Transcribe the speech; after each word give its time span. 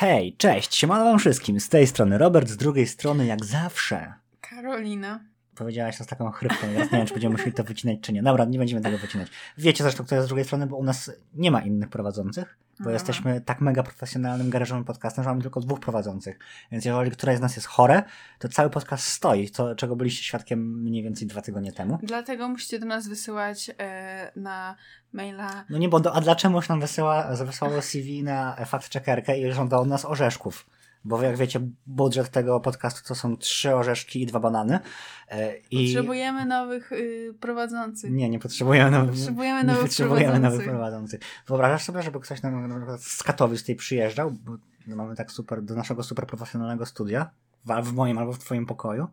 Hej, 0.00 0.36
cześć, 0.36 0.74
siemano 0.74 1.04
wam 1.04 1.18
wszystkim. 1.18 1.60
Z 1.60 1.68
tej 1.68 1.86
strony 1.86 2.18
Robert, 2.18 2.48
z 2.48 2.56
drugiej 2.56 2.86
strony 2.86 3.26
jak 3.26 3.44
zawsze. 3.44 4.14
Karolina. 4.40 5.20
Powiedziałaś 5.58 5.98
to 5.98 6.04
z 6.04 6.06
taką 6.06 6.30
chrypką, 6.30 6.66
teraz 6.74 6.92
nie 6.92 6.98
wiem, 6.98 7.06
czy 7.06 7.14
będziemy 7.14 7.32
musieli 7.32 7.52
to 7.52 7.64
wycinać, 7.64 7.98
czy 8.00 8.12
nie. 8.12 8.22
Dobra, 8.22 8.44
nie 8.44 8.58
będziemy 8.58 8.82
tego 8.82 8.98
wycinać. 8.98 9.28
Wiecie 9.58 9.84
zresztą, 9.84 10.04
kto 10.04 10.14
jest 10.14 10.24
z 10.24 10.28
drugiej 10.28 10.44
strony, 10.44 10.66
bo 10.66 10.76
u 10.76 10.84
nas 10.84 11.10
nie 11.34 11.50
ma 11.50 11.60
innych 11.60 11.88
prowadzących, 11.88 12.58
bo 12.78 12.84
Aha. 12.84 12.92
jesteśmy 12.92 13.40
tak 13.40 13.60
mega 13.60 13.82
profesjonalnym, 13.82 14.50
garażowym 14.50 14.84
podcastem, 14.84 15.24
że 15.24 15.30
mamy 15.30 15.42
tylko 15.42 15.60
dwóch 15.60 15.80
prowadzących. 15.80 16.38
Więc 16.72 16.84
jeżeli 16.84 17.10
któraś 17.10 17.38
z 17.38 17.40
nas 17.40 17.56
jest 17.56 17.68
chore, 17.68 18.02
to 18.38 18.48
cały 18.48 18.70
podcast 18.70 19.04
stoi, 19.04 19.50
to, 19.50 19.74
czego 19.74 19.96
byliście 19.96 20.24
świadkiem 20.24 20.82
mniej 20.82 21.02
więcej 21.02 21.28
dwa 21.28 21.42
tygodnie 21.42 21.72
temu. 21.72 21.98
Dlatego 22.02 22.48
musicie 22.48 22.78
do 22.78 22.86
nas 22.86 23.08
wysyłać 23.08 23.70
e, 23.78 24.32
na 24.36 24.76
maila. 25.12 25.64
No 25.70 25.78
nie, 25.78 25.88
bo 25.88 26.00
do, 26.00 26.14
a 26.14 26.20
dlaczego 26.20 26.60
nam 26.68 26.80
wysyła, 26.80 27.36
wysłało 27.44 27.82
CV 27.82 28.22
na 28.22 28.56
fact-checkerkę 28.56 29.38
i 29.38 29.52
żąda 29.52 29.78
od 29.78 29.88
nas 29.88 30.04
orzeszków? 30.04 30.66
Bo 31.08 31.22
jak 31.22 31.36
wiecie, 31.36 31.60
budżet 31.86 32.28
tego 32.28 32.60
podcastu 32.60 33.08
to 33.08 33.14
są 33.14 33.36
trzy 33.36 33.74
orzeszki 33.74 34.22
i 34.22 34.26
dwa 34.26 34.40
banany. 34.40 34.80
E, 35.28 35.56
I... 35.70 35.84
Potrzebujemy 35.86 36.46
nowych 36.46 36.92
y, 36.92 37.34
prowadzących. 37.40 38.10
Nie, 38.12 38.30
nie 38.30 38.38
potrzebujemy 38.38 38.90
nowych, 38.90 39.14
Potrzebujemy 39.14 39.60
nie 39.60 39.66
nowych 39.66 39.82
potrzebujemy 39.82 40.24
prowadzących. 40.24 40.52
nowych 40.52 40.68
prowadzących. 40.68 41.20
Wyobrażasz 41.46 41.84
sobie, 41.84 42.02
żeby 42.02 42.20
ktoś 42.20 42.42
na 42.42 42.50
przykład 42.78 43.02
z 43.02 43.22
Katowic 43.22 43.60
tutaj 43.60 43.76
przyjeżdżał, 43.76 44.30
bo 44.30 44.56
mamy 44.86 45.16
tak 45.16 45.32
super, 45.32 45.62
do 45.62 45.74
naszego 45.74 46.02
super 46.02 46.26
profesjonalnego 46.26 46.86
studia, 46.86 47.30
w, 47.64 47.88
w 47.88 47.92
moim 47.92 48.18
albo 48.18 48.32
w 48.32 48.38
twoim 48.38 48.66
pokoju 48.66 49.08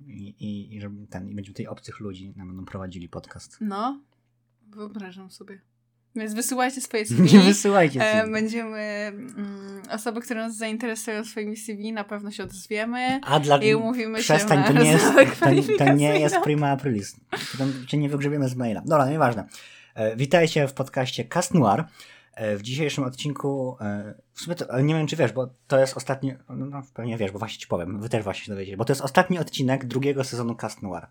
i, 0.00 0.28
i, 0.28 0.76
i 0.76 0.80
żeby 0.80 1.06
ten, 1.06 1.28
i 1.28 1.34
będziemy 1.34 1.54
tutaj 1.54 1.66
obcych 1.66 2.00
ludzi 2.00 2.32
nam 2.36 2.48
będą 2.48 2.64
prowadzili 2.64 3.08
podcast. 3.08 3.58
No, 3.60 4.00
wyobrażam 4.68 5.30
sobie. 5.30 5.60
Więc 6.16 6.34
wysyłajcie 6.34 6.80
swoje 6.80 7.02
Nie 7.20 7.28
CV. 7.28 7.38
wysyłajcie 7.38 8.00
E, 8.12 8.20
CV. 8.22 8.32
będziemy. 8.32 8.78
Mm, 8.78 9.82
osoby, 9.90 10.20
które 10.20 10.40
nas 10.42 10.56
zainteresują 10.56 11.24
swoimi 11.24 11.56
CV, 11.56 11.92
na 11.92 12.04
pewno 12.04 12.30
się 12.30 12.42
odezwiemy. 12.42 13.20
A 13.24 13.40
dla 13.40 13.56
I 13.56 13.74
umówimy 13.74 14.18
się 14.18 14.24
Przestań, 14.24 14.58
na 14.58 14.66
to 14.66 14.72
nie 14.72 14.90
jest, 14.90 15.04
to, 15.78 15.84
to 15.84 15.92
nie 15.92 16.20
jest 16.20 16.36
prima 16.44 16.70
aprilis. 16.70 17.16
Cię 17.88 17.98
nie 17.98 18.08
wygrzebiemy 18.08 18.48
z 18.48 18.56
maila. 18.56 18.82
Dobra, 18.86 19.10
nieważne. 19.10 19.46
E, 19.94 20.16
Witajcie 20.16 20.68
w 20.68 20.72
podcaście 20.72 21.24
Cast 21.24 21.54
Noir. 21.54 21.84
E, 22.34 22.56
W 22.56 22.62
dzisiejszym 22.62 23.04
odcinku, 23.04 23.76
e, 23.80 24.14
w 24.32 24.40
sumie 24.40 24.56
to, 24.56 24.80
nie 24.80 24.94
wiem 24.94 25.06
czy 25.06 25.16
wiesz, 25.16 25.32
bo 25.32 25.54
to 25.66 25.80
jest 25.80 25.96
ostatni, 25.96 26.34
no, 26.48 26.66
no 26.66 26.82
pewnie 26.94 27.16
wiesz, 27.18 27.30
bo 27.30 27.38
właśnie 27.38 27.58
ci 27.58 27.66
powiem, 27.66 28.00
wy 28.00 28.08
też 28.08 28.24
właśnie 28.24 28.44
się 28.44 28.52
dowiedzieli, 28.52 28.76
bo 28.76 28.84
to 28.84 28.90
jest 28.92 29.02
ostatni 29.02 29.38
odcinek 29.38 29.84
drugiego 29.84 30.24
sezonu 30.24 30.54
Cast 30.54 30.82
Noir. 30.82 31.06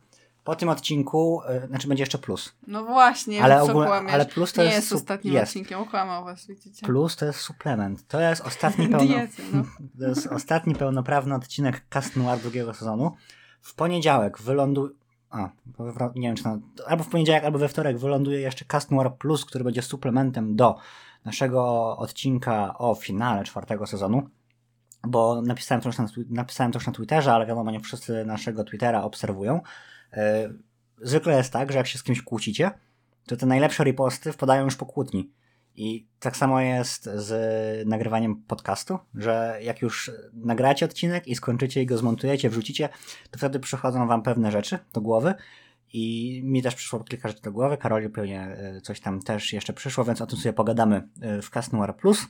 Po 0.50 0.55
tym 0.55 0.69
odcinku, 0.69 1.42
e, 1.47 1.67
znaczy 1.67 1.88
będzie 1.88 2.02
jeszcze 2.02 2.17
plus. 2.17 2.53
No 2.67 2.83
właśnie, 2.83 3.44
Ale 3.44 3.61
kłamiesz. 3.72 4.14
ale 4.14 4.25
plus 4.25 4.53
to 4.53 4.61
Nie 4.61 4.67
jest 4.67 4.78
jest 4.78 4.94
ostatnim 4.94 5.33
jest. 5.33 5.50
odcinkiem, 5.50 5.80
okłamał 5.80 6.25
was, 6.25 6.47
widzicie. 6.47 6.86
Plus 6.86 7.16
to 7.16 7.25
jest 7.25 7.39
suplement. 7.39 8.08
To 8.08 8.19
jest 8.22 8.42
ostatni 8.42 8.88
pełno... 8.89 9.08
Diety, 9.08 9.42
no. 9.53 9.64
To 10.00 10.08
jest 10.08 10.27
ostatni 10.27 10.75
pełnoprawny 10.75 11.36
odcinek 11.36 11.86
Cast 11.89 12.16
Noir 12.16 12.39
drugiego 12.39 12.73
sezonu. 12.73 13.16
W 13.61 13.75
poniedziałek 13.75 14.42
wyląduje. 14.42 14.89
A, 15.30 15.49
nie 16.15 16.27
wiem 16.27 16.36
czy 16.36 16.43
na... 16.43 16.60
Albo 16.87 17.04
w 17.04 17.10
poniedziałek, 17.10 17.43
albo 17.43 17.60
we 17.60 17.67
wtorek 17.67 17.98
wyląduje 17.98 18.39
jeszcze 18.39 18.66
Cast 18.66 18.92
Noir 18.92 19.14
Plus, 19.14 19.45
który 19.45 19.64
będzie 19.64 19.81
suplementem 19.81 20.55
do 20.55 20.76
naszego 21.26 21.98
odcinka 21.98 22.77
o 22.77 22.95
finale 22.95 23.43
czwartego 23.43 23.87
sezonu. 23.87 24.30
Bo 25.08 25.42
napisałem 25.42 25.81
to 25.81 25.89
już 25.89 25.98
na, 25.98 26.08
napisałem 26.30 26.71
to 26.71 26.77
już 26.80 26.87
na 26.87 26.93
Twitterze, 26.93 27.33
ale 27.33 27.45
wiadomo, 27.45 27.71
nie 27.71 27.80
wszyscy 27.80 28.26
naszego 28.26 28.64
Twittera 28.64 29.04
obserwują. 29.04 29.61
Yy, 30.14 30.21
zwykle 31.02 31.37
jest 31.37 31.53
tak, 31.53 31.71
że 31.71 31.77
jak 31.77 31.87
się 31.87 31.97
z 31.97 32.03
kimś 32.03 32.21
kłócicie, 32.21 32.71
to 33.27 33.37
te 33.37 33.45
najlepsze 33.45 33.83
riposty 33.83 34.31
wpadają 34.31 34.65
już 34.65 34.75
po 34.75 34.86
kłótni. 34.86 35.31
I 35.75 36.08
tak 36.20 36.37
samo 36.37 36.61
jest 36.61 37.09
z 37.15 37.87
nagrywaniem 37.87 38.36
podcastu, 38.36 38.99
że 39.15 39.59
jak 39.61 39.81
już 39.81 40.11
nagracie 40.33 40.86
odcinek 40.86 41.27
i 41.27 41.36
skończycie 41.36 41.81
i 41.81 41.86
go 41.86 41.98
zmontujecie, 41.98 42.49
wrzucicie, 42.49 42.89
to 43.31 43.37
wtedy 43.37 43.59
przychodzą 43.59 44.08
wam 44.08 44.23
pewne 44.23 44.52
rzeczy 44.52 44.80
do 44.93 45.02
głowy. 45.02 45.33
I 45.93 46.42
mi 46.43 46.61
też 46.61 46.75
przyszło 46.75 46.99
kilka 46.99 47.27
rzeczy 47.27 47.42
do 47.42 47.52
głowy, 47.52 47.77
Karoli 47.77 48.09
pewnie 48.09 48.42
e, 48.42 48.81
coś 48.81 48.99
tam 48.99 49.21
też 49.21 49.53
jeszcze 49.53 49.73
przyszło, 49.73 50.05
więc 50.05 50.21
o 50.21 50.27
tym 50.27 50.39
sobie 50.39 50.53
pogadamy 50.53 51.08
e, 51.21 51.42
w 51.42 51.49
Cast 51.49 51.73
Noir 51.73 51.95
Plus. 51.95 52.27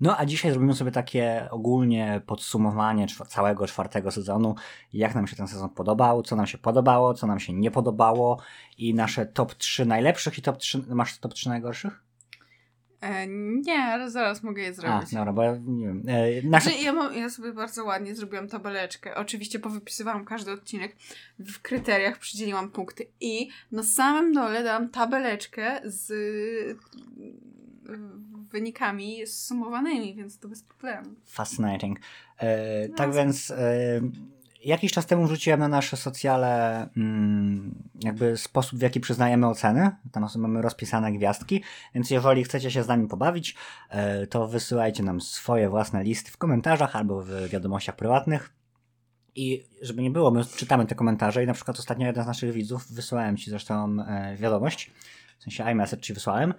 No 0.00 0.16
a 0.18 0.26
dzisiaj 0.26 0.50
zrobimy 0.50 0.74
sobie 0.74 0.90
takie 0.90 1.48
ogólnie 1.50 2.20
podsumowanie 2.26 3.06
całego 3.28 3.66
czwartego 3.66 4.10
sezonu, 4.10 4.54
jak 4.92 5.14
nam 5.14 5.26
się 5.26 5.36
ten 5.36 5.48
sezon 5.48 5.70
podobał, 5.70 6.22
co 6.22 6.36
nam 6.36 6.46
się 6.46 6.58
podobało, 6.58 7.14
co 7.14 7.26
nam 7.26 7.40
się 7.40 7.52
nie 7.52 7.70
podobało 7.70 8.40
i 8.78 8.94
nasze 8.94 9.26
top 9.26 9.54
3 9.54 9.86
najlepszych 9.86 10.38
i 10.38 10.42
top 10.42 10.58
3, 10.58 10.82
masz 10.88 11.18
top 11.18 11.34
3 11.34 11.48
najgorszych? 11.48 12.06
E, 13.00 13.26
nie, 13.62 13.78
ale 13.78 14.10
zaraz 14.10 14.42
mogę 14.42 14.62
je 14.62 14.68
A, 14.68 14.72
zrobić. 14.72 15.14
dobra, 15.14 15.32
bo 15.32 15.42
ja 15.42 15.56
nie 15.66 15.86
wiem. 15.86 16.02
E, 16.06 16.42
nasze... 16.42 16.70
Znaczy, 16.70 16.84
ja, 16.84 16.92
mam, 16.92 17.14
ja 17.14 17.30
sobie 17.30 17.52
bardzo 17.52 17.84
ładnie 17.84 18.14
zrobiłam 18.14 18.48
tabeleczkę. 18.48 19.14
Oczywiście 19.14 19.58
powypisywałam 19.58 20.24
każdy 20.24 20.52
odcinek. 20.52 20.96
W 21.38 21.62
kryteriach 21.62 22.18
przydzieliłam 22.18 22.70
punkty. 22.70 23.06
I 23.20 23.48
na 23.72 23.82
samym 23.82 24.32
dole 24.32 24.64
dałam 24.64 24.88
tabeleczkę 24.88 25.80
z 25.84 26.12
wynikami 28.50 29.26
zsumowanymi, 29.26 30.14
więc 30.14 30.38
to 30.38 30.48
bez 30.48 30.62
problemu. 30.62 31.14
Fascinating. 31.24 31.98
E, 32.38 32.88
tak 32.88 33.08
No. 33.08 33.14
więc 33.14 33.50
e, 33.50 34.00
jakiś 34.64 34.92
czas 34.92 35.06
temu 35.06 35.26
wrzuciłem 35.26 35.60
na 35.60 35.68
nasze 35.68 35.96
socjale 35.96 36.82
mm, 36.96 37.74
jakby 38.04 38.36
sposób, 38.36 38.78
w 38.78 38.82
jaki 38.82 39.00
przyznajemy 39.00 39.46
oceny. 39.46 39.90
Tam 40.12 40.26
mamy 40.36 40.62
rozpisane 40.62 41.12
gwiazdki, 41.12 41.62
więc 41.94 42.10
jeżeli 42.10 42.44
chcecie 42.44 42.70
się 42.70 42.82
z 42.82 42.88
nami 42.88 43.08
pobawić, 43.08 43.56
e, 43.90 44.26
to 44.26 44.48
wysyłajcie 44.48 45.02
nam 45.02 45.20
swoje 45.20 45.68
własne 45.68 46.02
listy 46.04 46.30
w 46.30 46.36
komentarzach 46.36 46.96
albo 46.96 47.22
w 47.22 47.48
wiadomościach 47.48 47.96
prywatnych. 47.96 48.52
I 49.34 49.64
żeby 49.82 50.02
nie 50.02 50.10
było, 50.10 50.30
my 50.30 50.44
czytamy 50.44 50.86
te 50.86 50.94
komentarze 50.94 51.44
i 51.44 51.46
na 51.46 51.54
przykład 51.54 51.78
ostatnio 51.78 52.06
jeden 52.06 52.24
z 52.24 52.26
naszych 52.26 52.52
widzów, 52.52 52.92
wysłałem 52.92 53.36
ci 53.36 53.50
zresztą 53.50 53.96
e, 54.00 54.36
wiadomość, 54.36 54.90
w 55.38 55.42
sensie 55.42 55.64
iMessage 55.72 56.02
ci 56.02 56.14
wysłałem, 56.14 56.54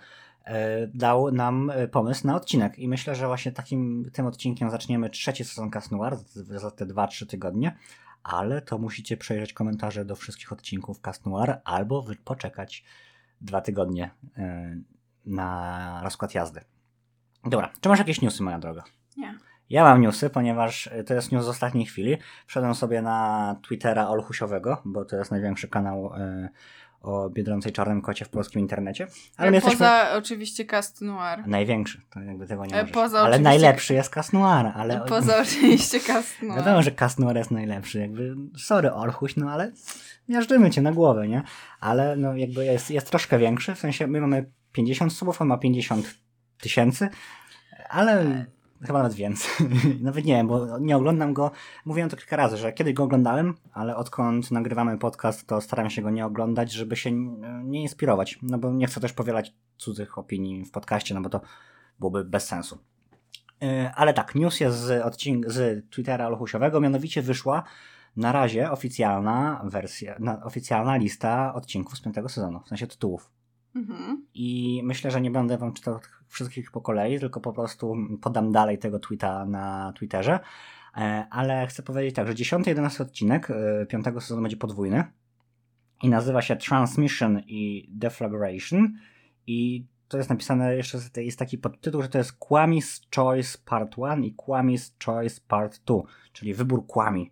dał 0.94 1.32
nam 1.32 1.70
e, 1.70 1.88
pomysł 1.88 2.28
na 2.28 2.36
odcinek 2.36 2.80
i 2.80 2.88
myślę, 2.88 3.16
że 3.16 3.28
właśnie 3.28 3.52
takim 3.52 4.10
tym 4.14 4.26
odcinkiem 4.26 4.70
zaczniemy 4.70 5.10
trzeci 5.10 5.44
sezon 5.46 5.72
Cast 5.72 5.92
Noir 5.92 6.18
za- 6.36 6.72
te 6.72 6.86
2-3 6.86 7.26
tygodnie, 7.26 7.78
ale 8.24 8.62
to 8.62 8.78
musicie 8.78 9.18
przejrzeć 9.18 9.54
komentarze 9.54 10.06
do 10.06 10.16
wszystkich 10.16 10.52
odcinków 10.52 11.02
Cast 11.02 11.26
Noir 11.26 11.58
albo 11.64 12.06
poczekać 12.24 12.84
dwa 13.42 13.62
tygodnie 13.62 14.10
e, 14.38 14.78
na 15.26 16.00
rozkład 16.04 16.36
jazdy. 16.36 16.62
Dobra, 17.46 17.72
czy 17.82 17.90
masz 17.90 18.00
jakieś 18.00 18.22
newsy, 18.22 18.44
moja 18.44 18.60
droga? 18.60 18.84
Nie. 19.18 19.38
Ja 19.70 19.84
mam 19.84 20.02
newsy, 20.02 20.30
ponieważ 20.30 20.90
to 21.06 21.14
jest 21.14 21.32
news 21.32 21.46
z 21.46 21.48
ostatniej 21.48 21.86
chwili. 21.86 22.18
Wszedłem 22.46 22.76
sobie 22.76 23.02
na 23.02 23.56
Twittera 23.68 24.08
Olchusiowego, 24.08 24.82
bo 24.86 25.06
to 25.06 25.16
jest 25.16 25.32
największy 25.32 25.68
kanał 25.68 26.12
o 27.02 27.30
biedroncej 27.30 27.72
czarnym 27.72 28.02
kocie 28.02 28.26
w 28.26 28.30
polskim 28.30 28.62
internecie. 28.62 29.08
Ale 29.38 29.52
my 29.52 29.58
E, 29.58 29.62
Poza 29.62 29.72
jesteśmy... 29.98 30.18
oczywiście 30.18 30.66
Cast 30.66 31.02
Noir. 31.02 31.48
Największy, 31.48 32.02
to 32.10 32.20
jakby 32.20 32.48
tego 32.48 32.66
nie 32.66 32.74
E, 32.76 32.80
możesz. 32.82 32.92
poza 32.94 33.18
Ale 33.20 33.28
oczywiście- 33.30 33.44
najlepszy 33.44 33.94
jest 33.94 34.10
Cas 34.10 34.34
Noir, 34.34 34.72
ale... 34.76 35.02
Poza 35.08 35.42
oczywiście 35.42 36.00
Cast 36.00 36.42
Noir. 36.42 36.56
Wiadomo, 36.58 36.82
że 36.82 36.92
Cas 36.92 37.20
Noir 37.20 37.38
jest 37.38 37.52
najlepszy, 37.52 38.00
jakby 38.00 38.36
sorry 38.58 38.92
Olchuś, 38.92 39.36
no 39.36 39.52
ale 39.52 39.72
miażdżymy 40.30 40.70
cię 40.72 40.82
na 40.82 40.92
głowę, 40.92 41.28
nie? 41.28 41.44
Ale 41.80 42.16
no 42.16 42.36
jakby 42.36 42.66
jest, 42.66 42.92
jest 42.92 43.10
troszkę 43.10 43.40
większy, 43.40 43.76
w 43.76 43.80
sensie 43.80 44.08
my 44.08 44.22
mamy 44.22 44.52
50 44.72 45.14
subów, 45.14 45.42
on 45.42 45.48
ma 45.48 45.58
50 45.58 46.16
tysięcy, 46.62 47.10
ale 47.90 48.46
chyba 48.82 49.00
nawet 49.00 49.14
więcej. 49.14 49.68
nawet 50.02 50.26
nie 50.26 50.34
wiem, 50.34 50.48
bo 50.48 50.80
nie 50.80 50.98
oglądam 50.98 51.34
go, 51.34 51.52
mówiłem 51.86 52.10
to 52.10 52.18
kilka 52.18 52.36
razy, 52.36 52.58
że 52.58 52.74
kiedyś 52.74 52.94
go 52.94 53.04
oglądałem, 53.04 53.54
ale 53.74 53.96
odkąd 53.96 54.52
nagrywamy 54.52 54.98
podcast, 54.98 55.48
to 55.48 55.62
staram 55.62 55.90
się 55.90 56.02
go 56.02 56.10
nie 56.10 56.26
oglądać, 56.26 56.72
żeby 56.72 56.96
się 56.96 57.12
nie 57.64 57.82
inspirować, 57.82 58.40
no 58.42 58.58
bo 58.58 58.72
nie 58.72 58.88
chcę 58.88 59.02
też 59.02 59.14
powielać 59.14 59.54
cudzych 59.78 60.18
opinii 60.18 60.66
w 60.66 60.72
podcaście, 60.72 61.16
no 61.16 61.22
bo 61.22 61.30
to 61.30 61.42
byłoby 62.00 62.26
bez 62.26 62.48
sensu. 62.48 62.78
Yy, 63.62 63.94
Ale 63.96 64.14
tak, 64.14 64.36
news 64.36 64.60
jest 64.60 64.78
z, 64.78 65.06
odcink- 65.06 65.50
z 65.50 65.90
Twittera 65.90 66.28
Olchusiowego, 66.28 66.82
mianowicie 66.82 67.22
wyszła 67.22 67.64
na 68.16 68.32
razie 68.32 68.72
oficjalna 68.72 69.62
wersja, 69.64 70.16
na, 70.20 70.44
oficjalna 70.44 70.96
lista 70.96 71.54
odcinków 71.54 71.98
z 71.98 72.02
piątego 72.02 72.30
sezonu, 72.30 72.60
w 72.60 72.68
sensie 72.68 72.88
tytułów. 72.88 73.32
Mhm. 73.76 74.26
I 74.34 74.82
myślę, 74.84 75.12
że 75.12 75.22
nie 75.22 75.32
będę 75.32 75.58
wam 75.58 75.74
czytał 75.74 76.00
wszystkich 76.28 76.72
po 76.72 76.82
kolei, 76.82 77.20
tylko 77.20 77.42
po 77.42 77.54
prostu 77.54 77.96
podam 78.22 78.52
dalej 78.52 78.78
tego 78.78 79.00
tweeta 79.00 79.46
na 79.46 79.94
Twitterze. 79.96 80.40
E, 80.98 81.28
Ale 81.30 81.68
chcę 81.68 81.84
powiedzieć 81.84 82.16
tak, 82.16 82.28
że 82.28 82.34
10-11 82.34 83.02
odcinek 83.02 83.52
e, 83.52 83.86
piątego 83.86 84.22
sezonu 84.22 84.42
będzie 84.42 84.58
podwójny 84.58 85.04
i 86.04 86.10
nazywa 86.10 86.42
się 86.42 86.56
Transmission 86.56 87.40
i 87.40 87.90
Deflagration 87.92 88.94
i 89.48 89.86
to 90.08 90.18
jest 90.18 90.30
napisane 90.30 90.76
jeszcze, 90.76 90.98
jest 91.16 91.40
taki 91.40 91.58
podtytuł, 91.58 92.02
że 92.02 92.10
to 92.10 92.18
jest 92.18 92.40
Kwami's 92.40 93.02
Choice 93.16 93.58
Part 93.66 93.98
1 93.98 94.24
i 94.24 94.36
Kwami's 94.36 94.92
Choice 95.06 95.42
Part 95.48 95.82
2, 95.86 95.96
czyli 96.34 96.54
wybór 96.54 96.88
Kwami. 96.88 97.32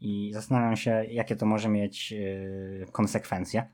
I 0.00 0.30
zastanawiam 0.34 0.76
się, 0.76 1.04
jakie 1.10 1.36
to 1.36 1.46
może 1.46 1.68
mieć 1.68 2.12
e, 2.12 2.86
konsekwencje. 2.92 3.68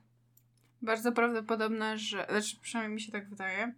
Bardzo 0.82 1.12
prawdopodobne, 1.12 1.99
że, 1.99 2.26
znaczy 2.31 2.56
przynajmniej 2.60 2.94
mi 2.94 3.00
się 3.00 3.12
tak 3.12 3.28
wydaje, 3.28 3.75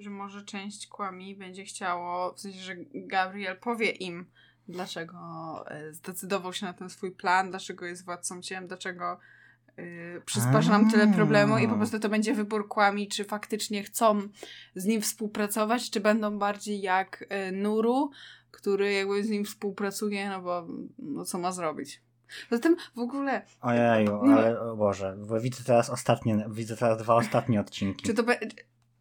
że 0.00 0.10
może 0.10 0.44
część 0.44 0.86
kłami 0.86 1.36
będzie 1.36 1.64
chciało, 1.64 2.32
w 2.34 2.40
sensie, 2.40 2.60
że 2.60 2.74
Gabriel 2.94 3.56
powie 3.56 3.90
im, 3.90 4.26
dlaczego 4.68 5.16
e, 5.70 5.92
zdecydował 5.92 6.52
się 6.52 6.66
na 6.66 6.72
ten 6.72 6.90
swój 6.90 7.12
plan, 7.12 7.50
dlaczego 7.50 7.86
jest 7.86 8.04
władcą 8.04 8.42
ciem, 8.42 8.66
dlaczego 8.66 9.18
yy, 9.76 10.22
przysparza 10.26 10.70
nam 10.72 10.90
tyle 10.90 11.08
problemu 11.08 11.58
i 11.58 11.68
po 11.68 11.74
prostu 11.74 12.00
to 12.00 12.08
będzie 12.08 12.34
wybór 12.34 12.68
kłami, 12.68 13.08
czy 13.08 13.24
faktycznie 13.24 13.82
chcą 13.82 14.20
z 14.74 14.84
nim 14.84 15.02
współpracować, 15.02 15.90
czy 15.90 16.00
będą 16.00 16.38
bardziej 16.38 16.80
jak 16.80 17.24
y, 17.48 17.52
Nuru, 17.52 18.10
który 18.50 18.92
jakby 18.92 19.24
z 19.24 19.28
nim 19.28 19.44
współpracuje, 19.44 20.28
no 20.28 20.42
bo 20.42 20.66
no 20.98 21.24
co 21.24 21.38
ma 21.38 21.52
zrobić. 21.52 22.02
Poza 22.50 22.62
tym 22.62 22.76
w 22.96 22.98
ogóle... 22.98 23.42
Ojeju, 23.60 24.20
ale 24.20 24.60
o 24.60 24.76
Boże, 24.76 25.16
bo 25.28 25.40
widzę 25.40 25.64
teraz 25.64 25.90
ostatnie, 25.90 26.46
widzę 26.50 26.76
teraz 26.76 26.98
dwa 26.98 27.14
ostatnie 27.14 27.60
odcinki. 27.60 28.06
Czy 28.06 28.14
to 28.14 28.22
be... 28.22 28.38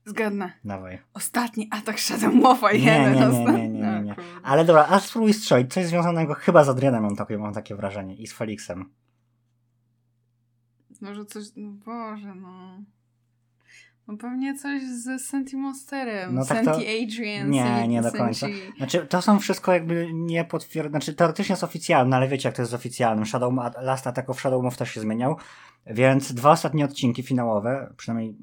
Zgadnę. 0.09 0.51
Dawaj. 0.65 0.99
Ostatni 1.13 1.67
atak 1.71 1.99
Shadomowa 1.99 2.71
Nie, 2.71 2.77
jeden. 2.79 3.13
nie, 3.13 3.19
nie, 3.29 3.45
nie, 3.45 3.69
nie, 3.69 3.69
nie, 3.69 4.01
nie. 4.03 4.11
O 4.11 4.15
kurde. 4.15 4.29
Ale 4.43 4.65
dobra, 4.65 4.87
a 4.89 4.99
spróbuj 4.99 5.33
strzelić. 5.33 5.73
Coś 5.73 5.85
związanego 5.85 6.33
chyba 6.33 6.63
z 6.63 6.69
Adrianem 6.69 7.03
mam 7.03 7.15
takie, 7.15 7.37
mam 7.37 7.53
takie 7.53 7.75
wrażenie. 7.75 8.15
I 8.15 8.27
z 8.27 8.33
Felixem. 8.33 8.89
Może 11.01 11.25
coś, 11.25 11.43
no 11.55 11.69
Boże, 11.71 12.35
no. 12.35 12.77
No 14.07 14.17
pewnie 14.17 14.55
coś 14.57 14.81
z 14.83 15.21
Senti 15.25 15.57
Monsterem, 15.57 16.35
No 16.35 16.41
no, 16.41 16.45
tak 16.47 16.65
to- 16.65 16.73
Senti 16.73 17.03
Adrian, 17.03 17.49
Nie, 17.49 17.63
Senti, 17.63 17.89
nie 17.89 18.01
do 18.01 18.11
końca. 18.11 18.47
Senti- 18.47 18.77
Znaczy, 18.77 19.07
to 19.07 19.21
są 19.21 19.39
wszystko 19.39 19.73
jakby 19.73 20.07
nie 20.13 20.45
potwierdzone. 20.45 20.91
Znaczy, 20.91 21.13
teoretycznie 21.13 21.53
jest 21.53 21.63
oficjalne, 21.63 22.15
ale 22.15 22.27
wiecie, 22.27 22.49
jak 22.49 22.55
to 22.55 22.61
jest 22.61 22.71
z 22.71 22.75
oficjalnym. 22.75 23.25
Shadow, 23.25 23.53
Last 23.81 24.07
Attack 24.07 24.29
of 24.29 24.39
Shadow 24.39 24.63
Move 24.63 24.77
też 24.77 24.91
się 24.91 25.01
zmieniał. 25.01 25.37
Więc 25.85 26.33
dwa 26.33 26.51
ostatnie 26.51 26.85
odcinki 26.85 27.23
finałowe, 27.23 27.93
przynajmniej 27.97 28.35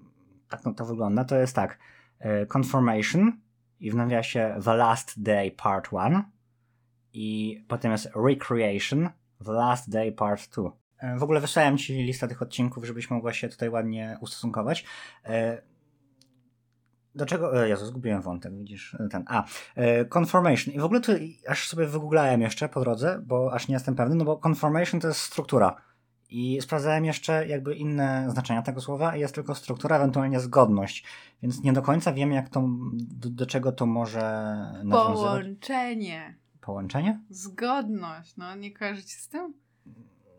tak 0.49 0.65
no, 0.65 0.75
to 0.75 0.85
wygląda, 0.85 1.25
to 1.25 1.37
jest 1.37 1.57
tak. 1.57 1.79
e, 2.19 2.47
Confirmation 2.57 3.33
i 3.81 3.91
w 3.91 3.95
nawiasie 3.95 4.57
The 4.65 4.75
Last 4.77 5.23
Day 5.23 5.51
Part 5.51 5.89
1 5.93 6.23
i 7.13 7.65
potem 7.69 7.93
jest 7.93 8.09
Recreation 8.27 9.11
The 9.45 9.53
Last 9.53 9.91
Day 9.91 10.13
Part 10.13 10.49
2. 10.55 10.71
E, 10.99 11.19
W 11.19 11.23
ogóle 11.23 11.41
wysłałem 11.41 11.79
Ci 11.79 11.95
listę 12.03 12.29
tych 12.29 12.43
odcinków, 12.43 12.85
żebyś 12.85 13.11
mogła 13.11 13.33
się 13.33 13.49
tutaj 13.49 13.69
ładnie 13.71 14.19
ustosunkować. 14.21 14.85
E, 15.25 15.63
Do 17.15 17.27
czego? 17.27 17.65
Jezu, 17.65 17.87
zgubiłem 17.87 18.23
wątek, 18.23 18.57
widzisz, 18.57 18.97
ten. 19.11 19.25
A, 19.27 19.45
Confirmation. 20.19 20.75
I 20.75 20.81
w 20.81 20.85
ogóle 20.85 21.01
to 21.01 21.13
aż 21.49 21.69
sobie 21.69 21.87
wygooglałem 21.87 22.41
jeszcze 22.41 22.69
po 22.69 22.81
drodze, 22.81 23.23
bo 23.27 23.53
aż 23.53 23.69
nie 23.69 23.75
jestem 23.75 23.95
pewny, 23.95 24.15
no 24.15 24.25
bo 24.25 24.41
Confirmation 24.49 25.01
to 25.01 25.09
jest 25.09 25.21
struktura. 25.21 25.77
I 26.31 26.59
sprawdzałem 26.63 27.05
jeszcze 27.05 27.47
jakby 27.49 27.75
inne 27.75 28.27
znaczenia 28.31 28.63
tego 28.63 28.81
słowa 28.81 29.17
jest 29.17 29.35
tylko 29.35 29.55
struktura, 29.55 29.97
ewentualnie 29.97 30.41
zgodność. 30.41 31.05
Więc 31.43 31.63
nie 31.63 31.73
do 31.73 31.83
końca 31.83 32.13
wiem, 32.13 32.33
jak 32.33 32.49
to, 32.49 32.69
do, 32.93 33.31
do 33.31 33.47
czego 33.47 33.73
to 33.73 33.87
może 33.87 34.21
nawiązywać. 34.85 35.43
Połączenie, 35.43 36.35
Połączenie? 36.61 37.21
zgodność, 37.31 38.37
no 38.37 38.57
nie 38.57 38.73
kojarzycie 38.73 39.17
z 39.17 39.29
tym? 39.29 39.55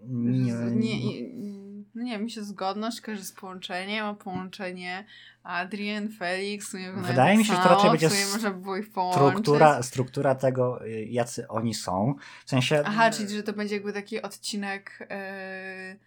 Nie, 0.07 0.53
nie, 0.53 1.11
nie, 1.11 1.66
no 1.95 2.03
nie, 2.03 2.17
mi 2.17 2.31
się 2.31 2.43
zgodność 2.43 3.01
kojarzy 3.01 3.23
z 3.23 3.31
połączeniem, 3.31 4.05
a 4.05 4.13
połączenie 4.13 5.05
Adrian, 5.43 6.09
Felix, 6.09 6.73
nie 6.73 6.79
wiem, 6.79 7.03
Wydaje 7.03 7.37
mi 7.37 7.45
się, 7.45 7.53
że 7.53 7.69
raczej 7.69 7.89
będzie 7.89 8.09
struktura, 9.11 9.83
struktura 9.83 10.35
tego, 10.35 10.85
y, 10.85 11.05
jacy 11.05 11.47
oni 11.47 11.73
są. 11.73 12.15
W 12.45 12.49
sensie. 12.49 12.83
Aha, 12.85 13.11
czyli 13.11 13.29
że 13.29 13.43
to 13.43 13.53
będzie 13.53 13.75
jakby 13.75 13.93
taki 13.93 14.21
odcinek... 14.21 15.07
Yy... 15.09 15.99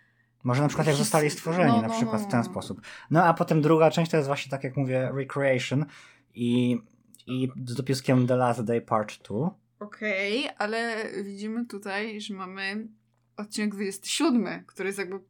Może 0.44 0.62
na 0.62 0.68
przykład 0.68 0.86
jak 0.86 0.96
zostali 0.96 1.30
stworzeni, 1.30 1.72
No, 1.72 1.82
na 1.82 1.88
no, 1.88 1.94
przykład 1.94 2.22
no, 2.22 2.28
w 2.28 2.30
ten 2.30 2.40
no. 2.40 2.44
sposób. 2.44 2.80
No 3.10 3.24
a 3.24 3.34
potem 3.34 3.62
druga 3.62 3.90
część 3.90 4.10
to 4.10 4.16
jest 4.16 4.26
właśnie 4.26 4.50
tak 4.50 4.64
jak 4.64 4.76
mówię, 4.76 5.10
Recreation 5.14 5.86
i, 6.34 6.78
i 7.26 7.48
z 7.66 7.74
dopiskiem 7.74 8.26
The 8.26 8.36
Last 8.36 8.64
Day 8.64 8.80
Part 8.80 9.28
2. 9.28 9.50
Okej, 9.80 10.48
ale 10.58 11.06
widzimy 11.24 11.66
tutaj, 11.66 12.20
że 12.20 12.34
mamy 12.34 12.88
odcinek 13.36 13.74
27, 13.74 14.64
który 14.66 14.88
jest 14.88 14.98
jakby 14.98 15.20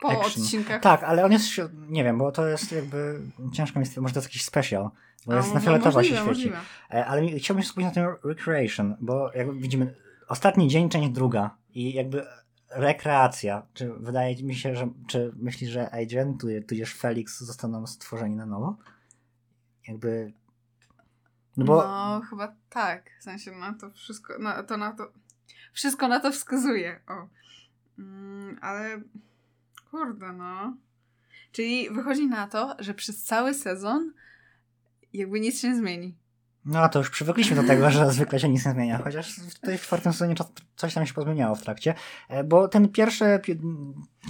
po 0.00 0.08
Action. 0.08 0.42
odcinkach. 0.42 0.82
Tak, 0.82 1.02
ale 1.02 1.24
on 1.24 1.32
jest, 1.32 1.48
nie 1.88 2.04
wiem, 2.04 2.18
bo 2.18 2.32
to 2.32 2.46
jest 2.46 2.72
jakby, 2.72 3.20
ciężko 3.52 3.80
mi, 3.80 3.86
może 3.96 4.14
to 4.14 4.20
jest 4.20 4.28
jakiś 4.28 4.44
special, 4.44 4.90
bo 5.26 5.32
A, 5.32 5.36
jest 5.36 5.54
na 5.54 5.60
fioletowo 5.60 6.02
się 6.02 6.08
świeci. 6.08 6.24
możliwe. 6.24 6.58
E, 6.90 7.06
Ale 7.06 7.26
chciałbym 7.38 7.62
się 7.62 7.68
skupić 7.68 7.84
na 7.86 7.90
tym 7.94 8.06
Recreation, 8.24 8.96
bo 9.00 9.32
jakby 9.34 9.54
widzimy 9.60 9.94
ostatni 10.28 10.68
dzień, 10.68 10.88
część 10.88 11.08
druga 11.10 11.56
i 11.74 11.94
jakby 11.94 12.26
rekreacja. 12.70 13.66
Czy 13.74 13.92
wydaje 13.94 14.42
mi 14.42 14.54
się, 14.54 14.76
że, 14.76 14.88
czy 15.08 15.32
myślisz, 15.36 15.70
że 15.70 15.90
Adrian, 15.90 16.38
tu- 16.38 16.46
tudzież 16.68 16.94
Felix 16.94 17.40
zostaną 17.40 17.86
stworzeni 17.86 18.36
na 18.36 18.46
nowo? 18.46 18.76
Jakby, 19.88 20.32
no 21.56 21.64
bo... 21.64 21.76
No, 21.88 22.20
chyba 22.30 22.54
tak. 22.70 23.10
W 23.20 23.22
sensie 23.22 23.50
na 23.52 23.74
to 23.74 23.90
wszystko, 23.90 24.38
na, 24.38 24.62
to 24.62 24.76
na 24.76 24.92
to, 24.92 25.12
wszystko 25.72 26.08
na 26.08 26.20
to 26.20 26.32
wskazuje. 26.32 27.00
O. 27.08 27.28
Mm, 27.98 28.58
ale 28.60 29.00
kurde, 29.90 30.32
no. 30.32 30.76
Czyli 31.52 31.90
wychodzi 31.90 32.26
na 32.26 32.46
to, 32.46 32.76
że 32.78 32.94
przez 32.94 33.24
cały 33.24 33.54
sezon 33.54 34.12
jakby 35.12 35.40
nic 35.40 35.60
się 35.60 35.68
nie 35.68 35.76
zmieni. 35.76 36.16
No 36.64 36.88
to 36.88 36.98
już 36.98 37.10
przywykliśmy 37.10 37.56
do 37.56 37.62
tego, 37.62 37.90
że 37.90 38.12
zwykle 38.12 38.40
się 38.40 38.48
nic 38.48 38.66
nie 38.66 38.72
zmienia, 38.72 38.98
chociaż 38.98 39.36
tutaj 39.60 39.78
w 39.78 39.82
czwartym 39.82 40.12
sezonie 40.12 40.34
coś 40.76 40.94
tam 40.94 41.06
się 41.06 41.14
pozmieniało 41.14 41.54
w 41.54 41.62
trakcie, 41.62 41.94
E, 42.28 42.44
bo 42.44 42.68
ten 42.68 42.88
pierwsze 42.88 43.38
pi- 43.38 43.60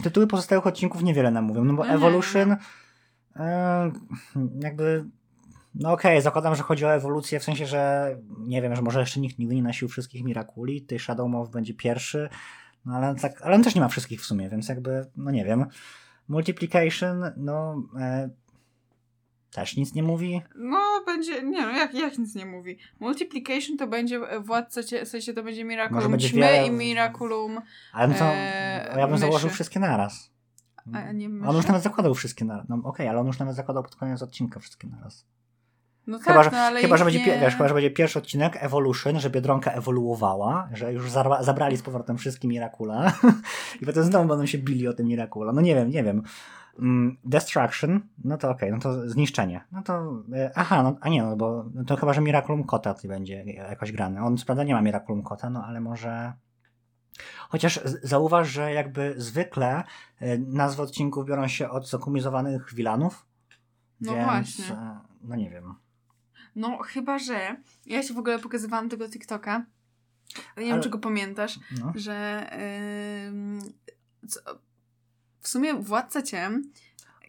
tytuły 0.02 0.26
pozostałych 0.26 0.66
odcinków 0.66 1.02
niewiele 1.02 1.30
nam 1.30 1.44
mówią, 1.44 1.64
no 1.64 1.74
bo 1.74 1.84
No 1.84 1.90
Evolution 1.94 2.56
e, 3.36 3.92
jakby 4.60 5.04
no 5.74 5.92
okej, 5.92 6.22
zakładam, 6.22 6.54
że 6.54 6.62
chodzi 6.62 6.84
o 6.84 6.94
ewolucję 6.94 7.40
w 7.40 7.44
sensie, 7.44 7.66
że 7.66 8.16
nie 8.38 8.62
wiem, 8.62 8.76
że 8.76 8.82
może 8.82 9.00
jeszcze 9.00 9.20
nikt 9.20 9.38
nigdy 9.38 9.54
nie 9.54 9.62
nosił 9.62 9.88
wszystkich 9.88 10.24
Mirakuli, 10.24 10.82
tej 10.82 10.98
Shadow 10.98 11.30
Move 11.30 11.50
będzie 11.50 11.74
pierwszy, 11.74 12.28
no 12.86 12.94
ale 12.96 13.14
tak, 13.14 13.42
ale 13.42 13.54
on 13.56 13.62
też 13.62 13.74
nie 13.74 13.80
ma 13.80 13.88
wszystkich 13.88 14.20
w 14.20 14.24
sumie, 14.26 14.50
więc 14.50 14.68
jakby, 14.68 15.06
no 15.16 15.30
nie 15.30 15.44
wiem. 15.44 15.66
Multiplication, 16.28 17.24
no 17.36 17.82
e, 18.00 18.30
też 19.50 19.76
nic 19.76 19.94
nie 19.94 20.02
mówi. 20.02 20.42
No, 20.54 20.78
będzie, 21.06 21.42
nie 21.42 21.62
no, 21.62 21.70
jak, 21.70 21.94
jak 21.94 22.18
nic 22.18 22.34
nie 22.34 22.46
mówi. 22.46 22.78
Multiplication 23.00 23.76
to 23.76 23.86
będzie 23.86 24.16
e, 24.16 24.40
władca, 24.40 24.80
w 25.04 25.08
sensie 25.08 25.32
to 25.32 25.42
będzie 25.42 25.64
Może 25.64 25.70
Miraculum 25.76 26.10
będzie 26.10 26.28
ćmy 26.28 26.40
wiele- 26.40 26.66
i 26.66 26.70
Miraculum, 26.70 27.60
Ale 27.92 28.14
to 28.14 28.24
Eee, 28.24 28.98
ja 28.98 29.08
bym 29.08 29.18
założył 29.18 29.46
myszy. 29.46 29.54
wszystkie 29.54 29.80
naraz. 29.80 30.30
a 30.92 31.12
nie 31.12 31.26
On 31.26 31.56
już 31.56 31.66
nawet 31.66 31.82
zakładał 31.82 32.14
wszystkie 32.14 32.44
naraz. 32.44 32.66
No 32.68 32.80
okej, 32.84 33.08
ale 33.08 33.20
on 33.20 33.26
już 33.26 33.38
nawet 33.38 33.56
zakładał 33.56 33.82
pod 33.82 33.96
koniec 33.96 34.22
odcinka 34.22 34.60
wszystkie 34.60 34.88
naraz. 34.88 35.26
No 36.06 36.18
tak, 36.18 36.26
Chyba, 36.26 36.42
że, 36.42 36.50
no, 36.50 36.58
ale 36.58 36.80
chyba, 36.80 36.96
że 36.96 37.04
będzie, 37.04 37.18
nie... 37.18 37.40
wiesz, 37.40 37.54
chyba, 37.54 37.68
że 37.68 37.74
będzie 37.74 37.90
pierwszy 37.90 38.18
odcinek 38.18 38.56
Evolution, 38.60 39.20
że 39.20 39.30
Biedronka 39.30 39.70
ewoluowała, 39.70 40.68
że 40.72 40.92
już 40.92 41.10
zabrali 41.40 41.76
z 41.76 41.82
powrotem 41.82 42.18
wszystkie 42.18 42.48
Miracula 42.48 43.12
i 43.80 43.86
potem 43.86 44.04
znowu 44.04 44.28
będą 44.28 44.46
się 44.46 44.58
bili 44.58 44.88
o 44.88 44.92
tym 44.92 45.06
Miracula. 45.06 45.52
No 45.52 45.60
nie 45.60 45.74
wiem, 45.74 45.90
nie 45.90 46.04
wiem. 46.04 46.22
Mm, 46.78 47.16
Destruction, 47.24 48.00
no 48.24 48.38
to 48.38 48.50
okej, 48.50 48.72
no 48.72 48.78
to 48.78 49.10
zniszczenie. 49.10 49.64
No 49.72 49.82
to, 49.82 50.22
e, 50.34 50.50
aha, 50.54 50.82
no, 50.82 50.96
a 51.00 51.08
nie, 51.08 51.22
no 51.22 51.36
bo 51.36 51.64
no 51.74 51.84
to 51.84 51.96
chyba, 51.96 52.12
że 52.12 52.20
Miraculum 52.20 52.64
Kota 52.64 52.94
tutaj 52.94 53.08
będzie 53.08 53.44
jakoś 53.44 53.92
grane. 53.92 54.22
On 54.22 54.36
co 54.36 54.46
prawda 54.46 54.64
nie 54.64 54.74
ma 54.74 54.82
Miraculum 54.82 55.22
Kota, 55.22 55.50
no 55.50 55.64
ale 55.64 55.80
może... 55.80 56.32
Chociaż 57.48 57.80
zauważ, 58.02 58.48
że 58.48 58.72
jakby 58.72 59.14
zwykle 59.16 59.84
e, 60.20 60.38
nazwy 60.38 60.82
odcinków 60.82 61.26
biorą 61.26 61.48
się 61.48 61.70
od 61.70 61.88
zakumizowanych 61.88 62.74
wilanów. 62.74 63.26
No 64.00 64.12
więc, 64.12 64.26
właśnie. 64.26 64.74
e, 64.74 65.00
No 65.22 65.36
nie 65.36 65.50
wiem. 65.50 65.74
No, 66.56 66.78
chyba, 66.78 67.18
że 67.18 67.56
ja 67.86 68.02
ci 68.02 68.14
w 68.14 68.18
ogóle 68.18 68.38
pokazywałam 68.38 68.88
tego 68.88 69.08
TikToka. 69.08 69.64
Nie 70.56 70.64
wiem, 70.64 70.72
Ale- 70.72 70.82
czy 70.82 70.88
go 70.90 70.98
pamiętasz, 70.98 71.58
No. 71.80 71.92
że 71.94 72.46
ym, 73.28 73.60
co, 74.28 74.40
w 75.40 75.48
sumie 75.48 75.74
Władca 75.74 76.22
Ciem 76.22 76.62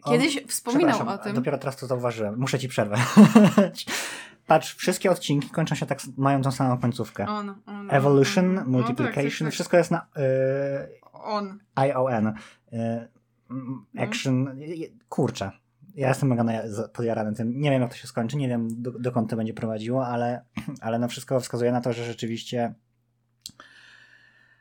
O, 0.02 0.10
kiedyś 0.10 0.42
wspominał 0.46 0.88
Przepraszam, 0.96 1.20
o 1.20 1.24
tym. 1.24 1.34
Dopiero 1.34 1.58
teraz 1.58 1.76
to 1.76 1.86
zauważyłem. 1.86 2.38
Muszę 2.38 2.58
ci 2.58 2.68
przerwę. 2.68 2.96
Patrz, 4.46 4.74
wszystkie 4.74 5.10
odcinki 5.10 5.50
kończą 5.50 5.74
się 5.74 5.86
tak, 5.86 5.98
mają 6.16 6.42
tą 6.42 6.52
samą 6.52 6.78
końcówkę. 6.78 7.26
On, 7.26 7.54
on, 7.66 7.90
Evolution, 7.90 8.58
on. 8.58 8.68
Multiplication, 8.68 9.24
No, 9.24 9.24
tak, 9.24 9.34
tak, 9.34 9.44
tak. 9.46 9.52
wszystko 9.52 9.76
jest 9.76 9.90
na 9.90 10.06
y, 10.16 11.00
On. 11.12 11.58
ION. 11.88 12.26
Y, 12.26 13.08
No. 13.50 14.02
action. 14.02 14.48
y, 14.48 14.92
Kurczę. 15.08 15.50
Ja 15.98 16.08
jestem 16.08 16.28
mega 16.28 16.44
podjarany 16.92 17.34
tym. 17.34 17.60
Nie 17.60 17.70
wiem, 17.70 17.82
jak 17.82 17.90
to 17.90 17.96
się 17.96 18.08
skończy, 18.08 18.36
nie 18.36 18.48
wiem, 18.48 18.68
do, 18.82 18.90
dokąd 18.90 19.30
to 19.30 19.36
będzie 19.36 19.54
prowadziło, 19.54 20.06
ale, 20.06 20.44
ale 20.80 20.98
no 20.98 21.08
wszystko 21.08 21.40
wskazuje 21.40 21.72
na 21.72 21.80
to, 21.80 21.92
że 21.92 22.04
rzeczywiście 22.04 22.74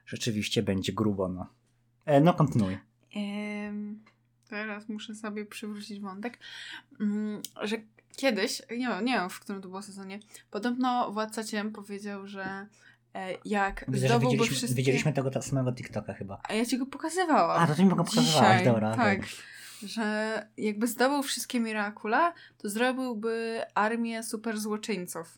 rzeczywiście 0.05 0.63
będzie 0.63 0.93
grubo, 0.93 1.29
no. 1.29 1.47
E, 2.05 2.21
No, 2.21 2.33
kontynuuj. 2.33 2.77
Ym, 3.15 4.03
teraz 4.49 4.89
muszę 4.89 5.15
sobie 5.15 5.45
przywrócić 5.45 5.99
wątek, 5.99 6.39
mm, 6.99 7.41
że 7.61 7.77
kiedyś, 8.15 8.61
nie 8.71 8.87
wiem, 8.87 9.05
nie 9.05 9.13
wiem 9.13 9.29
w 9.29 9.39
którym 9.39 9.61
to 9.61 9.67
było 9.67 9.81
sezonie, 9.81 10.19
podobno 10.51 11.11
Władca 11.11 11.43
Ciem 11.43 11.71
powiedział, 11.71 12.27
że 12.27 12.67
e, 13.15 13.37
jak 13.45 13.85
Widzę, 13.87 14.07
zdobyłby 14.07 14.31
widzieliśmy, 14.31 14.55
wszystkie... 14.55 14.75
widzieliśmy 14.75 15.13
tego 15.13 15.41
samego 15.41 15.73
TikToka 15.73 16.13
chyba. 16.13 16.41
A 16.49 16.53
ja 16.53 16.65
ci 16.65 16.77
go 16.77 16.85
pokazywałam. 16.85 17.61
A, 17.63 17.67
to 17.67 17.75
ty 17.75 17.83
mi 17.83 17.89
go 17.89 18.03
pokazywałaś, 18.03 18.63
dobra. 18.63 18.95
Tak. 18.95 19.19
okej. 19.19 19.56
Że 19.83 20.47
jakby 20.57 20.87
zdobył 20.87 21.23
wszystkie 21.23 21.59
Mirakula, 21.59 22.33
to 22.57 22.69
zrobiłby 22.69 23.61
armię 23.75 24.23
super 24.23 24.59
złoczyńców. 24.59 25.37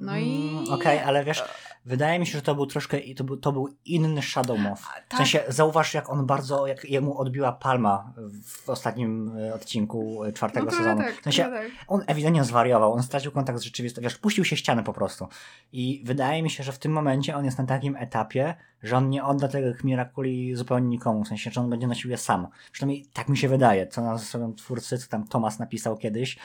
No 0.00 0.16
i... 0.16 0.48
Mm, 0.50 0.64
Okej, 0.64 0.74
okay, 0.74 1.04
ale 1.04 1.24
wiesz, 1.24 1.44
wydaje 1.84 2.18
mi 2.18 2.26
się, 2.26 2.32
że 2.32 2.42
to 2.42 2.54
był 2.54 2.66
troszkę, 2.66 2.98
to 3.16 3.24
był, 3.24 3.36
to 3.36 3.52
był 3.52 3.68
inny 3.84 4.22
Shadowmoth. 4.22 4.80
W 4.80 5.08
tak. 5.08 5.18
sensie, 5.18 5.40
zauważ 5.48 5.94
jak 5.94 6.10
on 6.10 6.26
bardzo, 6.26 6.66
jak 6.66 6.84
jemu 6.84 7.18
odbiła 7.18 7.52
palma 7.52 8.12
w 8.44 8.70
ostatnim 8.70 9.36
e, 9.38 9.54
odcinku 9.54 10.24
e, 10.24 10.32
czwartego 10.32 10.66
no 10.66 10.72
sezonu. 10.72 11.02
Tak, 11.02 11.20
w 11.20 11.24
sensie, 11.24 11.42
tak. 11.42 11.66
on 11.88 12.04
ewidentnie 12.06 12.44
zwariował, 12.44 12.92
on 12.92 13.02
stracił 13.02 13.32
kontakt 13.32 13.58
z 13.58 13.62
rzeczywistością, 13.62 14.02
wiesz, 14.02 14.18
puścił 14.18 14.44
się 14.44 14.56
ściany 14.56 14.82
po 14.82 14.92
prostu. 14.92 15.28
I 15.72 16.02
wydaje 16.04 16.42
mi 16.42 16.50
się, 16.50 16.64
że 16.64 16.72
w 16.72 16.78
tym 16.78 16.92
momencie 16.92 17.36
on 17.36 17.44
jest 17.44 17.58
na 17.58 17.66
takim 17.66 17.96
etapie, 17.96 18.54
że 18.82 18.96
on 18.96 19.10
nie 19.10 19.24
odda 19.24 19.48
tych 19.48 19.84
Mirakuli 19.84 20.54
zupełnie 20.54 20.88
nikomu, 20.88 21.24
w 21.24 21.28
sensie, 21.28 21.50
że 21.50 21.60
on 21.60 21.70
będzie 21.70 21.86
nosił 21.86 22.10
je 22.10 22.16
sam. 22.16 22.48
Przynajmniej 22.72 23.06
tak 23.12 23.28
mi 23.28 23.38
się 23.38 23.48
wydaje, 23.48 23.86
co 23.86 24.02
nas 24.02 24.36
twórcy, 24.56 24.98
co 24.98 25.08
tam 25.08 25.26
Thomas 25.26 25.58
napisał 25.58 25.96
kiedyś, 25.96 26.38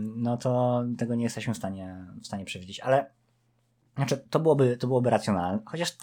no 0.00 0.36
to 0.36 0.84
tego 0.98 1.14
nie 1.14 1.24
jesteśmy 1.24 1.54
w 1.54 1.56
stanie, 1.56 2.06
w 2.22 2.26
stanie 2.26 2.44
przewidzieć, 2.44 2.80
ale 2.80 3.10
znaczy, 3.96 4.24
to 4.30 4.40
byłoby, 4.40 4.76
to 4.76 4.86
byłoby 4.86 5.10
racjonalne. 5.10 5.62
Chociaż 5.64 5.96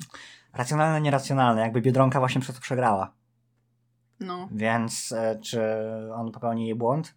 racjonalne, 0.54 1.02
nieracjonalne, 1.02 1.62
jakby 1.62 1.82
Biedronka 1.82 2.20
właśnie 2.20 2.42
przez 2.42 2.56
to 2.56 2.62
przegrała. 2.62 3.14
No. 4.20 4.50
Więc 4.52 5.12
e, 5.12 5.40
czy 5.40 5.62
on 6.16 6.32
popełni 6.32 6.66
jej 6.66 6.76
błąd? 6.76 7.16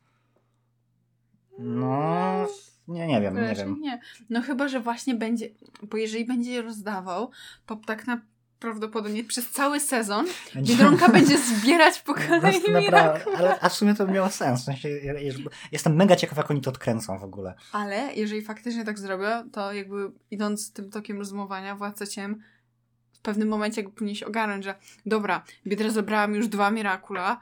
No, 1.59 2.47
nie, 2.89 3.07
nie 3.07 3.21
wiem, 3.21 3.35
nie 3.35 3.55
wiem. 3.55 3.81
Nie. 3.81 4.01
No 4.31 4.43
chyba, 4.43 4.69
że 4.69 4.81
właśnie 4.81 5.15
będzie, 5.15 5.49
bo 5.83 5.97
jeżeli 5.97 6.25
będzie 6.25 6.53
je 6.53 6.63
rozdawał, 6.63 7.31
to 7.67 7.77
tak 7.77 8.07
na 8.07 8.21
prawdopodobnie 8.61 9.25
przez 9.25 9.51
cały 9.51 9.81
sezon. 9.81 10.27
Biedronka 10.57 11.09
będzie 11.19 11.39
zbierać 11.39 12.01
po 12.01 12.15
kolei 12.15 12.61
Miracle. 12.75 13.37
Ale 13.37 13.61
a 13.61 13.69
w 13.69 13.75
sumie 13.75 13.95
to 13.95 14.07
miało 14.07 14.31
sens. 14.31 14.61
W 14.63 14.65
sensie, 14.65 14.89
jestem 15.73 15.97
mega 15.97 16.17
ciekaw, 16.17 16.39
jak 16.39 16.51
oni 16.51 16.61
to 16.61 16.71
odkręcą 16.71 17.19
w 17.19 17.25
ogóle. 17.25 17.55
Ale 17.73 18.15
jeżeli 18.15 18.43
faktycznie 18.43 18.85
tak 18.85 18.99
zrobią, 18.99 19.51
to 19.53 19.73
jakby 19.73 20.11
idąc 20.31 20.73
tym 20.73 20.91
tokiem 20.91 21.19
rozumowania, 21.19 21.77
Władca 21.77 22.07
Ciem 22.07 22.43
w 23.19 23.21
pewnym 23.21 23.49
momencie 23.49 23.81
jakby 23.81 23.97
powinien 23.97 24.15
się 24.15 24.27
ogarnąć, 24.27 24.65
że 24.65 24.75
dobra, 25.07 25.45
Biedra 25.67 25.91
zebrała 25.91 26.27
mi 26.27 26.37
już 26.37 26.49
dwa 26.49 26.71
Mirakula, 26.71 27.41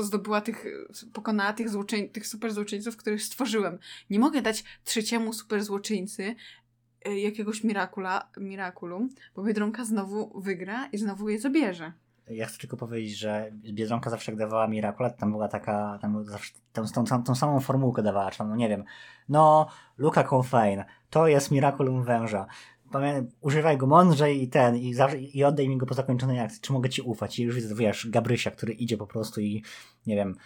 zdobyła 0.00 0.40
tych, 0.40 0.64
pokonała 1.12 1.52
tych, 1.52 1.68
złoczyń, 1.68 2.08
tych 2.08 2.26
super 2.26 2.52
złoczyńców, 2.52 2.96
których 2.96 3.22
stworzyłem. 3.22 3.78
Nie 4.10 4.18
mogę 4.18 4.42
dać 4.42 4.64
trzeciemu 4.84 5.32
super 5.32 5.64
złoczyńcy 5.64 6.34
jakiegoś 7.14 7.64
mirakula, 7.64 8.30
mirakulum, 8.36 9.08
bo 9.36 9.42
Biedronka 9.42 9.84
znowu 9.84 10.40
wygra 10.40 10.86
i 10.86 10.98
znowu 10.98 11.28
je 11.28 11.38
zabierze. 11.38 11.92
Ja 12.28 12.46
chcę 12.46 12.58
tylko 12.58 12.76
powiedzieć, 12.76 13.18
że 13.18 13.50
Biedronka 13.52 14.10
zawsze 14.10 14.36
dawała 14.36 14.68
Mirakulat, 14.68 15.18
tam 15.18 15.30
była 15.32 15.48
taka, 15.48 15.98
tam 16.02 16.24
zawsze, 16.24 16.54
tą, 16.72 16.84
tą, 16.86 17.04
tą, 17.04 17.22
tą 17.22 17.34
samą 17.34 17.60
formułkę 17.60 18.02
dawała, 18.02 18.30
czy 18.30 18.44
no 18.44 18.56
nie 18.56 18.68
wiem, 18.68 18.84
no 19.28 19.68
Luka 19.98 20.24
Confane, 20.32 20.84
to 21.10 21.28
jest 21.28 21.50
Miraculum 21.50 22.04
węża, 22.04 22.46
Pamię, 22.92 23.24
używaj 23.40 23.76
go 23.76 23.86
mądrzej 23.86 24.42
i 24.42 24.48
ten, 24.48 24.76
i, 24.76 24.94
zawsze, 24.94 25.18
i 25.18 25.44
oddaj 25.44 25.68
mi 25.68 25.76
go 25.76 25.86
po 25.86 25.94
zakończonej 25.94 26.40
akcji, 26.40 26.60
czy 26.60 26.72
mogę 26.72 26.88
ci 26.88 27.02
ufać? 27.02 27.38
I 27.38 27.42
już 27.42 27.54
widzę, 27.54 27.74
wiesz, 27.74 28.08
Gabrysia, 28.10 28.50
który 28.50 28.72
idzie 28.72 28.96
po 28.96 29.06
prostu 29.06 29.40
i, 29.40 29.62
nie 30.06 30.16
wiem, 30.16 30.36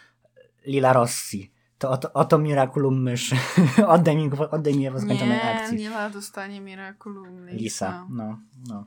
Lila 0.66 0.92
Rossi, 0.92 1.52
to 1.80 1.90
oto, 1.90 2.12
oto 2.12 2.38
Miraculum 2.38 3.02
myszy. 3.02 3.36
oddaj 3.94 4.16
mi, 4.16 4.30
oddaj 4.50 4.74
mi 4.74 4.82
je 4.82 4.90
w 4.90 5.00
skończonej 5.00 5.38
nie, 5.38 5.42
akcji. 5.42 5.78
Nie, 5.78 5.90
ma 5.90 6.10
dostanie 6.10 6.60
Miraculum 6.60 7.46
Lisa. 7.46 7.56
Lisa, 7.56 8.06
no, 8.10 8.38
no. 8.68 8.86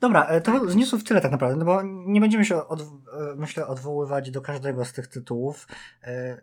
Dobra, 0.00 0.26
e, 0.26 0.40
to 0.40 0.70
z 0.70 0.76
newsów 0.76 1.04
tyle 1.04 1.20
tak 1.20 1.32
naprawdę, 1.32 1.56
no 1.56 1.64
bo 1.64 1.82
nie 1.82 2.20
będziemy 2.20 2.44
się, 2.44 2.66
od, 2.68 2.80
e, 2.80 2.84
myślę, 3.36 3.66
odwoływać 3.66 4.30
do 4.30 4.40
każdego 4.40 4.84
z 4.84 4.92
tych 4.92 5.06
tytułów. 5.06 5.68
E, 6.02 6.40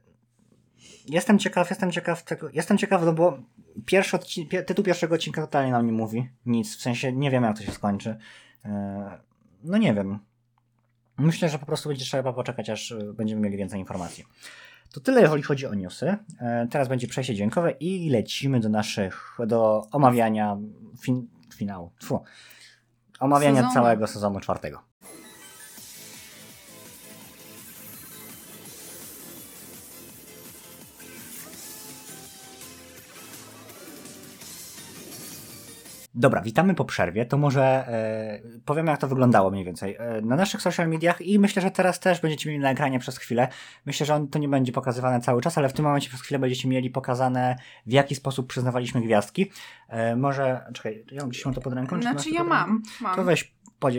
jestem 1.08 1.40
ciekaw, 1.40 1.70
jestem 1.70 1.92
ciekaw 1.92 2.24
tego, 2.24 2.50
jestem 2.54 2.78
ciekaw, 2.78 3.06
no 3.06 3.14
bo 3.14 3.38
pierwszy 3.86 4.16
odcinek, 4.16 4.66
tytuł 4.66 4.86
pierwszego 4.86 5.16
odcinka 5.16 5.42
totalnie 5.42 5.72
nam 5.72 5.86
nie 5.86 5.92
mówi 5.92 6.30
nic, 6.46 6.78
w 6.78 6.82
sensie 6.82 7.14
nie 7.14 7.32
wiem 7.32 7.44
jak 7.44 7.58
to 7.58 7.64
się 7.64 7.72
skończy. 7.72 8.18
No 9.64 9.78
nie 9.78 9.94
wiem. 9.94 10.20
Myślę, 11.18 11.50
że 11.50 11.60
po 11.60 11.66
prostu 11.66 11.90
będzie 11.90 12.06
trzeba 12.06 12.34
poczekać, 12.34 12.70
aż 12.70 12.94
będziemy 13.14 13.42
mieli 13.42 13.58
więcej 13.58 13.80
informacji. 13.80 14.26
To 14.94 15.00
tyle, 15.00 15.22
jeżeli 15.22 15.44
chodzi 15.44 15.68
o 15.68 15.74
newsy. 15.74 16.16
E, 16.40 16.68
teraz 16.72 16.88
będzie 16.88 17.08
przejście 17.08 17.36
dźwiękowe 17.36 17.72
i 17.72 18.10
lecimy 18.10 18.60
do 18.60 18.70
naszych, 18.70 19.38
do 19.48 19.88
omawiania 19.92 20.58
fin, 21.02 21.28
finału. 21.56 21.92
Tfu, 22.00 22.24
omawiania 23.20 23.56
sezonu. 23.56 23.74
całego 23.74 24.08
sezonu 24.08 24.40
czwartego. 24.40 24.91
Dobra, 36.16 36.42
witamy 36.42 36.76
po 36.76 36.86
przerwie. 36.86 37.26
To 37.26 37.38
może 37.38 37.64
e, 37.64 38.42
powiem, 38.66 38.88
jak 38.88 39.00
to 39.00 39.08
wyglądało 39.08 39.52
mniej 39.52 39.66
więcej. 39.66 39.96
E, 40.00 40.22
na 40.22 40.36
naszych 40.36 40.62
social 40.62 40.90
mediach 40.90 41.22
i 41.22 41.40
myślę, 41.40 41.62
że 41.62 41.72
teraz 41.72 42.00
też 42.00 42.22
będziecie 42.22 42.50
mieli 42.50 42.62
na 42.62 42.72
ekranie 42.72 43.00
przez 43.00 43.18
chwilę. 43.18 43.48
Myślę, 43.86 44.06
że 44.06 44.16
on, 44.16 44.28
to 44.28 44.40
nie 44.40 44.48
będzie 44.48 44.72
pokazywane 44.72 45.22
cały 45.22 45.42
czas, 45.42 45.58
ale 45.58 45.70
w 45.70 45.74
tym 45.74 45.86
momencie 45.86 46.10
przez 46.10 46.22
chwilę 46.22 46.40
będziecie 46.40 46.70
mieli 46.70 46.90
pokazane, 46.90 47.56
w 47.86 47.92
jaki 47.92 48.16
sposób 48.16 48.48
przyznawaliśmy 48.48 49.02
gwiazdki. 49.02 49.52
E, 49.88 50.16
może, 50.16 50.66
czekaj, 50.74 51.06
ja 51.12 51.28
gdzieś 51.28 51.46
mam 51.46 51.54
to 51.54 51.62
pod 51.62 51.74
ręką? 51.74 52.02
Znaczy 52.02 52.30
ja 52.30 52.44
mam, 52.44 52.82
mam. 53.02 53.16
To 53.16 53.24
weź, 53.24 53.54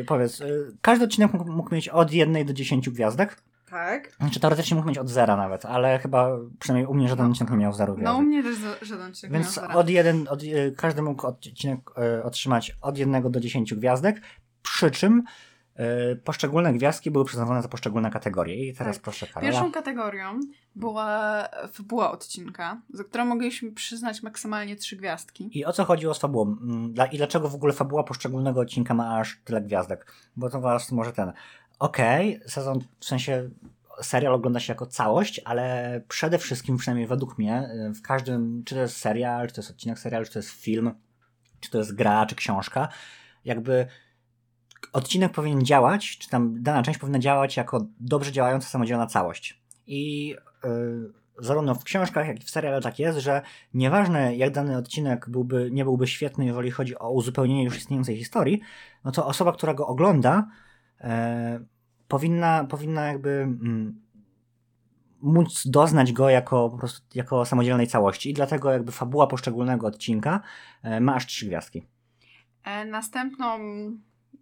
powiedz. 0.06 0.40
E, 0.40 0.46
każdy 0.82 1.04
odcinek 1.04 1.32
mógł, 1.32 1.52
mógł 1.52 1.74
mieć 1.74 1.88
od 1.88 2.12
jednej 2.12 2.44
do 2.44 2.52
dziesięciu 2.52 2.92
gwiazdek. 2.92 3.42
Tak. 3.72 4.12
Znaczy 4.20 4.40
teoretycznie 4.40 4.74
mógł 4.74 4.88
mieć 4.88 4.98
od 4.98 5.08
zera 5.08 5.36
nawet, 5.36 5.64
ale 5.64 5.98
chyba 5.98 6.38
przynajmniej 6.58 6.86
u 6.86 6.94
mnie 6.94 7.08
żaden 7.08 7.30
odcinek 7.30 7.50
nie 7.50 7.56
miał 7.56 7.72
zero 7.72 7.94
gwiazdek. 7.94 8.14
No 8.14 8.18
u 8.18 8.22
mnie 8.22 8.42
też 8.42 8.56
żaden 8.82 9.10
odcinek 9.10 9.32
Więc 9.32 9.56
nie 9.56 9.68
miał 9.68 9.78
od 9.78 9.88
jeden, 9.88 10.28
od, 10.28 10.42
e, 10.42 10.70
każdy 10.70 11.02
mógł 11.02 11.26
odcinek 11.26 11.80
e, 11.96 12.22
otrzymać 12.22 12.76
od 12.80 12.98
jednego 12.98 13.30
do 13.30 13.40
dziesięciu 13.40 13.76
gwiazdek, 13.76 14.20
przy 14.62 14.90
czym 14.90 15.22
e, 15.74 16.16
poszczególne 16.16 16.72
gwiazdki 16.72 17.10
były 17.10 17.24
przyznawane 17.24 17.62
za 17.62 17.68
poszczególne 17.68 18.10
kategorie. 18.10 18.68
I 18.68 18.74
teraz 18.74 18.96
tak. 18.96 19.02
proszę 19.02 19.26
Karola. 19.26 19.52
Pierwszą 19.52 19.72
kategorią 19.72 20.40
była 20.74 21.48
fabuła 21.72 22.10
odcinka, 22.12 22.80
za 22.90 23.04
którą 23.04 23.24
mogliśmy 23.24 23.72
przyznać 23.72 24.22
maksymalnie 24.22 24.76
trzy 24.76 24.96
gwiazdki. 24.96 25.58
I 25.58 25.64
o 25.64 25.72
co 25.72 25.84
chodziło 25.84 26.14
z 26.14 26.18
fabułą? 26.18 26.56
Mm, 26.62 26.94
I 27.12 27.16
dlaczego 27.16 27.48
w 27.48 27.54
ogóle 27.54 27.72
fabuła 27.72 28.04
poszczególnego 28.04 28.60
odcinka 28.60 28.94
ma 28.94 29.18
aż 29.18 29.40
tyle 29.44 29.62
gwiazdek? 29.62 30.12
Bo 30.36 30.50
to 30.50 30.60
was 30.60 30.92
może 30.92 31.12
ten 31.12 31.32
okej, 31.82 32.36
okay, 32.36 32.48
sezon, 32.48 32.80
w 33.00 33.04
sensie 33.04 33.50
serial 34.02 34.34
ogląda 34.34 34.60
się 34.60 34.72
jako 34.72 34.86
całość, 34.86 35.40
ale 35.44 36.00
przede 36.08 36.38
wszystkim, 36.38 36.76
przynajmniej 36.76 37.06
według 37.06 37.38
mnie, 37.38 37.68
w 37.94 38.02
każdym, 38.02 38.62
czy 38.64 38.74
to 38.74 38.80
jest 38.80 38.96
serial, 38.96 39.48
czy 39.48 39.54
to 39.54 39.60
jest 39.60 39.70
odcinek 39.70 39.98
serialu, 39.98 40.26
czy 40.26 40.32
to 40.32 40.38
jest 40.38 40.50
film, 40.50 40.94
czy 41.60 41.70
to 41.70 41.78
jest 41.78 41.94
gra, 41.94 42.26
czy 42.26 42.34
książka, 42.34 42.88
jakby 43.44 43.86
odcinek 44.92 45.32
powinien 45.32 45.64
działać, 45.64 46.18
czy 46.18 46.28
tam 46.28 46.62
dana 46.62 46.82
część 46.82 46.98
powinna 46.98 47.18
działać 47.18 47.56
jako 47.56 47.86
dobrze 48.00 48.32
działająca 48.32 48.68
samodzielna 48.68 49.06
całość. 49.06 49.62
I 49.86 50.28
yy, 50.64 51.12
zarówno 51.38 51.74
w 51.74 51.84
książkach, 51.84 52.26
jak 52.26 52.42
i 52.42 52.46
w 52.46 52.50
serialu 52.50 52.80
tak 52.80 52.98
jest, 52.98 53.18
że 53.18 53.42
nieważne 53.74 54.36
jak 54.36 54.52
dany 54.52 54.76
odcinek 54.76 55.28
byłby, 55.28 55.70
nie 55.72 55.84
byłby 55.84 56.06
świetny, 56.06 56.46
jeżeli 56.46 56.70
chodzi 56.70 56.98
o 56.98 57.10
uzupełnienie 57.10 57.64
już 57.64 57.76
istniejącej 57.76 58.16
historii, 58.16 58.60
no 59.04 59.12
to 59.12 59.26
osoba, 59.26 59.52
która 59.52 59.74
go 59.74 59.86
ogląda, 59.86 60.46
E, 61.02 61.60
powinna, 62.12 62.64
powinna 62.64 63.06
jakby 63.06 63.30
mm, 63.30 64.00
móc 65.22 65.66
doznać 65.66 66.12
go 66.12 66.28
jako 66.28 66.70
po 66.70 66.78
prostu 66.78 67.06
jako 67.14 67.44
samodzielnej 67.44 67.86
całości 67.86 68.30
i 68.30 68.34
dlatego 68.34 68.70
jakby 68.70 68.92
fabuła 68.92 69.26
poszczególnego 69.26 69.86
odcinka 69.86 70.40
e, 70.82 71.00
ma 71.00 71.14
aż 71.14 71.26
trzy 71.26 71.46
gwiazdki. 71.46 71.86
E, 72.64 72.84
następną 72.84 73.46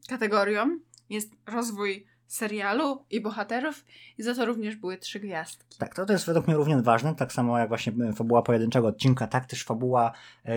kategorią 0.09 0.79
jest 1.11 1.33
rozwój 1.47 2.07
serialu 2.27 3.05
i 3.11 3.21
bohaterów 3.21 3.85
i 4.19 4.23
za 4.23 4.35
to 4.35 4.47
również 4.47 4.77
były 4.77 4.99
trzy 4.99 5.21
gwiazdki. 5.21 5.79
Tak, 5.79 5.95
to, 5.95 6.07
to 6.07 6.13
jest 6.13 6.27
według 6.27 6.47
mnie 6.47 6.57
równie 6.57 6.83
ważne, 6.83 7.15
tak 7.15 7.33
samo 7.33 7.59
jak 7.59 7.69
właśnie 7.69 7.93
fabuła 8.17 8.43
pojedynczego 8.43 8.89
odcinka, 8.89 9.27
tak 9.27 9.47
też 9.47 9.65
fabuła, 9.65 10.13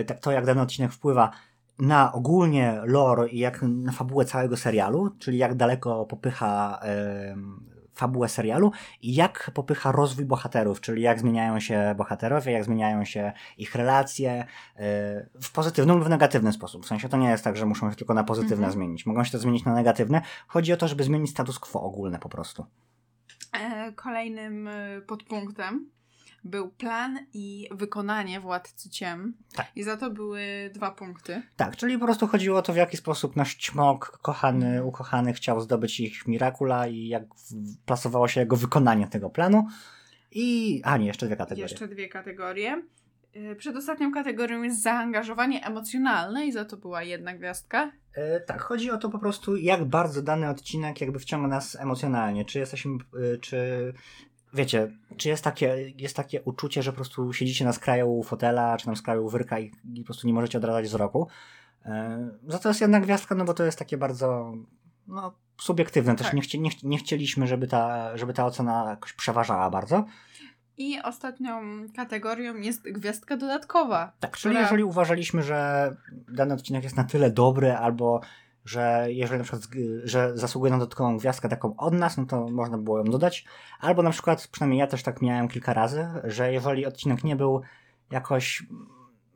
tak 0.06 0.20
to 0.20 0.32
jak 0.32 0.46
dany 0.46 0.60
odcinek 0.60 0.92
wpływa 0.92 1.30
na 1.78 2.12
ogólnie 2.12 2.80
lore 2.84 3.28
i 3.28 3.38
jak 3.38 3.62
na 3.62 3.92
fabułę 3.92 4.24
całego 4.24 4.56
serialu, 4.56 5.10
czyli 5.18 5.38
jak 5.38 5.54
daleko 5.54 6.04
popycha 6.06 6.80
e, 6.82 7.36
fabułę 7.94 8.28
serialu 8.28 8.72
i 9.02 9.14
jak 9.14 9.50
popycha 9.54 9.92
rozwój 9.92 10.24
bohaterów, 10.24 10.80
czyli 10.80 11.02
jak 11.02 11.20
zmieniają 11.20 11.60
się 11.60 11.94
bohaterowie, 11.96 12.52
jak 12.52 12.64
zmieniają 12.64 13.04
się 13.04 13.32
ich 13.58 13.74
relacje 13.74 14.32
e, 14.32 14.46
w 15.42 15.52
pozytywny 15.52 15.94
lub 15.94 16.04
w 16.04 16.08
negatywny 16.08 16.52
sposób. 16.52 16.84
W 16.84 16.86
sensie 16.86 17.08
to 17.08 17.16
nie 17.16 17.28
jest 17.28 17.44
tak, 17.44 17.56
że 17.56 17.66
muszą 17.66 17.90
się 17.90 17.96
tylko 17.96 18.14
na 18.14 18.24
pozytywne 18.24 18.66
mhm. 18.66 18.72
zmienić. 18.72 19.06
Mogą 19.06 19.24
się 19.24 19.32
to 19.32 19.38
zmienić 19.38 19.64
na 19.64 19.74
negatywne. 19.74 20.22
Chodzi 20.46 20.72
o 20.72 20.76
to, 20.76 20.88
żeby 20.88 21.04
zmienić 21.04 21.30
status 21.30 21.58
quo 21.58 21.82
ogólne 21.82 22.18
po 22.18 22.28
prostu. 22.28 22.66
E, 23.52 23.92
kolejnym 23.92 24.68
e, 24.68 25.00
podpunktem 25.00 25.90
był 26.44 26.70
plan 26.70 27.18
i 27.32 27.68
wykonanie 27.70 28.40
Władcy 28.40 28.90
Ciem. 28.90 29.34
Tak. 29.56 29.66
I 29.76 29.82
za 29.82 29.96
to 29.96 30.10
były 30.10 30.70
dwa 30.74 30.90
punkty. 30.90 31.42
Tak, 31.56 31.76
czyli 31.76 31.98
po 31.98 32.04
prostu 32.04 32.26
chodziło 32.26 32.58
o 32.58 32.62
to, 32.62 32.72
w 32.72 32.76
jaki 32.76 32.96
sposób 32.96 33.36
nasz 33.36 33.54
ćmok, 33.56 34.18
kochany, 34.22 34.84
ukochany, 34.84 35.32
chciał 35.32 35.60
zdobyć 35.60 36.00
ich 36.00 36.26
Mirakula 36.26 36.86
i 36.86 37.08
jak 37.08 37.22
plasowało 37.86 38.28
się 38.28 38.40
jego 38.40 38.56
wykonanie 38.56 39.06
tego 39.06 39.30
planu. 39.30 39.66
I. 40.30 40.80
A 40.84 40.96
nie, 40.96 41.06
jeszcze 41.06 41.26
dwie 41.26 41.36
kategorie. 41.36 41.62
Jeszcze 41.62 41.88
dwie 41.88 42.08
kategorie. 42.08 42.82
Yy, 43.34 43.56
Przedostatnią 43.56 44.12
kategorią 44.12 44.62
jest 44.62 44.82
zaangażowanie 44.82 45.66
emocjonalne 45.66 46.46
i 46.46 46.52
za 46.52 46.64
to 46.64 46.76
była 46.76 47.02
jedna 47.02 47.34
gwiazdka. 47.34 47.92
E, 48.14 48.40
tak, 48.40 48.62
chodzi 48.62 48.90
o 48.90 48.98
to 48.98 49.10
po 49.10 49.18
prostu, 49.18 49.56
jak 49.56 49.84
bardzo 49.84 50.22
dany 50.22 50.48
odcinek 50.48 51.00
jakby 51.00 51.18
wciąga 51.18 51.48
nas 51.48 51.80
emocjonalnie. 51.80 52.44
Czy 52.44 52.58
jesteśmy, 52.58 52.92
e, 53.34 53.38
czy 53.38 53.92
wiecie, 54.54 54.90
czy 55.16 55.28
jest 55.28 55.44
takie, 55.44 55.92
jest 55.96 56.16
takie 56.16 56.42
uczucie, 56.42 56.82
że 56.82 56.92
po 56.92 56.96
prostu 56.96 57.32
siedzicie 57.32 57.64
na 57.64 57.72
skraju 57.72 58.22
fotela, 58.22 58.76
czy 58.76 58.86
na 58.86 58.96
skraju 58.96 59.28
wyrka 59.28 59.58
i, 59.58 59.72
i 59.94 60.00
po 60.00 60.04
prostu 60.04 60.26
nie 60.26 60.34
możecie 60.34 60.58
odradzać 60.58 60.84
wzroku. 60.84 61.28
E, 61.84 62.28
za 62.48 62.58
to 62.58 62.68
jest 62.68 62.80
jedna 62.80 63.00
gwiazdka, 63.00 63.34
no 63.34 63.44
bo 63.44 63.54
to 63.54 63.64
jest 63.64 63.78
takie 63.78 63.96
bardzo 63.96 64.54
no, 65.06 65.34
subiektywne. 65.60 66.16
Też 66.16 66.26
Tak. 66.26 66.34
nie, 66.34 66.42
chci, 66.42 66.60
nie, 66.60 66.70
nie 66.82 66.98
chcieliśmy, 66.98 67.46
żeby 67.46 67.66
ta, 67.66 68.16
żeby 68.16 68.32
ta 68.32 68.46
ocena 68.46 68.90
jakoś 68.90 69.12
przeważała 69.12 69.70
bardzo. 69.70 70.04
I 70.76 71.00
ostatnią 71.02 71.60
kategorią 71.96 72.54
jest 72.56 72.82
gwiazdka 72.82 73.36
dodatkowa. 73.36 74.12
Tak, 74.20 74.36
czyli 74.36 74.52
która- 74.54 74.62
jeżeli 74.62 74.84
uważaliśmy, 74.84 75.42
że 75.42 75.90
dany 76.28 76.54
odcinek 76.54 76.84
jest 76.84 76.96
na 76.96 77.04
tyle 77.04 77.30
dobry, 77.30 77.72
albo 77.72 78.20
że 78.64 79.06
jeżeli 79.08 79.38
na 79.38 79.44
przykład, 79.44 79.62
zg- 79.62 80.00
że 80.04 80.36
zasługuje 80.36 80.72
na 80.72 80.78
dodatkową 80.78 81.18
gwiazdkę 81.18 81.48
taką 81.48 81.76
od 81.76 81.94
nas, 81.94 82.16
no 82.16 82.26
to 82.26 82.48
można 82.48 82.78
było 82.78 82.98
ją 82.98 83.04
dodać. 83.04 83.44
Albo 83.80 84.02
na 84.02 84.10
przykład, 84.10 84.48
przynajmniej 84.48 84.80
ja 84.80 84.86
też 84.86 85.02
tak 85.02 85.22
miałem 85.22 85.48
kilka 85.48 85.74
razy, 85.74 86.06
że 86.24 86.52
jeżeli 86.52 86.86
odcinek 86.86 87.24
nie 87.24 87.36
był 87.36 87.62
jakoś, 88.10 88.62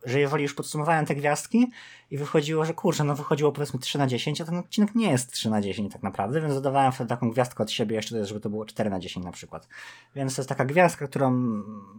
że 0.04 0.20
jeżeli 0.20 0.42
już 0.42 0.54
podsumowałem 0.54 1.06
te 1.06 1.14
gwiazdki 1.14 1.70
i 2.10 2.18
wychodziło, 2.18 2.64
że 2.64 2.74
kurczę, 2.74 3.04
no 3.04 3.14
wychodziło 3.14 3.52
powiedzmy 3.52 3.80
3 3.80 3.98
na 3.98 4.06
10, 4.06 4.40
a 4.40 4.44
ten 4.44 4.56
odcinek 4.56 4.94
nie 4.94 5.10
jest 5.10 5.32
3 5.32 5.50
na 5.50 5.60
10 5.60 5.92
tak 5.92 6.02
naprawdę, 6.02 6.40
więc 6.40 6.54
dodawałem 6.54 6.92
wtedy 6.92 7.08
taką 7.08 7.30
gwiazdkę 7.30 7.62
od 7.62 7.70
siebie 7.70 7.96
jeszcze, 7.96 8.26
żeby 8.26 8.40
to 8.40 8.50
było 8.50 8.64
4 8.64 8.90
na 8.90 8.98
10 8.98 9.26
na 9.26 9.32
przykład. 9.32 9.68
Więc 10.14 10.36
to 10.36 10.42
jest 10.42 10.48
taka 10.48 10.64
gwiazdka, 10.64 11.08
którą 11.08 11.30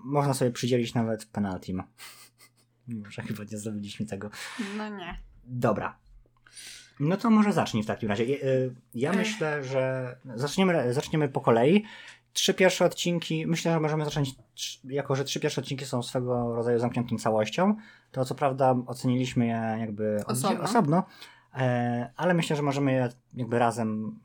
można 0.04 0.34
sobie 0.34 0.52
przydzielić 0.52 0.94
nawet 0.94 1.26
penaltim. 1.26 1.84
Mimo, 2.88 3.12
że 3.12 3.22
chyba 3.22 3.44
nie 3.52 3.58
zrobiliśmy 3.58 4.06
tego. 4.06 4.30
No 4.78 4.90
nie. 4.90 5.20
Dobra. 5.44 5.96
No 7.00 7.18
to 7.18 7.30
może 7.30 7.54
zacznij 7.54 7.84
w 7.84 7.86
takim 7.88 8.10
razie. 8.10 8.24
Y, 8.24 8.76
Ja 8.94 9.12
Ech. 9.12 9.18
myślę, 9.18 9.64
że 9.64 10.16
zaczniemy, 10.36 10.94
zaczniemy 10.94 11.30
po 11.30 11.42
kolei. 11.42 11.84
Trzy 12.34 12.54
pierwsze 12.54 12.86
odcinki, 12.86 13.48
myślę, 13.48 13.72
że 13.72 13.80
możemy 13.80 14.06
zacząć, 14.06 14.36
jako 14.84 15.16
że 15.16 15.24
trzy 15.24 15.40
pierwsze 15.40 15.62
odcinki 15.62 15.86
są 15.86 16.04
swego 16.04 16.56
rodzaju 16.56 16.80
zamkniętą 16.80 17.18
całością, 17.18 17.76
to 18.12 18.26
co 18.26 18.36
prawda 18.36 18.76
oceniliśmy 18.88 19.48
je 19.48 19.78
jakby 19.80 20.18
Osobno. 20.26 20.64
osobno 20.64 21.04
e, 21.56 22.12
ale 22.16 22.34
myślę, 22.34 22.56
że 22.56 22.62
możemy 22.62 22.92
je 22.92 23.10
jakby 23.34 23.60
razem 23.60 24.20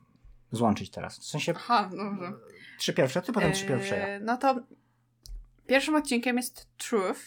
złączyć 0.51 0.89
teraz. 0.89 1.19
W 1.19 1.23
sensie 1.25 1.53
Aha, 1.55 1.89
dobrze. 1.97 2.33
trzy 2.79 2.93
pierwsze, 2.93 3.21
ty 3.21 3.33
potem 3.33 3.51
trzy 3.53 3.65
pierwsze 3.65 3.97
ja. 3.97 4.19
No 4.19 4.37
to 4.37 4.55
pierwszym 5.67 5.95
odcinkiem 5.95 6.37
jest 6.37 6.67
Truth. 6.77 7.21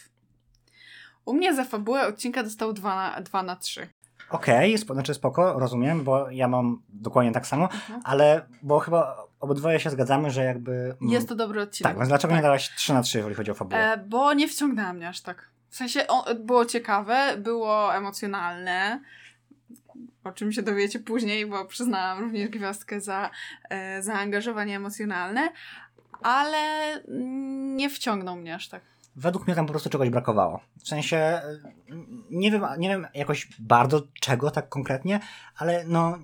U 1.25 1.33
mnie 1.33 1.55
za 1.55 1.63
fabułę 1.65 2.07
odcinka 2.07 2.43
dostał 2.43 2.73
2 2.73 2.95
na, 2.95 3.21
2 3.21 3.43
na 3.43 3.55
3. 3.55 3.87
Okej, 4.29 4.77
spo- 4.77 4.93
znaczy 4.93 5.13
spoko, 5.13 5.59
rozumiem, 5.59 6.03
bo 6.03 6.29
ja 6.29 6.47
mam 6.47 6.81
dokładnie 6.89 7.31
tak 7.31 7.47
samo, 7.47 7.63
Mhm. 7.63 8.01
ale 8.03 8.45
bo 8.61 8.79
chyba 8.79 9.23
obydwoje 9.39 9.79
się 9.79 9.89
zgadzamy, 9.89 10.31
że 10.31 10.43
jakby... 10.43 10.71
mm, 11.01 11.13
Jest 11.13 11.29
to 11.29 11.35
dobry 11.35 11.61
odcinek. 11.61 11.91
Tak, 11.91 11.97
więc 11.97 12.09
dlaczego 12.09 12.31
Tak. 12.31 12.37
nie 12.37 12.43
dałaś 12.43 12.75
3 12.75 12.93
na 12.93 13.01
3, 13.01 13.17
jeżeli 13.17 13.35
chodzi 13.35 13.51
o 13.51 13.53
fabułę? 13.53 13.93
E, 13.93 13.97
bo 13.97 14.33
nie 14.33 14.47
wciągnęła 14.47 14.93
mnie 14.93 15.09
aż 15.09 15.21
tak. 15.21 15.49
W 15.69 15.75
sensie 15.75 16.05
było 16.39 16.65
ciekawe, 16.65 17.37
było 17.37 17.95
emocjonalne, 17.95 18.99
o 20.23 20.31
czym 20.31 20.51
się 20.51 20.61
dowiecie 20.61 20.99
później, 20.99 21.45
bo 21.45 21.65
przyznałam 21.65 22.19
również 22.19 22.49
gwiazdkę 22.49 23.01
za 23.01 23.29
e, 23.69 24.03
zaangażowanie 24.03 24.75
emocjonalne, 24.75 25.49
ale 26.21 26.57
mm, 27.07 27.75
nie 27.75 27.89
wciągnął 27.89 28.35
mnie 28.35 28.55
aż 28.55 28.69
tak. 28.69 28.81
Według 29.19 29.47
mnie 29.47 29.55
tam 29.55 29.65
po 29.65 29.73
prostu 29.73 29.89
czegoś 29.89 30.09
brakowało. 30.09 30.59
W 30.83 30.87
sensie, 30.87 31.41
y, 31.89 31.93
nie 32.31 32.51
wiem, 32.51 32.65
nie 32.77 32.89
wiem 32.89 33.07
jakoś 33.13 33.47
bardzo 33.59 34.01
czego 34.21 34.51
tak 34.51 34.69
konkretnie, 34.69 35.19
ale 35.57 35.83
no 35.87 36.19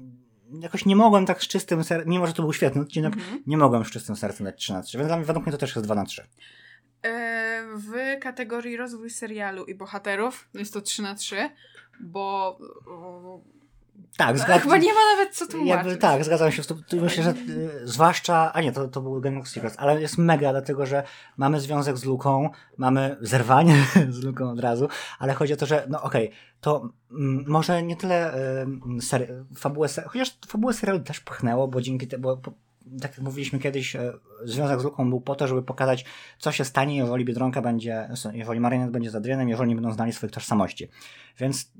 jakoś 0.60 0.86
nie 0.86 0.96
mogłem 0.96 1.26
tak 1.26 1.44
z 1.44 1.48
czystym 1.48 1.84
sercem, 1.84 2.10
mimo 2.10 2.28
że 2.28 2.34
to 2.34 2.42
był 2.42 2.54
świetny 2.54 2.82
odcinek, 2.82 3.14
Mhm. 3.14 3.44
nie 3.48 3.58
mogłem 3.58 3.86
z 3.86 3.92
czystym 3.92 4.16
sercem 4.16 4.46
dać 4.46 4.56
3 4.60 4.74
na 4.74 4.82
3, 4.82 4.98
więc 4.98 5.08
dla 5.08 5.18
mnie, 5.18 5.26
według 5.26 5.46
mnie 5.46 5.52
to 5.52 5.58
też 5.58 5.76
jest 5.76 5.86
2 5.88 5.96
na 5.96 6.06
3. 6.06 6.28
E, 7.04 7.64
w 7.76 8.20
kategorii 8.22 8.78
rozwój 8.78 9.10
serialu 9.10 9.66
i 9.66 9.76
bohaterów 9.76 10.50
jest 10.54 10.74
to 10.74 10.82
3 10.82 11.02
na 11.02 11.16
3, 11.16 11.50
bo 12.00 12.58
Tak, 14.18 14.36
a 14.36 14.38
zgadzam 14.38 14.60
chyba 14.60 14.78
nie 14.78 14.94
ma 14.94 15.00
nawet 15.16 15.36
co 15.36 15.48
tłumaczyć. 15.48 15.70
Jakby, 15.70 15.98
tak, 15.98 16.24
zgadzam 16.24 16.52
się. 16.52 16.64
Myślę, 17.02 17.24
że 17.24 17.30
y, 17.30 17.70
zwłaszcza, 17.84 18.54
a 18.54 18.62
nie, 18.62 18.72
to, 18.72 18.88
to 18.88 19.02
był 19.02 19.40
of 19.40 19.50
Secrets, 19.50 19.76
ale 19.78 20.02
jest 20.02 20.18
mega, 20.18 20.52
dlatego 20.52 20.86
że 20.86 21.04
mamy 21.38 21.60
związek 21.60 21.98
z 21.98 22.06
Luką, 22.06 22.50
mamy 22.78 23.18
zerwanie 23.22 23.76
z 24.10 24.24
Luką 24.24 24.52
od 24.52 24.60
razu, 24.60 24.90
ale 25.20 25.34
chodzi 25.34 25.54
o 25.54 25.58
to, 25.58 25.66
że 25.66 25.86
no 25.90 26.02
okej, 26.02 26.32
to 26.62 26.90
mm, 27.12 27.46
może 27.48 27.84
nie 27.84 27.96
tyle 27.96 28.36
y, 28.36 28.66
seri- 29.02 29.46
fabułę, 29.58 29.88
chociaż 30.08 30.38
fabułę 30.48 30.74
serialu 30.74 31.00
też 31.00 31.20
pchnęło, 31.20 31.68
bo 31.68 31.82
dzięki 31.82 32.08
temu, 32.08 32.24
bo, 32.24 32.38
bo, 32.38 32.52
tak 33.02 33.12
jak 33.12 33.22
mówiliśmy 33.22 33.60
kiedyś, 33.60 33.96
e, 33.96 34.14
związek 34.44 34.82
z 34.82 34.84
Luką 34.84 35.10
był 35.10 35.22
po 35.22 35.36
to, 35.36 35.48
żeby 35.48 35.64
pokazać, 35.64 36.06
co 36.40 36.52
się 36.52 36.66
stanie, 36.66 36.98
jeżeli 36.98 37.26
Biedronka 37.26 37.62
będzie, 37.62 38.10
jeżeli 38.34 38.60
Marionette 38.60 38.92
będzie 38.92 39.10
z 39.10 39.16
Adrianem, 39.16 39.50
jeżeli 39.50 39.70
nie 39.70 39.76
będą 39.76 39.92
znali 39.92 40.14
swoich 40.14 40.34
tożsamości. 40.34 40.88
Więc 41.40 41.72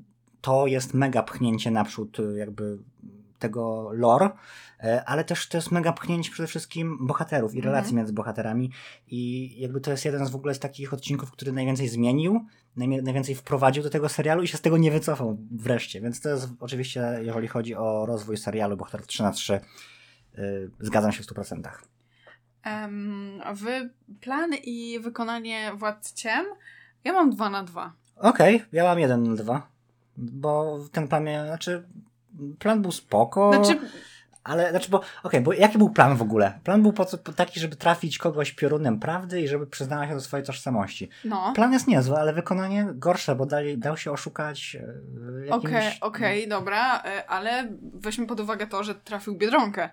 to 0.46 0.66
jest 0.66 0.94
mega 0.94 1.22
pchnięcie 1.22 1.70
naprzód 1.70 2.18
y, 2.18 2.38
jakby 2.38 2.78
tego 3.38 3.90
lore, 3.92 4.30
e, 4.80 5.04
ale 5.04 5.24
też 5.24 5.48
to 5.48 5.58
jest 5.58 5.70
mega 5.70 5.92
pchnięcie 5.92 6.30
przede 6.30 6.46
wszystkim 6.46 7.06
bohaterów 7.06 7.54
i 7.54 7.56
Mhm. 7.56 7.74
relacji 7.74 7.96
między 7.96 8.12
bohaterami 8.12 8.70
i 9.08 9.52
jakby 9.60 9.80
to 9.80 9.90
jest 9.90 10.04
jeden 10.04 10.26
z 10.26 10.30
w 10.30 10.36
ogóle 10.36 10.54
z 10.54 10.58
takich 10.58 10.92
odcinków, 10.94 11.30
który 11.32 11.52
najwięcej 11.52 11.88
zmienił, 11.88 12.46
najwięcej 12.76 13.34
wprowadził 13.34 13.82
do 13.82 13.90
tego 13.90 14.08
serialu 14.08 14.42
i 14.42 14.48
się 14.48 14.56
z 14.56 14.60
tego 14.60 14.78
nie 14.78 14.90
wycofał 14.90 15.36
wreszcie, 15.50 16.00
więc 16.00 16.20
to 16.20 16.28
jest 16.28 16.48
oczywiście, 16.60 17.18
jeżeli 17.22 17.48
chodzi 17.48 17.74
o 17.74 18.06
rozwój 18.06 18.36
serialu 18.36 18.76
bohaterów 18.76 19.06
3 19.06 19.22
na 19.22 19.32
3 19.32 19.60
y, 20.38 20.70
zgadzam 20.80 21.12
się 21.12 21.22
w 21.22 21.26
100%. 21.26 21.70
Em, 22.62 23.42
w 23.54 23.64
plan 24.20 24.50
i 24.64 25.00
wykonanie 25.00 25.72
Władcy 25.74 26.14
Ciem 26.14 26.46
ja 27.04 27.12
mam 27.12 27.30
2 27.30 27.50
na 27.50 27.64
2. 27.64 27.92
Okej, 28.16 28.62
ja 28.72 28.84
mam 28.84 28.98
1 28.98 29.22
na 29.22 29.36
2, 29.36 29.75
bo 30.16 30.78
ten 30.92 31.08
plan, 31.08 31.24
miał- 31.24 31.46
znaczy 31.46 31.82
plan 32.58 32.82
był 32.82 32.92
spoko. 32.92 33.52
Znaczy, 33.54 33.78
Ale, 34.44 34.70
znaczy, 34.70 34.90
bo, 34.90 35.00
okej, 35.22 35.40
bo 35.40 35.52
jaki 35.52 35.78
był 35.78 35.90
plan 35.90 36.16
w 36.16 36.22
ogóle? 36.22 36.58
Plan 36.64 36.82
był 36.82 36.92
po 36.92 37.04
co, 37.04 37.18
taki, 37.18 37.60
żeby 37.60 37.76
trafić 37.76 38.18
kogoś 38.18 38.52
piorunem 38.52 39.00
prawdy 39.00 39.40
i 39.40 39.48
żeby 39.48 39.66
przyznała 39.66 40.08
się 40.08 40.14
do 40.14 40.20
swojej 40.20 40.46
tożsamości. 40.46 41.08
no. 41.24 41.52
Plan 41.54 41.72
jest 41.72 41.86
niezły, 41.86 42.16
ale 42.16 42.32
wykonanie 42.32 42.86
gorsze, 42.94 43.34
bo 43.34 43.46
dali, 43.46 43.78
dał 43.78 43.96
się 43.96 44.12
oszukać 44.12 44.76
e, 44.76 45.46
jakimś... 45.46 45.64
Okej, 45.64 45.92
okej, 46.00 46.48
dobra, 46.48 47.02
e, 47.02 47.30
ale 47.30 47.68
weźmy 47.94 48.26
pod 48.26 48.40
uwagę 48.40 48.66
to, 48.66 48.84
że 48.84 48.94
trafił 48.94 49.36
Biedronkę. 49.36 49.90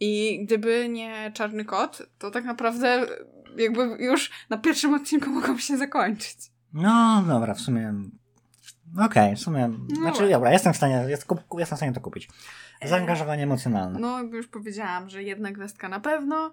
I 0.00 0.44
gdyby 0.44 0.88
nie 0.88 1.32
Czarny 1.34 1.64
Kot, 1.64 2.02
to 2.18 2.30
tak 2.30 2.44
naprawdę 2.44 3.06
jakby 3.56 3.82
już 3.82 4.30
na 4.50 4.58
pierwszym 4.58 4.94
odcinku 4.94 5.30
mogą 5.30 5.58
się 5.58 5.76
zakończyć. 5.76 6.36
No, 6.72 7.24
dobra, 7.28 7.54
w 7.54 7.60
sumie... 7.60 7.94
Okej, 9.04 9.36
w 9.36 9.38
sumie... 9.38 9.68
No 9.68 9.96
Znaczy, 9.96 10.30
dobra. 10.30 10.52
jestem 10.52 10.72
w 10.72 10.76
stanie, 10.76 11.04
jest, 11.08 11.24
kup, 11.24 11.40
jestem 11.58 11.76
w 11.76 11.78
stanie 11.78 11.92
to 11.92 12.00
kupić. 12.00 12.28
Zaangażowanie 12.84 13.42
emocjonalne. 13.42 13.98
No, 13.98 14.22
już 14.22 14.48
powiedziałam, 14.48 15.08
że 15.08 15.22
jedna 15.22 15.52
gwiazdka 15.52 15.88
na 15.88 16.00
pewno 16.00 16.46
e, 16.46 16.50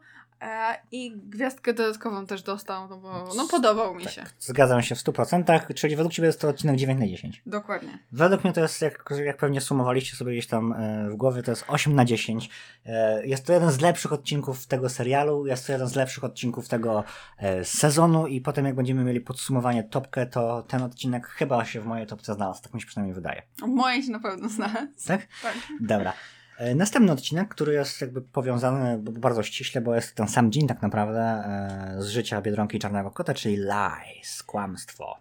i 0.91 1.11
gwiazdkę 1.11 1.73
dodatkową 1.73 2.25
też 2.25 2.43
dostał, 2.43 2.87
no 2.89 2.97
bo 2.97 3.29
no, 3.35 3.47
podobał 3.51 3.95
mi 3.95 4.03
się. 4.03 4.23
Zgadzam 4.39 4.81
się 4.81 4.95
w 4.95 4.99
100%, 4.99 5.73
czyli 5.73 5.95
według 5.95 6.13
Ciebie 6.13 6.25
jest 6.25 6.41
to 6.41 6.49
odcinek 6.49 6.75
9 6.75 6.99
na 6.99 7.07
10. 7.07 7.41
Dokładnie. 7.45 7.99
Według 8.11 8.43
mnie 8.43 8.53
to 8.53 8.61
jest, 8.61 8.81
jak, 8.81 9.09
jak 9.25 9.37
pewnie 9.37 9.61
sumowaliście 9.61 10.15
sobie 10.15 10.31
gdzieś 10.31 10.47
tam 10.47 10.73
e, 10.73 11.09
w 11.09 11.15
głowie, 11.15 11.43
to 11.43 11.51
jest 11.51 11.63
8 11.67 11.95
na 11.95 12.05
10. 12.05 12.49
E, 12.85 13.27
jest 13.27 13.45
to 13.45 13.53
jeden 13.53 13.71
z 13.71 13.81
lepszych 13.81 14.13
odcinków 14.13 14.67
tego 14.67 14.89
serialu, 14.89 15.47
jest 15.47 15.67
to 15.67 15.71
jeden 15.71 15.87
z 15.87 15.95
lepszych 15.95 16.23
odcinków 16.23 16.69
tego 16.69 17.03
e, 17.37 17.65
sezonu 17.65 18.27
i 18.27 18.41
potem 18.41 18.65
jak 18.65 18.75
będziemy 18.75 19.03
mieli 19.03 19.21
podsumowanie 19.21 19.83
topkę, 19.83 20.25
to 20.25 20.61
ten 20.61 20.81
odcinek 20.81 21.27
chyba 21.27 21.65
się 21.65 21.81
w 21.81 21.85
mojej 21.85 22.07
topce 22.07 22.33
znalazł, 22.33 22.63
tak 22.63 22.73
mi 22.73 22.81
się 22.81 22.87
przynajmniej 22.87 23.15
wydaje. 23.15 23.41
Moje 23.67 24.03
się 24.03 24.11
na 24.11 24.19
pewno 24.19 24.49
znalazł. 24.49 25.07
Tak? 25.07 25.27
Tak. 25.41 25.53
Dobra. 25.81 26.13
E, 26.57 26.75
Następny 26.75 27.11
odcinek, 27.11 27.49
który 27.49 27.73
jest 27.73 28.01
jakby 28.01 28.21
powiązany 28.21 28.97
bardzo 28.99 29.43
ściśle, 29.43 29.81
bo 29.81 29.95
jest 29.95 30.15
ten 30.15 30.27
sam 30.27 30.51
dzień 30.51 30.67
tak 30.67 30.81
naprawdę 30.81 31.21
e, 31.21 31.95
z 31.97 32.07
życia 32.07 32.41
Biedronki 32.41 32.77
i 32.77 32.79
Czarnego 32.79 33.11
Kota, 33.11 33.33
czyli 33.33 33.57
lies, 33.57 34.43
kłamstwo. 34.43 35.17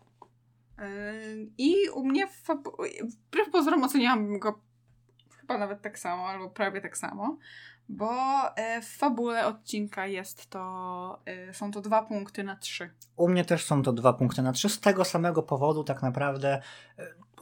E, 0.78 1.12
I 1.58 1.74
u 1.94 2.04
mnie 2.04 2.26
wbrew 3.28 3.50
pozorom 3.52 3.84
oceniałam 3.84 4.38
go 4.38 4.60
chyba 5.40 5.58
nawet 5.58 5.82
tak 5.82 5.98
samo, 5.98 6.28
albo 6.28 6.50
prawie 6.50 6.80
tak 6.80 6.96
samo, 6.96 7.38
bo 7.88 8.10
w 8.82 8.96
fabule 8.98 9.46
odcinka 9.46 10.06
jest 10.06 10.50
to, 10.50 11.22
są 11.52 11.70
to 11.70 11.80
dwa 11.80 12.02
punkty 12.02 12.44
na 12.44 12.56
trzy. 12.56 12.90
U 13.16 13.28
mnie 13.28 13.44
też 13.44 13.64
są 13.64 13.82
to 13.82 13.92
dwa 13.92 14.12
punkty 14.12 14.42
na 14.42 14.52
trzy, 14.52 14.68
z 14.68 14.80
tego 14.80 15.04
samego 15.04 15.42
powodu 15.42 15.84
tak 15.84 16.02
naprawdę, 16.02 16.62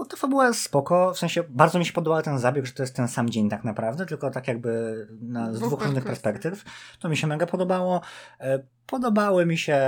bo 0.01 0.07
ta 0.07 0.17
fabuła 0.17 0.47
jest 0.47 0.63
spoko, 0.63 1.15
w 1.15 1.19
sensie 1.19 1.45
bardzo 1.49 1.79
mi 1.79 1.87
się 1.87 1.93
podobał 1.93 2.23
ten 2.23 2.39
zabieg, 2.39 2.67
że 2.67 2.73
to 2.73 2.83
jest 2.83 2.97
ten 2.97 3.09
sam 3.09 3.31
dzień 3.31 3.49
tak 3.49 3.65
naprawdę, 3.65 4.07
tylko 4.07 4.31
tak 4.31 4.49
jakby 4.49 5.07
na, 5.21 5.53
z 5.53 5.59
Dwóch 5.59 5.83
różnych 5.83 6.05
perspektyw. 6.05 6.65
To 6.99 7.09
mi 7.09 7.17
się 7.17 7.27
mega 7.27 7.47
podobało. 7.47 8.01
E, 8.41 8.59
Podobały 8.87 9.47
mi 9.47 9.59
się 9.59 9.81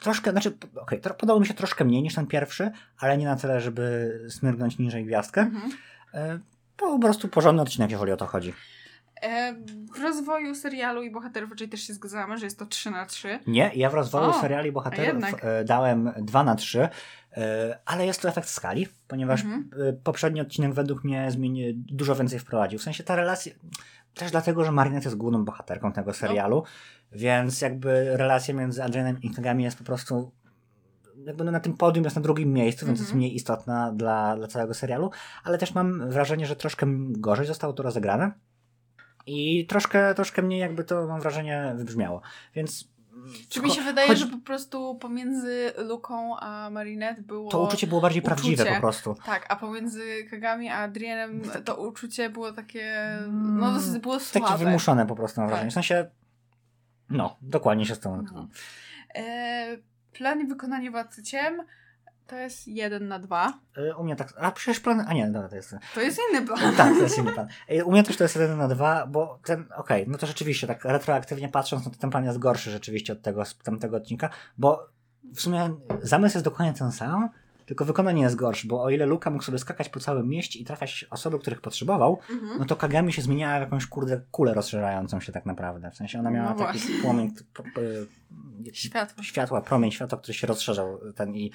troszkę, 0.00 0.30
znaczy, 0.30 0.48
okej, 0.76 1.00
okay, 1.00 1.14
podobał 1.14 1.40
mi 1.40 1.46
się 1.46 1.54
troszkę 1.54 1.84
mniej 1.84 2.02
niż 2.02 2.14
ten 2.14 2.26
pierwszy, 2.26 2.70
ale 2.98 3.18
nie 3.18 3.26
na 3.26 3.36
tyle, 3.36 3.60
żeby 3.60 4.12
smyrnąć 4.30 4.78
niżej 4.78 5.04
gwiazdkę. 5.04 5.40
Mhm. 5.40 5.72
E, 6.14 6.38
Po 6.76 6.98
prostu 6.98 7.28
porządny 7.28 7.62
odcinek, 7.62 7.90
jeżeli 7.90 8.12
o 8.12 8.16
to 8.16 8.26
chodzi. 8.26 8.54
E, 9.22 9.54
w 9.94 10.02
rozwoju 10.02 10.54
serialu 10.54 11.02
i 11.02 11.10
bohaterów 11.10 11.50
raczej 11.50 11.68
też 11.68 11.80
się 11.80 11.94
zgadzamy, 11.94 12.38
że 12.38 12.44
jest 12.46 12.58
to 12.58 12.66
3 12.66 12.90
na 12.90 13.06
3. 13.06 13.38
Nie, 13.46 13.70
ja 13.74 13.90
w 13.90 13.94
rozwoju 13.94 14.30
O, 14.30 14.40
seriali 14.40 14.72
bohaterów 14.72 15.24
e, 15.42 15.64
dałem 15.64 16.12
2 16.18 16.44
na 16.44 16.54
3, 16.54 16.88
e, 17.36 17.78
ale 17.86 18.06
jest 18.06 18.22
to 18.22 18.28
efekt 18.28 18.48
skali, 18.48 18.86
ponieważ 19.08 19.44
Mhm. 19.44 19.70
poprzedni 20.04 20.40
odcinek 20.40 20.74
według 20.74 21.04
mnie 21.04 21.30
zmieni, 21.30 21.74
dużo 21.74 22.14
więcej 22.14 22.38
wprowadził. 22.38 22.78
W 22.78 22.82
sensie 22.82 23.04
ta 23.04 23.16
relacja, 23.16 23.52
też 24.14 24.30
dlatego, 24.30 24.64
że 24.64 24.72
Marinette 24.72 25.04
jest 25.04 25.16
główną 25.16 25.44
bohaterką 25.44 25.92
tego 25.92 26.12
serialu, 26.14 26.64
więc 27.12 27.60
jakby 27.60 28.16
relacja 28.16 28.54
między 28.54 28.84
Adrianem 28.84 29.20
i 29.22 29.30
Kagami 29.30 29.64
jest 29.64 29.78
po 29.78 29.84
prostu 29.84 30.32
jakby 31.24 31.44
no 31.44 31.50
na 31.50 31.60
tym 31.60 31.76
podium 31.76 32.04
jest 32.04 32.16
na 32.16 32.22
drugim 32.22 32.52
miejscu, 32.52 32.86
więc 32.86 32.98
jest 32.98 33.10
Mhm. 33.10 33.18
mniej 33.18 33.34
istotna 33.34 33.92
dla, 33.92 34.36
dla 34.36 34.46
całego 34.46 34.74
serialu, 34.74 35.10
ale 35.44 35.58
też 35.58 35.74
mam 35.74 36.10
wrażenie, 36.10 36.46
że 36.46 36.56
troszkę 36.56 36.86
gorzej 37.10 37.46
zostało 37.46 37.72
to 37.72 37.82
rozegrane 37.82 38.32
i 39.28 39.66
troszkę, 39.66 40.14
troszkę 40.14 40.42
mniej 40.42 40.60
jakby 40.60 40.84
to 40.84 41.06
mam 41.06 41.20
wrażenie 41.20 41.72
wybrzmiało, 41.76 42.20
więc 42.54 42.88
Czy 43.48 43.60
mi 43.62 43.70
się 43.70 43.82
wydaje, 43.82 44.08
chodzi- 44.08 44.20
że 44.20 44.26
po 44.26 44.38
prostu 44.38 44.94
pomiędzy 44.94 45.72
Luką 45.78 46.36
a 46.38 46.70
Marinette 46.70 47.22
było... 47.22 47.50
To 47.50 47.62
uczucie 47.62 47.86
było 47.86 48.00
bardziej 48.00 48.22
prawdziwe 48.22 48.62
uczucie. 48.62 48.74
po 48.74 48.80
prostu. 48.80 49.16
Tak, 49.26 49.46
a 49.48 49.56
pomiędzy 49.56 50.24
Kagami 50.30 50.68
a 50.68 50.78
Adrianem 50.78 51.40
Tak. 51.40 51.64
to 51.64 51.76
uczucie 51.76 52.30
było 52.30 52.52
takie... 52.52 52.92
Mm, 53.18 53.58
No 53.58 53.72
dosyć 53.72 53.98
było 54.02 54.20
słabe. 54.20 54.46
Takie 54.48 54.64
wymuszone 54.64 55.06
po 55.06 55.16
prostu 55.16 55.40
mam 55.40 55.48
Tak. 55.48 55.54
wrażenie. 55.54 55.70
W 55.70 55.74
sensie, 55.74 56.10
no, 57.10 57.36
dokładnie 57.42 57.86
się 57.86 57.94
z 57.94 58.00
tą. 58.00 58.22
No. 58.34 58.48
E, 59.14 59.76
plan 60.12 60.40
i 60.40 60.46
wykonanie 60.46 60.90
Władcy 60.90 61.22
Ciem 61.22 61.62
to 62.28 62.36
jest 62.36 62.68
1 62.68 63.08
na 63.08 63.18
2. 63.18 63.52
Y, 63.78 63.96
U 63.96 64.04
mnie 64.04 64.16
tak. 64.16 64.34
A 64.40 64.50
przecież 64.52 64.80
plan. 64.80 65.04
A 65.08 65.12
nie, 65.12 65.26
dobra, 65.30 65.48
to 65.48 65.56
jest. 65.56 65.74
To 65.94 66.00
jest 66.00 66.20
inny 66.30 66.46
plan. 66.46 66.74
Tak, 66.76 66.94
to 66.96 67.02
jest 67.02 67.18
inny 67.18 67.32
plan. 67.34 67.48
Y, 67.72 67.84
U 67.84 67.92
mnie 67.92 68.02
też 68.02 68.16
to 68.16 68.24
jest 68.24 68.36
1 68.36 68.58
na 68.58 68.68
2, 68.68 69.06
bo 69.06 69.38
ten. 69.44 69.64
Okej, 69.76 70.04
no 70.08 70.18
to 70.18 70.26
rzeczywiście, 70.26 70.66
tak 70.66 70.84
retroaktywnie 70.84 71.48
patrząc, 71.48 71.84
no 71.84 71.90
to 71.90 71.98
ten 71.98 72.10
plan 72.10 72.24
jest 72.24 72.38
gorszy 72.38 72.70
rzeczywiście 72.70 73.12
od 73.12 73.22
tego 73.22 73.44
z 73.44 73.58
tamtego 73.58 73.96
odcinka, 73.96 74.30
bo 74.58 74.86
w 75.34 75.40
sumie 75.40 75.70
zamysł 76.02 76.36
jest 76.36 76.44
dokładnie 76.44 76.74
ten 76.74 76.92
sam. 76.92 77.28
Tylko 77.66 77.84
wykonanie 77.84 78.22
jest 78.22 78.36
gorsze, 78.36 78.68
bo 78.68 78.82
o 78.82 78.90
ile 78.90 79.06
Luka 79.06 79.30
mógł 79.30 79.44
sobie 79.44 79.58
skakać 79.58 79.88
po 79.88 80.00
całym 80.00 80.28
mieście 80.28 80.58
i 80.58 80.64
trafiać 80.64 81.06
osoby, 81.10 81.38
których 81.38 81.60
potrzebował, 81.60 82.18
Mhm. 82.30 82.58
no 82.58 82.64
to 82.64 82.76
Kagami 82.76 83.12
się 83.12 83.22
zmieniała 83.22 83.58
w 83.58 83.60
jakąś 83.60 83.86
kurde 83.86 84.20
kulę 84.30 84.54
rozszerzającą 84.54 85.20
się 85.20 85.32
tak 85.32 85.46
naprawdę. 85.46 85.90
W 85.90 85.96
sensie 85.96 86.18
ona 86.18 86.30
miała 86.30 86.50
No 86.50 86.56
taki 86.66 86.78
płomień, 87.02 87.30
p- 87.54 87.62
p- 87.74 88.72
Światło. 88.72 89.22
światła, 89.22 89.60
promień 89.60 89.90
światła, 89.92 90.18
który 90.18 90.34
się 90.34 90.46
rozszerzał 90.46 91.00
ten 91.16 91.34
i 91.34 91.52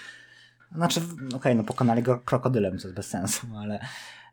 znaczy, 0.76 1.02
okej, 1.36 1.56
no 1.56 1.64
pokonali 1.64 2.04
go 2.04 2.20
krokodylem, 2.20 2.78
co 2.78 2.88
jest 2.88 2.96
bez 2.96 3.08
sensu, 3.08 3.48
ale 3.58 3.80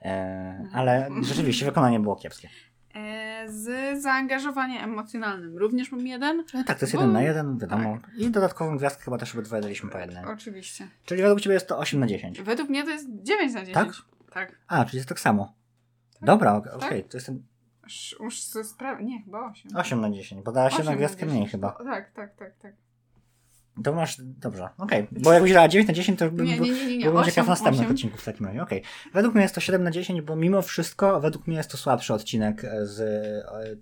e, 0.03 0.69
ale 0.73 1.09
rzeczywiście 1.23 1.67
wykonanie 1.67 2.01
było 2.01 2.17
kiepskie. 2.17 2.49
E, 2.95 3.45
z 3.49 4.03
zaangażowaniem 4.03 4.85
emocjonalnym 4.85 5.59
również 5.59 5.93
mam 5.93 6.07
jeden. 6.07 6.41
E, 6.55 6.65
tak, 6.65 6.79
to 6.79 6.85
jest 6.85 6.95
Bo- 6.95 7.01
jeden 7.01 7.13
na 7.13 7.23
jeden, 7.23 7.59
wiadomo. 7.59 7.99
I 8.17 8.31
dodatkową 8.31 8.77
gwiazdkę 8.77 9.05
chyba 9.05 9.19
też 9.19 9.35
obydwoje 9.35 9.63
daliśmy 9.63 9.91
po 9.91 9.99
jednej. 9.99 10.25
Oczywiście. 10.25 10.89
Czyli 11.05 11.23
według 11.23 11.41
Ciebie 11.41 11.55
jest 11.55 11.69
to 11.69 11.79
8 11.79 12.01
na 12.01 12.07
10. 12.07 12.43
Według 12.43 12.69
mnie 12.69 12.85
to 12.85 12.91
jest 12.91 13.07
9 13.23 13.55
na 13.55 13.61
10. 13.65 13.75
Tak? 13.75 13.89
Tak. 14.33 14.59
A, 14.69 14.85
czyli 14.85 14.97
jest 14.97 15.09
tak 15.09 15.21
samo. 15.21 15.55
Tak. 16.13 16.25
Dobra, 16.25 16.53
ok- 16.57 16.67
okej, 16.75 17.05
to 17.05 17.17
jest 17.17 17.27
ten 17.27 17.43
Sz- 17.87 18.21
Muszę 18.21 18.43
sobie 18.43 18.65
sprawdzić. 18.65 19.09
Nie, 19.09 19.23
chyba 19.23 19.51
8. 19.51 19.77
8 19.77 20.01
na 20.01 20.11
10, 20.11 20.43
bo 20.45 20.53
dałaś 20.53 20.79
jedną 20.79 20.97
gwiazdkę 20.97 21.27
mniej 21.27 21.47
chyba. 21.47 21.71
Tak, 21.85 22.13
tak, 22.13 22.35
tak, 22.37 22.53
tak. 22.59 22.73
To 23.85 23.93
masz, 23.93 24.17
dobrze, 24.21 24.69
okej. 24.79 25.09
Bo 25.13 25.33
jakbyś 25.33 25.53
dała 25.53 25.69
9 25.69 25.89
na 25.89 25.95
10, 25.95 26.19
to 26.19 26.31
bym, 26.31 26.47
Nie, 26.47 26.61
nie, 26.61 26.71
nie, 26.71 26.97
nie. 26.99 27.05
byłbym 27.05 27.25
ciekaw 27.25 27.39
8, 27.45 27.49
następnych 27.51 27.81
8. 27.87 27.95
odcinków 27.97 28.21
w 28.21 28.25
takim 28.25 28.47
razie. 28.47 28.63
Okej. 28.63 28.83
Według 29.15 29.35
mnie 29.35 29.43
jest 29.43 29.55
to 29.55 29.61
7 29.61 29.83
na 29.83 29.91
10, 29.91 30.21
bo 30.21 30.37
mimo 30.37 30.63
wszystko, 30.63 31.21
według 31.21 31.47
mnie 31.47 31.57
jest 31.57 31.71
to 31.71 31.77
słabszy 31.77 32.15
odcinek 32.15 32.63
z. 32.83 33.01
e, 33.01 33.77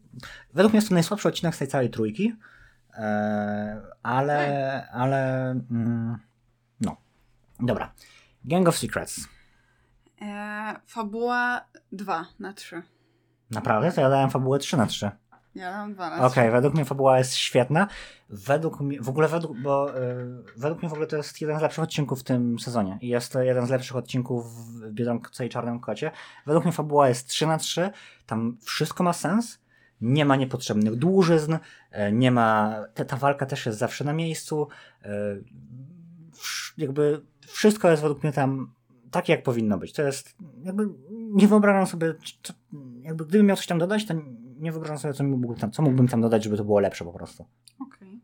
Według 0.55 0.73
mnie 0.73 0.79
jest 0.79 0.89
to 0.89 0.95
najsłabszy 0.95 1.29
odcinek 1.29 1.55
z 1.55 1.59
tej 1.59 1.69
całej 1.69 1.91
trójki. 1.91 2.35
E, 2.95 3.81
ale. 4.03 4.89
Ale. 4.93 5.51
Mm, 5.51 6.19
no. 6.81 6.97
Dobra. 7.61 7.93
Gang 8.45 8.69
of 8.69 8.79
Secrets. 8.79 9.21
E, 10.23 10.75
fabuła 10.87 11.65
2 11.93 12.27
na 12.39 12.53
3. 12.53 12.83
Naprawdę? 13.51 13.93
To 13.93 14.01
ja 14.01 14.11
dałem 14.11 14.31
fabułę 14.31 14.59
3 14.59 14.77
na 14.77 14.87
3. 14.87 15.11
Ja 15.55 15.73
dam 15.73 15.95
2 15.95 16.11
na 16.11 16.27
Okej, 16.27 16.45
3. 16.45 16.53
według 16.53 16.75
mnie 16.75 16.85
fabuła 16.85 17.19
jest 17.19 17.35
świetna. 17.35 17.89
Według 18.31 18.81
mnie, 18.81 19.01
w 19.03 19.09
ogóle 19.09 19.29
według, 19.29 19.59
bo 19.61 19.99
y, 19.99 20.43
według 20.57 20.81
mnie 20.83 20.89
w 20.89 20.93
ogóle 20.93 21.07
to 21.07 21.17
jest 21.17 21.41
jeden 21.41 21.59
z 21.59 21.63
lepszych 21.63 21.85
odcinków 21.85 22.21
w 22.21 22.25
tym 22.25 22.59
sezonie. 22.59 22.99
I 23.01 23.09
jest 23.09 23.33
to 23.33 23.43
jeden 23.43 23.67
z 23.67 23.71
lepszych 23.71 23.97
odcinków 23.97 24.55
w 24.55 24.91
Biedronce 24.93 25.47
i 25.47 25.49
Czarnym 25.49 25.81
Kocie. 25.81 26.11
Według 26.47 26.65
mnie 26.65 26.73
fabuła 26.73 27.09
jest 27.09 27.29
3 27.29 27.47
na 27.47 27.59
3. 27.59 27.91
Tam 28.27 28.57
wszystko 28.63 29.05
ma 29.05 29.13
sens. 29.13 29.59
Nie 30.01 30.25
ma 30.25 30.37
niepotrzebnych 30.37 30.95
dłużyzn. 30.97 31.53
y, 31.55 32.13
Nie 32.13 32.31
ma, 32.31 32.75
ta, 32.95 33.05
ta 33.05 33.17
walka 33.17 33.47
też 33.47 33.67
jest 33.67 33.79
zawsze 33.79 34.05
na 34.05 34.13
miejscu. 34.13 34.69
wsz- 36.33 36.73
Jakby 36.79 37.21
wszystko 37.47 37.91
jest 37.91 38.03
według 38.03 38.23
mnie 38.23 38.33
tam 38.33 38.73
takie, 39.11 39.33
jak 39.33 39.43
powinno 39.43 39.79
być. 39.79 39.93
To 39.93 40.03
jest, 40.03 40.37
jakby 40.63 40.89
nie 41.11 41.49
wyobrażam 41.49 41.87
sobie, 41.87 42.15
jakby 43.03 43.27
gdybym 43.27 43.47
miał 43.47 43.57
coś 43.57 43.67
tam 43.67 43.79
dodać, 43.79 44.07
to 44.07 44.15
nie 44.59 44.73
wyobrażam 44.73 44.99
sobie, 44.99 45.15
co 45.15 45.25
mógłbym 45.25 45.57
tam, 45.57 45.71
co 45.71 45.83
mógłbym 45.83 46.09
tam 46.09 46.21
dodać, 46.21 46.45
żeby 46.45 46.57
to 46.57 46.65
było 46.65 46.81
lepsze 46.81 47.05
po 47.05 47.13
prostu. 47.13 47.47
Okej. 47.81 48.21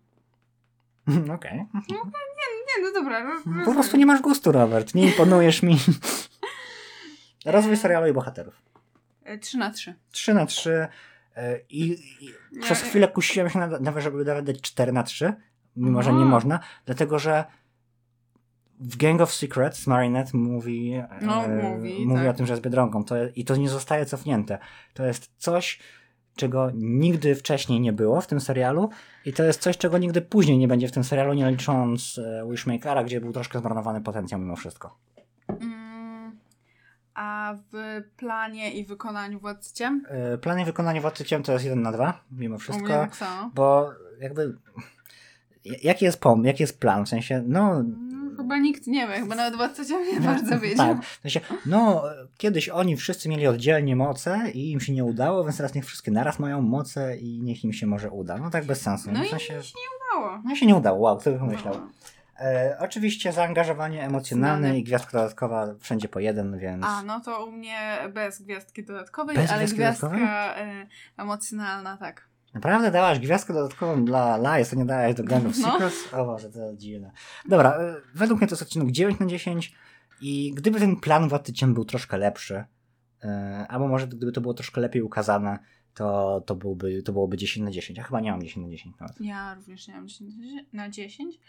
Okej. 1.35 1.59
Nie, 1.89 2.83
no 2.83 2.93
dobra. 2.95 3.23
roz- 3.25 3.65
Po 3.65 3.73
prostu 3.73 3.97
nie 3.97 4.07
masz 4.07 4.21
gustu, 4.21 4.53
Robert. 4.53 4.95
Nie 4.95 5.07
imponujesz 5.07 5.63
mi. 5.63 5.77
Rozwój 7.45 7.77
serialu 7.77 8.07
i 8.07 8.13
bohaterów. 8.13 8.63
E, 9.25 9.39
3 9.39 9.59
na 9.59 9.71
3. 9.71 9.95
3 10.11 10.35
na 10.35 10.47
3 10.47 10.89
e, 11.37 11.61
i, 11.71 11.91
i 12.21 12.29
Nie, 12.53 12.61
przez 12.63 12.83
nie. 12.83 12.89
chwilę 12.89 13.09
kusiłem 13.09 13.51
się 13.51 13.59
na- 13.59 13.67
nawet, 13.81 14.05
żeby 14.05 14.25
nawet 14.25 14.45
dać 14.47 14.61
4 14.61 14.93
na 14.93 15.03
3, 15.03 15.33
mimo 15.77 16.03
że 16.03 16.13
nie 16.13 16.19
No. 16.19 16.25
można, 16.27 16.61
dlatego 16.87 17.19
że 17.19 17.45
w 18.81 18.97
Gang 18.97 19.21
of 19.21 19.35
Secrets 19.35 19.87
Marinette 19.87 20.31
mówi, 20.39 20.93
e, 20.93 21.09
No, 21.23 21.49
mówi, 21.49 22.07
mówi 22.07 22.21
tak. 22.25 22.35
o 22.35 22.37
tym, 22.37 22.47
że 22.47 22.53
jest 22.53 22.63
Biedronką 22.63 23.05
to, 23.05 23.15
i 23.35 23.45
to 23.45 23.57
nie 23.57 23.69
zostaje 23.69 24.07
cofnięte. 24.07 24.59
To 24.95 25.07
jest 25.07 25.31
coś, 25.37 25.79
czego 26.37 26.71
nigdy 26.75 27.35
wcześniej 27.35 27.81
nie 27.81 27.93
było 27.93 28.21
w 28.21 28.27
tym 28.27 28.41
serialu 28.41 28.91
i 29.25 29.33
to 29.33 29.43
jest 29.43 29.61
coś, 29.61 29.79
czego 29.79 29.99
nigdy 29.99 30.23
później 30.23 30.59
nie 30.59 30.69
będzie 30.69 30.89
w 30.89 30.93
tym 30.93 31.05
serialu, 31.05 31.35
nie 31.35 31.51
licząc 31.51 32.19
e, 32.19 32.47
Wishmakera, 32.51 33.05
gdzie 33.05 33.21
był 33.21 33.33
troszkę 33.33 33.59
zmarnowany 33.59 34.01
potencjał 34.01 34.41
mimo 34.41 34.57
wszystko. 34.57 34.97
Mm, 35.49 36.39
a 37.15 37.55
w 37.73 38.03
planie 38.17 38.73
i 38.73 38.85
wykonaniu 38.85 39.41
Władcy 39.41 39.75
Ciem? 39.75 40.05
E, 40.09 40.39
Plan 40.39 40.61
i 40.61 40.65
wykonanie 40.65 41.01
Władcy 41.01 41.25
Ciem 41.25 41.43
to 41.43 41.53
jest 41.53 41.65
1 41.65 41.83
na 41.83 41.93
2, 41.93 42.21
mimo 42.33 42.59
wszystko. 42.59 42.89
tak 42.89 43.17
samo. 43.17 43.51
Bo 43.55 43.91
jakby. 44.21 44.55
Jaki 45.83 46.05
jest 46.05 46.21
pom, 46.21 46.45
jaki 46.45 46.63
jest 46.63 46.81
plan? 46.81 47.05
W 47.05 47.09
sensie, 47.09 47.43
no. 47.47 47.85
No, 48.45 48.55
chyba 48.55 48.59
nikt 48.59 48.87
nie 48.87 49.09
wie, 49.09 49.15
chyba 49.15 49.35
nawet 49.35 49.57
Władca 49.57 49.83
nie 50.13 50.21
bardzo 50.21 50.59
wiedział. 50.61 50.95
Tak, 50.95 51.05
w 51.05 51.21
sensie, 51.23 51.41
no, 51.67 52.03
kiedyś 52.37 52.69
oni 52.69 52.97
wszyscy 52.97 53.29
mieli 53.29 53.47
oddzielnie 53.47 53.97
moce 53.97 54.51
i 54.55 54.71
im 54.73 54.81
się 54.81 54.93
nie 54.93 55.05
udało, 55.05 55.45
więc 55.45 55.57
teraz 55.57 55.75
niech 55.75 55.85
wszystkie 55.87 56.11
naraz 56.11 56.39
mają 56.39 56.63
moce 56.63 57.17
i 57.17 57.41
niech 57.43 57.65
im 57.65 57.73
się 57.73 57.87
może 57.87 58.11
uda. 58.11 58.39
No 58.39 58.51
tak 58.51 58.65
bez 58.65 58.81
sensu. 58.81 59.13
No 59.13 59.21
w 59.21 59.27
i 59.27 59.29
sensie, 59.29 59.57
mi 59.57 59.65
się 59.65 59.75
nie 59.79 60.19
udało. 60.21 60.43
no 60.45 60.57
się 60.57 60.67
nie 60.67 60.75
udało, 60.77 60.99
wow, 60.99 61.19
kto 61.19 61.31
by 61.33 61.39
pomyślał. 61.39 61.75
No. 61.75 61.89
E, 62.41 62.77
oczywiście 62.81 63.33
zaangażowanie 63.33 64.03
emocjonalne 64.05 64.67
Znane. 64.67 64.79
i 64.79 64.83
gwiazdka 64.85 65.19
dodatkowa 65.19 65.67
wszędzie 65.81 66.09
po 66.09 66.21
jeden, 66.21 66.59
więc. 66.59 66.85
A, 66.87 67.03
no 67.03 67.21
to 67.21 67.47
u 67.47 67.53
mnie 67.53 67.99
bez 68.15 68.43
gwiazdki 68.43 68.85
dodatkowej, 68.85 69.37
Bez 69.37 69.51
ale 69.51 69.59
gwiazdki 69.59 69.77
gwiazdka 69.79 70.09
dodatkowej? 70.09 70.69
e, 70.81 70.87
emocjonalna, 71.17 71.97
tak. 71.97 72.29
Naprawdę 72.55 72.91
dałaś 72.91 73.19
gwiazdkę 73.19 73.53
dodatkową 73.55 74.05
dla 74.05 74.37
Lies, 74.37 74.73
a 74.73 74.77
nie 74.77 74.85
dałaś 74.85 75.15
do 75.15 75.25
Gang 75.25 75.47
of 75.47 75.59
No. 75.59 75.73
Secrets? 75.73 76.15
O 76.15 76.25
Boże, 76.25 76.51
to 76.51 76.77
dziwne. 76.77 77.11
Dobra, 77.49 77.71
e, 77.79 77.95
według 78.15 78.41
mnie 78.41 78.49
to 78.49 78.55
jest 78.55 78.63
odcinek 78.63 78.91
9 78.91 79.21
na 79.21 79.27
10 79.27 79.75
i 80.21 80.53
gdyby 80.55 80.81
ten 80.81 80.97
plan 80.97 81.29
Władcy 81.29 81.53
Ciem 81.53 81.75
był 81.75 81.85
troszkę 81.85 82.19
lepszy, 82.19 82.65
e, 83.25 83.67
albo 83.69 83.89
może 83.89 84.09
gdyby 84.09 84.33
to 84.33 84.41
było 84.41 84.55
troszkę 84.55 84.81
lepiej 84.81 85.03
ukazane, 85.03 85.59
to, 85.95 86.41
to, 86.47 86.55
byłby, 86.55 87.03
to 87.03 87.13
byłoby 87.13 87.37
10 87.37 87.65
na 87.65 87.71
10. 87.71 87.99
Ja 87.99 88.05
chyba 88.05 88.21
nie 88.21 88.31
mam 88.31 88.43
10 88.43 88.67
na 88.67 88.71
10 88.71 88.97
nawet. 89.01 89.21
Ja 89.21 89.55
również 89.55 89.89
nie 89.89 89.95
mam 89.95 90.09
10 90.09 90.35
na 90.73 90.89
10. 90.89 91.41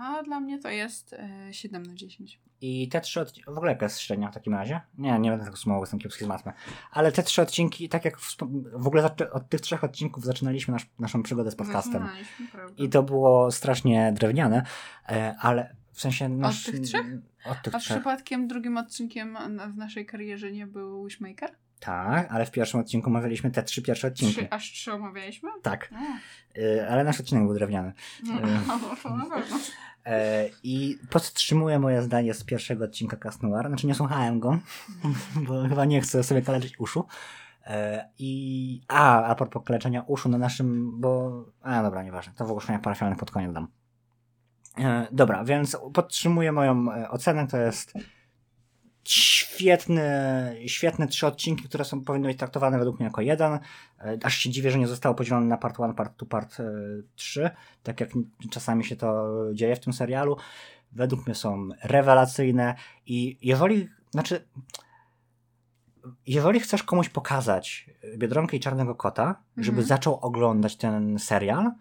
A 0.00 0.22
dla 0.22 0.40
mnie 0.40 0.58
to 0.58 0.68
jest 0.68 1.12
e, 1.12 1.48
7 1.50 1.82
na 1.82 1.94
10. 1.94 2.40
I 2.66 2.88
te 2.88 3.00
trzy 3.00 3.20
odcinki, 3.20 3.52
w 3.52 3.56
ogóle 3.56 3.78
jest 3.82 3.98
średnia 3.98 4.30
w 4.30 4.34
takim 4.34 4.54
razie? 4.54 4.80
Nie, 4.98 5.18
nie 5.18 5.30
będę 5.30 5.44
tego 5.44 5.56
sumował, 5.56 5.82
jestem 5.82 6.00
kiepski 6.00 6.24
z 6.24 6.28
matmy. 6.28 6.52
Ale 6.90 7.12
te 7.12 7.22
trzy 7.22 7.42
odcinki, 7.42 7.88
tak 7.88 8.04
jak 8.04 8.18
wspom- 8.18 8.62
w 8.72 8.86
ogóle 8.86 9.10
od 9.32 9.48
tych 9.48 9.60
trzech 9.60 9.84
odcinków 9.84 10.24
zaczynaliśmy 10.24 10.72
nasz, 10.72 10.86
naszą 10.98 11.22
przygodę 11.22 11.50
z 11.50 11.56
podcastem. 11.56 12.08
I 12.76 12.88
to 12.88 13.02
było 13.02 13.50
strasznie 13.52 14.12
drewniane, 14.12 14.66
e, 15.08 15.34
ale 15.40 15.76
w 15.92 16.00
sensie 16.00 16.28
nasz... 16.28 16.64
tych 16.64 16.80
trzech? 16.80 17.06
Od 17.44 17.62
tych 17.62 17.74
A 17.74 17.78
trzech. 17.78 17.96
przypadkiem 17.96 18.48
drugim 18.48 18.76
odcinkiem 18.76 19.38
w 19.74 19.76
naszej 19.76 20.06
karierze 20.06 20.52
nie 20.52 20.66
był 20.66 21.04
Wishmaker? 21.04 21.50
Tak, 21.84 22.32
ale 22.32 22.46
w 22.46 22.50
pierwszym 22.50 22.80
odcinku 22.80 23.10
omawialiśmy 23.10 23.50
te 23.50 23.62
trzy 23.62 23.82
pierwsze 23.82 24.08
odcinki. 24.08 24.34
Trzy, 24.34 24.50
aż 24.50 24.72
trzy 24.72 24.92
omawialiśmy? 24.92 25.50
Tak, 25.62 25.90
e, 26.58 26.88
ale 26.88 27.04
nasz 27.04 27.20
odcinek 27.20 27.44
był 27.44 27.54
drewniany. 27.54 27.92
no, 28.68 28.80
to 29.02 29.16
na 29.16 29.24
pewno. 29.24 29.58
E, 30.06 30.48
I 30.62 30.98
podtrzymuję 31.10 31.78
moje 31.78 32.02
zdanie 32.02 32.34
z 32.34 32.44
pierwszego 32.44 32.84
odcinka 32.84 33.16
Cast 33.16 33.42
Noir. 33.42 33.68
Znaczy 33.68 33.86
nie 33.86 33.94
słuchałem 33.94 34.40
go, 34.40 34.58
bo 35.48 35.68
chyba 35.68 35.84
nie 35.84 36.00
chcę 36.00 36.22
sobie 36.24 36.42
kaleczyć 36.42 36.80
uszu. 36.80 37.06
E, 37.66 38.08
I 38.18 38.80
a, 38.88 39.24
a 39.24 39.34
propos 39.34 39.62
kaleczenia 39.66 40.02
uszu 40.06 40.28
na 40.28 40.38
naszym, 40.38 41.00
bo... 41.00 41.44
A, 41.62 41.82
dobra, 41.82 42.02
nieważne. 42.02 42.32
To 42.36 42.46
w 42.46 42.50
ogłoszeniach 42.50 42.82
parafialnych 42.82 43.18
pod 43.18 43.30
koniec 43.30 43.52
dam. 43.52 43.68
E, 44.78 45.06
dobra, 45.12 45.44
więc 45.44 45.76
podtrzymuję 45.94 46.52
moją 46.52 46.92
e, 46.92 47.10
ocenę. 47.10 47.46
To 47.46 47.56
jest 47.58 47.94
świetne, 49.04 50.54
świetne 50.66 51.06
trzy 51.08 51.26
odcinki, 51.26 51.64
które 51.64 51.84
są 51.84 52.04
powinny 52.04 52.28
być 52.28 52.38
traktowane 52.38 52.78
według 52.78 52.96
mnie 52.98 53.06
jako 53.06 53.20
jeden. 53.20 53.52
E, 53.52 53.60
Aż 54.22 54.36
się 54.38 54.50
dziwię, 54.50 54.70
że 54.70 54.78
nie 54.78 54.86
zostało 54.86 55.14
podzielone 55.14 55.46
na 55.46 55.56
part 55.56 55.78
1, 55.78 55.94
part 55.94 56.16
2, 56.18 56.26
part 56.26 56.56
3, 57.14 57.50
tak 57.82 58.00
jak 58.00 58.10
czasami 58.50 58.84
się 58.84 58.96
to 58.96 59.26
dzieje 59.54 59.76
w 59.76 59.80
tym 59.80 59.92
serialu. 59.92 60.36
Według 60.92 61.26
mnie 61.26 61.34
są 61.34 61.68
rewelacyjne 61.82 62.74
i 63.06 63.38
jeżeli, 63.42 63.88
znaczy, 64.10 64.48
jeżeli 66.26 66.60
chcesz 66.60 66.82
komuś 66.82 67.08
pokazać 67.08 67.90
Biedronkę 68.16 68.56
i 68.56 68.60
Czarnego 68.60 68.94
Kota, 68.94 69.42
żeby 69.56 69.78
Mhm. 69.78 69.86
zaczął 69.86 70.18
oglądać 70.20 70.76
ten 70.76 71.18
serial, 71.18 71.66
e, 71.66 71.72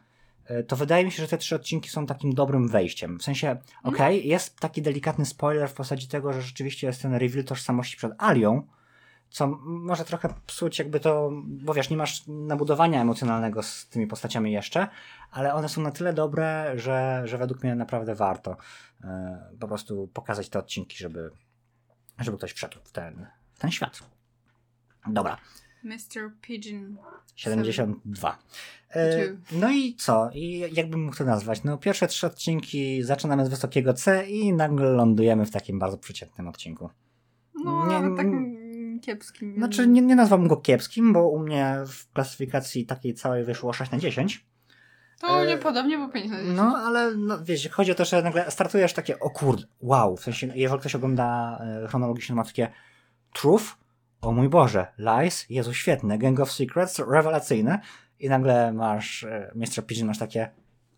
to 0.68 0.76
wydaje 0.76 1.06
mi 1.06 1.12
się, 1.12 1.24
że 1.24 1.28
te 1.28 1.38
trzy 1.38 1.56
odcinki 1.56 1.90
są 1.90 2.06
takim 2.06 2.34
dobrym 2.34 2.68
wejściem. 2.68 3.20
W 3.20 3.24
sensie, 3.24 3.58
okej, 3.84 4.28
jest 4.28 4.60
taki 4.60 4.82
delikatny 4.82 5.26
spoiler 5.26 5.70
w 5.70 5.74
postaci 5.74 6.08
tego, 6.08 6.34
że 6.34 6.42
rzeczywiście 6.42 6.88
jest 6.88 7.02
ten 7.02 7.14
reveal 7.14 7.44
tożsamości 7.44 7.98
przed 7.98 8.14
Alią, 8.18 8.68
co 9.30 9.48
może 9.64 10.06
trochę 10.06 10.30
psuć 10.48 10.80
jakby 10.80 11.00
to, 11.00 11.32
bo 11.44 11.74
wiesz, 11.74 11.90
nie 11.90 11.98
masz 11.98 12.24
nabudowania 12.28 13.02
emocjonalnego 13.02 13.64
z 13.64 13.88
tymi 13.88 14.08
postaciami 14.08 14.52
jeszcze, 14.52 14.88
ale 15.32 15.54
one 15.54 15.70
są 15.70 15.82
na 15.82 15.92
tyle 15.92 16.14
dobre, 16.14 16.74
że, 16.76 17.22
że 17.26 17.38
według 17.38 17.64
mnie 17.64 17.76
naprawdę 17.76 18.16
warto 18.16 18.58
e, 19.04 19.50
po 19.60 19.68
prostu 19.68 20.10
pokazać 20.14 20.50
te 20.50 20.60
odcinki, 20.60 20.98
żeby, 20.98 21.32
żeby 22.20 22.38
ktoś 22.38 22.54
wszedł 22.54 22.78
w 22.84 22.92
ten, 22.92 23.28
w 23.54 23.60
ten 23.60 23.72
świat. 23.72 24.00
Dobra, 25.08 25.38
Mr. 25.84 26.32
Pigeon. 26.42 26.98
72. 27.36 28.38
E, 28.96 29.18
no 29.52 29.72
i 29.72 29.96
co? 29.96 30.30
I 30.34 30.66
jakbym 30.74 31.04
mógł 31.04 31.18
to 31.18 31.24
nazwać? 31.24 31.64
No 31.64 31.78
pierwsze 31.78 32.08
trzy 32.08 32.28
odcinki 32.28 33.04
zaczynamy 33.04 33.46
z 33.46 33.50
wysokiego 33.50 33.94
C 33.94 34.26
i 34.30 34.54
nagle 34.54 34.90
lądujemy 34.90 35.46
w 35.46 35.52
takim 35.52 35.80
bardzo 35.80 35.98
przeciętnym 35.98 36.48
odcinku. 36.48 36.90
No, 37.64 37.88
Nie- 37.88 37.96
ale 37.96 38.16
takim 38.16 38.64
kiepskim. 39.02 39.56
Znaczy 39.58 39.88
nie, 39.88 40.02
nie 40.02 40.16
nazwałbym 40.16 40.48
go 40.48 40.58
kiepskim, 40.58 41.14
bo 41.14 41.28
u 41.30 41.40
mnie 41.40 41.78
w 41.88 42.12
klasyfikacji 42.12 42.86
takiej 42.86 43.14
całej 43.14 43.44
wyszło 43.44 43.74
6 43.74 43.92
na 43.92 43.98
10. 43.98 44.46
To 45.20 45.42
e, 45.42 45.46
mnie 45.46 45.58
podobnie, 45.58 45.98
bo 45.98 46.10
5 46.10 46.30
na 46.32 46.38
10. 46.38 46.58
No, 46.58 46.78
ale 46.78 47.16
no, 47.16 47.44
wiesz, 47.44 47.70
chodzi 47.70 47.92
o 47.92 47.96
to, 47.96 48.06
że 48.06 48.22
nagle 48.22 48.52
startujesz 48.52 48.94
takie, 48.94 49.20
o 49.20 49.30
kurde, 49.30 49.64
wow, 49.82 50.18
w 50.18 50.22
sensie, 50.24 50.48
jeżeli 50.56 50.80
ktoś 50.80 50.96
ogląda 50.96 51.60
e, 51.84 51.88
chronologicznie, 51.88 52.36
ma 52.36 52.44
takie 52.44 52.72
truth, 53.34 53.66
o 54.24 54.32
mój 54.32 54.50
Boże, 54.50 54.88
lies, 54.98 55.46
Jezu, 55.50 55.74
świetne, 55.74 56.18
Gang 56.18 56.40
of 56.40 56.52
Secrets, 56.52 57.00
rewelacyjne 57.00 57.80
i 58.20 58.30
nagle 58.30 58.74
masz, 58.74 59.24
e. 59.24 59.82
Pigeon, 59.88 60.08
masz 60.08 60.18
takie, 60.18 60.50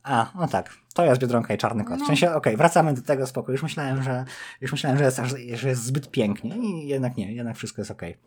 a, 0.04 0.32
no 0.36 0.48
tak, 0.48 0.70
to 0.94 1.06
jest 1.06 1.22
Biedronka 1.22 1.54
i 1.54 1.58
Czarny 1.58 1.84
Kot. 1.86 1.98
W 1.98 2.00
No. 2.00 2.08
sensie, 2.08 2.34
okej, 2.34 2.58
wracamy 2.58 2.94
do 2.94 3.02
tego 3.02 3.28
spoko. 3.28 3.52
Już 3.52 3.64
myślałem, 3.64 4.04
że, 4.04 4.26
już 4.62 4.72
myślałem, 4.72 4.98
że 4.98 5.04
jest, 5.06 5.22
że 5.54 5.70
jest 5.70 5.84
zbyt 5.84 6.12
pięknie 6.12 6.58
i 6.58 6.88
jednak 6.88 7.18
nie, 7.18 7.34
jednak 7.34 7.58
wszystko 7.58 7.82
jest 7.82 7.92
okej. 7.92 8.18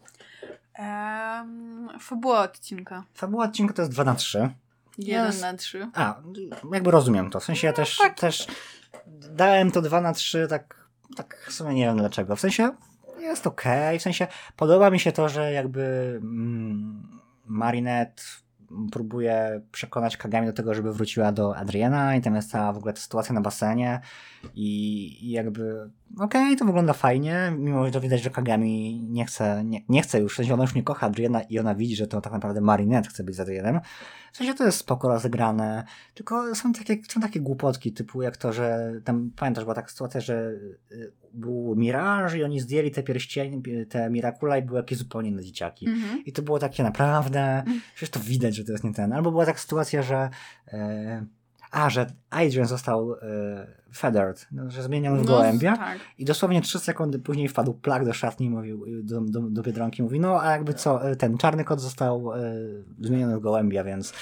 Um, 0.79 1.89
fabuła 2.01 2.41
odcinka. 2.43 3.05
Fabuła 3.15 3.45
odcinka 3.45 3.75
to 3.75 3.83
jest 3.83 3.93
2 3.93 4.05
na 4.05 4.15
3. 4.15 4.51
1 4.99 5.27
Jest- 5.27 5.43
na 5.43 5.55
3. 5.55 5.91
A, 5.95 6.21
jakby 6.73 6.91
rozumiem 6.91 7.31
to. 7.31 7.41
W 7.41 7.45
sensie 7.45 7.67
ja 7.67 7.73
też, 7.73 7.99
tak. 7.99 8.19
też 8.21 8.47
dałem 9.31 9.71
to 9.71 9.83
2 9.83 10.01
na 10.01 10.13
3, 10.13 10.47
tak, 10.51 10.89
tak 11.17 11.47
w 11.49 11.53
sumie 11.53 11.75
nie 11.75 11.85
wiem 11.85 11.97
dlaczego. 11.99 12.37
W 12.37 12.41
sensie 12.41 12.71
jest 13.21 13.47
okej, 13.47 13.99
w 13.99 14.03
sensie 14.03 14.27
podoba 14.57 14.91
mi 14.91 15.01
się 15.01 15.13
to, 15.13 15.29
że 15.29 15.53
jakby 15.53 16.19
mm, 16.23 17.21
Marinette 17.47 18.23
próbuje 18.93 19.61
przekonać 19.73 20.17
Kagami 20.17 20.47
do 20.47 20.53
tego, 20.53 20.75
żeby 20.75 20.93
wróciła 20.93 21.33
do 21.33 21.57
Adriana 21.57 22.17
i 22.17 22.21
tam 22.21 22.35
jest 22.35 22.51
cała 22.51 22.73
w 22.73 22.77
ogóle 22.77 22.93
ta 22.93 23.01
sytuacja 23.01 23.35
na 23.35 23.41
basenie 23.41 24.01
i, 24.55 25.27
i 25.27 25.31
jakby 25.31 25.91
okej, 26.19 26.57
to 26.57 26.65
wygląda 26.65 26.93
fajnie, 26.93 27.53
mimo 27.59 27.87
że 27.87 27.93
to 27.93 28.01
widać, 28.01 28.23
że 28.23 28.31
Kagami 28.31 29.03
nie 29.09 29.25
chce, 29.25 29.65
nie, 29.65 29.81
nie 29.89 30.03
chce 30.03 30.21
już, 30.21 30.33
w 30.33 30.37
sensie 30.37 30.55
ona 30.55 30.63
już 30.63 30.75
nie 30.75 30.83
kocha 30.83 31.07
Adriana 31.07 31.43
i 31.43 31.59
ona 31.59 31.75
widzi, 31.75 31.97
że 31.97 32.07
to 32.07 32.21
tak 32.21 32.33
naprawdę 32.33 32.61
Marinette 32.61 33.09
chce 33.09 33.25
być 33.25 33.37
z 33.37 33.41
Adrianem. 33.41 33.81
W 34.33 34.37
sensie 34.37 34.55
to 34.55 34.67
jest 34.67 34.79
spoko 34.79 35.09
rozegrane, 35.09 35.85
tylko 36.15 36.55
są 36.55 36.73
takie, 36.73 36.97
są 37.09 37.21
takie 37.21 37.41
głupotki, 37.41 37.93
typu 37.93 38.23
jak 38.23 38.37
to, 38.37 38.53
że 38.53 38.93
tam 39.05 39.31
pamiętasz, 39.37 39.65
była 39.65 39.75
taka 39.75 39.89
sytuacja, 39.89 40.21
że 40.21 40.53
y, 40.93 41.13
był 41.35 41.75
Mirage 41.77 42.39
i 42.39 42.45
oni 42.45 42.61
zdjęli 42.61 42.91
te 42.91 43.03
pierścienie, 43.03 43.61
te 43.89 44.11
Miracula 44.11 44.59
i 44.59 44.63
były 44.63 44.79
jakieś 44.79 44.99
zupełnie 44.99 45.31
inne 45.31 45.43
dzieciaki. 45.43 45.87
Mhm. 45.87 46.25
I 46.25 46.33
to 46.33 46.43
było 46.43 46.59
takie 46.59 46.83
naprawdę, 46.83 47.63
przecież 47.95 48.11
to 48.11 48.21
widać, 48.21 48.55
że 48.55 48.65
to 48.65 48.73
jest 48.73 48.85
nie 48.85 48.95
ten. 48.95 49.13
Albo 49.13 49.31
była 49.31 49.47
taka 49.47 49.59
sytuacja, 49.59 50.03
że 50.03 50.31
e, 50.69 51.27
a, 51.71 51.91
że 51.91 52.07
Adrian 52.31 52.67
został 52.67 53.15
e, 53.15 53.19
feathered, 53.95 54.47
no, 54.53 54.71
że 54.71 54.83
zmieniony 54.83 55.23
w 55.23 55.27
gołębia 55.27 55.77
tak. 55.77 55.99
i 56.19 56.25
dosłownie 56.25 56.61
3 56.61 56.79
sekundy 56.79 57.19
później 57.19 57.49
wpadł 57.49 57.75
plag 57.75 58.05
do 58.05 58.13
szatni 58.13 58.47
i 58.47 58.51
mówił, 58.51 58.85
do, 59.03 59.21
do, 59.21 59.41
do 59.41 59.63
Biedronki 59.63 60.03
mówi, 60.03 60.21
no 60.21 60.43
a 60.43 60.51
jakby 60.51 60.75
co, 60.75 61.11
e, 61.11 61.17
ten 61.17 61.39
czarny 61.39 61.65
kot 61.65 61.81
został 61.81 62.35
e, 62.35 62.39
zmieniony 63.01 63.37
w 63.37 63.41
gołębia, 63.41 63.85
więc, 63.85 64.13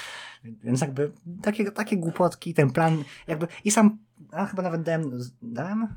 więc 0.43 0.81
jakby 0.81 1.11
takie, 1.41 1.71
takie 1.71 1.97
głupotki, 1.97 2.53
ten 2.53 2.71
plan, 2.71 3.03
jakby 3.27 3.47
i 3.65 3.71
sam, 3.71 3.97
a 4.31 4.45
chyba 4.45 4.63
nawet 4.63 4.81
dałem, 4.81 5.19
dałem? 5.41 5.87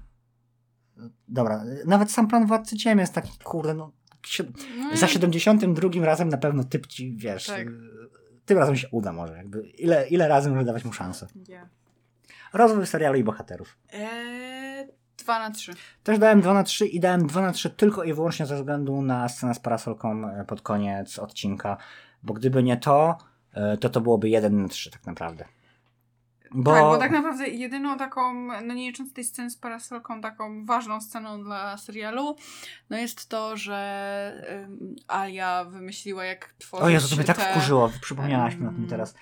Dobra, 1.29 1.65
nawet 1.87 2.11
sam 2.11 2.29
plan 2.29 2.47
Władcy 2.47 2.77
Ciemi 2.77 3.01
jest 3.01 3.15
taki, 3.15 3.39
kurde, 3.45 3.75
no, 3.75 3.93
si- 4.27 4.53
No 4.79 4.97
za 4.97 5.07
i- 5.07 5.09
72 5.09 6.05
razem 6.05 6.29
na 6.29 6.37
pewno 6.37 6.65
typ 6.65 6.87
ci, 6.87 7.17
wiesz, 7.17 7.47
Tak. 7.47 7.69
Tym 8.44 8.59
razem 8.59 8.76
się 8.76 8.88
uda 8.90 9.12
może, 9.12 9.37
jakby 9.37 9.62
ile, 9.62 10.09
ile 10.09 10.29
razy 10.29 10.50
może 10.50 10.64
dawać 10.64 10.85
mu 10.85 10.92
szansę. 10.92 11.26
Nie. 11.48 11.68
Rozwój 12.53 12.87
serialu 12.87 13.18
i 13.18 13.24
bohaterów. 13.24 13.79
Eee, 13.92 14.88
2 15.18 15.38
na 15.38 15.50
3. 15.50 15.72
Też 16.03 16.18
dałem 16.18 16.40
2 16.40 16.55
na 16.55 16.62
3 16.62 16.87
i 16.87 17.00
dałem 17.00 17.26
2 17.26 17.42
na 17.42 17.53
3 17.53 17.70
tylko 17.70 18.05
i 18.05 18.14
wyłącznie 18.14 18.46
ze 18.46 18.57
względu 18.57 19.03
na 19.03 19.29
scenę 19.29 19.55
z 19.55 19.61
parasolką 19.61 20.29
e, 20.29 20.44
pod 20.44 20.62
koniec 20.62 21.18
odcinka, 21.18 21.76
bo 22.22 22.35
gdyby 22.35 22.62
nie 22.62 22.76
to, 22.76 23.18
e, 23.53 23.76
to 23.76 23.90
to 23.90 24.00
byłoby 24.00 24.29
1 24.29 24.62
na 24.62 24.68
3 24.68 24.90
tak 24.90 25.07
naprawdę. 25.07 25.44
Bo, 26.55 26.73
Tak, 26.73 26.83
bo 26.83 26.99
tak 26.99 27.11
naprawdę 27.11 27.49
jedyną 27.49 27.99
taką, 27.99 28.35
no 28.63 28.75
nie 28.75 28.87
licząc 28.91 29.13
tej 29.13 29.25
sceny 29.25 29.51
z 29.51 29.57
parasolką, 29.57 30.21
taką 30.21 30.65
ważną 30.67 31.01
sceną 31.01 31.43
dla 31.45 31.77
serialu, 31.77 32.37
no 32.91 32.97
jest 32.97 33.29
to, 33.29 33.57
że 33.57 34.47
ym, 34.65 34.97
Alia 35.09 35.65
wymyśliła 35.65 36.25
jak 36.25 36.55
tworzyć 36.59 36.87
o 36.87 36.89
Jezu, 36.89 37.09
to 37.09 37.17
mnie 37.17 37.25
tak 37.25 37.37
te... 37.37 37.51
wkurzyło, 37.51 37.91
przypomniałaś 38.01 38.55
mi 38.57 38.67
o 38.67 38.71
tym 38.71 38.87
teraz. 38.87 39.15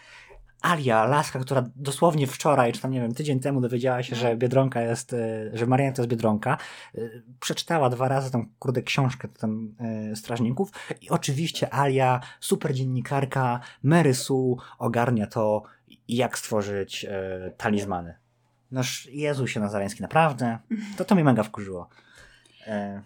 Alia, 0.62 1.04
laska, 1.04 1.38
która 1.38 1.64
dosłownie 1.76 2.26
wczoraj, 2.26 2.72
czy 2.72 2.80
tam 2.80 2.90
nie 2.90 3.00
wiem, 3.00 3.14
tydzień 3.14 3.40
temu 3.40 3.60
dowiedziała 3.60 4.02
się, 4.02 4.14
No. 4.14 4.20
że 4.20 4.36
Biedronka 4.36 4.82
jest, 4.82 5.12
e, 5.12 5.50
że 5.52 5.66
Marianne 5.66 5.96
to 5.96 6.02
jest 6.02 6.10
Biedronka, 6.10 6.56
e, 6.94 7.00
przeczytała 7.40 7.90
dwa 7.90 8.08
razy 8.08 8.30
tą 8.30 8.46
kurde 8.58 8.82
książkę 8.82 9.28
tam 9.28 9.74
e, 10.12 10.16
strażników 10.16 10.70
i 11.00 11.10
oczywiście 11.10 11.74
Alia, 11.74 12.20
super 12.40 12.74
dziennikarka, 12.74 13.60
Mary 13.82 14.14
Sue 14.14 14.56
ogarnia 14.78 15.26
to, 15.26 15.62
jak 16.08 16.38
stworzyć 16.38 17.04
e, 17.04 17.52
talizmany. 17.56 18.14
Noż 18.70 19.06
Jezusie 19.06 19.60
Nazareński, 19.60 20.02
naprawdę, 20.02 20.58
to 20.96 21.04
to 21.04 21.14
mnie 21.14 21.24
mega 21.24 21.42
wkurzyło. 21.42 21.88
E, 22.66 23.02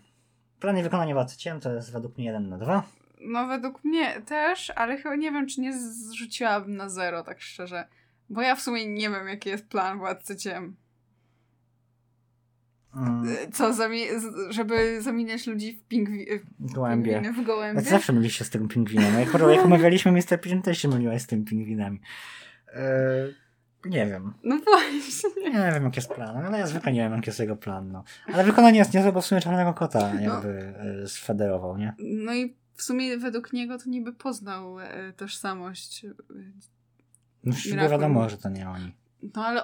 plan 0.61 0.79
i 0.79 0.83
wykonanie 0.83 1.15
władcy 1.15 1.37
ciem 1.37 1.61
to 1.61 1.73
jest 1.75 1.93
według 1.93 2.17
mnie 2.19 2.27
1 2.27 2.49
na 2.49 2.59
2. 2.59 2.83
No 3.21 3.47
według 3.47 3.85
mnie 3.85 4.21
też, 4.21 4.71
ale 4.77 4.97
chyba 4.97 5.17
nie 5.17 5.33
wiem, 5.33 5.47
czy 5.47 5.61
nie 5.61 5.79
zrzuciłabym 5.79 6.77
na 6.77 6.89
zero, 6.89 7.23
tak 7.23 7.41
szczerze. 7.41 7.85
Bo 8.31 8.43
ja 8.43 8.55
w 8.57 8.61
sumie 8.61 8.87
nie 8.87 9.11
wiem, 9.11 9.29
jaki 9.29 9.49
jest 9.49 9.69
plan 9.69 9.99
Władcy 9.99 10.37
Ciem. 10.37 10.77
Mm, 12.97 13.29
Y, 13.29 13.51
Co, 13.53 13.71
zami- 13.73 14.07
żeby 14.51 15.03
zamieniać 15.03 15.47
ludzi 15.47 15.73
w 15.77 15.89
pingwi- 15.93 16.41
w 16.59 16.73
gołębie. 16.73 17.13
pingwiny 17.13 17.43
w 17.43 17.47
gołębie? 17.47 17.81
Jak 17.83 17.91
zawsze 17.91 18.13
mylisz 18.13 18.39
się 18.39 18.45
z 18.45 18.51
tym 18.51 18.69
pingwinem. 18.69 19.21
Jak, 19.21 19.33
jak 19.55 19.65
omawialiśmy 19.65 20.13
Mr. 20.13 20.41
Pigeon, 20.41 20.63
też 20.63 20.79
się 20.79 20.89
myliłaś 20.89 21.23
z 21.23 21.27
tymi 21.27 21.45
pingwinami. 21.45 22.01
E, 22.75 22.89
nie 23.85 24.07
wiem. 24.07 24.35
No 24.45 24.59
właśnie. 24.65 25.51
Nie 25.53 25.73
wiem, 25.73 25.85
jaki 25.85 25.99
jest 25.99 26.15
plan, 26.15 26.37
ale 26.37 26.59
ja 26.59 26.67
zwykle 26.67 26.93
nie 26.93 27.01
wiem, 27.01 27.13
jaki 27.13 27.31
jest 27.31 27.41
jego 27.41 27.57
plan, 27.57 27.93
no. 27.93 28.05
Ale 28.35 28.45
wykonanie 28.45 28.79
jest 28.79 28.95
niezłe, 28.95 29.13
bo 29.13 29.21
w 29.21 29.27
sumie 29.27 29.41
Czarnego 29.41 29.75
Kota 29.75 30.15
jakby 30.21 30.75
no. 31.01 31.09
sfederował, 31.09 31.79
nie? 31.79 31.95
No 31.99 32.35
i 32.35 32.57
w 32.75 32.83
sumie 32.83 33.19
według 33.19 33.53
niego 33.53 33.79
to 33.79 33.91
niby 33.91 34.13
poznał 34.13 34.81
e, 34.81 35.13
tożsamość. 35.13 36.07
No 37.45 37.55
było 37.77 37.89
wiadomo, 37.89 38.29
że 38.29 38.39
to 38.39 38.49
nie 38.49 38.69
oni. 38.71 38.93
No 39.35 39.47
ale 39.47 39.63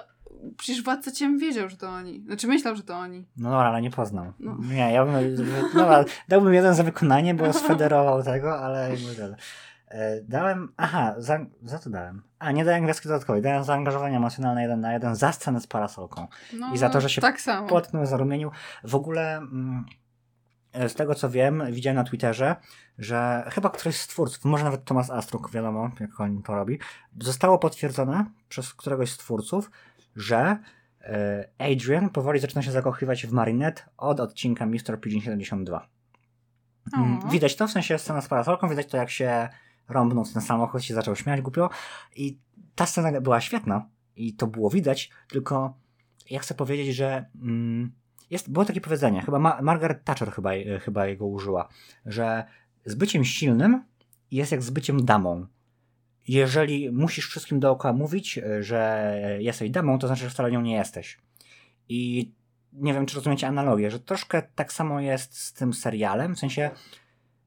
przecież 0.57 0.83
władca 0.83 1.11
ciem 1.11 1.37
wiedział, 1.37 1.69
że 1.69 1.77
to 1.77 1.89
oni. 1.89 2.23
Znaczy 2.25 2.47
myślał, 2.47 2.75
że 2.75 2.83
to 2.83 2.97
oni. 2.97 3.25
No 3.37 3.49
dobra, 3.49 3.67
ale 3.67 3.81
nie 3.81 3.91
poznał. 3.91 4.33
No. 4.39 4.57
Nie, 4.69 4.93
ja 4.93 5.05
bym, 5.05 5.15
no, 5.75 6.05
dałbym 6.27 6.53
jeden 6.53 6.75
za 6.75 6.83
wykonanie, 6.83 7.33
bo 7.33 7.53
sfederował 7.53 8.23
tego, 8.23 8.59
ale 8.59 8.91
Dałem, 10.23 10.73
aha, 10.77 11.15
za, 11.17 11.39
za 11.63 11.79
to 11.79 11.89
dałem. 11.89 12.21
A, 12.39 12.51
nie 12.51 12.65
dałem 12.65 12.83
gwiazdki 12.83 13.07
dodatkowej, 13.07 13.41
dałem 13.41 13.63
zaangażowanie 13.63 14.17
emocjonalne 14.17 14.61
jeden 14.61 14.81
na 14.81 14.93
jeden 14.93 15.15
za 15.15 15.31
scenę 15.31 15.61
z 15.61 15.67
parasolką. 15.67 16.27
No, 16.53 16.73
I 16.73 16.77
za 16.77 16.89
to, 16.89 17.01
że 17.01 17.09
się 17.09 17.21
tak 17.21 17.41
samo. 17.41 17.81
zarumienił. 18.03 18.51
W 18.83 18.95
ogóle 18.95 19.37
mm, 19.37 19.85
z 20.87 20.93
tego 20.93 21.15
co 21.15 21.29
wiem, 21.29 21.63
widziałem 21.71 21.95
na 21.95 22.03
Twitterze, 22.03 22.55
że 22.97 23.43
chyba 23.51 23.69
któryś 23.69 23.97
z 23.97 24.07
twórców, 24.07 24.45
może 24.45 24.63
nawet 24.63 24.85
Thomas 24.85 25.09
Astruk, 25.09 25.51
wiadomo, 25.51 25.91
jak 25.99 26.19
on 26.19 26.43
to 26.43 26.55
robi, 26.55 26.79
zostało 27.19 27.59
potwierdzone 27.59 28.25
przez 28.49 28.73
któregoś 28.73 29.11
z 29.11 29.17
twórców, 29.17 29.71
że 30.15 30.57
e, 31.01 31.49
Adrian 31.59 32.09
powoli 32.09 32.39
zaczyna 32.39 32.61
się 32.61 32.71
zakochywać 32.71 33.27
w 33.27 33.31
Marinette 33.31 33.83
od 33.97 34.19
odcinka 34.19 34.65
Mr. 34.65 35.01
Pigeon 35.01 35.21
72. 35.21 35.87
Mm, 36.97 37.29
widać 37.29 37.55
to, 37.55 37.67
w 37.67 37.71
sensie 37.71 37.97
scena 37.97 38.21
z 38.21 38.27
parasolką, 38.27 38.69
widać 38.69 38.87
to 38.87 38.97
jak 38.97 39.09
się 39.09 39.49
rąbnął 39.89 40.25
ten 40.33 40.41
samochód, 40.41 40.83
się 40.83 40.93
zaczął 40.93 41.15
śmiać 41.15 41.41
głupio 41.41 41.69
i 42.15 42.37
ta 42.75 42.85
scena 42.85 43.21
była 43.21 43.41
świetna 43.41 43.89
i 44.15 44.33
to 44.33 44.47
było 44.47 44.69
widać, 44.69 45.09
tylko 45.27 45.73
ja 46.29 46.39
chcę 46.39 46.53
powiedzieć, 46.53 46.95
że 46.95 47.25
mm, 47.41 47.91
jest, 48.29 48.51
było 48.51 48.65
takie 48.65 48.81
powiedzenie, 48.81 49.21
chyba 49.21 49.39
Ma 49.39 49.61
Margaret 49.61 50.03
Thatcher 50.03 50.31
chyba, 50.31 50.53
e, 50.53 50.79
chyba 50.79 51.07
jego 51.07 51.27
użyła, 51.27 51.69
że 52.05 52.43
z 52.85 52.95
byciem 52.95 53.25
silnym 53.25 53.83
jest 54.31 54.51
jak 54.51 54.61
z 54.61 54.69
byciem 54.69 55.05
damą. 55.05 55.47
Jeżeli 56.27 56.91
musisz 56.91 57.27
wszystkim 57.27 57.59
dookoła 57.59 57.93
mówić, 57.93 58.37
e, 58.37 58.63
że 58.63 59.37
jesteś 59.39 59.69
damą, 59.69 59.99
to 59.99 60.07
znaczy, 60.07 60.23
że 60.23 60.29
wcale 60.29 60.51
nią 60.51 60.61
nie 60.61 60.75
jesteś. 60.75 61.17
I 61.89 62.31
nie 62.73 62.93
wiem, 62.93 63.05
czy 63.05 63.15
rozumiecie 63.15 63.47
analogię, 63.47 63.91
że 63.91 63.99
troszkę 63.99 64.41
tak 64.55 64.73
samo 64.73 65.01
jest 65.01 65.37
z 65.37 65.53
tym 65.53 65.73
serialem, 65.73 66.35
w 66.35 66.39
sensie, 66.39 66.71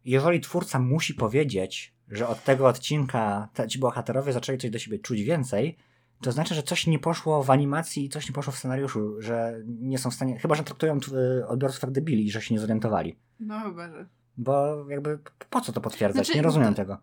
jeżeli 0.05 0.41
twórca 0.41 0.79
musi 0.79 1.15
powiedzieć, 1.15 1.95
że 2.13 2.29
od 2.29 2.45
tego 2.45 2.67
odcinka 2.67 3.49
ci 3.69 3.79
bohaterowie 3.79 4.33
zaczęli 4.33 4.59
coś 4.59 4.71
do 4.71 4.79
siebie 4.79 4.99
czuć 4.99 5.23
więcej, 5.23 5.77
to 6.21 6.33
znaczy, 6.33 6.55
że 6.55 6.63
coś 6.63 6.87
nie 6.87 6.99
poszło 6.99 7.43
w 7.43 7.51
animacji 7.51 8.05
i 8.05 8.09
coś 8.09 8.29
nie 8.29 8.35
poszło 8.35 8.53
w 8.53 8.59
scenariuszu, 8.59 9.23
że 9.23 9.61
nie 9.67 9.99
są 9.99 10.11
w 10.11 10.15
stanie, 10.15 10.39
chyba, 10.39 10.55
że 10.55 10.65
traktują 10.65 10.99
y, 11.41 11.47
odbiorców 11.47 11.83
jak 11.83 11.91
debili, 11.91 12.31
że 12.31 12.43
się 12.43 12.55
nie 12.55 12.61
zorientowali. 12.61 13.17
No 13.41 13.61
chyba, 13.61 13.89
że. 13.89 14.07
Bo 14.37 14.85
jakby 14.89 15.19
po 15.51 15.61
co 15.61 15.73
to 15.73 15.81
potwierdzać? 15.81 16.27
Znaczy, 16.27 16.39
nie 16.39 16.43
rozumiem 16.43 16.75
tego. 16.75 16.99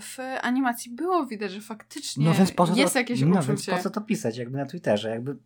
W 0.00 0.18
animacji 0.42 0.90
było 0.90 1.26
widać, 1.26 1.52
że 1.52 1.60
faktycznie 1.60 2.24
no 2.24 2.34
więc 2.34 2.52
po 2.52 2.66
co 2.66 2.76
jest 2.76 2.92
to, 2.92 2.98
jakieś 2.98 3.20
no 3.20 3.42
więc 3.42 3.66
po 3.66 3.78
co 3.78 3.90
to 3.90 4.00
pisać 4.00 4.36
jakby 4.36 4.58
na 4.58 4.66
Twitterze? 4.66 5.10
Jakby 5.10 5.36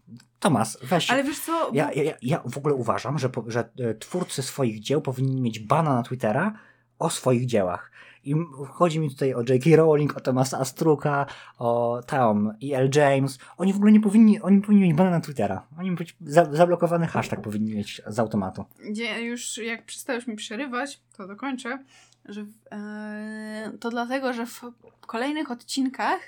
Tomas, 0.41 0.79
weź. 0.83 1.11
Ale 1.11 1.25
wiesz 1.25 1.39
co? 1.41 1.71
Ja, 1.73 1.93
ja, 1.93 2.13
ja 2.23 2.43
w 2.51 2.59
ogóle 2.59 2.75
uważam, 2.75 3.19
że, 3.19 3.31
że 3.47 3.69
e, 3.79 3.95
twórcy 3.95 4.43
swoich 4.43 4.81
dzieł 4.81 5.01
powinni 5.01 5.41
mieć 5.41 5.59
bana 5.59 5.95
na 5.95 6.03
Twittera 6.03 6.59
o 6.99 7.11
swoich 7.11 7.47
dziełach. 7.47 7.91
I 8.25 8.35
chodzi 8.69 9.01
mi 9.01 9.11
tutaj 9.11 9.35
o 9.35 9.41
J.K. 9.41 9.77
Rowling, 9.77 10.17
o 10.17 10.21
Thomasa 10.21 10.59
Astruka, 10.59 11.27
o 11.59 12.01
Tom 12.07 12.53
i 12.61 12.75
L. 12.75 12.91
James. 12.95 13.39
Oni 13.57 13.73
w 13.73 13.77
ogóle 13.77 13.93
nie 13.93 14.01
powinni, 14.01 14.41
oni 14.41 14.61
powinni 14.61 14.83
mieć 14.83 14.95
bana 14.95 15.11
na 15.11 15.21
Twittera. 15.21 15.67
Oni 15.79 15.91
być 15.91 16.17
za, 16.21 16.55
zablokowany 16.55 17.07
hashtag 17.07 17.41
powinni 17.41 17.75
mieć 17.75 18.03
z 18.07 18.19
automatu. 18.19 18.65
Gdzie 18.91 19.23
już 19.23 19.59
jak 19.59 19.85
przestałeś 19.85 20.27
mi 20.27 20.37
przerywać, 20.37 21.01
to 21.17 21.27
dokończę, 21.27 21.79
że 22.25 22.41
yy, 22.41 23.79
to 23.81 23.91
dlatego, 23.91 24.33
że 24.33 24.47
w 24.47 24.61
kolejnych 25.01 25.51
odcinkach 25.51 26.21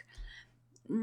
yy, 0.91 0.97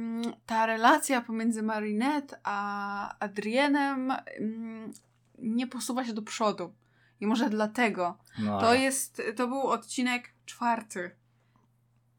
ta 0.45 0.65
relacja 0.65 1.21
pomiędzy 1.21 1.63
Marinette 1.63 2.39
a 2.43 3.19
Adrienem 3.19 4.13
yy, 4.39 4.93
nie 5.39 5.67
posuwa 5.67 6.05
się 6.05 6.13
do 6.13 6.21
przodu. 6.21 6.73
I 7.21 7.27
może 7.27 7.49
dlatego. 7.49 8.17
No. 8.39 8.59
To 8.59 8.73
jest, 8.73 9.21
to 9.35 9.47
był 9.47 9.61
odcinek 9.61 10.32
czwarty. 10.45 11.11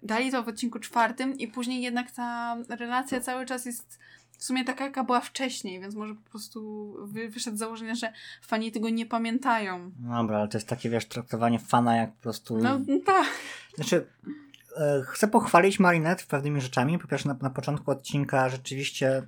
Dali 0.02 0.30
to 0.30 0.42
w 0.42 0.48
odcinku 0.48 0.78
czwartym 0.78 1.38
i 1.38 1.48
później 1.48 1.82
jednak 1.82 2.10
ta 2.10 2.56
relacja 2.68 3.20
cały 3.20 3.46
czas 3.46 3.66
jest 3.66 3.98
w 4.38 4.44
sumie 4.44 4.64
taka, 4.64 4.84
jaka 4.84 5.04
była 5.04 5.20
wcześniej, 5.20 5.80
więc 5.80 5.94
może 5.94 6.14
po 6.14 6.30
prostu 6.30 6.92
wy, 7.06 7.28
wyszedł 7.28 7.56
z 7.56 7.60
założenia, 7.60 7.94
że 7.94 8.12
fani 8.42 8.72
tego 8.72 8.88
nie 8.88 9.06
pamiętają. 9.06 9.90
Dobra, 9.96 10.38
ale 10.38 10.48
to 10.48 10.58
jest 10.58 10.68
takie, 10.68 10.90
wiesz, 10.90 11.06
traktowanie 11.08 11.58
fana 11.58 11.96
jak 11.96 12.12
po 12.12 12.22
prostu... 12.22 12.58
No 12.58 12.80
tak. 13.06 13.26
Znaczy, 13.74 14.06
e, 14.76 15.02
chcę 15.06 15.28
pochwalić 15.28 15.80
Marinette 15.80 16.24
pewnymi 16.28 16.60
rzeczami. 16.60 16.98
Po 16.98 17.08
pierwsze, 17.08 17.28
na, 17.28 17.36
na 17.42 17.50
początku 17.50 17.90
odcinka 17.90 18.48
rzeczywiście 18.48 19.22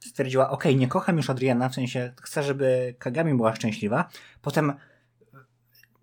stwierdziła, 0.00 0.50
ok, 0.50 0.64
nie 0.76 0.88
kocham 0.88 1.16
już 1.16 1.30
Adriana, 1.30 1.68
w 1.68 1.74
sensie 1.74 2.12
chcę, 2.22 2.42
żeby 2.42 2.94
Kagami 2.98 3.34
była 3.34 3.54
szczęśliwa. 3.54 4.08
Potem 4.42 4.72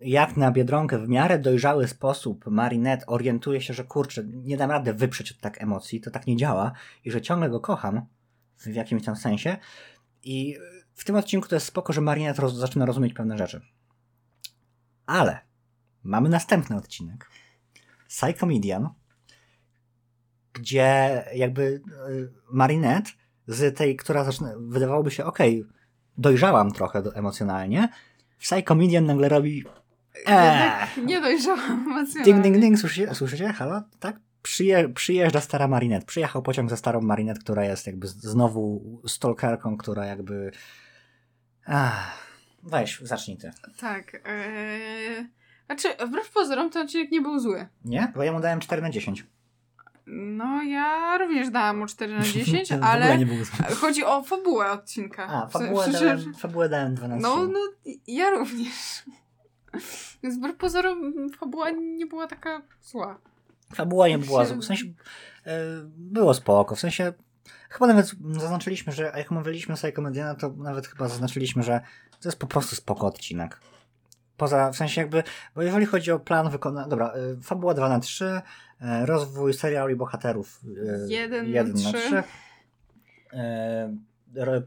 jak 0.04 0.36
na 0.36 0.50
Biedronkę 0.50 0.98
w 0.98 1.08
miarę 1.08 1.38
dojrzały 1.38 1.88
sposób 1.88 2.46
Marinette 2.46 3.06
orientuje 3.06 3.60
się, 3.60 3.74
że 3.74 3.84
kurczę, 3.84 4.24
nie 4.24 4.56
dam 4.56 4.70
rady 4.70 4.94
wyprzeć 4.94 5.32
od 5.32 5.40
tak 5.40 5.62
emocji, 5.62 6.00
to 6.00 6.10
tak 6.10 6.26
nie 6.26 6.36
działa 6.36 6.72
i 7.04 7.10
że 7.10 7.22
ciągle 7.22 7.50
go 7.50 7.60
kocham 7.60 8.06
w 8.58 8.66
jakimś 8.66 9.04
tam 9.04 9.16
sensie. 9.16 9.56
I 10.22 10.56
w 10.94 11.04
tym 11.04 11.16
odcinku 11.16 11.48
to 11.48 11.56
jest 11.56 11.66
spoko, 11.66 11.92
że 11.92 12.00
Marinette 12.00 12.42
roz 12.42 12.54
zaczyna 12.54 12.86
rozumieć 12.86 13.12
pewne 13.12 13.38
rzeczy. 13.38 13.60
Ale 15.06 15.38
mamy 16.02 16.28
następny 16.28 16.76
odcinek. 16.76 17.30
Psychomedian, 18.08 18.88
gdzie 20.52 21.24
jakby 21.34 21.62
y, 21.62 21.82
Marinette 22.52 23.10
z 23.46 23.76
tej, 23.76 23.96
która 23.96 24.24
zaczyna, 24.24 24.52
wydawałoby 24.58 25.10
się, 25.10 25.24
okej, 25.24 25.60
okay, 25.60 25.72
dojrzałam 26.18 26.72
trochę 26.72 27.02
emocjonalnie, 27.14 27.88
Psychomedian 28.38 29.06
nagle 29.06 29.28
robi 29.28 29.64
Eee. 30.26 30.86
Nie 31.04 31.20
dojrzałam 31.20 31.84
emocjonalnie. 31.86 32.24
Ding, 32.24 32.42
ding, 32.42 32.58
ding, 32.58 32.78
słyszycie? 32.78 33.14
słyszycie? 33.14 33.52
Halo? 33.52 33.82
Tak? 34.00 34.16
Przyje, 34.42 34.88
przyjeżdża 34.88 35.40
stara 35.40 35.68
Marinette. 35.68 36.06
Przyjechał 36.06 36.42
pociąg 36.42 36.70
za 36.70 36.76
starą 36.76 37.00
Marinette, 37.00 37.40
która 37.40 37.64
jest 37.64 37.86
jakby 37.86 38.06
znowu 38.06 38.82
stalkerką, 39.06 39.76
która 39.76 40.06
jakby... 40.06 40.52
Ach, 41.66 42.18
weź, 42.62 43.00
zacznij 43.02 43.36
ty. 43.36 43.50
Tak. 43.80 44.22
Ee... 44.24 45.26
Znaczy, 45.66 45.88
wbrew 46.06 46.30
pozorom 46.30 46.70
ten 46.70 46.82
odcinek 46.82 47.10
nie 47.10 47.20
był 47.20 47.38
zły. 47.38 47.66
Nie? 47.84 48.12
Bo 48.14 48.22
ja 48.22 48.32
mu 48.32 48.40
dałem 48.40 48.60
4 48.60 48.82
na 48.82 48.90
10. 48.90 49.26
No, 50.06 50.62
ja 50.62 51.18
również 51.18 51.50
dałam 51.50 51.78
mu 51.78 51.86
4 51.86 52.14
na 52.18 52.22
10, 52.32 52.72
ale 52.72 53.18
chodzi 53.80 54.04
o 54.04 54.22
fabułę 54.22 54.70
odcinka. 54.70 55.26
A, 55.26 55.46
fabułę, 55.48 55.84
sensie, 55.84 56.04
dałem, 56.04 56.34
fabułę 56.34 56.68
dałem 56.68 56.94
12. 56.94 57.22
No, 57.22 57.46
no, 57.46 57.60
ja 58.06 58.30
również. 58.30 59.02
Więc 60.22 60.36
wbrew 60.38 60.56
pozorom 60.56 61.28
fabuła 61.38 61.70
nie 61.70 62.06
była 62.06 62.26
taka 62.26 62.62
zła. 62.82 63.18
Fabuła 63.74 64.08
nie 64.08 64.18
była 64.18 64.44
zła. 64.44 64.56
W 64.56 64.64
sensie 64.64 64.86
yy, 64.86 64.92
było 65.96 66.34
spoko. 66.34 66.74
W 66.74 66.80
sensie 66.80 67.12
chyba 67.68 67.86
nawet 67.86 68.12
zaznaczyliśmy, 68.30 68.92
że 68.92 69.12
jak 69.16 69.32
omawialiśmy 69.32 69.76
sobie 69.76 69.92
komediana, 69.92 70.34
to 70.34 70.50
nawet 70.56 70.86
chyba 70.86 71.08
zaznaczyliśmy, 71.08 71.62
że 71.62 71.80
to 72.20 72.28
jest 72.28 72.38
po 72.38 72.46
prostu 72.46 72.76
spoko 72.76 73.06
odcinek. 73.06 73.60
Poza, 74.36 74.70
w 74.70 74.76
sensie 74.76 75.00
jakby, 75.00 75.22
bo 75.54 75.62
jeżeli 75.62 75.86
chodzi 75.86 76.12
o 76.12 76.18
plan 76.18 76.50
wykonania, 76.50 76.88
dobra, 76.88 77.12
yy, 77.16 77.42
fabuła 77.42 77.74
2 77.74 77.88
na 77.88 78.00
3, 78.00 78.24
yy, 78.80 79.06
rozwój 79.06 79.54
serialu 79.54 79.90
i 79.90 79.96
bohaterów 79.96 80.60
1 81.08 81.46
yy, 81.46 81.64
na 81.64 81.92
3, 81.92 82.22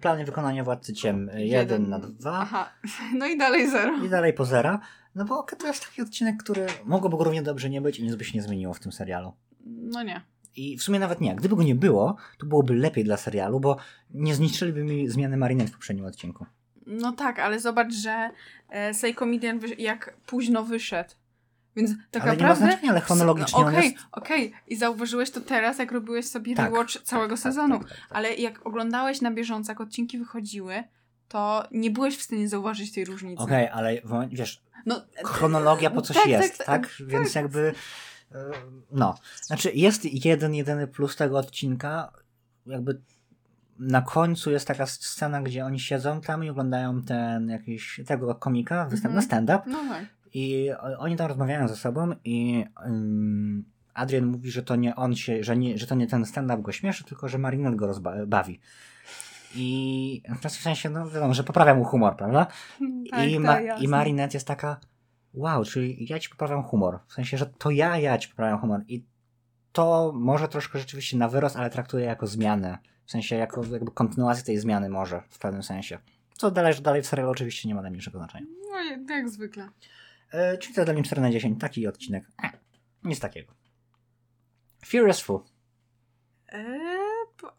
plany 0.01 0.25
wykonania 0.25 0.63
Władcy 0.63 0.93
Ciem 0.93 1.29
1 1.35 1.89
na 1.89 1.99
2. 1.99 2.39
Aha, 2.39 2.69
no 3.19 3.25
i 3.27 3.37
dalej 3.37 3.69
0. 3.69 4.03
I 4.05 4.09
dalej 4.09 4.33
po 4.33 4.45
zera. 4.45 4.79
No 5.15 5.25
bo 5.25 5.43
to 5.43 5.67
jest 5.67 5.85
taki 5.85 6.01
odcinek, 6.01 6.43
który 6.43 6.67
mogłoby 6.85 7.17
go 7.17 7.23
równie 7.23 7.41
dobrze 7.41 7.69
nie 7.69 7.81
być 7.81 7.99
i 7.99 8.03
nic 8.03 8.15
by 8.15 8.25
się 8.25 8.37
nie 8.37 8.41
zmieniło 8.41 8.73
w 8.73 8.79
tym 8.79 8.91
serialu. 8.91 9.33
No 9.65 10.03
nie. 10.03 10.21
I 10.55 10.77
w 10.77 10.83
sumie 10.83 10.99
nawet 10.99 11.21
nie. 11.21 11.35
Gdyby 11.35 11.55
go 11.55 11.63
nie 11.63 11.75
było, 11.75 12.15
to 12.37 12.45
byłoby 12.45 12.75
lepiej 12.75 13.03
dla 13.03 13.17
serialu, 13.17 13.59
bo 13.59 13.77
nie 14.13 14.35
zniszczyliby 14.35 14.83
mi 14.83 15.09
zmiany 15.09 15.37
Marinette 15.37 15.71
w 15.71 15.73
poprzednim 15.73 16.05
odcinku. 16.05 16.45
No 16.85 17.11
tak, 17.11 17.39
ale 17.39 17.59
zobacz, 17.59 17.93
że 17.93 18.29
e, 18.69 19.13
Comedian 19.13 19.59
jak 19.77 20.17
późno 20.25 20.63
wyszedł. 20.63 21.09
Więc 21.75 21.91
tak 22.11 22.23
ale 22.23 22.31
naprawdę. 22.31 22.61
Nie 22.61 22.67
ma 22.67 22.71
znaczenia, 22.71 22.91
ale 22.91 23.01
chronologicznie. 23.01 23.59
Okej, 23.59 23.77
okay, 23.77 23.83
jest... 23.83 23.97
okej. 24.11 24.47
Okay. 24.47 24.59
I 24.67 24.75
zauważyłeś 24.75 25.31
to 25.31 25.41
teraz, 25.41 25.79
jak 25.79 25.91
robiłeś 25.91 26.27
sobie 26.27 26.55
tak, 26.55 26.71
rewatch 26.71 27.01
całego 27.03 27.35
tak, 27.35 27.43
tak 27.43 27.53
sezonu. 27.53 27.79
Tak, 27.79 27.89
tak, 27.89 27.97
tak, 27.97 28.07
ale 28.09 28.35
jak 28.35 28.67
oglądałeś 28.67 29.21
na 29.21 29.31
bieżąco, 29.31 29.71
jak 29.71 29.81
odcinki 29.81 30.17
wychodziły, 30.17 30.83
to 31.27 31.67
nie 31.71 31.91
byłeś 31.91 32.17
w 32.17 32.21
stanie 32.21 32.49
zauważyć 32.49 32.93
tej 32.93 33.05
różnicy. 33.05 33.43
Okej, 33.43 33.65
okay, 33.65 33.73
ale 33.73 34.01
wiesz, 34.29 34.63
no, 34.85 35.01
chronologia 35.23 35.89
po 35.89 36.01
coś 36.07 36.17
tak, 36.17 36.27
jest, 36.27 36.57
tak? 36.57 36.65
tak? 36.65 37.07
Więc 37.07 37.35
jakby. 37.35 37.73
No. 38.91 39.15
Znaczy, 39.41 39.71
jest 39.73 40.25
jeden, 40.25 40.55
jedyny 40.55 40.87
plus 40.87 41.15
tego 41.15 41.37
odcinka. 41.37 42.11
Jakby 42.65 43.01
na 43.79 44.01
końcu 44.01 44.51
jest 44.51 44.67
taka 44.67 44.85
scena, 44.85 45.41
gdzie 45.41 45.65
oni 45.65 45.79
siedzą 45.79 46.21
tam 46.21 46.43
i 46.43 46.49
oglądają 46.49 47.01
ten 47.01 47.49
jakiś 47.49 48.01
tego 48.07 48.35
komika, 48.35 48.85
występ 48.85 49.15
Mhm. 49.15 49.15
na 49.15 49.21
stand-up 49.21 49.63
No 49.67 49.77
tak. 49.89 50.05
I 50.35 50.69
oni 50.97 51.15
tam 51.15 51.27
rozmawiają 51.27 51.67
ze 51.67 51.75
sobą 51.75 52.11
i 52.23 52.65
Adrian 53.93 54.25
mówi, 54.25 54.51
że 54.51 54.63
to 54.63 54.75
nie 54.75 54.95
on 54.95 55.15
się, 55.15 55.43
że, 55.43 55.57
nie, 55.57 55.77
że 55.77 55.87
to 55.87 55.95
nie 55.95 56.07
ten 56.07 56.25
stand-up 56.25 56.61
go 56.61 56.71
śmieszy, 56.71 57.03
tylko 57.03 57.27
że 57.27 57.37
Marinette 57.37 57.75
go 57.75 57.87
rozbawi. 57.87 58.59
I 59.55 60.21
w 60.41 60.51
sensie, 60.51 60.89
no 60.89 61.09
wiadomo, 61.09 61.33
że 61.33 61.43
poprawia 61.43 61.75
mu 61.75 61.83
humor, 61.83 62.15
prawda? 62.17 62.47
Tak, 63.11 63.29
I, 63.29 63.39
ma. 63.39 63.59
I 63.59 63.87
Marinette 63.87 64.33
jest 64.33 64.47
taka, 64.47 64.79
wow, 65.33 65.63
czyli 65.63 66.07
ja 66.09 66.19
ci 66.19 66.29
poprawiam 66.29 66.63
humor. 66.63 66.99
W 67.07 67.13
sensie, 67.13 67.37
że 67.37 67.45
to 67.45 67.69
ja, 67.69 67.97
ja 67.97 68.17
ci 68.17 68.29
poprawiam 68.29 68.59
humor. 68.59 68.81
I 68.87 69.05
to 69.71 70.11
może 70.15 70.47
troszkę 70.47 70.79
rzeczywiście 70.79 71.17
na 71.17 71.29
wyrost, 71.29 71.55
ale 71.55 71.69
traktuję 71.69 72.05
jako 72.05 72.27
zmianę. 72.27 72.77
W 73.05 73.11
sensie, 73.11 73.35
jako 73.35 73.65
jakby 73.65 73.91
kontynuację 73.91 74.43
tej 74.43 74.57
zmiany 74.57 74.89
może, 74.89 75.21
w 75.29 75.39
pewnym 75.39 75.63
sensie. 75.63 75.99
Co 76.33 76.51
dalej, 76.51 76.73
że 76.73 76.81
dalej 76.81 77.01
w 77.01 77.07
serialu 77.07 77.31
oczywiście 77.31 77.67
nie 77.67 77.75
ma 77.75 77.81
najmniejszego 77.81 78.17
znaczenia. 78.17 78.45
No 79.07 79.15
jak 79.15 79.29
zwykle. 79.29 79.69
E, 80.35 80.57
czyli 80.57 80.75
to 80.75 80.85
dla 80.85 80.93
mnie 80.93 81.03
4 81.03 81.21
na 81.21 81.31
10, 81.31 81.61
taki 81.61 81.87
odcinek. 81.87 82.23
E, 82.43 82.49
nic 83.03 83.19
takiego. 83.19 83.53
Furious 84.85 85.21
Fu. 85.21 85.43
Eee, 86.49 86.97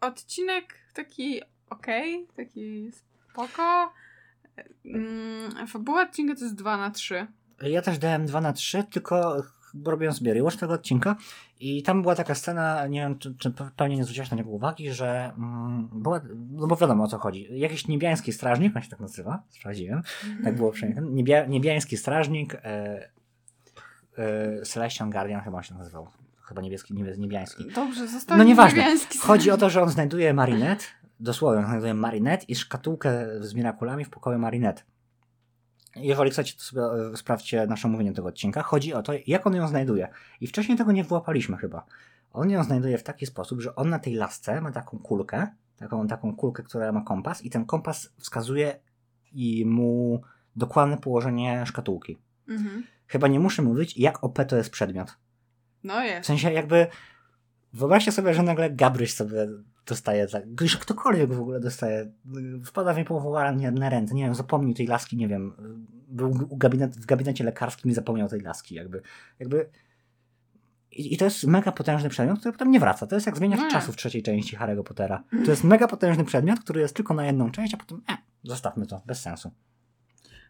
odcinek 0.01 0.75
taki 0.93 1.41
okej, 1.69 2.27
taki 2.35 2.91
spoko. 3.31 3.93
Mm, 4.85 5.67
fabuła 5.67 6.01
odcinka 6.01 6.35
to 6.35 6.43
jest 6.43 6.55
2 6.55 6.77
na 6.77 6.91
3. 6.91 7.27
Ja 7.61 7.81
też 7.81 7.97
dałem 7.97 8.25
2 8.25 8.41
na 8.41 8.53
3, 8.53 8.83
tylko 8.83 9.43
robiłem 9.85 10.13
sobie 10.13 10.33
rewatch 10.33 10.57
tego 10.57 10.73
odcinka 10.73 11.15
i 11.59 11.83
tam 11.83 12.01
była 12.01 12.15
taka 12.15 12.35
scena, 12.35 12.87
nie 12.87 12.99
wiem, 12.99 13.19
czy, 13.19 13.35
czy 13.35 13.53
pewnie 13.75 13.95
nie 13.97 14.03
zwróciłeś 14.03 14.31
na 14.31 14.37
niego 14.37 14.49
uwagi, 14.49 14.91
że 14.91 15.31
mm, 15.37 15.89
była, 15.93 16.21
no 16.49 16.67
bo 16.67 16.75
wiadomo 16.75 17.03
o 17.03 17.07
co 17.07 17.17
chodzi. 17.17 17.47
Jakiś 17.59 17.87
niebiański 17.87 18.33
strażnik, 18.33 18.75
on 18.75 18.81
się 18.81 18.89
tak 18.89 18.99
nazywa, 18.99 19.43
sprawdziłem, 19.49 20.01
tak 20.43 20.55
było 20.55 20.71
przynajmniej. 20.71 21.13
Niebia, 21.13 21.45
niebiański 21.45 21.97
strażnik, 21.97 22.55
e, 22.55 23.09
e, 24.17 24.61
Celestian 24.61 25.09
Guardian 25.09 25.41
chyba 25.41 25.57
on 25.57 25.63
się 25.63 25.75
nazywał. 25.75 26.07
Chyba 26.41 26.61
niebieski, 26.61 26.93
niebie, 26.93 27.13
niebiański. 27.17 27.65
Dobrze, 27.75 28.07
został 28.07 28.37
No 28.37 28.43
nieważne. 28.43 28.79
niebiański 28.79 29.19
Chodzi 29.19 29.51
o 29.51 29.57
to, 29.57 29.69
że 29.69 29.81
on 29.81 29.89
znajduje 29.89 30.33
Marinette, 30.33 30.85
dosłownie 31.19 31.59
on 31.59 31.67
znajduje 31.67 31.93
Marinette 31.93 32.45
i 32.47 32.55
szkatułkę 32.55 33.25
z 33.39 33.53
Mirakulami 33.53 34.05
w 34.05 34.09
pokoju 34.09 34.39
Marinette. 34.39 34.83
Jeżeli 35.99 36.31
chcecie, 36.31 36.53
to 36.57 36.61
sobie 36.63 36.81
e, 36.81 37.17
sprawdźcie 37.17 37.67
nasze 37.67 37.87
omówienie 37.87 38.13
tego 38.13 38.27
odcinka. 38.27 38.63
Chodzi 38.63 38.93
o 38.93 39.03
to, 39.03 39.13
jak 39.27 39.47
on 39.47 39.55
ją 39.55 39.67
znajduje. 39.67 40.07
I 40.41 40.47
wcześniej 40.47 40.77
tego 40.77 40.91
nie 40.91 41.03
wyłapaliśmy 41.03 41.57
chyba. 41.57 41.85
On 42.33 42.49
ją 42.49 42.63
znajduje 42.63 42.97
w 42.97 43.03
taki 43.03 43.25
sposób, 43.25 43.61
że 43.61 43.75
on 43.75 43.89
na 43.89 43.99
tej 43.99 44.13
lasce 44.13 44.61
ma 44.61 44.71
taką 44.71 44.99
kulkę, 44.99 45.47
taką, 45.77 46.07
taką 46.07 46.35
kulkę, 46.35 46.63
która 46.63 46.91
ma 46.91 47.01
kompas 47.01 47.45
i 47.45 47.49
ten 47.49 47.65
kompas 47.65 48.09
wskazuje 48.17 48.79
i 49.31 49.65
mu 49.65 50.21
dokładne 50.55 50.97
położenie 50.97 51.65
szkatułki. 51.65 52.17
Mhm. 52.49 52.83
Chyba 53.07 53.27
nie 53.27 53.39
muszę 53.39 53.61
mówić, 53.61 53.97
jak 53.97 54.23
OP 54.23 54.39
to 54.47 54.57
jest 54.57 54.69
przedmiot. 54.69 55.17
No 55.83 56.01
W 56.01 56.03
jest. 56.03 56.27
sensie 56.27 56.51
jakby 56.51 56.87
wyobraźcie 57.73 58.11
sobie, 58.11 58.33
że 58.33 58.43
nagle 58.43 58.69
Gabryś 58.71 59.13
sobie 59.13 59.47
dostaje, 59.87 60.27
tak, 60.27 60.53
gdyż 60.53 60.77
ktokolwiek 60.77 61.33
w 61.33 61.41
ogóle 61.41 61.59
dostaje, 61.59 62.11
wpada 62.65 62.93
w 62.93 63.05
połowa 63.05 63.51
na, 63.51 63.89
ręce, 63.89 64.15
nie 64.15 64.23
wiem, 64.23 64.35
zapomnił 64.35 64.73
tej 64.73 64.87
laski, 64.87 65.17
nie 65.17 65.27
wiem, 65.27 65.53
był 66.07 66.47
u 66.49 66.57
gabinet, 66.57 66.97
w 66.97 67.05
gabinecie 67.05 67.43
lekarskim 67.43 67.91
i 67.91 67.93
zapomniał 67.93 68.29
tej 68.29 68.41
laski, 68.41 68.75
jakby, 68.75 69.01
jakby 69.39 69.69
i, 70.91 71.13
i 71.13 71.17
to 71.17 71.25
jest 71.25 71.43
mega 71.43 71.71
potężny 71.71 72.09
przedmiot, 72.09 72.39
który 72.39 72.51
potem 72.51 72.71
nie 72.71 72.79
wraca. 72.79 73.07
To 73.07 73.15
jest 73.15 73.25
jak 73.25 73.37
zmieniać 73.37 73.59
czasów 73.71 73.95
w 73.95 73.97
trzeciej 73.97 74.23
części 74.23 74.57
Harry'ego 74.57 74.83
Pottera. 74.83 75.23
To 75.45 75.51
jest 75.51 75.63
mega 75.63 75.87
potężny 75.87 76.25
przedmiot, 76.25 76.59
który 76.59 76.81
jest 76.81 76.95
tylko 76.95 77.13
na 77.13 77.25
jedną 77.25 77.51
część, 77.51 77.73
a 77.73 77.77
potem 77.77 78.01
e, 78.09 78.17
zostawmy 78.43 78.87
to, 78.87 79.01
bez 79.05 79.21
sensu. 79.21 79.51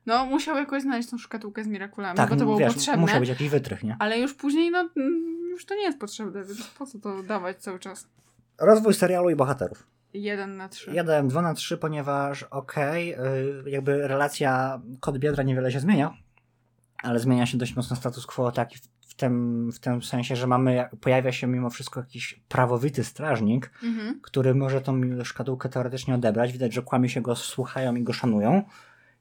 No 0.06 0.26
musiał 0.26 0.58
jakoś 0.58 0.82
znaleźć 0.82 1.10
tą 1.10 1.18
szkatułkę 1.18 1.64
z 1.64 1.68
mirakulami, 1.68 2.18
Tak, 2.18 2.30
bo 2.30 2.36
to 2.36 2.46
było 2.46 2.58
wiesz, 2.58 2.74
potrzebne. 2.74 3.02
musiał 3.02 3.20
być 3.20 3.30
jakiś 3.30 3.50
wytrych, 3.50 3.84
nie? 3.84 3.96
Ale 4.00 4.20
już 4.20 4.34
później, 4.34 4.72
no 4.72 4.80
mm, 4.80 5.50
już 5.52 5.66
to 5.66 5.76
nie 5.76 5.82
jest 5.82 6.00
potrzebne, 6.00 6.44
więc 6.44 6.68
po 6.68 6.86
co 6.86 7.00
to 7.00 7.24
dawać 7.24 7.58
cały 7.58 7.80
czas? 7.80 8.08
Rozwój 8.60 8.93
serialu 8.93 9.30
i 9.30 9.36
bohaterów. 9.36 9.88
Jeden 10.14 10.58
na 10.58 10.70
trzy. 10.70 10.91
Ja 10.93 11.03
dałem 11.03 11.28
2 11.28 11.41
na 11.41 11.53
3, 11.53 11.78
ponieważ 11.78 12.43
okej, 12.43 13.14
y, 13.66 13.70
jakby 13.70 14.08
relacja 14.08 14.82
kod 14.99 15.18
biodra 15.18 15.43
niewiele 15.43 15.72
się 15.72 15.80
zmienia, 15.80 16.14
ale 17.03 17.20
zmienia 17.20 17.45
się 17.45 17.58
dość 17.58 17.76
mocno 17.76 17.95
status 17.95 18.26
quo 18.26 18.51
taki 18.51 18.78
w, 18.78 18.82
w, 19.08 19.14
tym, 19.16 19.70
w 19.72 19.80
tym 19.80 20.01
sensie, 20.03 20.36
że 20.36 20.47
mamy, 20.47 20.89
pojawia 21.01 21.32
się 21.32 21.47
mimo 21.47 21.70
wszystko 21.70 21.99
jakiś 21.99 22.41
prawowity 22.49 23.03
strażnik, 23.03 23.72
Mhm. 23.84 24.20
który 24.22 24.55
może 24.55 24.82
tą 24.82 25.01
szkatułkę 25.24 25.70
teoretycznie 25.70 26.16
odebrać. 26.16 26.51
Widać, 26.51 26.74
że 26.74 26.82
kłamie 26.82 27.10
się 27.10 27.22
go 27.22 27.36
słuchają 27.36 27.95
i 27.95 28.03
go 28.03 28.14
szanują. 28.14 28.64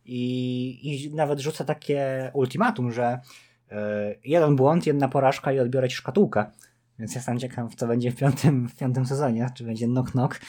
I, 0.05 1.05
i 1.05 1.15
nawet 1.15 1.41
rzuca 1.41 1.65
takie 1.65 2.31
ultimatum, 2.35 2.93
że 2.93 3.19
y, 3.73 3.75
jeden 4.25 4.57
błąd, 4.57 4.87
jedna 4.87 5.09
porażka 5.09 5.53
i 5.53 5.59
odbiorę 5.59 5.89
ci 5.89 5.97
szkatułkę. 5.97 6.45
Więc 6.99 7.13
ja 7.15 7.19
jestem 7.19 7.39
ciekaw, 7.39 7.75
co 7.75 7.87
będzie 7.87 8.11
w 8.11 8.17
piątym, 8.17 8.69
w 8.69 8.77
piątym 8.77 9.07
sezonie. 9.07 9.51
Czy 9.55 9.65
będzie 9.65 9.87
knock 9.87 10.11
knock. 10.11 10.41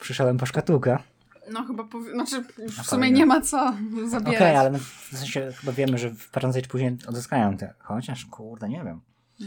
Przyszedłem 0.00 0.38
po 0.38 0.46
szkatułkę. 0.46 0.98
No 1.52 1.64
chyba, 1.64 1.82
powi- 1.82 2.12
znaczy 2.12 2.44
już 2.58 2.76
Na 2.76 2.82
w 2.82 2.86
sumie 2.86 3.10
nie 3.10 3.26
ma 3.26 3.40
co 3.40 3.68
Okej, 3.68 4.08
zabierać. 4.08 4.56
ale 4.56 4.70
no, 4.70 4.78
w 4.78 5.08
sensie 5.16 5.52
chyba 5.60 5.72
wiemy, 5.72 5.98
że 5.98 6.10
prędzej 6.32 6.62
czy 6.62 6.68
później 6.68 6.96
odzyskają 7.06 7.56
te. 7.56 7.74
Chociaż 7.78 8.26
kurde, 8.26 8.68
nie 8.68 8.84
wiem. 8.84 9.00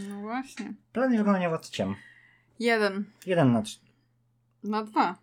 No 0.08 0.20
właśnie. 0.20 0.74
Plany 0.92 1.18
wykonania 1.18 1.48
władciem. 1.48 1.94
Jeden 2.58 3.04
Jeden 3.26 3.52
na 3.52 3.62
trz- 3.62 3.78
na 4.64 4.82
dwa. 4.84 5.14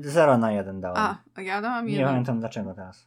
Zero 0.00 0.38
na 0.38 0.52
jeden 0.52 0.80
dałem. 0.80 1.16
A, 1.36 1.40
ja 1.40 1.60
dałam 1.62 1.86
nie 1.86 1.92
jeden. 1.92 2.06
pamiętam 2.08 2.40
dlaczego 2.40 2.74
teraz. 2.74 3.06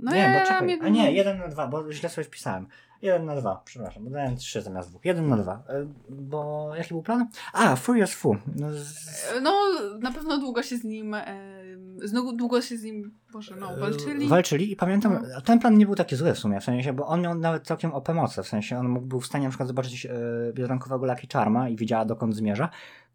No 0.00 0.12
nie, 0.12 0.18
ja 0.18 0.40
bo 0.40 0.46
czekaj. 0.46 0.68
jeden. 0.68 0.86
A 0.86 0.88
nie, 0.88 1.12
jeden 1.12 1.38
na 1.38 1.48
dwa, 1.48 1.66
bo 1.66 1.92
źle 1.92 2.08
sobie 2.08 2.24
wpisałem. 2.24 2.66
Jeden 3.02 3.24
na 3.26 3.36
dwa, 3.36 3.62
przepraszam, 3.64 4.04
bo 4.04 4.10
dałem 4.10 4.36
trzy 4.36 4.62
zamiast 4.62 4.90
dwóch. 4.90 5.04
Jeden 5.04 5.28
na 5.28 5.36
dwa. 5.36 5.62
E, 5.68 5.86
Bo 6.10 6.70
jaki 6.76 6.88
był 6.88 7.02
plan? 7.02 7.28
A, 7.52 7.76
Furious 7.76 8.14
Fu. 8.14 8.36
No, 8.56 8.66
z... 8.72 9.24
No, 9.42 9.52
na 10.00 10.12
pewno 10.12 10.38
długo 10.38 10.62
się 10.62 10.76
z 10.76 10.84
nim, 10.84 11.14
e, 11.14 11.24
znowu 12.04 12.32
długo 12.32 12.62
się 12.62 12.76
z 12.76 12.82
nim, 12.82 13.14
boże, 13.32 13.56
no, 13.56 13.76
walczyli. 13.76 14.26
E, 14.26 14.28
Walczyli 14.28 14.72
i 14.72 14.76
pamiętam, 14.76 15.18
No. 15.34 15.40
ten 15.40 15.58
plan 15.58 15.78
nie 15.78 15.86
był 15.86 15.94
taki 15.94 16.16
zły 16.16 16.34
w 16.34 16.38
sumie, 16.38 16.60
w 16.60 16.64
sensie, 16.64 16.92
bo 16.92 17.06
on 17.06 17.20
miał 17.20 17.34
nawet 17.34 17.66
całkiem 17.66 17.92
OP 17.94 18.08
moce, 18.14 18.42
w 18.42 18.48
sensie 18.48 18.78
on 18.78 18.88
mógł, 18.88 19.06
był 19.06 19.20
w 19.20 19.26
stanie 19.26 19.44
na 19.44 19.50
przykład 19.50 19.68
zobaczyć 19.68 20.06
e, 20.06 20.10
biedronkowego 20.52 21.06
Lucky 21.06 21.26
Charma 21.32 21.68
i 21.68 21.76
wiedziała 21.76 22.04
dokąd 22.04 22.34
zmierza. 22.36 22.68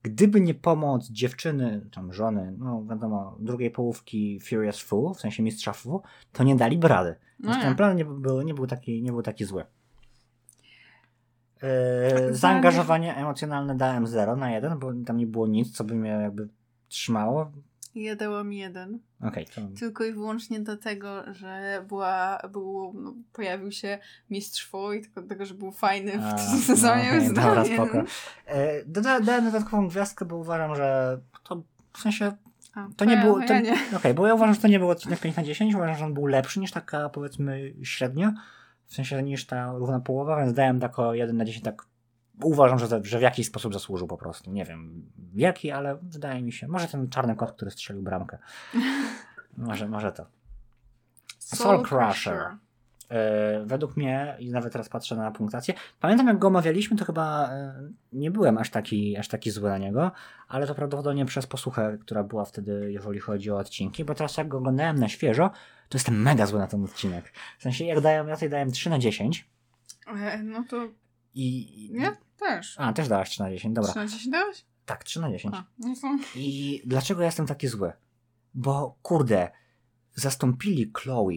Gdyby 0.04 0.42
nie 0.42 0.54
pomoc 0.54 1.10
dziewczyny, 1.10 1.90
tam 1.92 2.14
żony, 2.14 2.56
no 2.58 2.86
wiadomo, 2.90 3.38
drugiej 3.40 3.72
połówki 3.72 4.40
Furious 4.40 4.80
Fu, 4.80 5.14
w 5.14 5.20
sensie 5.20 5.44
mistrza 5.44 5.74
Fu, 5.74 6.02
to 6.34 6.44
nie 6.44 6.56
dali 6.56 6.78
brady. 6.78 7.16
No 7.40 7.50
Więc 7.50 7.58
nie. 7.58 7.64
ten 7.64 7.76
plan 7.76 7.96
nie 7.96 8.06
był, 8.06 8.42
nie 8.42 8.54
był, 8.54 8.68
taki, 8.68 9.04
nie 9.04 9.12
był 9.12 9.22
taki 9.22 9.46
zły. 9.46 9.66
Tak, 12.16 12.36
zaangażowanie 12.36 13.16
emocjonalne 13.16 13.76
dałem 13.76 14.08
0 14.08 14.36
na 14.36 14.52
1, 14.52 14.80
bo 14.80 14.94
tam 15.06 15.18
nie 15.18 15.28
było 15.28 15.48
nic, 15.48 15.72
co 15.72 15.84
by 15.84 15.96
mnie 15.96 16.10
jakby 16.10 16.48
trzymało. 16.88 17.52
Ja 17.96 18.16
dałam 18.16 18.54
jeden. 18.54 19.00
Okej, 19.22 19.46
to... 19.46 19.62
Tylko 19.80 20.04
i 20.04 20.14
wyłącznie 20.14 20.60
dlatego, 20.60 21.34
że 21.34 21.86
była, 21.88 22.40
był, 22.52 22.94
no, 22.96 23.14
pojawił 23.34 23.72
się 23.72 24.00
mistrz 24.30 24.68
Fu 24.68 24.94
i 24.94 25.02
tylko 25.02 25.22
dlatego, 25.22 25.46
że 25.46 25.54
był 25.54 25.72
fajny 25.72 26.12
w 26.12 26.26
A, 26.26 26.34
tym 26.34 26.46
no, 26.52 26.58
sezonie, 26.58 27.04
okej, 27.08 27.22
więc 27.22 27.34
dobra, 27.34 27.66
spoko. 27.66 28.04
E, 28.46 28.86
dodatkową 29.42 29.88
gwiazdkę, 29.88 30.26
bo 30.26 30.36
uważam, 30.36 30.76
że 30.76 31.20
to 31.44 31.64
w 31.94 32.00
sensie 32.02 32.32
A, 32.76 32.88
to 32.98 33.06
nie 33.06 33.14
ja- 33.16 33.24
było. 33.24 33.40
no 33.40 33.48
To, 33.48 33.54
Ja 33.54 33.60
nie. 33.62 33.76
Okej, 33.98 34.14
bo 34.14 34.28
ja 34.28 34.34
uważam, 34.34 34.56
że 34.56 34.62
to 34.62 34.68
nie 34.68 34.80
był 34.80 34.90
odcinek 34.90 35.20
5 35.20 35.36
na 35.36 35.44
10, 35.44 35.76
uważam, 35.76 35.96
że 35.96 36.06
on 36.06 36.14
był 36.14 36.26
lepszy 36.28 36.60
niż 36.60 36.72
taka 36.72 37.10
powiedzmy 37.10 37.74
średnia, 37.84 38.34
w 38.86 38.94
sensie 38.94 39.24
niż 39.24 39.46
ta 39.46 39.74
równa 39.74 40.00
połowa, 40.00 40.38
więc 40.38 40.54
dałem 40.54 40.80
tako 40.80 41.14
1 41.14 41.38
na 41.38 41.46
10, 41.46 41.66
tak 41.66 41.86
uważam, 42.44 42.80
że, 42.80 43.02
że 43.04 43.20
w 43.20 43.22
jakiś 43.22 43.48
sposób 43.48 43.74
zasłużył 43.74 44.08
po 44.08 44.18
prostu. 44.18 44.52
Nie 44.52 44.66
wiem 44.66 45.12
jaki, 45.36 45.72
ale 45.72 45.98
wydaje 46.02 46.42
mi 46.42 46.52
się. 46.52 46.68
Może 46.68 46.88
ten 46.88 47.10
czarny 47.10 47.36
kot, 47.36 47.52
który 47.52 47.72
strzelił 47.72 48.04
bramkę. 48.04 48.38
Może, 49.58 49.88
może 49.88 50.12
to. 50.12 50.26
Soul 51.40 51.84
Crusher. 51.84 52.58
E, 53.10 53.64
według 53.66 53.98
mnie, 53.98 54.36
i 54.40 54.52
nawet 54.52 54.74
teraz 54.74 54.90
patrzę 54.90 55.16
na 55.16 55.32
punktację, 55.32 55.74
pamiętam 56.00 56.28
jak 56.28 56.40
go 56.40 56.48
omawialiśmy, 56.48 56.98
to 56.98 57.06
chyba 57.06 57.50
e, 57.50 57.74
nie 58.14 58.32
byłem 58.32 58.58
aż 58.58 58.70
taki, 58.70 59.18
aż 59.18 59.28
taki 59.28 59.52
zły 59.52 59.70
na 59.70 59.78
niego, 59.78 60.12
ale 60.48 60.68
to 60.68 60.76
prawdopodobnie 60.76 61.26
przez 61.26 61.48
posłuchę, 61.48 61.98
która 62.02 62.24
była 62.24 62.46
wtedy, 62.46 62.92
jeżeli 62.92 63.20
chodzi 63.20 63.52
o 63.52 63.58
odcinki, 63.58 64.06
bo 64.06 64.16
teraz 64.16 64.38
jak 64.38 64.48
go 64.48 64.58
oglądałem 64.58 65.00
na 65.00 65.10
świeżo, 65.10 65.52
to 65.90 65.98
jestem 65.98 66.22
mega 66.22 66.46
zły 66.46 66.60
na 66.60 66.68
ten 66.68 66.84
odcinek. 66.84 67.34
W 67.60 67.64
sensie, 67.64 67.86
jak 67.86 68.02
daję, 68.02 68.26
ja 68.28 68.36
tutaj 68.36 68.50
dałem 68.50 68.72
3 68.72 68.90
na 68.90 69.00
10 69.00 69.52
E, 70.08 70.44
No 70.44 70.64
to 70.70 70.88
i... 71.34 71.90
ja 71.94 72.18
też. 72.40 72.76
A, 72.80 72.94
też 72.94 73.08
dałaś 73.08 73.30
3 73.30 73.44
na 73.44 73.50
10, 73.50 73.76
dobra. 73.76 73.92
3 73.92 74.00
na 74.00 74.06
10 74.08 74.28
dałeś? 74.30 74.66
Tak, 74.86 75.04
3 75.04 75.20
na 75.22 75.32
10. 75.32 75.56
A, 75.56 75.64
no 75.80 75.94
to... 76.02 76.08
I 76.36 76.82
dlaczego 76.86 77.22
ja 77.22 77.26
jestem 77.26 77.46
taki 77.48 77.68
zły? 77.68 77.92
Bo 78.54 78.96
kurde, 79.02 79.52
zastąpili 80.16 80.92
Chloe. 80.98 81.30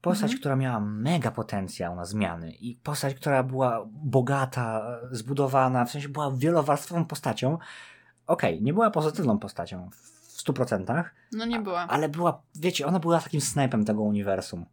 Postać, 0.00 0.22
Mhm. 0.24 0.38
która 0.40 0.56
miała 0.56 0.80
mega 0.80 1.30
potencjał 1.30 1.96
na 1.96 2.04
zmiany 2.04 2.52
i 2.52 2.76
postać, 2.76 3.14
która 3.14 3.42
była 3.42 3.86
bogata, 3.92 4.98
zbudowana, 5.10 5.84
w 5.84 5.90
sensie 5.90 6.08
była 6.08 6.30
wielowarstwową 6.30 7.04
postacią. 7.04 7.58
Okej, 8.26 8.62
nie 8.62 8.72
była 8.72 8.90
pozytywną 8.90 9.38
postacią. 9.38 9.90
W 9.90 10.42
100%, 10.42 11.04
No 11.32 11.44
nie 11.44 11.60
była. 11.60 11.80
ale 11.80 12.08
była, 12.08 12.42
wiecie, 12.54 12.86
ona 12.86 12.98
była 13.00 13.20
takim 13.20 13.40
snajpem 13.40 13.84
tego 13.84 14.02
uniwersum. 14.02 14.66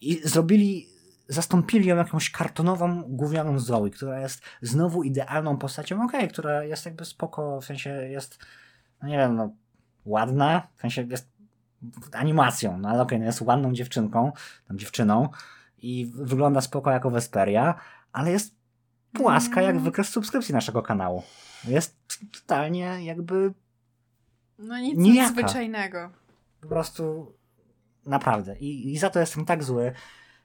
I 0.00 0.28
zrobili, 0.28 0.86
zastąpili 1.32 1.88
ją 1.88 1.96
jakąś 1.96 2.30
kartonową, 2.30 3.02
gównianą 3.02 3.58
Zoe, 3.58 3.90
która 3.90 4.20
jest 4.20 4.42
znowu 4.62 5.02
idealną 5.02 5.56
postacią, 5.58 6.04
okej, 6.04 6.28
która 6.28 6.64
jest 6.64 6.84
jakby 6.86 7.04
spoko, 7.04 7.60
w 7.60 7.64
sensie 7.64 7.90
jest, 7.90 8.38
no 9.02 9.08
nie 9.08 9.16
wiem, 9.16 9.36
no, 9.36 9.50
ładna, 10.04 10.66
w 10.76 10.80
sensie 10.80 11.02
jest 11.10 11.32
animacją, 12.12 12.78
no 12.78 12.88
ale 12.88 13.02
okej, 13.02 13.18
no 13.18 13.24
jest 13.24 13.40
ładną 13.40 13.72
dziewczynką, 13.72 14.32
tam 14.68 14.78
dziewczyną 14.78 15.28
i 15.78 16.12
wygląda 16.14 16.60
spoko 16.60 16.90
jako 16.90 17.10
Vesperia, 17.10 17.74
ale 18.12 18.30
jest 18.30 18.54
płaska 19.12 19.62
jak 19.62 19.70
Mm. 19.70 19.84
wykres 19.84 20.08
subskrypcji 20.08 20.54
naszego 20.54 20.82
kanału. 20.82 21.22
Jest 21.64 21.96
totalnie 22.40 23.04
jakby 23.04 23.52
No 24.58 24.78
nic 24.78 24.98
Nijaka. 24.98 25.28
nadzwyczajnego. 25.28 26.10
po 26.60 26.68
prostu 26.68 27.32
naprawdę. 28.06 28.58
I, 28.58 28.92
I 28.92 28.98
za 28.98 29.10
to 29.10 29.20
jestem 29.20 29.44
tak 29.44 29.64
zły, 29.64 29.92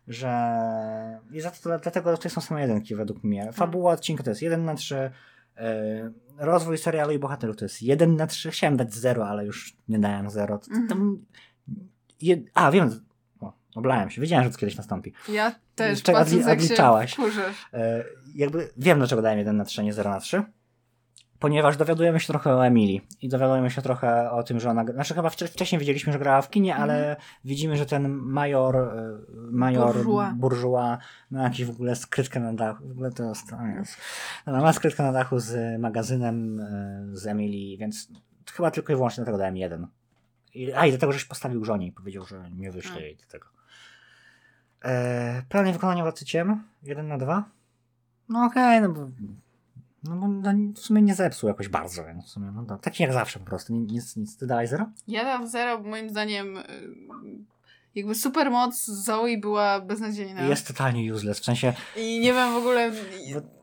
że. 0.07 1.19
I 1.31 1.41
za 1.41 1.51
to 1.51 1.79
dlatego 1.79 2.17
to 2.17 2.29
są 2.29 2.41
same 2.41 2.61
jedynki 2.61 2.95
według 2.95 3.23
mnie. 3.23 3.51
Fabuła 3.53 3.91
odcinka 3.93 4.23
to 4.23 4.29
jest 4.29 4.41
1 4.41 4.65
na 4.65 4.75
3. 4.75 5.11
Yy, 5.57 5.63
rozwój 6.37 6.77
serialu 6.77 7.11
i 7.13 7.19
bohaterów 7.19 7.57
to 7.57 7.65
jest 7.65 7.81
1 7.81 8.15
na 8.15 8.27
3. 8.27 8.51
Chciałem 8.51 8.77
dać 8.77 8.93
0, 8.93 9.27
ale 9.27 9.45
już 9.45 9.77
nie 9.87 9.99
dałem 9.99 10.29
0. 10.29 10.57
To, 10.57 10.71
Mhm. 10.75 11.25
je, 12.21 12.37
a, 12.53 12.71
wiem. 12.71 12.99
O, 13.39 13.53
oblałem 13.75 14.09
się. 14.09 14.21
Wiedziałem, 14.21 14.45
że 14.45 14.51
to 14.51 14.57
kiedyś 14.57 14.77
nastąpi. 14.77 15.13
Ja 15.29 15.55
też, 15.75 15.89
Jeszcze 15.89 16.13
patrząc 16.13 16.43
odli- 16.43 16.47
jak 16.49 16.59
się 16.59 16.65
odliczałaś. 16.65 17.13
wkurzysz. 17.13 17.65
E, 17.73 18.03
jakby 18.35 18.69
wiem, 18.77 18.97
dlaczego 18.97 19.21
dałem 19.21 19.37
1 19.39 19.57
na 19.57 19.65
3, 19.65 19.81
a 19.81 19.83
nie 19.83 19.93
0 19.93 20.09
na 20.09 20.19
3. 20.19 20.43
Ponieważ 21.39 21.77
dowiadujemy 21.77 22.19
się 22.19 22.27
trochę 22.27 22.55
o 22.55 22.65
Emilii 22.65 23.07
i 23.21 23.29
dowiadujemy 23.29 23.69
się 23.71 23.81
trochę 23.81 24.31
o 24.31 24.43
tym, 24.43 24.59
że 24.59 24.69
ona. 24.69 24.85
Znaczy, 24.85 25.13
chyba 25.13 25.29
wcze- 25.29 25.47
wcześniej 25.47 25.79
wiedzieliśmy, 25.79 26.13
że 26.13 26.19
grała 26.19 26.41
w 26.41 26.49
kinie, 26.49 26.75
ale 26.75 27.15
widzimy, 27.45 27.77
że 27.77 27.85
ten 27.85 28.07
major. 28.09 28.75
e, 28.75 29.17
Major. 29.51 29.95
Bourgeois 30.35 30.97
ma 31.31 31.43
jakąś 31.43 31.65
w 31.65 31.69
ogóle 31.69 31.95
skrytkę 31.95 32.39
na 32.39 32.53
dachu. 32.53 32.87
W 32.87 32.91
ogóle 32.91 33.11
to 33.11 33.23
jest. 33.23 33.45
jest. 33.77 33.97
Dobra, 34.45 34.61
ma 34.61 34.73
skrytkę 34.73 35.03
na 35.03 35.11
dachu 35.11 35.39
z 35.39 35.81
magazynem 35.81 36.59
e, 36.59 37.05
z 37.11 37.27
Emilii, 37.27 37.77
więc 37.77 38.07
chyba 38.53 38.71
tylko 38.71 38.93
i 38.93 38.95
wyłącznie 38.95 39.21
dlatego 39.23 39.37
dałem 39.37 39.57
1. 39.57 39.87
I, 40.53 40.73
a 40.73 40.85
i 40.85 40.91
do 40.91 40.97
tego, 40.97 41.11
żeś 41.11 41.25
postawił 41.25 41.65
żonie 41.65 41.87
i 41.87 41.91
powiedział, 41.91 42.25
że 42.25 42.49
nie 42.51 42.71
wyśle 42.71 42.95
A. 42.97 42.99
jej 42.99 43.15
do 43.15 43.25
tego. 43.25 43.45
E, 44.85 45.41
plany 45.49 45.73
wykonania 45.73 46.03
władcy 46.03 46.25
ciem? 46.25 46.63
1 46.83 47.07
na 47.07 47.17
2? 47.17 47.43
No 48.29 48.45
okej, 48.45 48.81
no 48.81 48.89
bo. 48.89 49.09
No 50.09 50.15
bo 50.15 50.27
no, 50.27 50.51
w 50.75 50.79
sumie 50.79 51.01
nie 51.01 51.15
zepsuł 51.15 51.49
jakoś 51.49 51.67
bardzo, 51.69 52.05
więc 52.05 52.25
w 52.25 52.29
sumie, 52.29 52.51
no 52.51 52.77
taki 52.77 53.03
jak 53.03 53.13
zawsze 53.13 53.39
po 53.39 53.45
prostu. 53.45 53.73
Ni- 53.73 53.79
Nic, 53.93 54.15
nic. 54.15 54.37
Ty 54.37 54.47
dałeś 54.47 54.69
0? 54.69 54.85
Ja 55.07 55.23
dam 55.23 55.47
zero, 55.47 55.77
bo 55.79 55.89
moim 55.89 56.09
zdaniem 56.09 56.57
y, 56.57 56.63
jakby 57.95 58.15
supermoc 58.15 58.85
Zoe 58.85 59.37
była 59.41 59.81
beznadziejna. 59.81 60.41
Jest 60.41 60.67
totalnie 60.67 61.13
useless, 61.13 61.39
w 61.39 61.43
sensie. 61.45 61.73
I 61.97 62.19
nie 62.19 62.33
wiem 62.33 62.53
w 62.53 62.57
ogóle... 62.57 62.91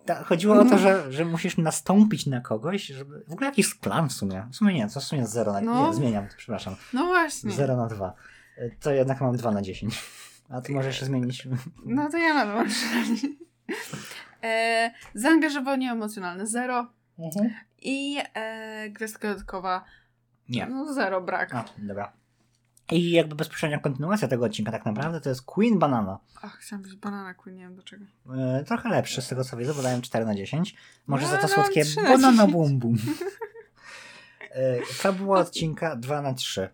Ta, 0.07 0.25
chodziło 0.25 0.55
o 0.55 0.65
to, 0.65 0.79
że, 0.79 1.13
że 1.13 1.25
musisz 1.25 1.57
nastąpić 1.57 2.27
na 2.27 2.41
kogoś, 2.41 2.87
żeby. 2.87 3.25
W 3.29 3.33
ogóle 3.33 3.47
jakiś 3.47 3.75
plan 3.75 4.09
w 4.09 4.13
sumie. 4.13 4.47
W 4.53 4.57
sumie 4.57 4.75
nie, 4.75 4.89
to 4.89 5.01
w 5.01 5.05
sumie 5.05 5.27
0 5.27 5.53
na. 5.53 5.61
No. 5.61 5.87
Nie, 5.89 5.95
zmieniam, 5.95 6.27
przepraszam. 6.37 6.77
No 6.93 7.07
właśnie. 7.07 7.51
0 7.51 7.77
na 7.77 7.87
2. 7.87 8.13
E, 8.59 8.71
To 8.71 8.93
jednak 8.93 9.21
mam 9.21 9.37
2 9.37 9.51
na 9.51 9.63
10. 9.63 10.03
A 10.49 10.61
ty 10.61 10.73
możesz 10.73 11.01
się 11.01 11.07
zmienić. 11.07 11.49
No 11.87 12.11
to 12.11 12.17
ja 12.19 12.35
mam 12.45 12.69
przynajmniej. 12.69 13.39
E, 14.45 14.91
zaangażowanie 15.15 15.91
emocjonalne 15.91 16.47
zero. 16.47 16.87
Mhm. 17.19 17.51
I 17.83 18.19
e, 18.35 18.91
gwiazdka 18.91 19.29
dodatkowa 19.29 19.85
Nie. 20.49 20.67
no 20.67 20.93
zero 20.95 21.21
brak. 21.21 21.55
A, 21.55 21.65
dobra. 21.79 22.13
I 22.93 23.11
jakby 23.11 23.35
bezpośrednia 23.35 23.79
kontynuacja 23.79 24.29
tego 24.29 24.45
odcinka 24.45 24.73
tak 24.73 24.85
naprawdę 24.87 25.21
to 25.21 25.29
jest 25.29 25.43
Queen 25.43 25.79
Banana. 25.79 26.19
Ach, 26.43 26.59
chciałam 26.59 26.83
być 26.83 26.97
banana 26.97 27.35
queen, 27.35 27.57
nie 27.57 27.63
wiem 27.63 27.75
dlaczego. 27.75 28.05
E, 28.37 28.65
trochę 28.65 28.89
lepszy 28.89 29.23
z 29.23 29.29
tego 29.29 29.45
co 29.45 29.57
widzę, 29.57 29.75
bo 29.75 29.83
dałem 29.83 30.03
4 30.03 30.25
na 30.25 30.35
10. 30.35 30.75
Może 31.07 31.25
Ja 31.25 31.31
za 31.31 31.39
to 31.39 31.49
słodkie 31.49 31.85
3 31.85 32.03
na 32.03 32.09
banana 32.09 32.47
10. 32.47 32.53
bum 32.53 32.79
bum. 32.79 32.97
E, 34.51 34.83
fabuła 34.87 35.39
odcinka 35.39 35.97
2 35.97 36.23
na 36.23 36.35
3. 36.35 36.69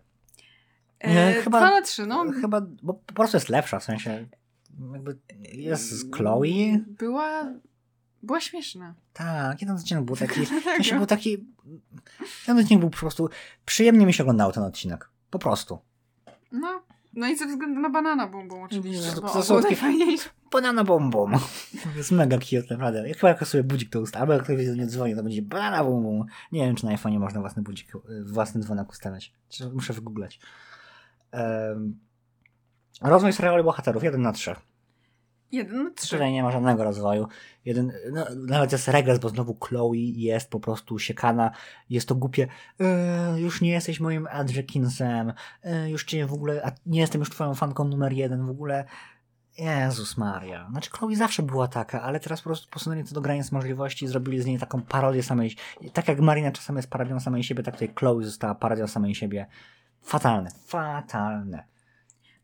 E, 0.99 1.13
Nie, 1.13 1.41
chyba- 1.43 1.59
Dwa 1.59 1.69
na 1.69 1.81
trzy, 1.81 2.05
no. 2.05 2.25
Chyba, 2.41 2.61
bo 2.83 2.93
po 2.93 3.13
prostu 3.13 3.37
jest 3.37 3.49
lepsza, 3.49 3.79
w 3.79 3.83
sensie 3.83 4.27
jakby 4.93 5.17
jest 5.53 5.91
z 5.91 6.11
Chloe. 6.11 6.79
Była... 6.87 7.53
Była 8.23 8.41
śmieszna. 8.41 8.95
Tak, 9.13 9.61
jeden 9.61 9.75
odcinek 9.75 10.03
był 10.03 10.15
taki, 10.15 10.45
w 10.45 10.47
sensie 10.47 10.61
Dlatego. 10.63 10.95
był 10.97 11.05
taki, 11.05 11.45
ten 12.45 12.59
odcinek 12.59 12.79
był 12.79 12.89
po 12.89 12.97
prostu, 12.97 13.29
przyjemnie 13.65 14.05
mi 14.05 14.13
się 14.13 14.23
oglądało 14.23 14.51
ten 14.51 14.63
odcinek. 14.63 15.09
Po 15.29 15.39
prostu. 15.39 15.79
No. 16.51 16.83
No 17.13 17.27
i 17.27 17.37
ze 17.37 17.47
względu 17.47 17.81
na 17.81 17.89
banana 17.89 18.27
bum 18.27 18.51
oczywiście. 18.51 19.11
To- 19.11 19.21
to 19.21 19.43
słodkie. 19.43 19.67
najfajniejszy. 19.67 20.29
Banana 20.51 20.83
bum. 20.83 21.11
To 21.11 21.97
jest 21.97 22.11
mega 22.11 22.37
cute, 22.37 22.67
naprawdę. 22.69 23.07
Ja 23.07 23.13
chyba 23.13 23.29
jak 23.29 23.47
sobie 23.47 23.63
budzik 23.63 23.89
to 23.89 24.01
ustawię, 24.01 24.21
albo 24.21 24.33
jak 24.33 24.43
ktoś 24.43 24.67
do 24.67 24.73
mnie 24.73 24.87
dzwoni, 24.87 25.15
to 25.15 25.23
będzie 25.23 25.41
banana 25.41 25.83
bum. 25.83 26.25
Nie 26.51 26.65
wiem, 26.65 26.75
czy 26.75 26.85
na 26.85 26.95
iPhone'ie 26.95 27.19
można 27.19 27.39
własny 27.39 27.61
budzik, 27.61 27.95
y, 27.95 28.23
własny 28.25 28.61
dzwonek 28.61 28.89
ustawiać. 28.89 29.33
Muszę 29.73 29.93
wygooglać. 29.93 30.39
Um, 31.33 31.99
rozwój 33.01 33.33
serialu 33.33 33.63
bohaterów, 33.63 34.03
1 34.03 34.21
na 34.21 34.31
3. 34.31 34.55
Jeden 35.51 35.83
na 35.83 35.91
trzy. 35.91 36.09
Tutaj 36.09 36.31
nie 36.31 36.43
ma 36.43 36.51
żadnego 36.51 36.83
rozwoju. 36.83 37.27
Jeden, 37.65 37.93
no, 38.11 38.25
nawet 38.47 38.71
jest 38.71 38.87
regres, 38.87 39.19
bo 39.19 39.29
znowu 39.29 39.57
Chloe 39.59 39.95
jest 39.95 40.49
po 40.49 40.59
prostu 40.59 40.99
siekana. 40.99 41.51
Jest 41.89 42.07
to 42.07 42.15
głupie. 42.15 42.47
E, 42.79 43.39
już 43.39 43.61
nie 43.61 43.71
jesteś 43.71 43.99
moim 43.99 44.27
Adrekinsem. 44.31 45.33
E, 45.63 45.89
już 45.89 46.03
cię 46.03 46.25
w 46.25 46.33
ogóle. 46.33 46.65
A 46.65 46.71
nie 46.85 46.99
jestem 46.99 47.19
już 47.19 47.29
twoją 47.29 47.55
fanką 47.55 47.83
numer 47.83 48.13
jeden. 48.13 48.45
W 48.45 48.49
ogóle. 48.49 48.85
Jezus 49.57 50.17
Maria. 50.17 50.67
Znaczy, 50.71 50.89
Chloe 50.89 51.15
zawsze 51.15 51.43
była 51.43 51.67
taka, 51.67 52.01
ale 52.01 52.19
teraz 52.19 52.41
po 52.41 52.49
prostu 52.49 52.69
posunęli 52.69 53.03
to 53.03 53.15
do 53.15 53.21
granic 53.21 53.51
możliwości 53.51 54.05
i 54.05 54.07
zrobili 54.07 54.41
z 54.41 54.45
niej 54.45 54.59
taką 54.59 54.81
parodię 54.81 55.23
samej. 55.23 55.55
Tak 55.93 56.07
jak 56.07 56.19
Marina 56.19 56.51
czasem 56.51 56.75
jest 56.75 56.89
parodią 56.89 57.19
samej 57.19 57.43
siebie, 57.43 57.63
tak 57.63 57.73
tutaj 57.73 57.93
Chloe 57.95 58.23
została 58.23 58.55
parodią 58.55 58.87
samej 58.87 59.15
siebie. 59.15 59.47
Fatalne. 60.03 60.51
Fatalne. 60.65 61.70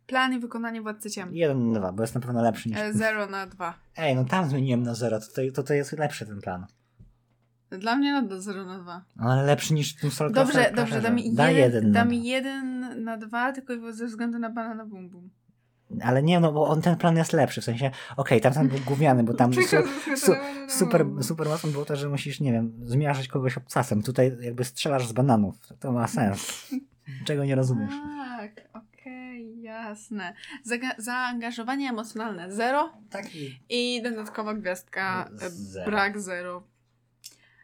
Plan 0.08 0.34
i 0.34 0.40
wykonanie 0.40 0.82
władcy 0.82 1.12
ciem. 1.12 1.30
Jeden, 1.36 1.74
dwa, 1.74 1.92
bo 1.92 2.04
jest 2.04 2.16
na 2.16 2.22
pewno 2.22 2.42
lepszy 2.42 2.70
niż. 2.70 2.78
E, 2.80 2.94
Zero 2.94 3.28
na 3.28 3.48
dwa. 3.48 3.74
Ej, 3.98 4.16
no 4.16 4.26
tam 4.26 4.50
zmieniłem 4.50 4.84
na 4.84 4.96
zero, 4.96 5.20
to, 5.20 5.26
to, 5.54 5.64
to, 5.64 5.74
jest 5.74 5.92
lepszy 5.92 6.26
ten 6.26 6.42
plan. 6.42 6.66
Dla 7.70 7.96
mnie 7.96 8.12
nadal 8.12 8.42
zero 8.42 8.66
na 8.66 8.80
dwa. 8.80 9.02
No, 9.16 9.32
ale 9.32 9.44
lepszy 9.44 9.74
niż 9.74 9.96
w 9.96 10.02
tym 10.02 10.12
Soul 10.12 10.32
Dobrze, 10.32 10.72
dobrze, 10.76 11.02
da 11.02 11.10
mi 11.10 11.22
Crusherze. 11.24 11.36
Daj 11.38 11.56
jeden, 11.56 11.74
jeden 11.74 11.92
da 11.92 12.04
na 12.04 12.10
mi 12.12 12.18
dwa. 12.20 12.28
jeden 12.28 13.04
na 13.04 13.18
dwa, 13.18 13.52
tylko 13.52 13.94
ze 13.94 14.06
względu 14.06 14.40
na 14.40 14.50
banana 14.50 14.86
bum 14.86 15.10
bum. 15.10 15.30
Ale 16.02 16.24
nie, 16.24 16.40
no 16.40 16.52
bo 16.52 16.68
on, 16.68 16.82
ten 16.82 16.96
plan 16.96 17.18
jest 17.18 17.34
lepszy, 17.34 17.62
w 17.62 17.64
sensie, 17.64 17.92
okej, 18.18 18.42
tamten 18.42 18.68
był 18.68 18.80
gówniany, 18.86 19.24
bo 19.24 19.34
tam 19.34 19.54
su, 19.54 19.62
su, 20.16 20.32
super, 20.70 21.06
super 21.22 21.48
mocno 21.48 21.72
było 21.72 21.86
to, 21.86 21.96
że 21.96 22.10
musisz, 22.10 22.40
nie 22.40 22.52
wiem, 22.52 22.74
zmiażdżyć 22.84 23.28
kogoś 23.28 23.58
obcasem. 23.58 24.02
Tutaj 24.04 24.38
jakby 24.40 24.64
strzelasz 24.64 25.08
z 25.08 25.12
bananów. 25.12 25.56
To 25.80 25.92
ma 25.92 26.08
sens. 26.08 26.68
Czego 27.28 27.46
nie 27.46 27.56
rozumiesz. 27.56 27.94
Tak, 28.38 28.52
okej, 28.74 28.87
jasne. 29.72 30.34
Zaga- 30.66 30.96
zaangażowanie 30.98 31.90
emocjonalne 31.90 32.52
zero 32.52 32.94
Taki. 33.10 33.60
i 33.70 34.02
dodatkowa 34.04 34.54
gwiazdka 34.54 35.30
e, 35.42 35.50
Zero. 35.50 35.92
brak 35.92 36.20
zero. 36.22 36.64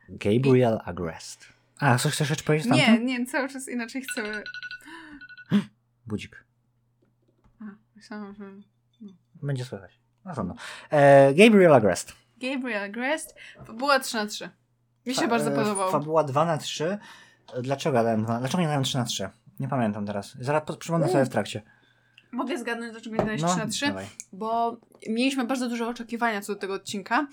Gabriel 0.10 0.80
Agrest. 0.86 1.46
A, 1.80 1.98
coś 1.98 2.14
chcesz 2.14 2.30
jeszcze 2.30 2.46
powiedzieć 2.46 2.68
tam? 2.70 2.78
Nie, 2.78 3.00
nie, 3.00 3.26
cały 3.26 3.50
czas 3.50 3.70
inaczej 3.70 4.02
chcę. 4.02 4.44
Budzik. 6.08 6.44
A, 7.62 7.66
myślałam, 7.96 8.36
że. 8.36 8.46
Będzie 9.44 9.66
słychać. 9.66 10.00
No 10.26 10.34
trudno. 10.34 10.56
E, 10.90 11.34
Gabriel 11.34 11.74
Agrest. 11.74 12.14
Gabriel 12.38 12.92
Grest 12.92 13.36
była 13.78 14.00
3 14.00 14.18
na 14.18 14.26
3. 14.26 14.50
Mi 15.06 15.16
się 15.16 15.22
Fa- 15.22 15.28
bardzo 15.28 15.52
e, 15.52 15.56
podobało. 15.56 15.92
Fabuła 15.92 16.24
2 16.24 16.46
na 16.46 16.58
3. 16.58 16.98
Dlaczego 17.62 17.98
ja 17.98 18.04
dałem 18.04 18.24
2? 18.24 18.40
Dlaczego 18.40 18.62
nie 18.62 18.68
dałem 18.68 18.84
3 18.84 18.98
na 18.98 19.04
3? 19.06 19.30
Nie 19.60 19.68
pamiętam 19.68 20.06
teraz. 20.06 20.38
Zaraz 20.40 20.64
po- 20.66 20.78
przypomnę 20.78 21.08
sobie 21.10 21.26
w 21.26 21.30
trakcie. 21.30 21.62
Mogę 22.34 22.58
zgadnąć, 22.58 22.92
dlaczego 22.92 23.16
nie 23.16 23.26
dałeś 23.26 23.44
3 23.44 23.58
na 23.58 23.68
3? 23.68 23.86
No, 23.86 23.92
dawaj. 23.92 24.06
bo 24.34 24.78
mieliśmy 25.10 25.44
bardzo 25.46 25.70
duże 25.70 25.88
oczekiwania 25.88 26.42
co 26.42 26.54
do 26.54 26.60
tego 26.60 26.74
odcinka 26.74 27.28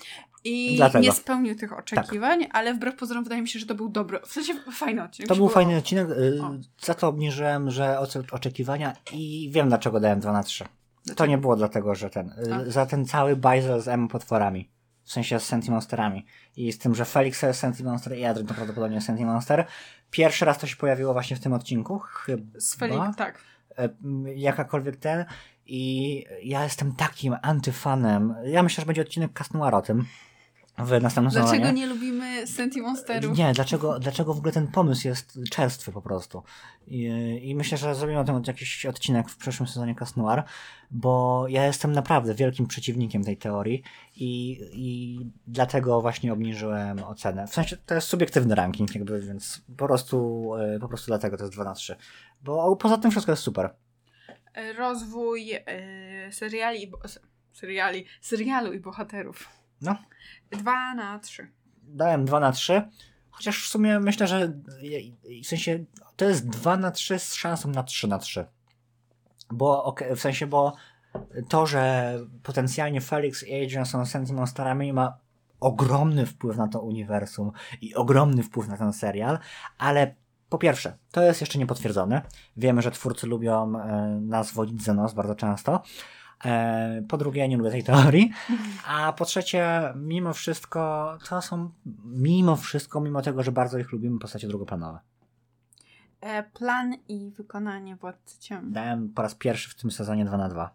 i 0.44 0.76
Dlatego. 0.76 1.04
nie 1.04 1.12
spełnił 1.12 1.54
tych 1.54 1.78
oczekiwań, 1.78 2.46
ale 2.52 2.74
wbrew 2.74 2.96
pozorom 2.96 3.24
wydaje 3.24 3.42
mi 3.42 3.48
się, 3.48 3.58
że 3.58 3.66
to 3.66 3.74
był 3.74 3.88
dobry, 3.88 4.20
w 4.26 4.32
sensie 4.32 4.54
fajny 4.72 5.02
odcinek. 5.02 5.28
To 5.28 5.34
był 5.34 5.44
było- 5.46 5.54
fajny 5.54 5.76
odcinek. 5.76 6.08
y, 6.10 6.38
O. 6.42 6.50
Za 6.84 6.94
to 6.94 7.08
obniżyłem, 7.08 7.70
że 7.70 7.98
oczekiwania 8.32 8.96
i 9.12 9.50
wiem 9.52 9.68
dlaczego 9.68 10.00
dałem 10.00 10.20
2 10.20 10.32
na 10.32 10.42
3. 10.42 10.64
To 10.64 10.70
Dlaczego? 11.04 11.30
nie 11.30 11.38
było 11.38 11.56
dlatego, 11.56 11.94
że 11.94 12.10
ten. 12.10 12.28
y, 12.28 12.54
A. 12.54 12.70
Za 12.70 12.86
ten 12.86 13.06
cały 13.06 13.36
bajzel 13.36 13.80
z 13.82 13.88
M 13.88 14.08
potworami. 14.08 14.70
W 15.04 15.12
sensie 15.12 15.40
z 15.40 15.44
Sentimonsterami. 15.44 16.26
I 16.56 16.72
z 16.72 16.78
tym, 16.78 16.94
że 16.94 17.04
Felix 17.04 17.40
to 17.40 17.46
jest 17.46 17.60
Sentimonster 17.60 18.18
i 18.18 18.24
Adrian 18.24 18.46
to 18.48 18.54
prawdopodobnie 18.54 19.00
Sentimonster. 19.00 19.66
Pierwszy 20.10 20.44
raz 20.44 20.58
to 20.58 20.66
się 20.66 20.76
pojawiło 20.76 21.12
właśnie 21.12 21.36
w 21.36 21.40
tym 21.40 21.52
odcinku. 21.52 21.98
Chyba. 21.98 22.42
Z 22.60 22.74
Felix, 22.76 23.16
tak. 23.16 23.38
E, 23.80 23.88
jakakolwiek 24.34 24.96
ten. 24.96 25.24
I 25.66 26.24
ja 26.42 26.64
jestem 26.64 26.94
takim 26.94 27.36
antyfanem. 27.42 28.34
Ja 28.44 28.62
myślę, 28.62 28.82
że 28.82 28.86
będzie 28.86 29.02
odcinek 29.02 29.32
Noir 29.54 29.74
o 29.74 29.82
tym 29.82 30.04
w 30.84 31.02
następnym 31.02 31.32
Dlaczego 31.32 31.48
sezonie. 31.48 31.72
nie 31.72 31.86
lubimy 31.86 32.30
Lubienie 32.40 32.46
Sentimonsterów. 32.46 33.38
Nie, 33.38 33.52
dlaczego, 33.52 33.98
dlaczego 33.98 34.34
w 34.34 34.38
ogóle 34.38 34.52
ten 34.52 34.66
pomysł 34.68 35.08
jest 35.08 35.38
czerstwy 35.50 35.92
po 35.92 36.02
prostu. 36.02 36.42
I, 36.86 37.02
i 37.42 37.54
myślę, 37.54 37.78
że 37.78 37.94
zrobimy 37.94 38.20
o 38.20 38.24
tym 38.24 38.42
jakiś 38.46 38.86
odcinek 38.86 39.28
w 39.28 39.36
przyszłym 39.36 39.68
sezonie 39.68 39.94
Cas 39.94 40.16
Noir, 40.16 40.42
bo 40.90 41.44
ja 41.48 41.66
jestem 41.66 41.92
naprawdę 41.92 42.34
wielkim 42.34 42.66
przeciwnikiem 42.66 43.24
tej 43.24 43.36
teorii 43.36 43.82
i, 44.16 44.60
i 44.72 45.18
dlatego 45.46 46.00
właśnie 46.00 46.32
obniżyłem 46.32 47.04
ocenę. 47.04 47.46
W 47.46 47.54
sensie 47.54 47.76
to 47.76 47.94
jest 47.94 48.08
subiektywny 48.08 48.54
ranking, 48.54 48.94
jakby, 48.94 49.20
więc 49.20 49.62
po 49.76 49.86
prostu, 49.86 50.50
e, 50.54 50.78
po 50.78 50.88
prostu 50.88 51.06
dlatego 51.06 51.36
to 51.36 51.44
jest 51.44 51.54
2 51.54 51.64
na 51.64 51.74
3. 51.74 51.96
Bo 52.42 52.76
poza 52.76 52.98
tym 52.98 53.10
wszystko 53.10 53.32
jest 53.32 53.42
super. 53.42 53.74
E, 54.54 54.72
Rozwój 54.72 55.52
e, 55.52 56.32
seriali, 56.32 56.92
seriali, 57.52 58.04
serialu 58.20 58.72
i 58.72 58.80
bohaterów. 58.80 59.48
No. 59.80 59.96
2 60.50 60.94
na 60.94 61.18
3. 61.18 61.48
dałem 61.82 62.24
2 62.24 62.40
na 62.40 62.52
3, 62.52 62.82
chociaż 63.30 63.64
w 63.64 63.68
sumie 63.68 64.00
myślę, 64.00 64.26
że 64.26 64.52
w 65.42 65.46
sensie 65.46 65.84
to 66.16 66.24
jest 66.24 66.48
2 66.48 66.76
na 66.76 66.90
3 66.90 67.18
z 67.18 67.34
szansą 67.34 67.68
na 67.68 67.82
3 67.82 68.08
na 68.08 68.18
3. 68.18 68.46
Bo 69.50 69.84
okej, 69.84 70.16
w 70.16 70.20
sensie, 70.20 70.46
bo 70.46 70.76
to, 71.48 71.66
że 71.66 72.14
potencjalnie 72.42 73.00
Felix 73.00 73.42
i 73.42 73.64
Adrian 73.64 73.86
są 73.86 74.06
Sentimonsterami 74.06 74.92
ma 74.92 75.18
ogromny 75.60 76.26
wpływ 76.26 76.56
na 76.56 76.68
to 76.68 76.80
uniwersum 76.80 77.52
i 77.80 77.94
ogromny 77.94 78.42
wpływ 78.42 78.68
na 78.68 78.76
ten 78.76 78.92
serial, 78.92 79.38
ale 79.78 80.14
po 80.48 80.58
pierwsze, 80.58 80.98
to 81.10 81.22
jest 81.22 81.40
jeszcze 81.40 81.58
niepotwierdzone. 81.58 82.22
Wiemy, 82.56 82.82
że 82.82 82.90
twórcy 82.90 83.26
lubią 83.26 83.80
e, 83.80 84.20
nas 84.20 84.52
wodzić 84.52 84.82
za 84.82 84.94
nos 84.94 85.14
bardzo 85.14 85.34
często. 85.34 85.82
E, 86.44 87.02
po 87.08 87.16
drugie, 87.16 87.48
nie 87.48 87.56
lubię 87.56 87.70
tej 87.70 87.84
teorii. 87.84 88.30
A 88.86 89.12
po 89.12 89.24
trzecie, 89.24 89.92
mimo 89.96 90.32
wszystko, 90.32 91.18
to 91.28 91.42
są, 91.42 91.70
mimo 92.04 92.56
wszystko, 92.56 93.00
mimo 93.00 93.22
tego, 93.22 93.42
że 93.42 93.52
bardzo 93.52 93.78
ich 93.78 93.92
lubimy, 93.92 94.18
postacie 94.18 94.48
drugoplanowe. 94.48 94.98
E, 96.20 96.42
plan 96.42 96.94
i 97.08 97.30
wykonanie 97.30 97.96
Władcy 97.96 98.38
Ciem. 98.38 98.72
Dałem 98.72 99.08
po 99.08 99.22
raz 99.22 99.34
pierwszy 99.34 99.70
w 99.70 99.74
tym 99.74 99.90
sezonie 99.90 100.24
2 100.24 100.36
na 100.36 100.48
2 100.48 100.74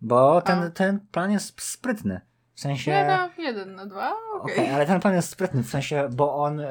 Bo 0.00 0.36
A. 0.36 0.42
ten, 0.42 0.72
ten 0.72 1.00
plan 1.00 1.30
jest 1.30 1.62
sprytny. 1.62 2.20
W 2.58 2.60
sensie. 2.60 2.90
Ja 2.90 3.06
dam 3.06 3.30
1 3.38 3.74
na 3.74 3.86
2, 3.86 4.12
okej. 4.40 4.54
Okej, 4.54 4.70
ale 4.74 4.86
ten 4.86 5.00
plan 5.00 5.14
jest 5.14 5.28
sprytny, 5.30 5.62
w 5.62 5.68
sensie, 5.68 6.08
bo 6.12 6.34
on, 6.36 6.60
y, 6.60 6.66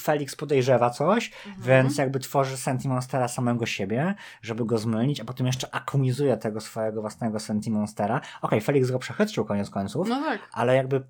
Felix 0.00 0.36
podejrzewa 0.36 0.90
coś, 0.90 1.32
Mhm. 1.46 1.62
więc 1.66 1.98
jakby 1.98 2.20
tworzy 2.20 2.56
Sentimonstera 2.56 3.28
samego 3.28 3.66
siebie, 3.66 4.14
żeby 4.42 4.64
go 4.64 4.78
zmylić, 4.78 5.20
a 5.20 5.24
potem 5.24 5.46
jeszcze 5.46 5.74
akumizuje 5.74 6.36
tego 6.36 6.60
swojego 6.60 7.00
własnego 7.00 7.40
Sentimonstera. 7.40 8.20
Okej, 8.42 8.60
Felix 8.60 8.90
go 8.90 8.98
przechytrzył 8.98 9.44
koniec 9.44 9.70
końców, 9.70 10.08
No 10.08 10.20
tak. 10.20 10.40
ale 10.52 10.76
jakby 10.76 11.02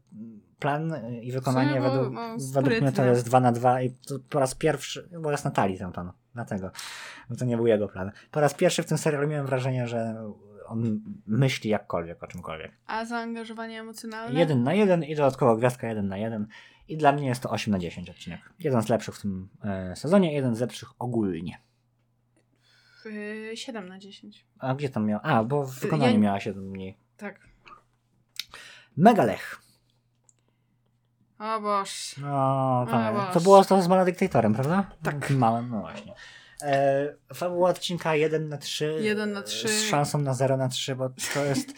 plan 0.59 0.92
y, 0.92 1.20
i 1.22 1.32
wykonanie 1.32 1.80
według, 1.80 2.12
no, 2.12 2.20
według 2.52 2.80
mnie 2.80 2.92
to 2.92 3.04
jest 3.04 3.26
2 3.26 3.40
na 3.40 3.52
2 3.52 3.82
i 3.82 3.90
to 3.90 4.14
po 4.30 4.40
raz 4.40 4.54
pierwszy, 4.54 5.09
bo 5.20 5.30
jest 5.30 5.44
Natalii 5.44 5.78
ten 5.78 5.92
plan, 5.92 6.12
dlatego, 6.34 6.70
bo 7.30 7.36
to 7.36 7.44
nie 7.44 7.56
był 7.56 7.66
jego 7.66 7.88
plan. 7.88 8.11
Po 8.30 8.40
raz 8.40 8.54
pierwszy 8.54 8.82
w 8.82 8.86
tym 8.86 8.98
serialu 8.98 9.28
miałem 9.28 9.46
wrażenie, 9.46 9.86
że 9.88 10.14
on 10.68 11.00
myśli 11.26 11.70
jakkolwiek 11.70 12.22
o 12.22 12.26
czymkolwiek. 12.26 12.72
A 12.86 13.04
zaangażowanie 13.04 13.80
emocjonalne? 13.80 14.40
Jeden 14.40 14.62
na 14.62 14.74
jeden 14.74 15.04
i 15.04 15.14
dodatkowo 15.14 15.56
gwiazdka 15.56 15.88
jeden 15.88 16.08
na 16.08 16.16
jeden. 16.16 16.46
I 16.88 16.96
dla 16.96 17.12
mnie 17.12 17.28
jest 17.28 17.42
to 17.42 17.50
8 17.50 17.72
na 17.72 17.78
10 17.78 18.10
odcinek. 18.10 18.40
Jeden 18.58 18.82
z 18.82 18.88
lepszych 18.88 19.14
w 19.14 19.22
tym 19.22 19.48
e, 19.64 19.96
sezonie, 19.96 20.34
jeden 20.34 20.54
z 20.54 20.60
lepszych 20.60 20.88
ogólnie. 20.98 21.58
Y, 23.06 23.52
7 23.54 23.88
na 23.88 23.98
10. 23.98 24.46
A 24.58 24.74
gdzie 24.74 24.88
tam 24.88 25.06
miał? 25.06 25.20
A, 25.22 25.44
bo 25.44 25.64
w 25.64 25.78
wykonaniu 25.78 26.12
Ja- 26.12 26.18
miała 26.18 26.40
7 26.40 26.70
mniej. 26.70 26.96
Tak. 27.16 27.40
Megalech. 28.96 29.62
O 31.38 31.60
boż. 31.60 32.14
No, 32.22 32.86
pamiętam. 32.90 33.14
Boże. 33.14 33.32
to 33.32 33.40
było 33.40 33.64
to 33.64 33.82
z 33.82 33.88
Maledyktatorem, 33.88 34.54
prawda? 34.54 34.90
Tak. 35.02 35.30
Małym, 35.30 35.70
no 35.70 35.80
właśnie. 35.80 36.14
E, 36.62 37.14
fabuła 37.34 37.70
odcinka 37.70 38.14
1 38.14 38.48
na 38.48 38.59
3. 38.59 38.98
1 39.00 39.32
na 39.32 39.42
3. 39.42 39.68
Z 39.68 39.82
szansą 39.82 40.18
na 40.18 40.34
0 40.34 40.56
na 40.56 40.68
3, 40.68 40.96
bo 40.96 41.11
to 41.34 41.44
jest. 41.44 41.72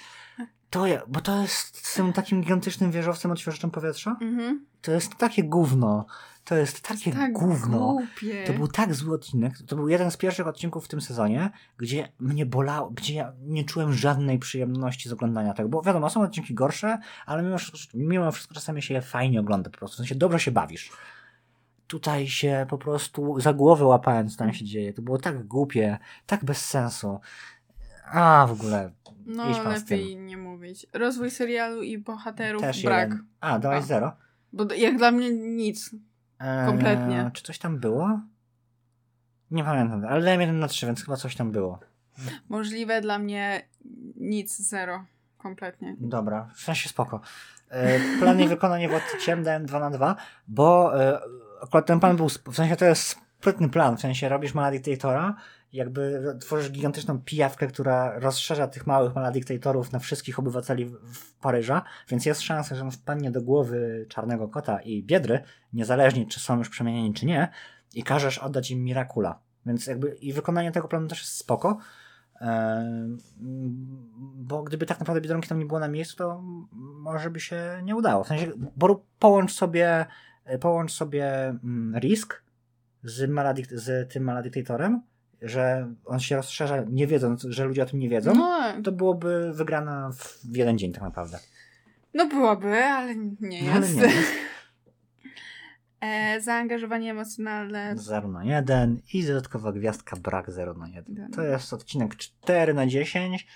To 0.71 0.87
je, 0.87 1.01
bo 1.09 1.21
to 1.21 1.43
jest 1.43 1.87
z 1.87 1.95
tym 1.95 2.13
takim 2.13 2.41
gigantycznym 2.41 2.91
wieżowcem 2.91 3.31
odświeżaczem 3.31 3.71
powietrza. 3.71 4.17
Mhm. 4.21 4.67
To 4.83 4.93
jest 4.93 5.15
takie 5.17 5.45
gówno. 5.45 6.07
To 6.45 6.57
jest 6.57 6.81
takie 6.81 7.13
Tak 7.13 7.33
gówno. 7.33 7.79
głupie. 7.79 8.45
To 8.47 8.53
był 8.53 8.69
tak 8.69 8.95
zły 8.95 9.15
odcinek. 9.15 9.53
To 9.67 9.77
był 9.77 9.89
jeden 9.89 10.11
z 10.11 10.17
pierwszych 10.17 10.47
odcinków 10.47 10.85
w 10.85 10.89
tym 10.89 11.01
sezonie, 11.01 11.51
gdzie 11.77 12.13
mnie 12.19 12.47
bolało, 12.47 12.91
gdzie 12.91 13.15
ja 13.15 13.33
nie 13.43 13.65
czułem 13.65 13.93
żadnej 13.93 14.39
przyjemności 14.39 15.09
z 15.09 15.13
oglądania 15.13 15.55
tego. 15.55 15.69
Bo 15.69 15.83
wiadomo, 15.83 16.11
są 16.11 16.23
odcinki 16.23 16.55
gorsze, 16.55 16.99
ale 17.27 17.43
mimo 17.43 17.57
mimo 17.95 18.33
wszystko 18.33 18.55
czasami 18.55 18.83
się 18.83 18.95
je 18.95 19.03
fajnie 19.03 19.41
ogląda 19.41 19.71
po 19.71 19.79
prostu. 19.79 19.95
W 19.95 19.99
sensie 19.99 20.15
dobrze 20.15 20.41
się 20.41 20.51
bawisz. 20.51 20.91
Tutaj 21.91 22.29
się 22.29 22.67
po 22.69 22.79
prostu 22.79 23.41
za 23.41 23.53
głowę 23.53 23.85
łapałem, 23.85 24.29
co 24.29 24.39
tam 24.39 24.53
się 24.53 24.65
dzieje. 24.65 24.93
To 24.93 25.03
było 25.03 25.19
tak 25.19 25.47
głupie, 25.47 25.99
tak 26.27 26.45
bez 26.45 26.65
sensu. 26.67 27.21
A, 28.13 28.47
w 28.49 28.53
ogóle. 28.53 28.91
No, 29.27 29.63
lepiej 29.63 30.17
nie 30.17 30.37
mówić. 30.37 30.87
Rozwój 30.93 31.31
serialu 31.31 31.83
i 31.83 31.99
bohaterów 31.99 32.63
Też 32.63 32.83
brak. 32.83 33.09
jeden. 33.11 33.27
A, 33.41 33.59
dałeś 33.59 33.79
A. 33.79 33.87
zero. 33.87 34.13
Bo 34.53 34.75
jak 34.75 34.97
dla 34.99 35.11
mnie 35.11 35.31
nic. 35.31 35.91
Eee, 36.41 36.67
Kompletnie. 36.67 37.31
Czy 37.35 37.43
coś 37.43 37.59
tam 37.59 37.79
było? 37.79 38.21
Nie 39.51 39.65
pamiętam, 39.65 40.05
ale 40.09 40.25
dałem 40.25 40.41
jeden 40.41 40.59
na 40.59 40.69
trzy, 40.69 40.87
więc 40.87 41.05
chyba 41.05 41.17
coś 41.17 41.37
tam 41.37 41.51
było. 41.51 41.79
Możliwe 42.49 43.01
dla 43.01 43.19
mnie 43.19 43.63
nic, 44.17 44.59
zero. 44.59 45.05
Kompletnie. 45.39 45.97
Dobra, 46.01 46.49
w 46.55 46.61
sensie 46.61 46.89
spoko. 46.89 47.21
E, 47.69 48.01
Plan 48.19 48.41
i 48.41 48.49
wykonanie 48.49 48.89
władcy 48.89 49.19
ciem 49.21 49.43
dałem 49.43 49.67
2 49.67 49.81
na 49.81 49.91
2, 49.91 50.17
bo 50.49 51.01
e, 51.03 51.21
akurat 51.63 51.87
ten 51.87 52.01
plan 52.01 52.17
był, 52.17 52.29
w 52.29 52.55
sensie 52.57 52.77
to 52.77 52.85
jest 52.85 53.17
sprytny 53.39 53.69
plan, 53.69 53.97
w 53.97 54.01
sensie 54.01 54.29
robisz 54.29 54.55
Maladictatora, 54.55 55.37
jakby 55.73 56.23
tworzysz 56.41 56.71
gigantyczną 56.71 57.19
pijawkę, 57.19 57.67
która 57.67 58.19
rozszerza 58.19 58.69
tych 58.69 58.87
małych 58.87 59.15
Maladictatorów 59.15 59.93
na 59.93 59.99
wszystkich 59.99 60.39
obywateli 60.39 60.85
w, 60.87 61.35
Paryża, 61.41 61.83
więc 62.09 62.27
jest 62.27 62.41
szansa, 62.41 62.75
że 62.75 62.83
on 62.83 62.91
wpadnie 62.91 63.31
do 63.31 63.43
głowy 63.43 64.07
Czarnego 64.09 64.49
Kota 64.49 64.81
i 64.81 65.03
Biedry, 65.03 65.41
niezależnie 65.73 66.27
czy 66.27 66.41
są 66.41 66.59
już 66.59 66.69
przemienieni 66.69 67.15
czy 67.15 67.27
nie, 67.27 67.49
i 67.95 68.03
każesz 68.03 68.39
oddać 68.39 68.71
im 68.71 68.85
Mirakula. 68.85 69.39
Więc 69.67 69.87
jakby 69.87 70.09
i 70.09 70.33
wykonanie 70.33 70.73
tego 70.73 70.89
planu 70.89 71.09
też 71.09 71.21
jest 71.21 71.37
spoko, 71.37 71.79
Em, 72.41 73.19
bo 74.35 74.63
gdyby 74.63 74.87
tak 74.87 75.01
naprawdę 75.01 75.21
Biedronki 75.21 75.49
tam 75.49 75.59
nie 75.59 75.67
było 75.67 75.81
na 75.81 75.89
miejscu, 75.89 76.17
to 76.17 76.43
może 76.73 77.31
by 77.31 77.41
się 77.41 77.81
nie 77.83 77.97
udało. 77.97 78.25
W 78.25 78.29
sensie, 78.29 78.53
bo 78.77 79.05
połącz 79.19 79.53
sobie, 79.53 80.07
połącz 80.59 80.93
sobie 80.93 81.27
mm, 81.49 81.99
risk 82.01 82.43
z, 83.05 83.31
maladikt- 83.31 83.75
z 83.77 84.13
tym 84.13 84.25
maladyktatorem, 84.25 85.03
że 85.43 85.95
on 86.05 86.21
się 86.21 86.37
rozszerza 86.37 86.85
nie 86.89 87.07
wiedząc, 87.07 87.43
że 87.43 87.65
ludzie 87.65 87.83
o 87.83 87.87
tym 87.87 87.99
nie 88.01 88.09
wiedzą, 88.09 88.35
No, 88.35 88.63
to 88.85 88.93
byłoby 88.93 89.53
wygrana 89.55 90.11
w 90.13 90.57
jeden 90.57 90.79
dzień 90.79 90.93
tak 90.93 91.03
naprawdę. 91.03 91.39
no 92.15 92.27
byłoby, 92.27 92.75
ale 92.75 93.17
nie 93.17 93.63
No, 93.63 93.71
ale 93.73 93.81
jest. 93.87 93.97
nie 93.97 94.03
jest. 94.03 94.33
E, 96.01 96.41
zaangażowanie 96.41 97.11
emocjonalne. 97.11 97.93
0 97.97 98.29
na 98.29 98.45
1 98.45 99.01
i 99.15 99.25
dodatkowa 99.25 99.73
gwiazdka 99.73 100.17
brak 100.17 100.51
0 100.51 100.75
na 100.75 100.89
1. 100.89 101.15
Dobra. 101.15 101.29
To 101.35 101.43
jest 101.43 101.73
odcinek 101.73 102.17
4 102.17 102.75
na 102.75 102.87
10 102.87 103.47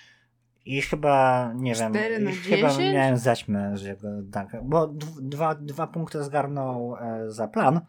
i 0.65 0.81
chyba, 0.81 1.51
nie 1.55 1.73
wiem, 1.75 1.93
4 1.93 2.19
na 2.19 2.31
i 2.31 2.33
chyba 2.35 2.69
10? 2.69 2.93
miałem 2.95 3.17
zaćmę 3.17 3.77
z 3.77 3.81
jego 3.83 4.07
danka, 4.21 4.61
bo 4.63 4.87
dwa, 5.21 5.55
dwa 5.55 5.87
punkty 5.87 6.23
zgarnął 6.23 6.95
e, 6.95 7.31
za 7.31 7.47
plan 7.47 7.81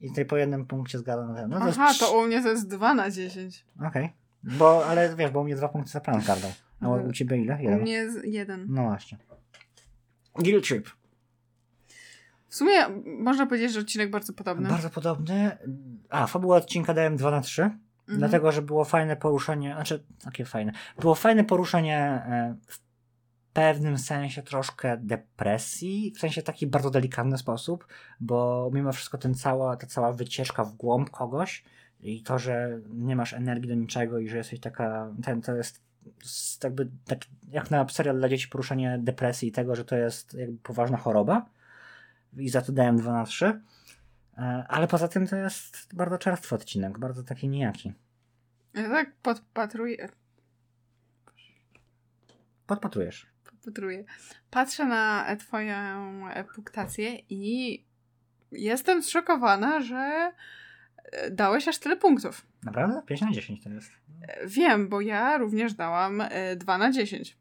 i 0.00 0.08
tutaj 0.08 0.24
po 0.24 0.36
jednym 0.36 0.66
punkcie 0.66 0.98
zgarnął 0.98 1.34
ten. 1.36 1.50
No 1.50 1.58
to 1.60 1.64
Aha, 1.68 1.88
jest 1.88 2.00
to 2.00 2.18
u 2.18 2.26
mnie 2.26 2.42
to 2.42 2.48
jest 2.48 2.68
2 2.68 2.94
na 2.94 3.10
10. 3.10 3.64
Okej, 3.86 4.12
bo, 4.42 4.86
ale 4.86 5.16
wiesz, 5.16 5.30
bo 5.30 5.40
u 5.40 5.44
mnie 5.44 5.56
dwa 5.56 5.68
punkty 5.68 5.90
za 5.90 6.00
plan 6.00 6.20
zgarnął, 6.20 6.50
a 6.80 6.88
u- 6.88 7.08
u 7.08 7.12
ciebie 7.12 7.36
ile? 7.36 7.56
U 7.56 7.62
Jeden. 7.62 7.80
mnie 7.80 7.92
jest 7.92 8.24
1. 8.24 8.66
No 8.68 8.82
właśnie. 8.82 9.18
Guild 10.34 10.68
Trip. 10.68 10.88
W 12.48 12.54
sumie 12.54 12.72
można 13.18 13.46
powiedzieć, 13.46 13.72
że 13.72 13.80
odcinek 13.80 14.10
bardzo 14.10 14.32
podobny. 14.32 14.68
Bardzo 14.68 14.90
podobny. 14.90 15.50
A, 16.08 16.26
fabuła 16.26 16.56
odcinka 16.56 16.94
dałem 16.94 17.16
2 17.16 17.30
na 17.30 17.40
3. 17.40 17.70
Mhm. 18.10 18.18
Dlatego, 18.18 18.52
że 18.52 18.62
było 18.62 18.84
fajne 18.84 19.16
poruszenie, 19.16 19.74
znaczy 19.74 20.04
takie 20.24 20.44
fajne. 20.44 20.72
Było 21.00 21.14
fajne 21.14 21.44
poruszenie 21.44 21.98
e, 21.98 22.56
w 22.66 22.80
pewnym 23.52 23.98
sensie 23.98 24.42
troszkę 24.42 24.96
depresji, 24.96 26.12
w 26.16 26.18
sensie 26.18 26.42
taki 26.42 26.66
bardzo 26.66 26.90
delikatny 26.90 27.38
sposób, 27.38 27.86
bo 28.20 28.70
mimo 28.74 28.92
wszystko 28.92 29.18
ten 29.18 29.34
cała, 29.34 29.76
ta 29.76 29.86
cała 29.86 30.12
wycieczka 30.12 30.64
w 30.64 30.72
głąb 30.72 31.10
kogoś 31.10 31.64
i 32.00 32.22
to, 32.22 32.38
że 32.38 32.80
nie 32.90 33.16
masz 33.16 33.32
energii 33.32 33.68
do 33.68 33.74
niczego 33.74 34.18
i 34.18 34.28
że 34.28 34.36
jesteś 34.36 34.60
taka, 34.60 35.14
ten 35.22 35.42
to 35.42 35.56
jest 35.56 35.82
jakby 36.64 36.88
taki, 37.06 37.28
jak 37.50 37.70
na 37.70 37.88
serial 37.88 38.18
dla 38.18 38.28
dzieci 38.28 38.48
poruszenie 38.48 38.98
depresji 39.02 39.48
i 39.48 39.52
tego, 39.52 39.76
że 39.76 39.84
to 39.84 39.96
jest 39.96 40.34
jakby 40.34 40.58
poważna 40.58 40.96
choroba 40.96 41.46
i 42.36 42.48
za 42.48 42.62
to 42.62 42.72
dałem 42.72 42.96
2 42.96 43.12
na 43.12 43.24
3. 43.24 43.60
E, 44.40 44.64
Ale 44.68 44.88
poza 44.88 45.08
tym 45.08 45.26
to 45.26 45.36
jest 45.36 45.94
bardzo 45.94 46.18
czerstwy 46.18 46.54
odcinek, 46.54 46.98
bardzo 46.98 47.22
taki 47.22 47.48
nijaki. 47.48 47.92
Ja 48.74 48.88
tak 48.88 49.12
podpatruję. 49.22 50.08
Podpatrujesz. 52.66 53.26
podpatruję. 53.44 54.04
Patrzę 54.50 54.84
na 54.84 55.26
e, 55.26 55.36
twoją 55.36 56.24
punktację 56.54 57.16
i 57.28 57.84
jestem 58.52 59.02
zszokowana, 59.02 59.80
że 59.80 60.32
e, 61.12 61.30
dałeś 61.30 61.68
aż 61.68 61.78
tyle 61.78 61.96
punktów. 61.96 62.46
Naprawdę? 62.62 63.02
5 63.06 63.20
na 63.20 63.32
10 63.32 63.62
to 63.62 63.70
jest. 63.70 63.92
Wiem, 64.46 64.88
bo 64.88 65.00
ja 65.00 65.38
również 65.38 65.74
dałam 65.74 66.20
e, 66.20 66.56
2 66.56 66.78
na 66.78 66.90
10 66.90 67.39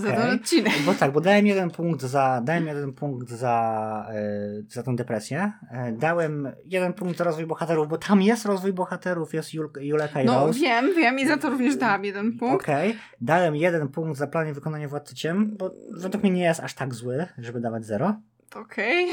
za 0.00 0.12
ten 0.12 0.34
odcinek. 0.34 0.72
Bo 0.86 0.94
tak, 0.94 1.12
bo 1.12 1.20
dałem 1.20 1.46
jeden 1.46 1.70
punkt 1.70 2.02
za, 2.02 2.40
dałem 2.44 2.66
jeden 2.66 2.92
punkt 2.92 3.28
za, 3.30 4.06
e, 4.10 4.22
za 4.68 4.82
tą 4.82 4.96
depresję. 4.96 5.52
E, 5.70 5.92
dałem 5.92 6.52
jeden 6.64 6.92
punkt 6.92 7.18
za 7.18 7.24
rozwój 7.24 7.46
bohaterów, 7.46 7.88
bo 7.88 7.98
tam 7.98 8.22
jest 8.22 8.46
rozwój 8.46 8.72
bohaterów, 8.72 9.34
jest 9.34 9.54
Jul, 9.54 9.70
Juleka 9.80 10.22
i 10.22 10.24
No 10.26 10.46
Rose. 10.46 10.58
wiem, 10.60 10.94
wiem 10.96 11.18
i 11.18 11.26
za 11.28 11.36
to 11.36 11.50
również 11.50 11.76
dałam 11.76 12.04
jeden 12.04 12.38
punkt. 12.38 12.64
Okej, 12.64 12.96
dałem 13.20 13.56
jeden 13.56 13.88
punkt 13.88 14.18
za 14.18 14.26
plan 14.26 14.48
i 14.48 14.52
wykonanie 14.52 14.88
władcy 14.88 15.14
ciem, 15.14 15.56
bo 15.56 15.70
według 15.92 16.22
mnie 16.24 16.32
nie 16.32 16.44
jest 16.44 16.60
aż 16.60 16.74
tak 16.74 16.94
zły, 16.94 17.26
żeby 17.38 17.60
dawać 17.60 17.84
zero. 17.84 18.14
Okej. 18.56 19.06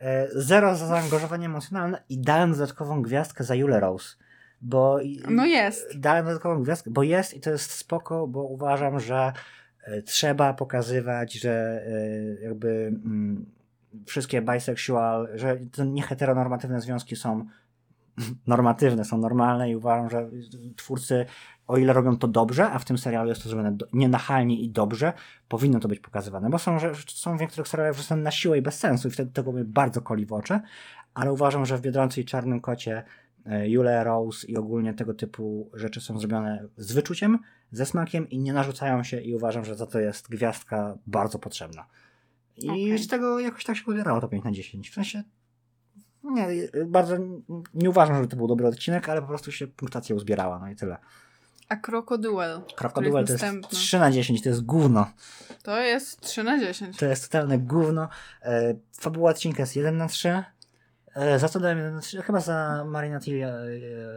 E, 0.00 0.28
Zero 0.34 0.74
za 0.76 0.86
zaangażowanie 0.86 1.46
emocjonalne 1.46 2.02
i 2.08 2.18
dałem 2.20 2.52
dodatkową 2.52 3.02
gwiazdkę 3.02 3.44
za 3.44 3.54
Julę 3.54 3.80
Rose. 3.80 4.16
Bo 4.60 4.98
No 5.28 5.46
jest. 5.46 5.98
Dałem 5.98 6.24
dodatkową 6.26 6.62
gwiazdkę, 6.62 6.90
bo 6.90 7.02
jest 7.02 7.34
i 7.34 7.40
to 7.40 7.50
jest 7.50 7.70
spoko, 7.70 8.26
bo 8.26 8.42
uważam, 8.44 9.00
że 9.00 9.32
trzeba 10.04 10.54
pokazywać, 10.54 11.32
że 11.34 11.82
e, 11.86 12.44
jakby 12.44 12.68
mm, 13.04 13.46
wszystkie 14.06 14.42
bisexual, 14.42 15.28
że 15.34 15.56
te 15.72 15.86
nieheteronormatywne 15.86 16.80
związki 16.80 17.16
są 17.16 17.46
normatywne, 18.46 19.04
są 19.04 19.18
normalne 19.18 19.70
i 19.70 19.76
uważam, 19.76 20.10
że 20.10 20.30
twórcy, 20.76 21.26
o 21.66 21.76
ile 21.76 21.92
robią 21.92 22.16
to 22.16 22.28
dobrze, 22.28 22.70
a 22.70 22.78
w 22.78 22.84
tym 22.84 22.98
serialu 22.98 23.28
jest 23.28 23.42
to 23.42 23.48
zrobione 23.48 23.76
nienachalnie 23.92 24.60
i 24.60 24.70
dobrze, 24.70 25.12
powinno 25.48 25.80
to 25.80 25.88
być 25.88 26.00
pokazywane, 26.00 26.50
bo 26.50 26.58
są, 26.58 26.78
że, 26.78 26.92
są 27.08 27.36
w 27.36 27.40
niektórych 27.40 27.68
serialach, 27.68 27.96
że 27.96 28.02
są 28.02 28.16
na 28.16 28.30
siłę 28.30 28.58
i 28.58 28.62
bez 28.62 28.78
sensu 28.78 29.08
i 29.08 29.10
wtedy 29.10 29.32
tego 29.32 29.52
mnie 29.52 29.64
bardzo 29.64 30.02
koli 30.02 30.26
w 30.26 30.32
oczy, 30.32 30.60
ale 31.14 31.32
uważam, 31.32 31.66
że 31.66 31.78
w 31.78 31.80
Biedronce 31.80 32.20
i 32.20 32.24
Czarnym 32.24 32.60
Kocie 32.60 33.02
e, 33.46 33.68
Jule 33.68 34.04
Rose 34.04 34.46
i 34.46 34.56
ogólnie 34.56 34.94
tego 34.94 35.14
typu 35.14 35.70
rzeczy 35.74 36.00
są 36.00 36.18
zrobione 36.18 36.68
z 36.76 36.92
wyczuciem, 36.92 37.38
ze 37.72 37.86
smakiem 37.86 38.30
i 38.30 38.38
nie 38.38 38.52
narzucają 38.52 39.02
się 39.02 39.20
i 39.20 39.34
uważam, 39.34 39.64
że 39.64 39.74
za 39.74 39.86
to 39.86 40.00
jest 40.00 40.28
gwiazdka 40.28 40.98
bardzo 41.06 41.38
potrzebna. 41.38 41.86
I 42.56 42.70
Okej. 42.70 42.98
z 42.98 43.08
tego 43.08 43.40
jakoś 43.40 43.64
tak 43.64 43.76
się 43.76 43.84
ubierało 43.86 44.20
to 44.20 44.28
5 44.28 44.44
na 44.44 44.52
10. 44.52 44.90
W 44.90 44.94
sensie 44.94 45.22
nie, 46.24 46.48
bardzo 46.86 47.16
nie 47.74 47.90
uważam, 47.90 48.22
że 48.22 48.28
to 48.28 48.36
był 48.36 48.48
dobry 48.48 48.66
odcinek, 48.66 49.08
ale 49.08 49.20
po 49.20 49.28
prostu 49.28 49.52
się 49.52 49.66
punktacja 49.66 50.16
uzbierała, 50.16 50.58
no 50.58 50.70
i 50.70 50.76
tyle. 50.76 50.96
A 51.68 51.76
Krokodyl. 51.76 52.32
Krokodyl 52.76 53.12
to 53.12 53.18
jest 53.18 53.32
następny. 53.32 53.68
3 53.68 53.98
na 53.98 54.10
10, 54.10 54.42
to 54.42 54.48
jest 54.48 54.64
gówno. 54.64 55.06
To 55.62 55.80
jest 55.80 56.20
3 56.20 56.44
na 56.44 56.58
10. 56.60 56.96
To 56.96 57.06
jest 57.06 57.22
totalne 57.22 57.58
gówno. 57.58 58.08
E, 58.42 58.74
fabuła 58.92 59.30
odcinka 59.30 59.62
jest 59.62 59.76
1 59.76 59.96
na 59.96 60.08
3. 60.08 60.44
E, 61.16 61.38
za 61.38 61.48
co 61.48 61.60
dałem 61.60 61.78
1 61.78 61.94
na 61.94 62.00
3? 62.00 62.22
Chyba 62.22 62.40
za 62.40 62.84
Marinat 62.88 63.28
i 63.28 63.40
e, 63.40 63.52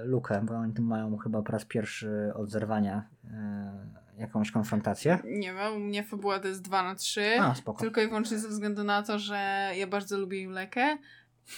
Lukę, 0.05 0.41
bo 0.43 0.53
oni 0.53 0.73
tym 0.73 0.85
mają 0.85 1.17
chyba 1.17 1.41
po 1.41 1.51
raz 1.51 1.65
pierwszy 1.65 2.31
od 2.35 2.49
zerwania 2.51 3.03
e, 3.33 3.71
jakąś 4.17 4.51
konfrontację. 4.51 5.19
Nie 5.23 5.53
wiem, 5.53 5.73
u 5.75 5.79
mnie 5.79 6.03
fabuła 6.03 6.39
to 6.39 6.47
jest 6.47 6.61
2 6.61 6.83
na 6.83 6.95
3. 6.95 7.39
A, 7.41 7.55
spoko. 7.55 7.79
Tylko 7.81 8.01
i 8.01 8.07
wyłącznie 8.07 8.39
ze 8.39 8.47
względu 8.47 8.83
na 8.83 9.03
to, 9.03 9.19
że 9.19 9.69
ja 9.75 9.87
bardzo 9.87 10.17
lubię 10.17 10.41
Julekę. 10.41 10.97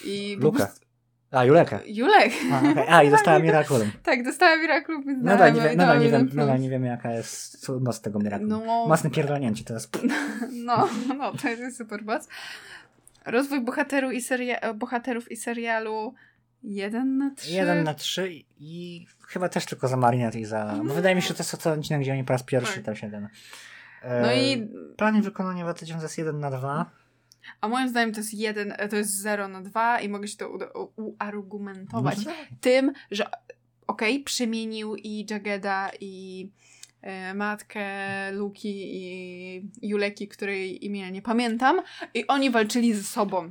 I 0.04 0.36
Lukę. 0.40 0.58
prostu- 0.58 0.86
A, 1.30 1.44
Julekę. 1.44 1.78
Julek. 1.86 2.32
A, 2.52 2.58
okej. 2.70 2.88
A 2.88 3.02
i 3.02 3.10
dostała 3.10 3.38
Miraculum. 3.38 3.90
Tak, 4.02 4.24
dostałam 4.24 4.60
Miraculum, 4.60 5.04
Nadal 5.22 5.38
dałem- 5.38 5.54
nie, 5.54 5.60
wie, 5.60 5.66
dałem 5.66 5.78
nadal, 5.78 6.00
nie 6.00 6.10
wiem, 6.10 6.28
nadal 6.34 6.60
nie 6.60 6.70
wiemy 6.70 6.86
jaka 6.86 7.12
jest 7.12 7.68
moc 7.80 8.00
tego 8.00 8.18
Miraculum. 8.18 8.66
No, 8.66 8.86
Mocne 8.86 9.10
pierdolnięcie 9.10 9.64
to 9.64 9.74
jest. 9.74 9.98
no, 10.66 10.88
no, 11.18 11.32
to 11.32 11.48
jest 11.48 11.78
super 11.78 12.04
moc. 12.04 12.28
Rozwój 13.26 13.60
bohateru 13.60 14.10
i 14.10 14.20
seria- 14.20 14.74
bohaterów 14.74 15.30
i 15.32 15.36
serialu 15.36 16.14
1 16.62 17.18
na 17.18 17.30
3. 17.30 17.50
1 17.52 17.84
na 17.84 17.94
3 17.94 18.32
i 18.58 19.06
chyba 19.28 19.48
też 19.48 19.66
tylko 19.66 19.88
za 19.88 19.96
Marinette 19.96 20.38
i 20.40 20.44
za... 20.44 20.80
Bo 20.84 20.94
wydaje 20.94 21.14
mi 21.14 21.22
się, 21.22 21.28
że 21.28 21.34
to 21.34 21.42
jest 21.42 21.62
ten 21.62 21.78
odcinek, 21.78 22.00
gdzie 22.02 22.12
oni 22.12 22.24
po 22.24 22.32
raz 22.32 22.42
pierwszy 22.42 22.74
Tak. 22.74 22.84
też 22.84 23.02
jeden. 23.02 23.28
No 24.22 24.32
i 24.32 24.68
Plan 24.96 25.16
i 25.16 25.22
wykonanie 25.22 25.62
2000 25.62 26.02
jest 26.04 26.18
1 26.18 26.40
na 26.40 26.50
2. 26.50 26.90
a 27.60 27.68
moim 27.68 27.88
zdaniem 27.88 28.12
to 28.14 28.20
jest 28.20 28.34
1, 28.34 28.74
to 28.90 28.96
jest 28.96 29.20
0 29.20 29.48
na 29.48 29.60
2 29.60 30.00
i 30.00 30.08
mogę 30.08 30.28
się 30.28 30.36
to 30.36 30.48
u- 30.50 30.92
uargumentować 30.96 32.24
No 32.26 32.32
tym, 32.60 32.92
że 33.10 33.24
okej, 33.86 34.22
przemienił 34.22 34.96
i 34.96 35.26
Jageda 35.30 35.90
i 36.00 36.50
e, 36.50 36.71
matkę 37.34 37.82
Luki 38.32 38.96
i 38.96 39.70
Juleki, 39.82 40.28
której 40.28 40.86
imienia 40.86 41.10
nie 41.10 41.22
pamiętam 41.22 41.82
i 42.14 42.26
oni 42.26 42.50
walczyli 42.50 42.94
ze 42.94 43.02
sobą. 43.02 43.50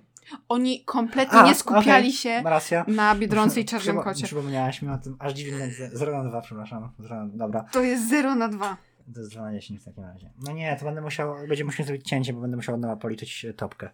Oni 0.49 0.83
kompletnie 0.85 1.39
A, 1.39 1.45
nie 1.47 1.55
skupiali 1.55 1.85
okej. 2.07 2.11
się 2.13 2.41
racja. 2.45 2.85
na 2.87 3.15
Biedronce 3.15 3.61
i 3.61 3.65
Czarnym 3.69 3.95
Przypo- 3.95 4.03
Kocie. 4.03 4.25
Przypomniałaś 4.25 4.81
mi 4.81 4.89
o 4.89 4.97
tym, 4.97 5.15
aż 5.19 5.33
dziwnie, 5.33 5.71
0 5.93 6.23
na 6.23 6.29
2, 6.29 6.41
przepraszam. 6.41 6.91
0 6.99 7.15
na, 7.15 7.27
dobra, 7.37 7.63
To 7.71 7.81
jest 7.83 8.09
0 8.09 8.35
na 8.35 8.47
2. 8.49 8.77
to 9.13 9.19
jest 9.19 9.31
2 9.31 9.41
na 9.41 9.53
10 9.53 9.81
w 9.81 9.85
takim 9.85 10.03
razie. 10.03 10.29
No 10.47 10.51
nie, 10.51 10.75
to 10.79 10.85
będę 10.85 11.01
musiał, 11.01 11.35
będziemy 11.47 11.65
musieli 11.65 11.87
zrobić 11.87 12.07
cięcie, 12.07 12.33
bo 12.33 12.41
będę 12.41 12.55
musiał 12.57 12.75
od 12.75 12.81
nowa 12.81 12.95
policzyć 12.95 13.45
e, 13.45 13.53
topkę. 13.53 13.89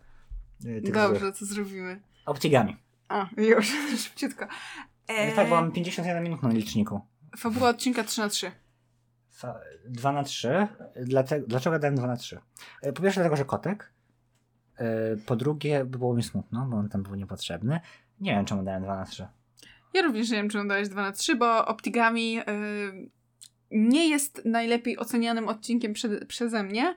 e, 0.66 0.82
Dobrze, 0.92 1.20
złych. 1.20 1.38
to 1.40 1.46
zrobimy. 1.46 2.00
Optigami. 2.26 2.78
A, 3.10 3.30
już, 3.38 3.74
szybciutko. 4.04 4.46
E... 5.08 5.32
Tak, 5.32 5.50
bo 5.50 5.56
mam 5.56 5.72
51 5.72 6.24
minut 6.24 6.44
na 6.44 6.50
liczniku. 6.50 7.02
Fabuła 7.38 7.70
odcinka 7.70 8.04
3 8.04 8.22
na 8.22 8.30
3. 8.30 8.52
Fa- 9.38 9.60
2 9.86 10.12
na 10.12 10.24
3. 10.24 10.68
Dlate, 10.96 11.40
dlaczego 11.40 11.80
dałem 11.80 11.96
2 11.96 12.08
na 12.08 12.18
3? 12.18 12.40
E, 12.82 12.94
Po 12.94 13.02
pierwsze 13.02 13.20
dlatego, 13.22 13.36
że 13.36 13.46
kotek. 13.46 13.92
E, 14.78 14.86
Po 15.26 15.36
drugie, 15.36 15.86
było 15.86 16.14
mi 16.14 16.24
smutno, 16.24 16.66
bo 16.70 16.78
on 16.78 16.90
tam 16.90 17.04
był 17.04 17.16
niepotrzebny. 17.16 17.80
Nie 18.20 18.32
wiem, 18.36 18.46
czemu 18.46 18.64
dałem 18.64 18.84
2 18.84 18.96
na 18.96 19.06
3. 19.06 19.28
Ja 19.94 20.02
również 20.02 20.30
nie 20.30 20.38
wiem, 20.38 20.50
czy 20.50 20.68
dałeś 20.68 20.90
2 20.90 21.02
na 21.02 21.12
3, 21.12 21.36
bo 21.36 21.66
Optigami 21.66 22.34
yy, 22.34 22.44
nie 23.72 24.10
jest 24.10 24.42
najlepiej 24.46 24.98
ocenianym 24.98 25.48
odcinkiem 25.48 25.94
prze, 25.94 26.10
przeze 26.26 26.64
mnie, 26.64 26.96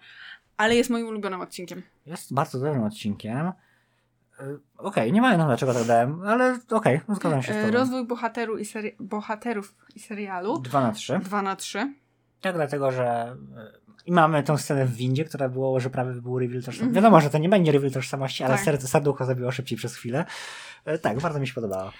ale 0.56 0.76
jest 0.76 0.90
moim 0.90 1.06
ulubionym 1.06 1.40
odcinkiem. 1.40 1.82
Jest 2.06 2.34
bardzo 2.34 2.58
dobrym 2.60 2.82
odcinkiem. 2.82 3.36
E, 3.46 3.52
Okej, 4.76 5.12
nie 5.12 5.20
pamiętam 5.22 5.46
dlaczego 5.46 5.74
tak 5.74 5.84
dałem, 5.84 6.22
ale 6.22 6.58
okej, 6.70 7.00
zgadzam 7.08 7.42
się 7.42 7.52
z 7.52 7.56
tobą. 7.56 7.70
rozwój 7.72 8.06
bohateru 8.06 8.58
i 8.58 8.64
seri- 8.64 8.96
bohaterów 9.00 9.74
i 9.94 10.00
serialu 10.00 10.58
2 10.58 10.80
na 10.80 10.92
3. 10.92 11.18
2 11.18 11.42
na 11.42 11.56
3. 11.56 11.94
Tak, 12.40 12.54
dlatego, 12.54 12.92
że 12.92 13.36
e, 13.56 13.80
i 14.06 14.12
mamy 14.12 14.42
tą 14.42 14.56
scenę 14.56 14.86
w 14.86 14.94
windzie, 14.94 15.24
która 15.24 15.48
było, 15.48 15.80
że 15.80 15.90
prawie 15.90 16.12
był 16.12 16.38
reveal 16.38 16.58
tożsamości. 16.58 16.82
Mhm. 16.82 16.94
Wiadomo, 16.94 17.20
że 17.20 17.30
to 17.30 17.38
nie 17.38 17.48
będzie 17.48 17.72
reveal 17.72 17.92
tożsamości, 17.92 18.44
ale 18.44 18.54
Tak. 18.54 18.64
serce 18.64 18.88
serducho 18.88 19.24
zabiło 19.24 19.52
szybciej 19.52 19.78
przez 19.78 19.96
chwilę. 19.96 20.24
E, 20.84 20.98
Tak, 20.98 21.20
bardzo 21.20 21.40
mi 21.40 21.48
się 21.48 21.54
podobało. 21.54 21.92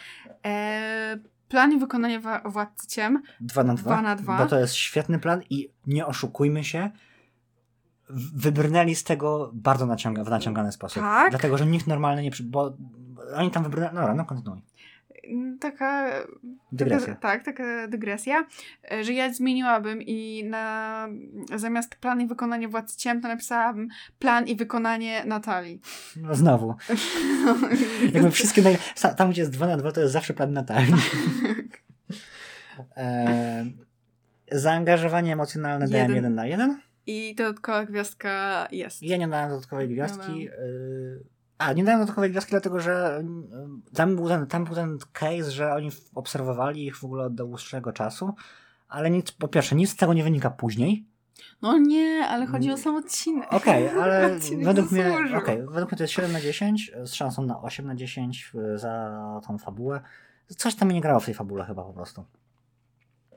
E, 0.44 1.18
plan 1.48 1.72
i 1.72 1.78
wykonanie 1.78 2.20
Władcy 2.44 2.86
Ciem 2.86 3.22
2 3.40 3.64
na 3.64 3.74
2. 3.74 3.82
Dwa 3.82 4.02
na 4.02 4.16
dwa. 4.16 4.38
Bo 4.38 4.46
to 4.46 4.58
jest 4.58 4.74
świetny 4.74 5.18
plan 5.18 5.42
i 5.50 5.72
nie 5.86 6.06
oszukujmy 6.06 6.64
się, 6.64 6.90
wybrnęli 8.34 8.94
z 8.94 9.04
tego 9.04 9.50
bardzo 9.54 9.86
naciąga, 9.86 10.24
w 10.24 10.30
naciągany 10.30 10.72
sposób. 10.72 11.02
Tak. 11.02 11.30
Dlatego, 11.30 11.58
że 11.58 11.66
nikt 11.66 11.86
normalny 11.86 12.22
nie... 12.22 12.30
Przy... 12.30 12.42
Bo 12.42 12.76
oni 13.34 13.50
tam 13.50 13.62
wybrnęli... 13.62 13.94
Dobra, 13.94 14.14
no 14.14 14.24
kontynuuj. 14.24 14.62
Taka 15.60 16.10
Dygresja. 16.72 17.14
Taka, 17.14 17.20
tak, 17.20 17.44
taka 17.44 17.88
dygresja, 17.88 18.46
że 19.02 19.12
ja 19.12 19.32
zmieniłabym 19.32 20.02
i 20.02 20.44
na 20.44 21.08
zamiast 21.56 21.94
plan 21.94 22.20
i 22.20 22.26
wykonanie 22.26 22.68
Władcy 22.68 22.96
Ciem, 22.96 23.20
to 23.20 23.28
napisałabym 23.28 23.88
plan 24.18 24.46
i 24.46 24.56
wykonanie 24.56 25.24
Natalii. 25.24 25.80
No 26.16 26.34
znowu. 26.34 26.74
Jakby 28.14 28.30
wszystkie... 28.30 28.62
Tam, 29.16 29.30
gdzie 29.30 29.42
jest 29.42 29.52
2 29.52 29.66
na 29.66 29.76
2, 29.76 29.92
to 29.92 30.00
jest 30.00 30.12
zawsze 30.12 30.34
plan 30.34 30.52
Natalii. 30.52 30.94
e... 32.96 33.66
Zaangażowanie 34.52 35.32
emocjonalne 35.32 35.88
dałem 35.88 36.08
Jeden. 36.08 36.16
1 36.16 36.34
na 36.34 36.46
1. 36.46 36.80
I 37.06 37.34
dodatkowa 37.34 37.84
gwiazdka 37.84 38.68
jest. 38.72 39.02
Ja 39.02 39.16
nie 39.16 39.28
dałem 39.28 39.50
dodatkowej 39.50 39.88
gwiazdki. 39.88 40.48
dałem. 40.48 41.39
A, 41.60 41.72
nie 41.72 41.84
dałem 41.84 42.00
dodatkowej 42.00 42.30
gwiazdki, 42.30 42.50
dlatego 42.50 42.80
że 42.80 43.22
y, 43.90 43.94
tam 43.94 44.16
był, 44.16 44.28
ten, 44.28 44.46
tam 44.46 44.64
był 44.64 44.74
ten 44.74 44.98
case, 45.12 45.50
że 45.50 45.74
oni 45.74 45.90
obserwowali 46.14 46.86
ich 46.86 46.96
w 46.96 47.04
ogóle 47.04 47.24
od 47.24 47.34
dłuższego 47.34 47.92
czasu, 47.92 48.34
ale 48.88 49.10
nic, 49.10 49.32
po 49.32 49.48
pierwsze, 49.48 49.76
nic 49.76 49.90
z 49.90 49.96
tego 49.96 50.14
nie 50.14 50.24
wynika 50.24 50.50
później. 50.50 51.06
No 51.62 51.78
nie, 51.78 52.26
ale 52.28 52.46
chodzi 52.46 52.70
o 52.70 52.76
sam 52.76 52.96
odcinek. 52.96 53.52
Okej, 53.52 53.88
ale 54.02 54.36
Odcinek 54.36 54.64
według 54.64 54.90
mnie, 54.90 55.12
okej, 55.36 55.58
według 55.58 55.90
mnie 55.90 55.98
to 55.98 56.04
jest 56.04 56.14
7 56.14 56.32
na 56.32 56.40
10 56.40 56.92
z 57.04 57.14
szansą 57.14 57.46
na 57.46 57.60
8 57.60 57.86
na 57.86 57.94
10 57.94 58.52
y, 58.74 58.78
za 58.78 59.40
tą 59.46 59.58
fabułę. 59.58 60.00
Coś 60.46 60.74
tam 60.74 60.88
mi 60.88 60.94
nie 60.94 61.00
grało 61.00 61.20
w 61.20 61.24
tej 61.24 61.34
fabule 61.34 61.64
chyba 61.64 61.84
po 61.84 61.92
prostu. 61.92 62.24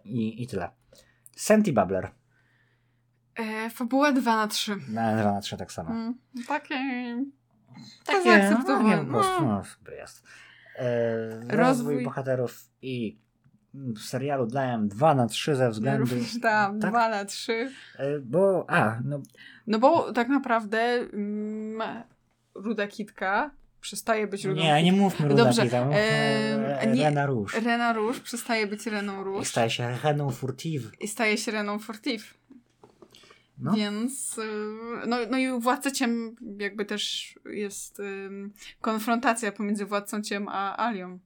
I, 0.03 0.43
i 0.43 0.47
tyle. 0.47 0.69
Senti 1.36 1.74
Babler. 1.74 2.11
E, 3.36 3.69
fabuła 3.69 4.11
2 4.11 4.36
na 4.36 4.47
3. 4.47 4.76
Na 4.89 5.17
2 5.17 5.32
na 5.34 5.41
3 5.41 5.57
tak 5.57 5.71
samo. 5.71 5.89
Mm, 5.89 6.17
takie... 6.47 6.76
Takie 8.05 8.55
po 8.97 9.05
prostu, 9.05 9.41
no. 9.41 9.47
no, 9.57 9.63
sobie 9.63 9.97
jest. 9.97 10.24
E, 10.76 11.30
rozwój. 11.30 11.57
Rozwój. 11.57 12.03
bohaterów 12.03 12.69
i 12.82 13.19
mm, 13.76 13.93
w 13.95 13.99
serialu 13.99 14.47
dałem 14.47 14.88
2 14.88 15.15
na 15.15 15.28
3 15.28 15.55
ze 15.55 15.63
Ja 15.63 15.69
względu... 15.69 16.05
również 16.05 16.38
dałam 16.38 16.80
Tak? 16.80 16.91
2 16.91 17.09
na 17.09 17.26
3. 17.26 17.71
E, 17.97 18.19
bo, 18.19 18.65
a, 18.69 18.99
no, 19.05 19.21
No 19.67 19.80
bo 19.80 20.13
tak 20.13 20.30
naprawdę 20.30 20.80
mm, 21.13 22.03
Ruda 22.55 22.88
Kitka 22.88 23.51
przestaje 23.82 24.28
być 24.28 24.45
rudą 24.45 24.61
Nie, 24.61 24.84
nie 24.84 24.93
mówmy 24.93 25.28
Ruda 25.28 25.43
Dobrze, 25.43 25.63
Pita, 25.63 25.86
mówmy 25.86 25.99
nie- 26.93 27.03
Rena 27.03 27.26
Rouge. 27.26 27.59
Rena 27.61 27.93
Rouge 27.93 28.19
przestaje 28.19 28.67
być 28.67 28.88
Reną 28.88 29.21
I 29.21 29.24
Rouge 29.24 29.45
staje 29.45 29.69
się 29.69 29.97
Reną 30.03 30.32
Furtive. 30.32 30.91
i 30.99 31.07
staje 31.07 31.38
się 31.38 31.51
Reną 31.51 31.80
Fortif. 31.80 32.34
No. 33.58 33.74
Więc, 33.74 34.38
y, 34.38 34.41
no, 35.08 35.18
no 35.32 35.38
i 35.38 35.49
u 35.51 35.60
Władcy 35.60 35.91
Ciem 35.91 36.36
jakby 36.60 36.86
też 36.86 37.34
jest 37.45 37.99
ym, 37.99 38.54
konfrontacja 38.82 39.51
pomiędzy 39.51 39.86
Władcą 39.86 40.22
Ciem 40.22 40.47
a 40.49 40.88
Alią. 40.88 41.20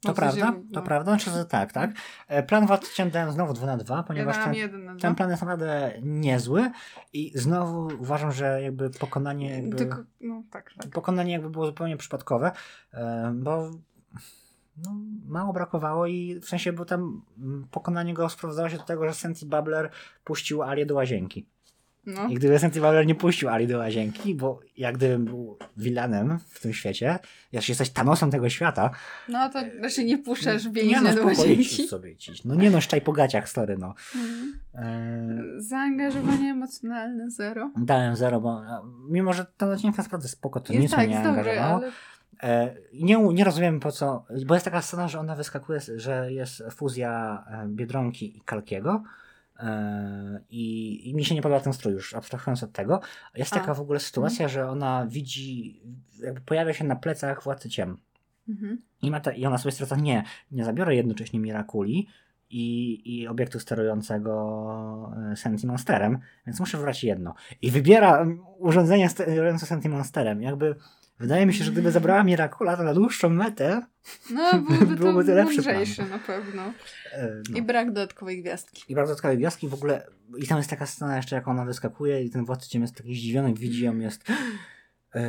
To 0.00 0.08
No, 0.08 0.14
prawda, 0.14 0.46
sensie, 0.46 0.68
to 0.72 0.80
no. 0.80 0.82
prawda, 0.82 1.10
znaczy, 1.10 1.30
że 1.30 1.44
tak, 1.44 1.72
tak. 1.72 1.90
E, 2.28 2.42
Plan 2.42 2.66
Władcy 2.66 2.94
Ciem 2.94 3.10
dałem 3.10 3.32
znowu 3.32 3.52
2 3.52 3.66
na 3.66 3.76
2, 3.76 3.96
Ja 3.96 4.02
ponieważ 4.02 4.36
ten, 4.36 4.84
na 4.84 4.96
ten 4.96 5.14
plan 5.14 5.30
jest 5.30 5.42
naprawdę 5.42 5.92
niezły 6.02 6.70
i 7.12 7.32
znowu 7.34 7.88
uważam, 8.00 8.32
że 8.32 8.62
jakby 8.62 8.90
pokonanie 8.90 9.50
jakby, 9.50 9.76
Tylko, 9.76 9.96
no 10.20 10.42
tak, 10.50 10.70
tak. 10.82 10.90
pokonanie 10.92 11.32
jakby 11.32 11.50
było 11.50 11.66
zupełnie 11.66 11.96
przypadkowe, 11.96 12.52
e, 12.92 13.32
bo 13.34 13.70
no, 14.76 14.94
mało 15.26 15.52
brakowało 15.52 16.06
i 16.06 16.40
w 16.40 16.48
sensie, 16.48 16.72
bo 16.72 16.84
tam 16.84 17.22
mm, 17.38 17.66
pokonanie 17.70 18.14
go 18.14 18.28
sprowadzało 18.28 18.68
się 18.68 18.76
do 18.76 18.82
tego, 18.82 19.06
że 19.06 19.14
Sensi 19.14 19.46
Babler 19.46 19.90
puścił 20.24 20.62
Alię 20.62 20.86
do 20.86 20.94
łazienki. 20.94 21.46
No. 22.06 22.28
I 22.28 22.34
gdyby 22.34 22.58
Sensi 22.58 22.80
Babler 22.80 23.06
nie 23.06 23.14
puścił 23.14 23.48
Ali 23.48 23.66
do 23.66 23.78
łazienki, 23.78 24.34
bo 24.34 24.60
jak 24.76 24.96
gdybym 24.96 25.24
był 25.24 25.58
vilanem 25.76 26.38
w 26.48 26.60
tym 26.60 26.72
świecie, 26.72 27.18
jeśli 27.52 27.72
jesteś 27.72 27.90
Thanosem 27.90 28.30
tego 28.30 28.48
świata, 28.48 28.90
no 29.28 29.48
to 29.48 29.58
raczej 29.82 30.04
nie 30.04 30.18
puszczasz 30.18 30.68
więźnia 30.68 31.00
no, 31.00 31.14
do 31.14 31.24
łazienki. 31.24 31.88
sobie. 31.88 32.14
No 32.44 32.54
nie 32.54 32.70
no, 32.70 32.80
szczaj 32.80 33.00
po 33.00 33.12
gaciach, 33.12 33.48
story, 33.48 33.78
no. 33.78 33.94
Mhm. 34.14 34.60
E, 34.74 35.60
Zaangażowanie 35.60 36.50
emocjonalne 36.50 37.30
zero. 37.30 37.70
dałem 37.76 38.16
zero, 38.16 38.40
bo 38.40 38.62
mimo, 39.08 39.32
że 39.32 39.46
ten 39.56 39.68
odcinek 39.70 39.98
naprawdę 39.98 40.28
spoko, 40.28 40.60
to 40.60 40.72
jest 40.72 40.82
nic 40.82 40.90
tak, 40.90 41.08
mnie 41.08 41.08
nie 41.08 41.28
angażowało. 41.28 41.76
ale 41.76 41.92
nie, 42.92 43.16
nie 43.16 43.44
rozumiem 43.44 43.80
po 43.80 43.92
co, 43.92 44.24
bo 44.46 44.54
jest 44.54 44.64
taka 44.64 44.82
scena, 44.82 45.08
że 45.08 45.20
ona 45.20 45.36
wyskakuje, 45.36 45.80
że 45.96 46.32
jest 46.32 46.62
fuzja 46.70 47.44
e, 47.50 47.68
Biedronki 47.68 48.38
i 48.38 48.40
Kalkiego 48.40 49.02
e, 49.58 50.40
i, 50.50 51.08
i 51.10 51.14
mi 51.14 51.24
się 51.24 51.34
nie 51.34 51.42
podoba 51.42 51.60
ten 51.60 51.72
strój 51.72 51.94
już, 51.94 52.14
abstrahując 52.14 52.62
od 52.62 52.72
tego. 52.72 53.00
Jest 53.34 53.52
A. 53.52 53.60
taka 53.60 53.74
w 53.74 53.80
ogóle 53.80 54.00
sytuacja, 54.00 54.48
że 54.48 54.70
ona 54.70 55.06
widzi, 55.06 55.80
jakby 56.22 56.40
pojawia 56.40 56.72
się 56.72 56.84
na 56.84 56.96
plecach 56.96 57.42
Władcy 57.42 57.68
Ciem 57.68 57.96
mhm. 58.48 58.82
i, 59.02 59.10
ma 59.10 59.20
ta, 59.20 59.32
i 59.32 59.46
ona 59.46 59.58
sobie 59.58 59.72
stwierdza, 59.72 59.96
nie, 59.96 60.24
nie 60.50 60.64
zabiorę 60.64 60.94
jednocześnie 60.94 61.40
Mirakuli 61.40 62.08
i, 62.50 63.02
i 63.04 63.28
obiektu 63.28 63.60
sterującego 63.60 65.12
e, 65.32 65.36
Sentinel 65.36 65.72
Monsterem, 65.72 66.18
więc 66.46 66.60
muszę 66.60 66.76
wybrać 66.76 67.04
jedno. 67.04 67.34
I 67.62 67.70
wybiera 67.70 68.18
mm, 68.18 68.40
urządzenie 68.58 69.08
sterujące 69.08 69.66
Sentinel 69.66 69.98
Monsterem. 69.98 70.42
Jakby 70.42 70.76
wydaje 71.18 71.46
mi 71.46 71.54
się, 71.54 71.64
że 71.64 71.72
gdyby 71.72 71.90
zabrała 71.90 72.24
Mirakula, 72.24 72.76
to 72.76 72.82
na 72.82 72.94
dłuższą 72.94 73.28
metę 73.30 73.82
No, 74.30 74.52
byłby, 74.52 74.96
Byłby 74.96 75.24
to 75.24 75.28
to 75.30 75.34
lepszy 75.34 75.54
mądrzejszy 75.54 76.02
na 76.06 76.18
pewno. 76.18 76.62
e, 77.12 77.42
no. 77.50 77.58
I 77.58 77.62
brak 77.62 77.86
dodatkowej 77.92 78.42
gwiazdki. 78.42 78.84
I 78.88 78.94
bardzo 78.94 79.14
ciekawe 79.16 79.36
gwiazdki 79.36 79.68
w 79.68 79.74
ogóle. 79.74 80.06
I 80.38 80.46
tam 80.46 80.58
jest 80.58 80.70
taka 80.70 80.86
scena 80.86 81.16
jeszcze, 81.16 81.36
jak 81.36 81.48
ona 81.48 81.64
wyskakuje 81.64 82.22
i 82.22 82.30
ten 82.30 82.44
władcy 82.44 82.78
jest 82.78 82.94
taki 82.94 83.14
zdziwiony, 83.14 83.54
widzi 83.54 83.84
ją, 83.84 83.98
jest 83.98 84.24
e, 85.14 85.20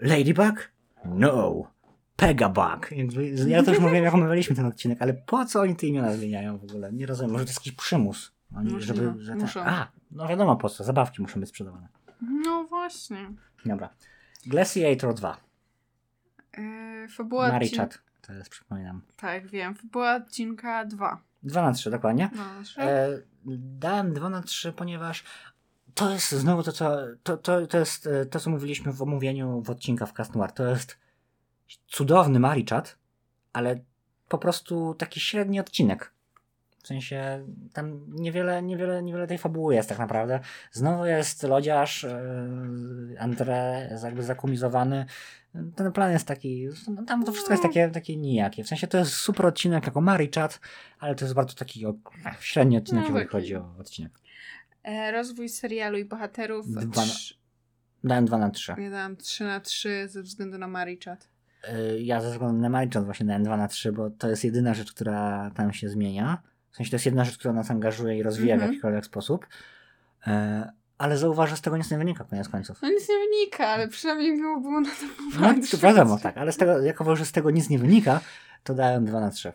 Ladybug? 0.00 0.70
No. 1.04 1.72
Pegabug. 2.16 2.90
Ja 3.46 3.62
też 3.62 3.78
mówiłem, 3.78 4.04
jak 4.04 4.14
omawialiśmy 4.14 4.56
ten 4.56 4.66
odcinek, 4.66 5.02
ale 5.02 5.14
po 5.14 5.44
co 5.44 5.60
oni 5.60 5.76
te 5.76 5.86
imiona 5.86 6.12
zmieniają 6.12 6.58
w 6.58 6.64
ogóle? 6.64 6.92
Nie 6.92 7.06
rozumiem. 7.06 7.32
Może 7.32 7.44
to 7.44 7.50
jest 7.50 7.60
jakiś 7.60 7.72
przymus. 7.72 8.32
Oni, 8.56 8.72
Możliwe. 8.72 8.94
żeby, 8.94 9.24
że 9.24 9.36
te, 9.36 9.60
a, 9.64 9.92
no 10.10 10.28
wiadomo 10.28 10.56
po 10.56 10.68
co. 10.68 10.84
Zabawki 10.84 11.22
muszą 11.22 11.40
być 11.40 11.48
sprzedawane. 11.48 11.88
No 12.44 12.64
właśnie. 12.68 13.30
Dobra. 13.66 13.90
Glaciator 14.46 15.14
2. 15.14 15.36
Yy, 16.58 17.08
fabuła 17.08 17.46
odcin- 17.48 17.52
Marichat. 17.52 17.98
To 18.22 18.32
jest, 18.32 18.50
przypominam. 18.50 19.02
Tak, 19.16 19.46
wiem. 19.46 19.74
Fabuła 19.74 20.14
odcinka 20.16 20.84
2. 20.84 21.20
2 21.42 21.62
na 21.62 21.72
3, 21.72 21.90
dokładnie. 21.90 22.30
No, 22.34 22.42
E, 22.84 23.08
dałem 23.58 24.14
2 24.14 24.28
na 24.28 24.42
3, 24.42 24.72
ponieważ 24.72 25.24
to 25.94 26.10
jest 26.10 26.30
znowu 26.32 26.62
to, 26.62 26.72
co, 26.72 26.96
to, 27.22 27.36
to, 27.36 27.66
to 27.66 27.78
jest 27.78 28.06
e, 28.06 28.26
to, 28.26 28.40
co 28.40 28.50
mówiliśmy 28.50 28.92
w 28.92 29.02
omówieniu 29.02 29.62
w 29.62 29.70
odcinka 29.70 30.06
w 30.06 30.12
Cast 30.12 30.34
Noir. 30.34 30.52
To 30.52 30.66
jest 30.66 30.98
cudowny 31.86 32.40
Marichat, 32.40 32.98
ale 33.52 33.80
po 34.28 34.38
prostu 34.38 34.94
taki 34.94 35.20
średni 35.20 35.60
odcinek. 35.60 36.12
W 36.82 36.86
sensie 36.86 37.46
tam 37.72 38.06
niewiele, 38.08 38.62
niewiele, 38.62 39.02
niewiele 39.02 39.26
tej 39.26 39.38
fabuły 39.38 39.74
jest 39.74 39.88
tak 39.88 39.98
naprawdę. 39.98 40.40
Znowu 40.72 41.06
jest 41.06 41.42
lodziarz, 41.42 42.04
e, 42.04 42.20
Andre 43.18 43.88
jakby 44.04 44.22
zakumizowany. 44.22 45.06
Ten 45.76 45.92
plan 45.92 46.12
jest 46.12 46.26
taki, 46.26 46.68
no, 46.88 47.02
tam 47.04 47.24
to 47.24 47.32
wszystko 47.32 47.52
jest 47.52 47.62
takie, 47.62 47.88
takie 47.88 48.16
nijakie. 48.16 48.64
W 48.64 48.68
sensie 48.68 48.86
to 48.86 48.98
jest 48.98 49.12
super 49.12 49.46
odcinek 49.46 49.86
jako 49.86 50.00
Marichat, 50.00 50.60
ale 50.98 51.14
to 51.14 51.24
jest 51.24 51.34
bardzo 51.34 51.54
taki 51.54 51.86
o, 51.86 51.94
średni 52.40 52.76
odcinek, 52.76 53.02
No, 53.02 53.08
jeżeli 53.08 53.24
taki. 53.26 53.32
chodzi 53.32 53.56
o 53.56 53.74
odcinek. 53.78 54.12
e, 54.82 55.12
rozwój 55.12 55.48
serialu 55.48 55.98
i 55.98 56.04
bohaterów. 56.04 56.70
Dwa 56.70 56.80
na- 56.84 56.90
Trz- 57.06 57.34
Dałem 58.04 58.24
2 58.26 58.38
na 58.38 58.50
3. 58.50 58.74
Ja 58.78 58.90
dałam 58.90 59.16
3 59.16 59.44
na 59.44 59.60
3 59.60 60.08
ze 60.08 60.22
względu 60.22 60.58
na 60.58 60.66
Marichat. 60.68 61.28
Y, 61.94 62.02
Ja 62.02 62.20
ze 62.20 62.30
względu 62.30 62.60
na 62.62 62.68
Marichat 62.68 63.04
właśnie 63.04 63.26
dałem 63.26 63.42
2 63.44 63.56
na 63.56 63.68
3, 63.68 63.92
bo 63.92 64.10
to 64.10 64.28
jest 64.30 64.44
jedyna 64.44 64.74
rzecz, 64.74 64.92
która 64.92 65.50
tam 65.56 65.72
się 65.72 65.88
zmienia. 65.88 66.42
W 66.72 66.76
sensie 66.76 66.90
to 66.90 66.94
jest 66.96 67.06
jedna 67.06 67.24
rzecz, 67.24 67.38
która 67.38 67.54
nas 67.54 67.70
angażuje 67.70 68.18
i 68.18 68.22
rozwija 68.22 68.54
w 68.54 68.56
Mhm. 68.56 68.72
jakikolwiek 68.72 69.04
sposób. 69.06 69.46
E, 70.26 70.72
Ale 70.98 71.18
zauważ, 71.18 71.50
że 71.50 71.56
z 71.56 71.60
tego 71.60 71.76
nic 71.76 71.90
nie 71.90 71.98
wynika 71.98 72.24
koniec 72.24 72.48
końców. 72.48 72.82
No 72.82 72.88
nic 72.88 73.08
nie 73.08 73.14
wynika, 73.18 73.66
ale 73.66 73.88
przynajmniej 73.88 74.32
miło 74.32 74.60
było 74.60 74.80
na 74.80 74.88
to 74.88 75.06
No 75.40 75.54
to 75.70 75.78
wiadomo, 75.78 76.18
tak, 76.18 76.36
ale 76.38 76.52
z 76.52 76.56
tego, 76.56 76.78
jako 76.82 77.16
że 77.16 77.24
z 77.24 77.32
tego 77.32 77.50
nic 77.50 77.70
nie 77.70 77.78
wynika, 77.78 78.20
to 78.64 78.74
dałem 78.74 79.04
2 79.04 79.20
na 79.20 79.30
3. 79.30 79.52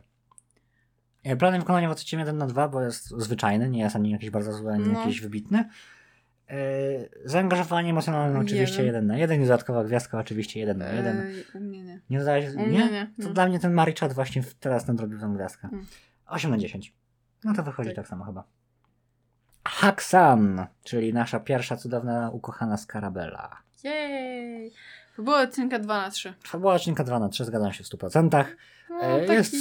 E, 1.24 1.36
Planem 1.36 1.62
wykonania 1.62 1.90
w 1.90 1.92
odcinku 1.92 2.20
1 2.20 2.38
na 2.38 2.48
2, 2.48 2.68
bo 2.68 2.82
jest 2.82 3.08
zwyczajny, 3.10 3.70
nie 3.70 3.80
jest 3.80 3.96
ani 3.96 4.12
jakiś 4.12 4.30
bardzo 4.30 4.54
zły, 4.54 4.72
ani 4.72 4.88
No. 4.88 5.00
jakiś 5.00 5.22
wybitny. 5.22 5.70
E, 6.50 6.56
Zaangażowanie 7.26 7.90
emocjonalne 7.90 8.40
oczywiście 8.40 8.84
Jeden. 8.84 8.86
1 9.04 9.08
na 9.08 9.18
1 9.18 9.42
i 9.42 9.44
dodatkowa 9.44 9.84
gwiazdka 9.84 10.20
oczywiście 10.20 10.60
1 10.60 10.78
na 10.78 10.90
1. 10.90 11.20
Ej, 11.22 11.44
u 11.54 11.60
mnie 11.60 11.84
nie. 11.84 12.00
Nie 12.10 12.20
dodałeś? 12.20 12.46
U 12.56 12.60
Nie? 12.60 12.68
mnie 12.68 12.78
nie. 12.92 13.12
To 13.22 13.28
no. 13.28 13.34
dla 13.34 13.48
mnie 13.48 13.60
ten 13.60 13.74
Marichat 13.74 14.14
właśnie 14.14 14.44
teraz 14.60 14.88
nadrobił 14.88 15.20
tą 15.20 15.34
gwiazdkę. 15.36 15.68
Mm. 15.72 15.86
8 16.28 16.52
na 16.52 16.58
10. 16.58 16.94
No 17.44 17.54
to 17.54 17.64
wychodzi 17.64 17.90
tak, 17.90 17.96
Tak. 17.96 18.08
samo 18.08 18.26
chyba. 18.26 18.44
Haksan, 19.66 20.68
czyli 20.84 21.14
nasza 21.14 21.40
pierwsza 21.40 21.78
cudowna, 21.78 22.30
ukochana 22.32 22.78
Skarabella. 22.78 23.58
Jej! 23.84 24.72
Fabuła 25.16 25.42
odcinka 25.42 25.80
2 25.80 26.02
na 26.02 26.12
3. 26.12 26.34
Fabuła 26.44 26.74
odcinka 26.74 27.04
2 27.04 27.20
na 27.20 27.30
3, 27.30 27.46
zgadzam 27.46 27.74
się 27.74 27.84
w 27.84 27.88
100%. 27.88 28.46
No, 28.90 29.02
E, 29.02 29.20
taki... 29.20 29.34
jest- 29.34 29.56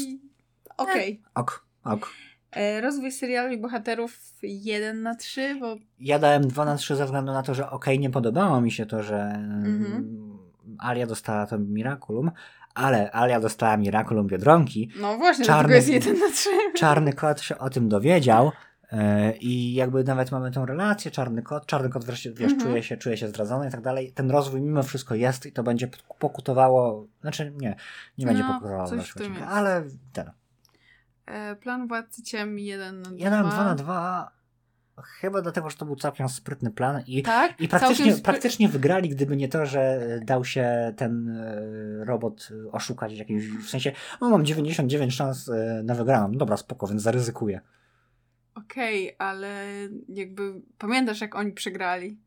Okej. 0.76 1.22
Ok, 1.34 1.64
ok. 1.84 2.10
E, 2.52 2.80
Rozwój 2.80 3.12
serialu 3.12 3.52
i 3.52 3.58
bohaterów 3.58 4.18
1 4.42 5.02
na 5.02 5.14
3, 5.14 5.56
bo 5.60 5.76
Ja 6.00 6.18
dałem 6.18 6.48
2 6.48 6.64
na 6.64 6.76
3 6.76 6.96
ze 6.96 7.04
względu 7.04 7.32
na 7.32 7.42
to, 7.42 7.54
że 7.54 7.70
okej, 7.70 7.98
nie 8.00 8.10
podobało 8.10 8.60
mi 8.60 8.70
się 8.70 8.86
to, 8.86 9.02
że 9.02 9.16
Mhm. 9.22 9.84
mm, 9.94 10.38
Alia 10.78 11.06
dostała 11.06 11.46
to 11.46 11.58
Miraculum, 11.58 12.30
ale 12.76 13.10
Alia 13.12 13.40
dostała 13.40 13.76
Miraculum 13.76 14.26
Biedronki. 14.26 14.90
no 15.00 15.16
właśnie, 15.16 15.44
Czarny- 15.44 15.74
jest 15.74 15.88
1 15.88 16.18
na 16.18 16.30
3. 16.32 16.50
Czarny 16.78 17.12
kot 17.12 17.40
się 17.40 17.58
o 17.58 17.70
tym 17.70 17.88
dowiedział 17.88 18.52
e, 18.92 19.36
i 19.36 19.74
jakby 19.74 20.04
nawet 20.04 20.32
mamy 20.32 20.50
tą 20.50 20.66
relację, 20.66 21.10
czarny 21.10 21.42
kot, 21.42 21.66
czarny 21.66 21.88
kot 21.88 22.04
wreszcie, 22.04 22.32
wiesz, 22.32 22.52
Mhm. 22.52 22.70
czuje, 22.70 22.82
się, 22.82 22.96
czuje 22.96 23.16
się 23.16 23.28
zdradzony 23.28 23.68
i 23.68 23.70
tak 23.70 23.80
dalej. 23.80 24.12
Ten 24.12 24.30
rozwój 24.30 24.60
mimo 24.60 24.82
wszystko 24.82 25.14
jest 25.14 25.46
i 25.46 25.52
to 25.52 25.62
będzie 25.62 25.88
pokutowało, 26.18 27.06
znaczy 27.20 27.52
nie, 27.56 27.76
nie 28.18 28.26
będzie 28.26 28.42
No, 28.42 28.48
pokutowało 28.54 28.88
tym 28.88 29.00
odcinku, 29.00 29.22
jest. 29.32 29.42
ale 29.48 29.82
ten. 30.12 30.30
E, 31.26 31.56
Plan 31.56 31.88
Władcy 31.88 32.22
Ciem 32.22 32.58
1 32.58 33.02
na 33.02 33.10
2. 33.10 33.16
Ja 33.24 33.30
dałem 33.30 33.46
2 33.50 33.64
na 33.64 33.74
2 33.74 34.30
chyba 35.02 35.42
dlatego, 35.42 35.70
że 35.70 35.76
to 35.76 35.84
był 35.86 35.96
całkiem 35.96 36.28
sprytny 36.28 36.70
plan 36.70 37.02
i 37.06 37.22
Tak? 37.22 37.60
I 37.60 37.68
praktycznie, 37.68 38.12
spry- 38.14 38.22
praktycznie 38.22 38.68
wygrali, 38.68 39.08
gdyby 39.08 39.36
nie 39.36 39.48
to, 39.48 39.66
że 39.66 40.00
dał 40.24 40.44
się 40.44 40.92
ten 40.96 41.28
e, 41.28 42.04
robot 42.04 42.48
oszukać 42.72 43.12
jakimś, 43.12 43.48
w 43.48 43.68
sensie, 43.70 43.92
no 44.20 44.30
mam 44.30 44.44
99 44.44 45.14
szans 45.14 45.48
e, 45.48 45.82
na 45.84 45.94
wygraną, 45.94 46.32
dobra 46.32 46.56
spoko, 46.56 46.86
więc 46.86 47.02
zaryzykuję. 47.02 47.60
Okej, 48.54 49.16
ale 49.18 49.64
jakby 50.08 50.54
pamiętasz 50.78 51.20
jak 51.20 51.34
oni 51.34 51.52
przegrali 51.52 52.18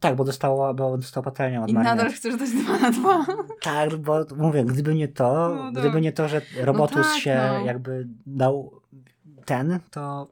Tak, 0.00 0.16
bo 0.16 0.24
dostała, 0.24 0.74
bo 0.74 0.96
dostał 0.98 1.22
patelnią 1.22 1.62
od 1.62 1.70
i 1.70 1.74
Marinette. 1.74 1.96
nadal 1.96 2.12
chcesz 2.12 2.36
dać 2.36 2.50
2 2.50 2.78
na 2.78 2.90
2. 2.90 3.26
Tak, 3.60 3.96
bo 3.96 4.26
mówię, 4.36 4.64
gdyby 4.64 4.94
nie 4.94 5.08
to, 5.08 5.54
No 5.54 5.72
gdyby 5.80 6.00
nie 6.00 6.12
to, 6.12 6.28
że 6.28 6.40
Robotus 6.60 7.06
tak, 7.12 7.20
się 7.20 7.40
no. 7.48 7.64
jakby 7.66 8.06
dał 8.26 8.80
ten, 9.44 9.80
to 9.90 10.28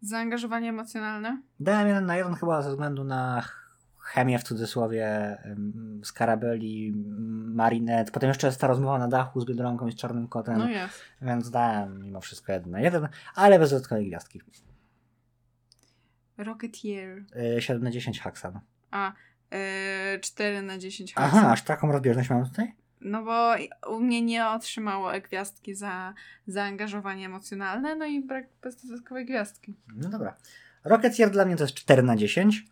Zaangażowanie 0.00 0.68
emocjonalne? 0.68 1.42
dałem 1.60 1.88
jeden 1.88 2.06
na 2.06 2.16
jeden 2.16 2.34
chyba 2.34 2.62
ze 2.62 2.70
względu 2.70 3.04
na 3.04 3.40
ch- 3.40 3.68
chemię 4.00 4.38
w 4.38 4.42
cudzysłowie 4.42 5.06
em, 5.42 6.00
Scarabelli, 6.04 6.88
m, 6.94 7.54
Marinette, 7.54 8.12
potem 8.12 8.28
jeszcze 8.28 8.46
jest 8.46 8.60
ta 8.60 8.66
rozmowa 8.66 8.98
na 8.98 9.08
dachu 9.08 9.40
z 9.40 9.44
Biedronką 9.44 9.86
i 9.88 9.92
z 9.92 9.96
Czarnym 9.96 10.28
Kotem, 10.28 10.58
No 10.58 10.68
jest. 10.68 11.00
więc 11.22 11.50
dałem 11.50 12.02
mimo 12.02 12.20
wszystko 12.20 12.52
jeden 12.52 12.70
na 12.70 12.80
jeden, 12.80 13.08
ale 13.34 13.58
bez 13.58 13.70
dodatkowej 13.70 14.06
gwiazdki. 14.06 14.40
Rocketeer. 16.36 17.24
Y, 17.56 17.62
7 17.62 17.82
na 17.82 17.90
10 17.90 18.20
Haxan. 18.20 18.60
A, 18.90 19.12
Yy, 20.14 20.20
4 20.20 20.62
na 20.62 20.78
10 20.78 21.12
Aha, 21.16 21.28
hajsu. 21.28 21.46
aż 21.48 21.62
taką 21.62 21.92
rozbieżność 21.92 22.30
mam 22.30 22.44
tutaj? 22.50 22.74
No 23.00 23.22
bo 23.22 23.54
u 23.90 24.00
mnie 24.00 24.22
nie 24.22 24.48
otrzymało 24.48 25.10
gwiazdki 25.28 25.74
za 25.74 26.14
zaangażowanie 26.46 27.26
emocjonalne, 27.26 27.96
no 27.96 28.06
i 28.06 28.20
brak 28.24 28.46
bez 28.62 28.86
dodatkowej 28.86 29.24
gwiazdki. 29.26 29.74
No 29.96 30.08
dobra. 30.08 30.36
Rocketeer 30.84 31.30
dla 31.30 31.44
mnie 31.44 31.56
to 31.56 31.64
jest 31.64 31.74
4 31.74 32.02
na 32.02 32.16
10. 32.16 32.64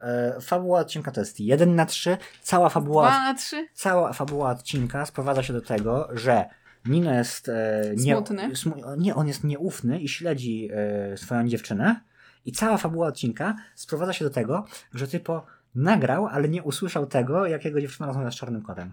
E, 0.00 0.40
fabuła 0.40 0.80
odcinka 0.80 1.10
to 1.10 1.20
jest 1.20 1.40
1 1.40 1.74
na 1.74 1.86
3. 1.86 2.16
Cała 2.42 2.68
fabuła, 2.68 3.08
2 3.08 3.22
na 3.22 3.34
3? 3.34 3.68
cała 3.74 4.12
fabuła 4.12 4.50
odcinka 4.50 5.06
sprowadza 5.06 5.42
się 5.42 5.52
do 5.52 5.60
tego, 5.60 6.08
że 6.12 6.44
Nino 6.86 7.14
jest 7.14 7.48
e, 7.48 7.82
nie, 7.96 8.16
Smutny. 8.16 8.48
smu- 8.48 8.98
nie, 8.98 9.14
on 9.14 9.28
jest 9.28 9.44
nieufny 9.44 10.00
i 10.00 10.08
śledzi 10.08 10.68
e, 10.72 11.16
swoją 11.16 11.48
dziewczynę. 11.48 12.00
I 12.44 12.52
cała 12.52 12.76
fabuła 12.76 13.06
odcinka 13.06 13.56
sprowadza 13.74 14.12
się 14.12 14.24
do 14.24 14.30
tego, 14.30 14.64
że 14.94 15.08
typo 15.08 15.46
nagrał, 15.74 16.26
ale 16.26 16.48
nie 16.48 16.62
usłyszał 16.62 17.06
tego, 17.06 17.46
jak 17.46 17.64
jego 17.64 17.80
dziewczyna 17.80 18.06
rozmawia 18.06 18.30
z 18.30 18.34
czarnym 18.34 18.62
kotem. 18.62 18.92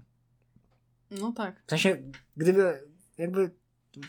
No 1.11 1.31
tak. 1.31 1.61
W 1.65 1.69
sensie, 1.69 1.97
gdyby 2.37 2.83
jakby 3.17 3.51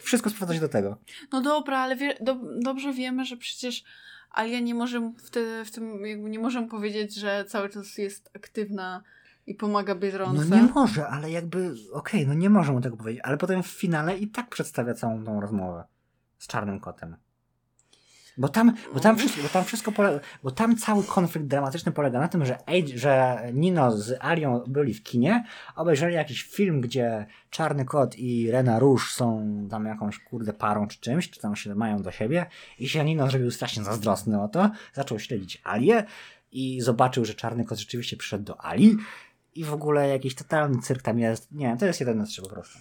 wszystko 0.01 0.31
sprowadza 0.31 0.55
się 0.55 0.61
do 0.61 0.69
tego. 0.69 0.99
No 1.33 1.41
dobra, 1.41 1.79
ale 1.79 1.97
wie, 1.97 2.15
do, 2.21 2.37
dobrze 2.65 2.93
wiemy, 2.93 3.25
że 3.25 3.37
przecież 3.37 3.85
Alia 4.31 4.61
nie 4.61 4.75
może 4.75 5.13
wtedy, 5.19 5.65
w 5.65 5.71
tym 5.71 6.07
jakby 6.07 6.31
nie 6.31 6.39
może 6.39 6.61
mu 6.61 6.69
powiedzieć, 6.69 7.15
że 7.15 7.45
cały 7.49 7.69
czas 7.69 7.99
jest 7.99 8.31
aktywna 8.37 9.03
i 9.47 9.55
pomaga 9.55 9.95
No 9.95 10.01
Biedronce. 10.01 10.57
nie 10.57 10.63
może, 10.63 11.07
ale 11.09 11.31
jakby, 11.31 11.75
okej, 11.93 12.27
no 12.27 12.35
nie 12.35 12.51
może 12.51 12.73
mu 12.73 12.81
tego 12.81 12.97
powiedzieć, 12.97 13.23
ale 13.25 13.37
potem 13.37 13.63
w 13.63 13.67
finale 13.67 14.19
i 14.19 14.29
tak 14.29 14.49
przedstawia 14.49 14.95
całą 14.95 15.25
tą 15.25 15.41
rozmowę 15.41 15.85
z 16.39 16.47
czarnym 16.47 16.81
kotem. 16.81 17.17
Bo 18.39 18.49
tam, 18.49 18.75
bo 18.95 19.01
tam 19.01 19.17
wszystko, 19.17 19.43
bo 19.43 19.49
tam 19.49 19.65
wszystko 19.65 19.93
bo 20.43 20.51
tam 20.51 20.77
cały 20.77 21.05
konflikt 21.05 21.47
dramatyczny 21.47 21.93
polega 21.93 22.21
na 22.21 22.29
tym, 22.29 22.47
że, 22.47 22.59
Age, 22.67 22.99
że 22.99 23.43
Nino 23.53 23.97
z 23.97 24.17
Alią 24.21 24.63
byli 24.67 24.95
w 24.95 25.03
kinie, 25.03 25.45
obejrzeli 25.77 26.15
jakiś 26.15 26.43
film, 26.43 26.81
gdzie 26.81 27.27
czarny 27.51 27.85
kot 27.85 28.19
i 28.19 28.51
Rena 28.51 28.79
Róż 28.79 29.13
są 29.13 29.49
tam 29.71 29.87
jakąś 29.87 30.19
kurde 30.19 30.53
parą 30.53 30.89
czy 30.89 31.01
czymś, 31.01 31.31
czy 31.31 31.41
tam 31.41 31.57
się 31.57 31.75
mają 31.75 32.03
do 32.03 32.11
siebie 32.11 32.47
i 32.79 32.89
się 32.89 33.05
Nino 33.05 33.31
zrobił 33.31 33.51
strasznie 33.51 33.85
zazdrosny 33.85 34.43
o 34.43 34.49
to, 34.49 34.71
zaczął 34.95 35.19
śledzić 35.19 35.61
Alię 35.65 36.05
i 36.53 36.81
zobaczył, 36.81 37.25
że 37.25 37.35
czarny 37.35 37.65
kot 37.65 37.79
rzeczywiście 37.79 38.17
przyszedł 38.17 38.45
do 38.45 38.65
Ali 38.65 38.97
i 39.55 39.65
w 39.65 39.73
ogóle 39.73 40.09
jakiś 40.09 40.35
totalny 40.35 40.83
cyrk 40.83 41.03
tam 41.03 41.19
jest. 41.19 41.53
Nie, 41.53 41.77
to 41.77 41.87
jest 41.87 42.01
jeden 42.01 42.19
na 42.19 42.27
trzy 42.27 42.43
po 42.43 42.49
prostu. 42.49 42.79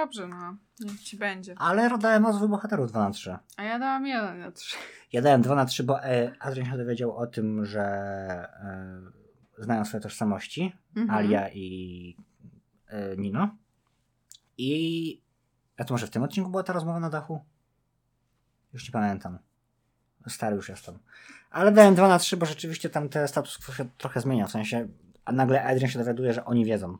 Dobrze, 0.00 0.28
no. 0.28 0.56
Niech 0.80 1.00
ci 1.00 1.16
będzie. 1.16 1.54
Ale 1.58 1.98
dałem 1.98 2.22
nazwy 2.22 2.48
bohaterów 2.48 2.90
2 2.90 3.00
na 3.00 3.10
3. 3.10 3.36
A 3.56 3.62
ja 3.62 3.78
dałam 3.78 4.06
1 4.06 4.38
na 4.40 4.52
3. 4.52 4.76
Ja 5.12 5.22
dałem 5.22 5.42
2 5.42 5.54
na 5.54 5.64
3, 5.64 5.84
bo 5.84 6.04
e, 6.04 6.32
Adrian 6.38 6.70
się 6.70 6.76
dowiedział 6.76 7.16
o 7.16 7.26
tym, 7.26 7.64
że 7.64 7.82
e, 9.58 9.64
znają 9.64 9.84
swoje 9.84 10.00
tożsamości, 10.00 10.72
Mhm. 10.96 11.18
Alia 11.18 11.48
i 11.48 12.16
e, 12.86 13.16
Nino. 13.16 13.56
I 14.58 15.20
a 15.76 15.84
to 15.84 15.94
może 15.94 16.06
w 16.06 16.10
tym 16.10 16.22
odcinku 16.22 16.50
była 16.50 16.62
ta 16.62 16.72
rozmowa 16.72 17.00
na 17.00 17.10
dachu? 17.10 17.44
Już 18.72 18.84
nie 18.84 18.92
pamiętam. 18.92 19.38
Stary 20.28 20.56
już 20.56 20.68
jestem. 20.68 20.98
Ale 21.50 21.72
dałem 21.72 21.94
2 21.94 22.08
na 22.08 22.18
3, 22.18 22.36
bo 22.36 22.46
rzeczywiście 22.46 22.90
tam 22.90 23.08
ten 23.08 23.28
status 23.28 23.58
quo 23.58 23.74
się 23.74 23.88
trochę 23.98 24.20
zmienia. 24.20 24.46
W 24.46 24.50
sensie, 24.50 24.88
a 25.24 25.32
nagle 25.32 25.64
Adrian 25.64 25.90
się 25.90 25.98
dowiaduje, 25.98 26.32
że 26.32 26.44
oni 26.44 26.64
wiedzą. 26.64 26.98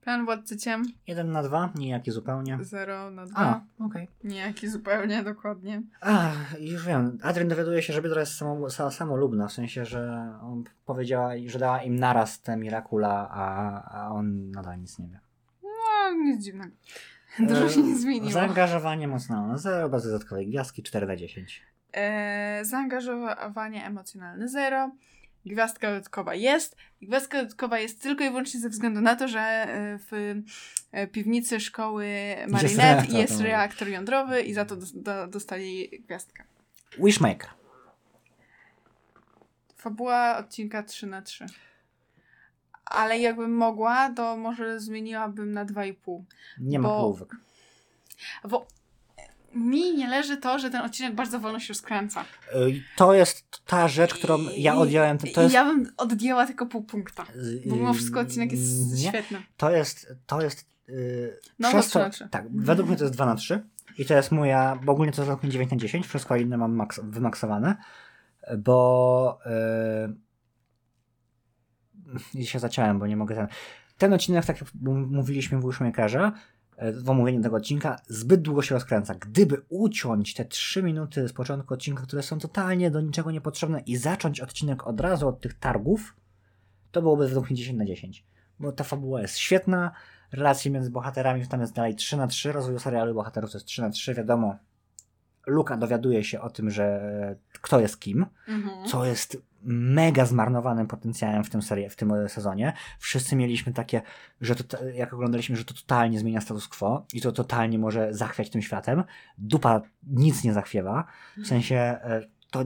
Plan 0.00 0.24
Władcy 0.24 0.56
Ciem 0.56 0.84
1 1.06 1.32
na 1.32 1.42
2, 1.42 1.72
nijaki 1.74 2.10
zupełnie. 2.10 2.58
0 2.60 3.10
na 3.10 3.26
2. 3.26 3.40
A, 3.40 3.60
okej. 3.84 4.08
Niejaki 4.24 4.68
zupełnie, 4.68 5.22
dokładnie. 5.22 5.82
A, 6.00 6.30
już 6.60 6.86
wiem. 6.86 7.18
Adrian 7.22 7.48
dowiaduje 7.48 7.82
się, 7.82 7.92
że 7.92 8.02
Biedra 8.02 8.20
jest 8.20 8.34
samo, 8.36 8.66
sa- 8.66 8.90
samolubna, 8.90 9.48
w 9.48 9.52
sensie, 9.52 9.84
że 9.84 10.34
on 10.42 10.64
powiedziała, 10.86 11.30
że 11.46 11.58
dała 11.58 11.82
im 11.82 11.98
naraz 11.98 12.40
te 12.40 12.56
Miracula, 12.56 13.28
a, 13.30 13.82
a 14.02 14.10
on 14.10 14.50
nadal 14.50 14.80
nic 14.80 14.98
nie 14.98 15.08
wie. 15.08 15.20
No, 15.62 16.12
nic 16.24 16.44
dziwnego. 16.44 16.72
Dużo 17.38 17.68
się 17.68 17.82
nie 17.82 17.92
E, 17.92 17.96
zmieniło. 17.96 18.32
Zaangażowanie 18.32 19.08
mocno 19.08 19.46
na 19.46 19.58
0, 19.58 19.88
bez 19.88 20.04
dodatkowej 20.04 20.46
gwiazdki 20.46 20.82
4 20.82 21.06
na 21.06 21.16
10. 21.16 21.62
E, 21.92 22.64
zaangażowanie 22.64 23.86
emocjonalne 23.86 24.48
0. 24.48 24.90
Gwiazdka 25.46 25.88
dodatkowa 25.88 26.34
jest. 26.34 26.76
Gwiazdka 27.02 27.38
dodatkowa 27.38 27.78
jest 27.78 28.02
tylko 28.02 28.24
i 28.24 28.28
wyłącznie 28.28 28.60
ze 28.60 28.68
względu 28.68 29.00
na 29.00 29.16
to, 29.16 29.28
że 29.28 29.40
e, 29.40 29.98
w 29.98 30.12
e, 30.92 31.06
piwnicy 31.06 31.60
szkoły 31.60 32.06
Marinette 32.48 32.82
reaktor 32.82 33.14
jest 33.18 33.32
atomowy. 33.32 33.48
reaktor 33.48 33.88
jądrowy 33.88 34.42
i 34.42 34.54
za 34.54 34.64
to 34.64 34.76
dos- 34.76 34.92
do, 35.02 35.26
dostali 35.26 35.88
gwiazdkę. 36.06 36.44
Wishmaker. 36.98 37.50
Fabuła 39.76 40.36
odcinka 40.38 40.82
3 40.82 41.06
na 41.06 41.22
3 41.22 41.46
Ale 42.84 43.18
jakbym 43.18 43.56
mogła, 43.56 44.10
to 44.16 44.36
może 44.36 44.80
zmieniłabym 44.80 45.52
na 45.52 45.64
2,5. 45.66 46.22
Nie 46.58 46.78
ma 46.78 46.88
Bo- 46.88 47.00
połówek. 47.00 47.36
Bo 48.48 48.66
mi 49.54 49.96
nie 49.96 50.08
leży 50.08 50.36
to, 50.36 50.58
że 50.58 50.70
ten 50.70 50.80
odcinek 50.80 51.14
bardzo 51.14 51.40
wolno 51.40 51.60
się 51.60 51.68
rozkręca. 51.68 52.24
Y, 52.54 52.82
To 52.96 53.14
jest 53.14 53.44
ta 53.66 53.88
rzecz, 53.88 54.14
którą 54.14 54.38
ja 54.56 54.74
odjąłem. 54.76 55.18
To, 55.18 55.42
jest. 55.42 55.54
Ja 55.54 55.64
bym 55.64 55.92
odjęła 55.96 56.46
tylko 56.46 56.66
pół 56.66 56.82
punkta. 56.82 57.22
y, 57.22 57.62
Bo 57.66 57.76
mimo 57.76 57.94
wszystko 57.94 58.20
odcinek 58.20 58.52
jest 58.52 58.92
nie, 58.92 59.08
świetny. 59.08 59.42
To 59.56 59.70
jest. 59.70 60.14
To 60.26 60.42
jest 60.42 60.66
No, 61.58 61.68
przez 61.68 61.90
to. 61.90 62.10
Tak, 62.30 62.44
według 62.50 62.88
mnie 62.88 62.96
to 62.96 63.04
jest 63.04 63.14
2 63.14 63.26
na 63.26 63.34
3. 63.34 63.62
I 63.98 64.04
to 64.04 64.14
jest 64.14 64.32
moja. 64.32 64.78
Bo 64.84 64.92
ogólnie 64.92 65.12
to 65.12 65.22
jest 65.22 65.26
według 65.28 65.42
mnie 65.42 65.52
9 65.52 65.70
na 65.70 65.76
10. 65.76 66.06
Wszystko 66.06 66.36
inne 66.36 66.56
mam 66.56 66.74
maks, 66.74 67.00
wymaksowane. 67.02 67.76
Bo. 68.58 69.38
Yy, 72.34 72.44
się 72.46 72.58
zaciąłem, 72.58 72.98
bo 72.98 73.06
nie 73.06 73.16
mogę 73.16 73.34
ten. 73.34 73.46
Ten 73.98 74.12
odcinek, 74.12 74.44
tak 74.44 74.60
jak 74.60 74.68
mówiliśmy 75.10 75.58
w 75.60 75.64
e, 75.64 76.32
w 76.92 77.10
omówieniu 77.10 77.42
tego 77.42 77.56
odcinka, 77.56 77.96
zbyt 78.08 78.42
długo 78.42 78.62
się 78.62 78.74
rozkręca. 78.74 79.14
Gdyby 79.14 79.62
uciąć 79.68 80.34
te 80.34 80.44
3 80.44 80.82
minuty 80.82 81.28
z 81.28 81.32
początku 81.32 81.74
odcinka, 81.74 82.02
które 82.02 82.22
są 82.22 82.38
totalnie 82.38 82.90
do 82.90 83.00
niczego 83.00 83.30
niepotrzebne 83.30 83.80
i 83.80 83.96
zacząć 83.96 84.40
odcinek 84.40 84.86
od 84.86 85.00
razu 85.00 85.28
od 85.28 85.40
tych 85.40 85.54
targów, 85.54 86.16
to 86.90 87.02
byłoby 87.02 87.26
według 87.26 87.50
mnie 87.50 87.56
10 87.56 87.78
na 87.78 87.84
10. 87.84 88.24
Bo 88.58 88.72
ta 88.72 88.84
fabuła 88.84 89.22
jest 89.22 89.38
świetna, 89.38 89.92
relacje 90.32 90.70
między 90.70 90.90
bohaterami 90.90 91.46
tam 91.46 91.60
jest 91.60 91.74
dalej 91.74 91.94
3 91.94 92.16
na 92.16 92.26
3, 92.26 92.52
rozwój 92.52 92.80
serialu 92.80 93.14
bohaterów 93.14 93.50
to 93.50 93.58
jest 93.58 93.66
3 93.66 93.82
na 93.82 93.90
3, 93.90 94.14
wiadomo. 94.14 94.56
Luka 95.46 95.76
dowiaduje 95.76 96.24
się 96.24 96.40
o 96.40 96.50
tym, 96.50 96.70
że 96.70 97.00
kto 97.60 97.80
jest 97.80 98.00
kim, 98.00 98.26
Mhm. 98.48 98.86
co 98.86 99.04
jest 99.04 99.42
mega 99.62 100.26
zmarnowanym 100.26 100.86
potencjałem 100.86 101.44
w 101.44 101.50
tym, 101.50 101.62
serii, 101.62 101.88
w 101.88 101.96
tym 101.96 102.12
sezonie. 102.28 102.72
Wszyscy 102.98 103.36
mieliśmy 103.36 103.72
takie, 103.72 104.02
że 104.40 104.54
to, 104.54 104.84
jak 104.84 105.14
oglądaliśmy, 105.14 105.56
że 105.56 105.64
to 105.64 105.74
totalnie 105.74 106.18
zmienia 106.18 106.40
status 106.40 106.68
quo 106.68 107.06
i 107.14 107.20
to 107.20 107.32
totalnie 107.32 107.78
może 107.78 108.14
zachwiać 108.14 108.50
tym 108.50 108.62
światem. 108.62 109.04
Dupa 109.38 109.80
nic 110.06 110.44
nie 110.44 110.52
zachwiewa, 110.52 111.04
w 111.36 111.46
sensie 111.46 111.76
e, 111.76 112.22
to 112.50 112.64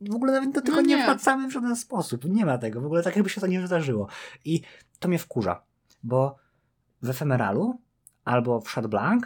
w 0.00 0.14
ogóle 0.14 0.32
nawet 0.32 0.54
do 0.54 0.60
tego 0.60 0.76
No 0.76 0.80
nie. 0.82 0.96
nie. 0.96 1.04
wracamy 1.04 1.48
w 1.48 1.52
żaden 1.52 1.76
sposób. 1.76 2.24
Nie 2.24 2.46
ma 2.46 2.58
tego. 2.58 2.80
W 2.80 2.86
ogóle 2.86 3.02
tak 3.02 3.16
jakby 3.16 3.30
się 3.30 3.40
to 3.40 3.46
nie 3.46 3.60
wydarzyło. 3.60 4.08
I 4.44 4.62
to 4.98 5.08
mnie 5.08 5.18
wkurza, 5.18 5.62
bo 6.02 6.36
w 7.02 7.10
Efemeralu 7.10 7.80
albo 8.24 8.60
w 8.60 8.68
Shad 8.70 8.86
Blanc 8.86 9.24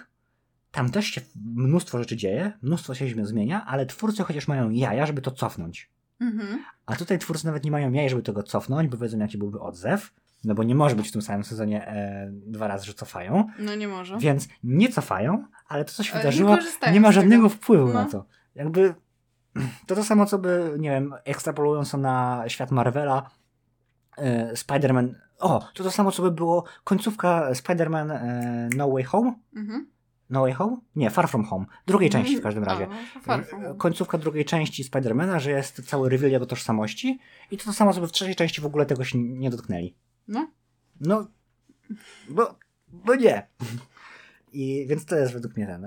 tam 0.76 0.90
też 0.90 1.06
się 1.06 1.20
mnóstwo 1.54 1.98
rzeczy 1.98 2.16
dzieje, 2.16 2.52
mnóstwo 2.62 2.94
się 2.94 3.26
zmienia, 3.26 3.64
ale 3.66 3.86
twórcy 3.86 4.22
chociaż 4.22 4.48
mają 4.48 4.70
jaja, 4.70 5.06
żeby 5.06 5.22
to 5.22 5.30
cofnąć. 5.30 5.90
Mhm. 6.20 6.64
A 6.86 6.96
tutaj 6.96 7.18
twórcy 7.18 7.46
nawet 7.46 7.64
nie 7.64 7.70
mają 7.70 7.92
jaj, 7.92 8.10
żeby 8.10 8.22
tego 8.22 8.42
cofnąć, 8.42 8.88
bo 8.88 8.96
wiedzą, 8.96 9.18
jaki 9.18 9.38
byłby 9.38 9.60
odzew. 9.60 10.12
No 10.44 10.54
bo 10.54 10.62
nie 10.62 10.74
może 10.74 10.96
być 10.96 11.08
w 11.08 11.12
tym 11.12 11.22
samym 11.22 11.44
sezonie 11.44 11.86
e, 11.88 12.30
dwa 12.32 12.68
razy, 12.68 12.86
że 12.86 12.94
cofają. 12.94 13.48
No 13.58 13.74
nie 13.74 13.88
może. 13.88 14.18
Więc 14.18 14.48
nie 14.64 14.88
cofają, 14.88 15.44
ale 15.68 15.84
to, 15.84 15.92
co 15.92 16.02
się 16.02 16.12
Ale 16.12 16.20
wydarzyło, 16.22 16.56
nie 16.86 16.92
nie 16.92 17.00
ma 17.00 17.08
tego. 17.08 17.20
żadnego 17.20 17.48
wpływu 17.48 17.92
na 17.92 18.04
No. 18.04 18.10
to. 18.10 18.24
Jakby 18.54 18.94
to 19.86 19.94
to 19.94 20.04
samo, 20.04 20.26
co 20.26 20.38
by, 20.38 20.74
nie 20.78 20.90
wiem, 20.90 21.14
ekstrapolując 21.24 21.90
to 21.90 21.98
na 21.98 22.44
świat 22.48 22.70
Marvela, 22.70 23.30
e, 24.16 24.52
Spider-Man. 24.52 25.14
O, 25.38 25.68
to 25.74 25.84
to 25.84 25.90
samo, 25.90 26.12
co 26.12 26.22
by 26.22 26.30
było 26.30 26.64
końcówka 26.84 27.50
Spider-Man 27.52 28.10
e, 28.12 28.68
No 28.76 28.90
Way 28.90 29.02
Home. 29.04 29.34
Mhm. 29.56 29.86
No 30.30 30.40
Way 30.40 30.52
Home? 30.52 30.76
Nie, 30.96 31.10
Far 31.10 31.28
From 31.28 31.44
Home. 31.44 31.66
Drugiej 31.86 32.10
części 32.10 32.36
w 32.36 32.42
każdym 32.42 32.62
A, 32.64 32.66
razie. 32.66 32.86
no, 32.86 33.20
from 33.22 33.44
home. 33.44 33.74
Końcówka 33.78 34.18
drugiej 34.18 34.44
części 34.44 34.84
Spidermana, 34.84 35.38
że 35.40 35.50
jest 35.50 35.88
cały 35.88 36.08
reveal 36.08 36.32
jego 36.32 36.46
tożsamości 36.46 37.18
i 37.50 37.56
to 37.58 37.64
to 37.64 37.72
samo, 37.72 37.92
co 37.92 38.00
by 38.00 38.08
w 38.08 38.12
trzeciej 38.12 38.36
części 38.36 38.60
w 38.60 38.66
ogóle 38.66 38.86
tego 38.86 39.04
się 39.04 39.18
nie 39.18 39.50
dotknęli. 39.50 39.94
No. 40.28 40.50
No, 41.00 41.26
bo, 42.28 42.58
bo 42.88 43.14
nie. 43.14 43.46
I 44.52 44.86
więc 44.88 45.04
to 45.06 45.16
jest 45.16 45.32
według 45.32 45.56
mnie 45.56 45.66
ten. 45.66 45.84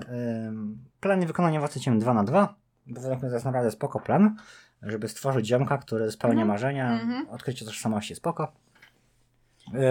Ym, 0.48 0.84
plan 1.00 1.26
wykonania 1.26 1.58
Władcy 1.60 1.80
Ciem 1.80 1.98
2 1.98 2.14
na 2.14 2.24
2 2.24 2.54
bo 2.86 3.00
według 3.00 3.20
mnie 3.20 3.28
to 3.30 3.34
jest 3.36 3.44
naprawdę 3.46 3.70
spoko 3.70 4.00
plan, 4.00 4.36
żeby 4.82 5.08
stworzyć 5.08 5.46
ziomka, 5.46 5.78
który 5.78 6.10
spełnia 6.10 6.42
Mhm. 6.42 6.48
marzenia, 6.48 7.00
Mhm. 7.00 7.28
odkrycie 7.28 7.64
tożsamości 7.64 8.14
spoko. 8.14 8.52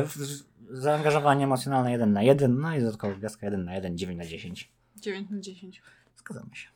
Z- 0.06 0.44
Zaangażowanie 0.72 1.44
emocjonalne 1.44 1.92
1 1.92 2.14
na 2.14 2.22
1, 2.24 2.60
no 2.60 2.76
i 2.76 2.80
dodatkowo 2.80 3.16
gwiazdka 3.16 3.46
1 3.46 3.66
na 3.66 3.76
1, 3.76 3.98
9 3.98 4.18
na 4.18 4.26
10. 4.26 4.72
9 4.96 5.30
na 5.30 5.40
10. 5.40 5.82
Zgadzamy 6.18 6.56
się. 6.56 6.68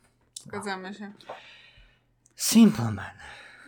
Zgadzamy 0.44 0.94
się. 0.94 1.12
Simple 2.36 2.90
Man. 2.90 3.04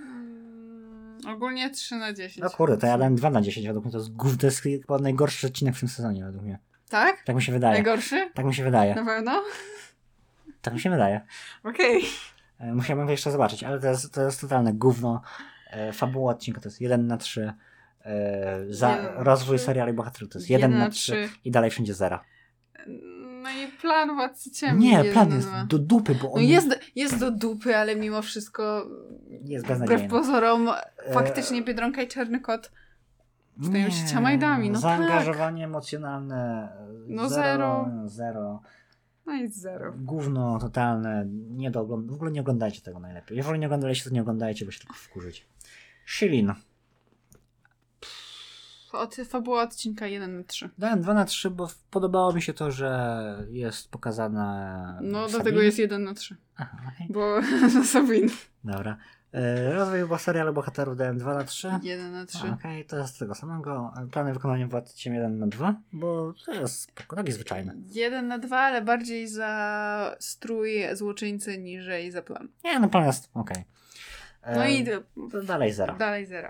Mm, 0.00 1.18
Ogólnie 1.28 1.70
3 1.70 1.94
na 1.96 2.12
10. 2.12 2.38
No 2.38 2.50
kurde, 2.50 2.76
to 2.76 2.86
ja 2.86 2.98
dałem 2.98 3.16
2 3.16 3.30
na 3.30 3.40
10, 3.42 3.66
według 3.66 3.84
mnie 3.84 3.92
to 3.92 3.98
jest, 3.98 4.10
to 4.40 4.46
jest 4.46 4.60
chyba 4.60 4.98
najgorszy 4.98 5.46
odcinek 5.46 5.74
w 5.76 5.80
tym 5.80 5.88
sezonie, 5.88 6.24
według 6.24 6.44
mnie. 6.44 6.58
Tak? 6.88 7.22
Tak 7.24 7.36
mi 7.36 7.42
się 7.42 7.52
wydaje. 7.52 7.74
Najgorszy? 7.74 8.30
Tak 8.34 8.46
mi 8.46 8.54
się 8.54 8.64
wydaje. 8.64 8.94
Na 8.94 9.04
pewno? 9.04 9.42
Tak 10.62 10.74
mi 10.74 10.80
się 10.80 10.90
wydaje. 10.90 11.20
Okej. 11.64 12.02
E, 12.58 12.74
Musiałbym 12.74 13.08
jeszcze 13.08 13.30
zobaczyć, 13.32 13.64
ale 13.64 13.80
to 13.80 13.86
jest, 13.86 14.14
to 14.14 14.22
jest 14.22 14.40
totalne 14.40 14.72
gówno. 14.72 15.22
E, 15.70 15.92
fabuła 15.92 16.32
odcinka 16.32 16.60
to 16.60 16.68
jest 16.68 16.80
1 16.80 17.06
na 17.06 17.16
3. 17.16 17.52
E, 18.06 18.64
za 18.70 18.96
Jeden 18.96 19.12
rozwój 19.16 19.58
seriali 19.58 19.92
bohaterów 19.92 20.30
to 20.30 20.38
jest 20.38 20.50
1 20.50 20.60
Jeden 20.70 20.78
na 20.78 20.84
na 20.84 20.90
3 20.90 21.12
trzy. 21.12 21.28
i 21.44 21.50
dalej 21.50 21.70
wszędzie 21.70 21.94
0. 21.94 22.20
No 23.42 23.50
i 23.50 23.68
plan 23.80 24.14
władcy 24.14 24.50
ciemni. 24.50 24.88
Nie, 24.90 25.04
plan 25.04 25.32
jest 25.34 25.48
do 25.68 25.78
dupy, 25.78 26.14
bo 26.14 26.22
No 26.28 26.32
on 26.32 26.42
jest, 26.42 26.68
jest 26.96 27.18
do 27.20 27.30
dupy, 27.30 27.76
ale 27.76 27.96
mimo 27.96 28.22
wszystko 28.22 28.86
jest 29.44 29.66
wbrew 29.66 30.10
pozorom 30.10 30.68
E, 30.68 31.12
faktycznie 31.12 31.62
Biedronka 31.62 32.02
i 32.02 32.08
Czarny 32.08 32.40
Kot 32.40 32.70
stoją 33.62 33.72
Nie, 33.84 33.90
się 33.90 34.06
ciamajdami, 34.06 34.70
no 34.70 34.78
Zaangażowanie 34.78 35.64
emocjonalne. 35.64 36.68
No 37.08 37.28
zero. 37.28 37.88
Zero. 38.04 38.62
no 39.26 39.34
i 39.34 39.48
zero. 39.48 39.92
Gówno 39.98 40.58
totalne. 40.58 41.26
Nie 41.50 41.70
do 41.70 41.80
ogląd- 41.80 42.10
w 42.10 42.14
ogóle 42.14 42.30
nie 42.30 42.40
oglądajcie 42.40 42.80
tego 42.82 42.98
najlepiej. 43.00 43.36
Jeżeli 43.36 43.58
nie 43.58 43.66
oglądaliście, 43.66 44.08
to 44.10 44.14
nie 44.14 44.20
oglądajcie, 44.22 44.64
bo 44.64 44.70
się 44.70 44.80
tylko 44.80 44.94
wkurzyć. 44.94 45.46
Shilin. 46.06 46.52
Od, 48.98 49.14
fabuła 49.14 49.62
odcinka 49.62 50.06
1 50.06 50.36
na 50.38 50.44
3. 50.44 50.70
Dałem 50.78 51.00
2 51.00 51.14
na 51.14 51.24
3, 51.24 51.50
bo 51.50 51.68
podobało 51.90 52.32
mi 52.32 52.42
się 52.42 52.54
to, 52.54 52.70
że 52.70 53.46
jest 53.50 53.90
pokazana. 53.90 54.98
No 55.02 55.18
Sabine. 55.18 55.28
dlatego 55.28 55.62
jest 55.62 55.78
1 55.78 56.04
na 56.04 56.14
3. 56.14 56.36
Aha, 56.56 56.78
okej. 56.94 57.06
Bo 57.10 57.36
Sabin. 57.92 58.28
Dobra. 58.64 58.96
E, 59.32 59.72
rozwój 59.74 60.04
bo 60.04 60.18
serialu 60.18 60.52
bohaterów 60.52 60.96
dałem 60.96 61.18
2 61.18 61.34
na 61.34 61.44
3. 61.44 61.70
1 61.82 62.12
na 62.12 62.26
3. 62.26 62.38
Okej, 62.52 62.84
to 62.84 62.96
jest 62.96 63.14
z 63.14 63.18
tego 63.18 63.34
samego. 63.34 63.92
Plany 64.12 64.32
wykonania 64.32 64.66
władcy 64.68 64.96
Ciem 64.96 65.14
1 65.14 65.38
na 65.38 65.46
2, 65.46 65.74
bo 65.92 66.34
to 66.46 66.52
jest 66.52 66.80
spoko, 66.80 67.16
takie 67.16 67.32
zwyczajne. 67.32 67.74
1 67.88 68.28
na 68.28 68.38
2, 68.38 68.58
ale 68.58 68.82
bardziej 68.82 69.28
za 69.28 70.16
strój 70.18 70.74
złoczyńcy 70.92 71.58
niżej 71.58 72.10
za 72.10 72.22
plan. 72.22 72.48
Nie, 72.64 72.80
no 72.80 72.88
plan 72.88 73.04
jest 73.06 73.30
okej. 73.34 73.64
E, 74.42 74.56
No 74.56 74.66
i 74.66 74.84
to 75.32 75.42
dalej 75.42 75.72
0. 75.72 75.94
dalej 75.98 76.26
0. 76.26 76.48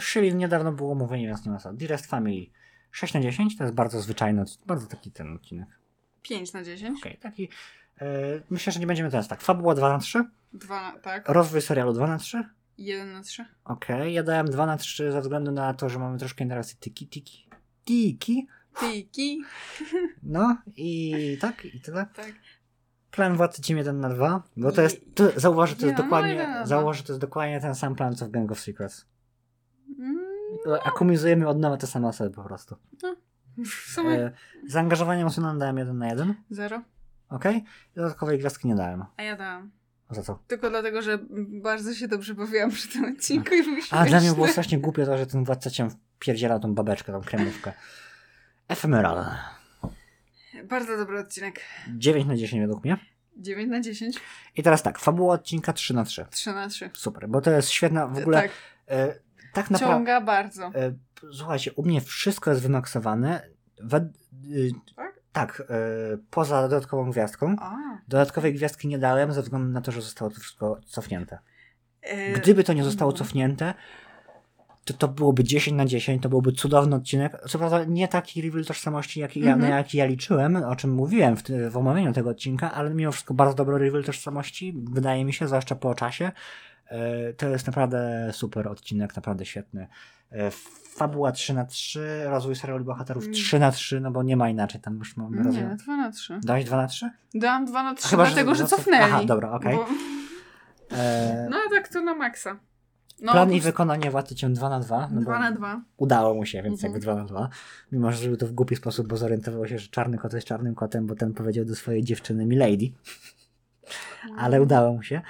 Shilin 0.00 0.38
niedawno 0.38 0.72
było 0.72 0.94
mówienie, 0.94 1.26
więc 1.26 1.46
nie 1.46 1.52
ma 1.52 1.58
co. 1.58 1.72
Dearest 1.72 2.06
Family 2.06 2.46
6 2.90 3.14
na 3.14 3.20
10 3.20 3.58
to 3.58 3.64
jest 3.64 3.74
bardzo 3.74 4.00
zwyczajny, 4.00 4.42
odcinek, 4.42 4.66
bardzo 4.66 4.86
taki 4.86 5.10
ten 5.12 5.34
odcinek. 5.34 5.68
5 6.22 6.52
na 6.52 6.64
10. 6.64 7.00
Okej, 7.00 7.16
taki. 7.16 7.48
E, 8.00 8.06
myślę, 8.50 8.72
że 8.72 8.80
nie 8.80 8.86
będziemy 8.86 9.10
teraz 9.10 9.28
tak. 9.28 9.40
Fabuła 9.40 9.74
2 9.74 9.88
na 9.88 9.98
3, 9.98 10.24
2 10.52 10.92
na, 10.92 10.98
tak. 10.98 11.28
rozwój 11.28 11.62
serialu 11.62 11.92
2 11.92 12.06
na 12.06 12.18
3. 12.18 12.44
1 12.78 13.12
na 13.12 13.22
3. 13.22 13.44
Okej, 13.64 14.14
ja 14.14 14.22
dałem 14.22 14.46
2 14.46 14.66
na 14.66 14.76
3 14.76 15.12
ze 15.12 15.20
względu 15.20 15.52
na 15.52 15.74
to, 15.74 15.88
że 15.88 15.98
mamy 15.98 16.18
troszkę 16.18 16.44
interakcji 16.44 16.76
tiki 16.78 17.06
tiki. 17.08 17.48
Tiki. 17.84 18.46
Tiki. 18.80 19.42
No 20.22 20.56
i 20.76 21.38
tak, 21.40 21.64
i 21.64 21.80
tyle. 21.80 22.06
Tak. 22.14 22.32
Plan 23.10 23.36
władcy 23.36 23.62
Ciem 23.62 23.78
1 23.78 24.00
na 24.00 24.08
2, 24.08 24.42
bo 24.56 24.72
to 24.72 24.82
jest, 24.82 25.00
to, 25.14 25.40
zauważ, 25.40 25.70
że 25.70 25.76
to 25.76 25.86
jest 25.86 25.98
Nie, 25.98 26.04
dokładnie, 26.04 26.48
zauważ, 26.64 26.96
że 26.96 27.02
to 27.02 27.12
jest 27.12 27.20
dokładnie 27.20 27.60
ten 27.60 27.74
sam 27.74 27.94
plan, 27.94 28.16
co 28.16 28.26
w 28.26 28.30
Gang 28.30 28.52
of 28.52 28.60
Secrets. 28.60 29.06
Mm, 29.98 30.18
Akumulujemy 30.84 31.48
od 31.48 31.58
nowa 31.58 31.76
te 31.76 31.86
same 31.86 32.08
osoby 32.08 32.30
po 32.30 32.44
prostu. 32.44 32.76
w 33.58 33.92
sumie 33.92 34.10
E, 34.10 34.32
zaangażowanie 34.68 35.20
emocjonalne 35.20 35.58
dałem 35.60 35.78
1 35.78 35.98
na 35.98 36.08
1, 36.08 36.34
0. 36.50 36.82
ok? 37.28 37.44
Dodatkowej 37.94 38.38
gwiazdki 38.38 38.68
nie 38.68 38.74
dałem. 38.74 39.04
A 39.16 39.22
ja 39.22 39.36
dałam. 39.36 39.70
Za 40.10 40.22
co? 40.22 40.38
Tylko 40.46 40.70
dlatego, 40.70 41.02
że 41.02 41.18
bardzo 41.62 41.94
się 41.94 42.08
dobrze 42.08 42.34
bawiłam 42.34 42.70
przy 42.70 42.88
tym 42.88 43.04
odcinku 43.04 43.54
i 43.54 43.62
A 43.90 44.04
dla 44.04 44.20
mnie 44.20 44.32
było 44.32 44.48
strasznie 44.48 44.78
głupie 44.78 45.06
to, 45.06 45.18
że 45.18 45.26
ten 45.26 45.44
władca 45.44 45.70
Ciem 45.70 45.88
wpierdzielał 46.16 46.60
tą 46.60 46.74
babeczkę, 46.74 47.12
tą 47.12 47.20
kremówkę. 47.20 47.72
Ephemeral. 48.68 49.24
Bardzo 50.64 50.96
dobry 50.96 51.18
odcinek. 51.20 51.60
9 51.96 52.26
na 52.26 52.36
10 52.36 52.60
według 52.60 52.84
mnie. 52.84 52.96
9 53.36 53.70
na 53.70 53.80
10. 53.80 54.16
I 54.56 54.62
teraz 54.62 54.82
tak, 54.82 54.98
fabuła 54.98 55.34
odcinka 55.34 55.72
3 55.72 55.94
na 55.94 56.04
3. 56.04 56.26
3 56.30 56.52
na 56.52 56.68
3. 56.68 56.90
Super, 56.94 57.28
bo 57.28 57.40
to 57.40 57.50
jest 57.50 57.70
świetna 57.70 58.06
w 58.06 58.18
ogóle. 58.18 58.42
Tak, 58.42 58.50
E, 58.90 59.14
tak 59.54 59.70
naprawdę. 59.70 59.94
ciąga 59.94 60.20
bardzo. 60.20 60.66
E, 60.66 60.92
słuchajcie, 61.32 61.72
u 61.72 61.82
mnie 61.84 62.00
wszystko 62.00 62.50
jest 62.50 62.62
wymaksowane. 62.62 63.42
We, 63.80 64.10
y, 64.50 64.70
Tak? 64.96 65.20
tak, 65.32 65.62
e, 65.70 65.74
poza 66.30 66.62
dodatkową 66.62 67.10
gwiazdką. 67.10 67.56
A. 67.60 67.74
Dodatkowej 68.08 68.54
gwiazdki 68.54 68.88
nie 68.88 68.98
dałem 68.98 69.32
ze 69.32 69.42
względu 69.42 69.68
na 69.68 69.80
to, 69.80 69.92
że 69.92 70.02
zostało 70.02 70.30
to 70.30 70.40
wszystko 70.40 70.78
cofnięte. 70.86 71.38
E, 72.02 72.32
Gdyby 72.32 72.64
to 72.64 72.72
nie 72.72 72.84
zostało 72.84 73.12
cofnięte, 73.12 73.74
to 74.84 74.94
to 74.94 75.08
byłoby 75.08 75.44
10 75.44 75.76
na 75.76 75.84
10, 75.86 76.22
to 76.22 76.28
byłby 76.28 76.52
cudowny 76.52 76.96
odcinek. 76.96 77.36
Co 77.48 77.58
prawda 77.58 77.84
nie 77.84 78.08
taki 78.08 78.42
reveal 78.42 78.64
tożsamości, 78.64 79.20
jaki 79.20 79.40
ja, 79.40 79.52
Mhm. 79.52 79.70
na 79.70 79.76
jaki 79.76 79.98
ja 79.98 80.04
liczyłem, 80.06 80.56
o 80.56 80.76
czym 80.76 80.92
mówiłem 80.94 81.36
w, 81.36 81.42
w 81.70 81.76
omawianiu 81.76 82.12
tego 82.12 82.30
odcinka, 82.30 82.72
ale 82.72 82.94
mimo 82.94 83.12
wszystko 83.12 83.34
bardzo 83.34 83.54
dobry 83.56 83.78
reveal 83.78 84.04
tożsamości, 84.04 84.74
wydaje 84.92 85.24
mi 85.24 85.32
się, 85.32 85.46
zwłaszcza 85.46 85.74
po 85.74 85.94
czasie. 85.94 86.32
E, 86.88 87.32
To 87.32 87.48
jest 87.48 87.66
naprawdę 87.66 88.30
super 88.32 88.68
odcinek, 88.68 89.16
naprawdę 89.16 89.44
świetny. 89.46 89.86
E, 90.32 90.50
Fabuła 90.96 91.32
3 91.32 91.54
na 91.54 91.64
3 91.64 92.24
rozwój 92.24 92.56
serialu 92.56 92.84
bohaterów 92.84 93.22
Mm. 93.24 93.34
3 93.34 93.58
na 93.58 93.70
3 93.70 94.00
no 94.00 94.10
bo 94.10 94.22
nie 94.22 94.36
ma 94.36 94.48
inaczej, 94.48 94.80
tam 94.80 94.96
już 94.98 95.16
mamy 95.16 95.42
rozwój. 95.42 95.62
Nie, 95.64 95.76
2 95.76 95.96
na 95.96 96.12
3. 96.12 96.38
Dałeś 96.42 96.64
2 96.64 96.76
na 96.76 96.86
3? 96.86 97.10
Dałam 97.34 97.64
2 97.64 97.82
na 97.82 97.94
3, 97.94 98.08
Chyba, 98.08 98.24
że- 98.24 98.30
dlatego, 98.32 98.54
że, 98.54 98.58
że 98.58 98.64
cof- 98.64 98.68
cofnęli. 98.76 99.02
Aha, 99.02 99.24
dobra, 99.24 99.50
okej. 99.52 99.76
Bo... 99.76 99.86
E, 100.96 101.46
No 101.50 101.56
a 101.66 101.70
tak 101.70 101.88
to 101.88 102.00
na 102.02 102.14
maksa. 102.14 102.56
No, 103.20 103.32
Plan 103.32 103.52
i 103.52 103.60
wykonanie 103.60 104.10
Władcy 104.10 104.34
Ciem 104.34 104.54
2 104.54 104.68
na 104.68 104.80
2. 104.80 105.08
No 105.12 105.20
2 105.20 105.32
bo 105.32 105.38
na 105.38 105.52
2. 105.52 105.82
Udało 105.96 106.34
mu 106.34 106.46
się, 106.46 106.62
więc 106.62 106.74
Mhm. 106.84 106.92
jakby 106.92 107.00
2 107.00 107.14
na 107.14 107.24
2. 107.24 107.48
Mimo, 107.92 108.12
że 108.12 108.18
zrobił 108.18 108.36
to 108.36 108.46
w 108.46 108.52
głupi 108.52 108.76
sposób, 108.76 109.08
bo 109.08 109.16
zorientował 109.16 109.66
się, 109.68 109.78
że 109.78 109.88
czarny 109.88 110.18
kot 110.18 110.32
jest 110.32 110.46
czarnym 110.46 110.74
kotem, 110.74 111.06
bo 111.06 111.14
ten 111.14 111.34
powiedział 111.34 111.64
do 111.64 111.74
swojej 111.74 112.04
dziewczyny 112.04 112.46
Milady. 112.46 112.92
Ale 114.38 114.62
udało 114.62 114.92
mu 114.92 115.02
się. 115.02 115.20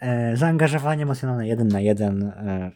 E, 0.00 0.36
zaangażowanie 0.36 1.02
emocjonalne 1.02 1.48
1 1.48 1.68
na 1.68 1.80
1. 1.80 2.22
E, 2.22 2.70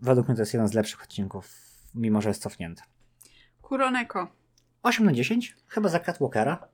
według 0.00 0.28
mnie 0.28 0.36
to 0.36 0.42
jest 0.42 0.54
jeden 0.54 0.68
z 0.68 0.74
lepszych 0.74 1.02
odcinków, 1.02 1.50
mimo 1.94 2.20
że 2.20 2.28
jest 2.28 2.42
cofnięty. 2.42 2.82
Kuroneko. 3.62 4.28
8 4.82 5.06
na 5.06 5.12
10? 5.12 5.56
Chyba 5.66 5.88
za 5.88 6.00
Catwalkera. 6.00 6.68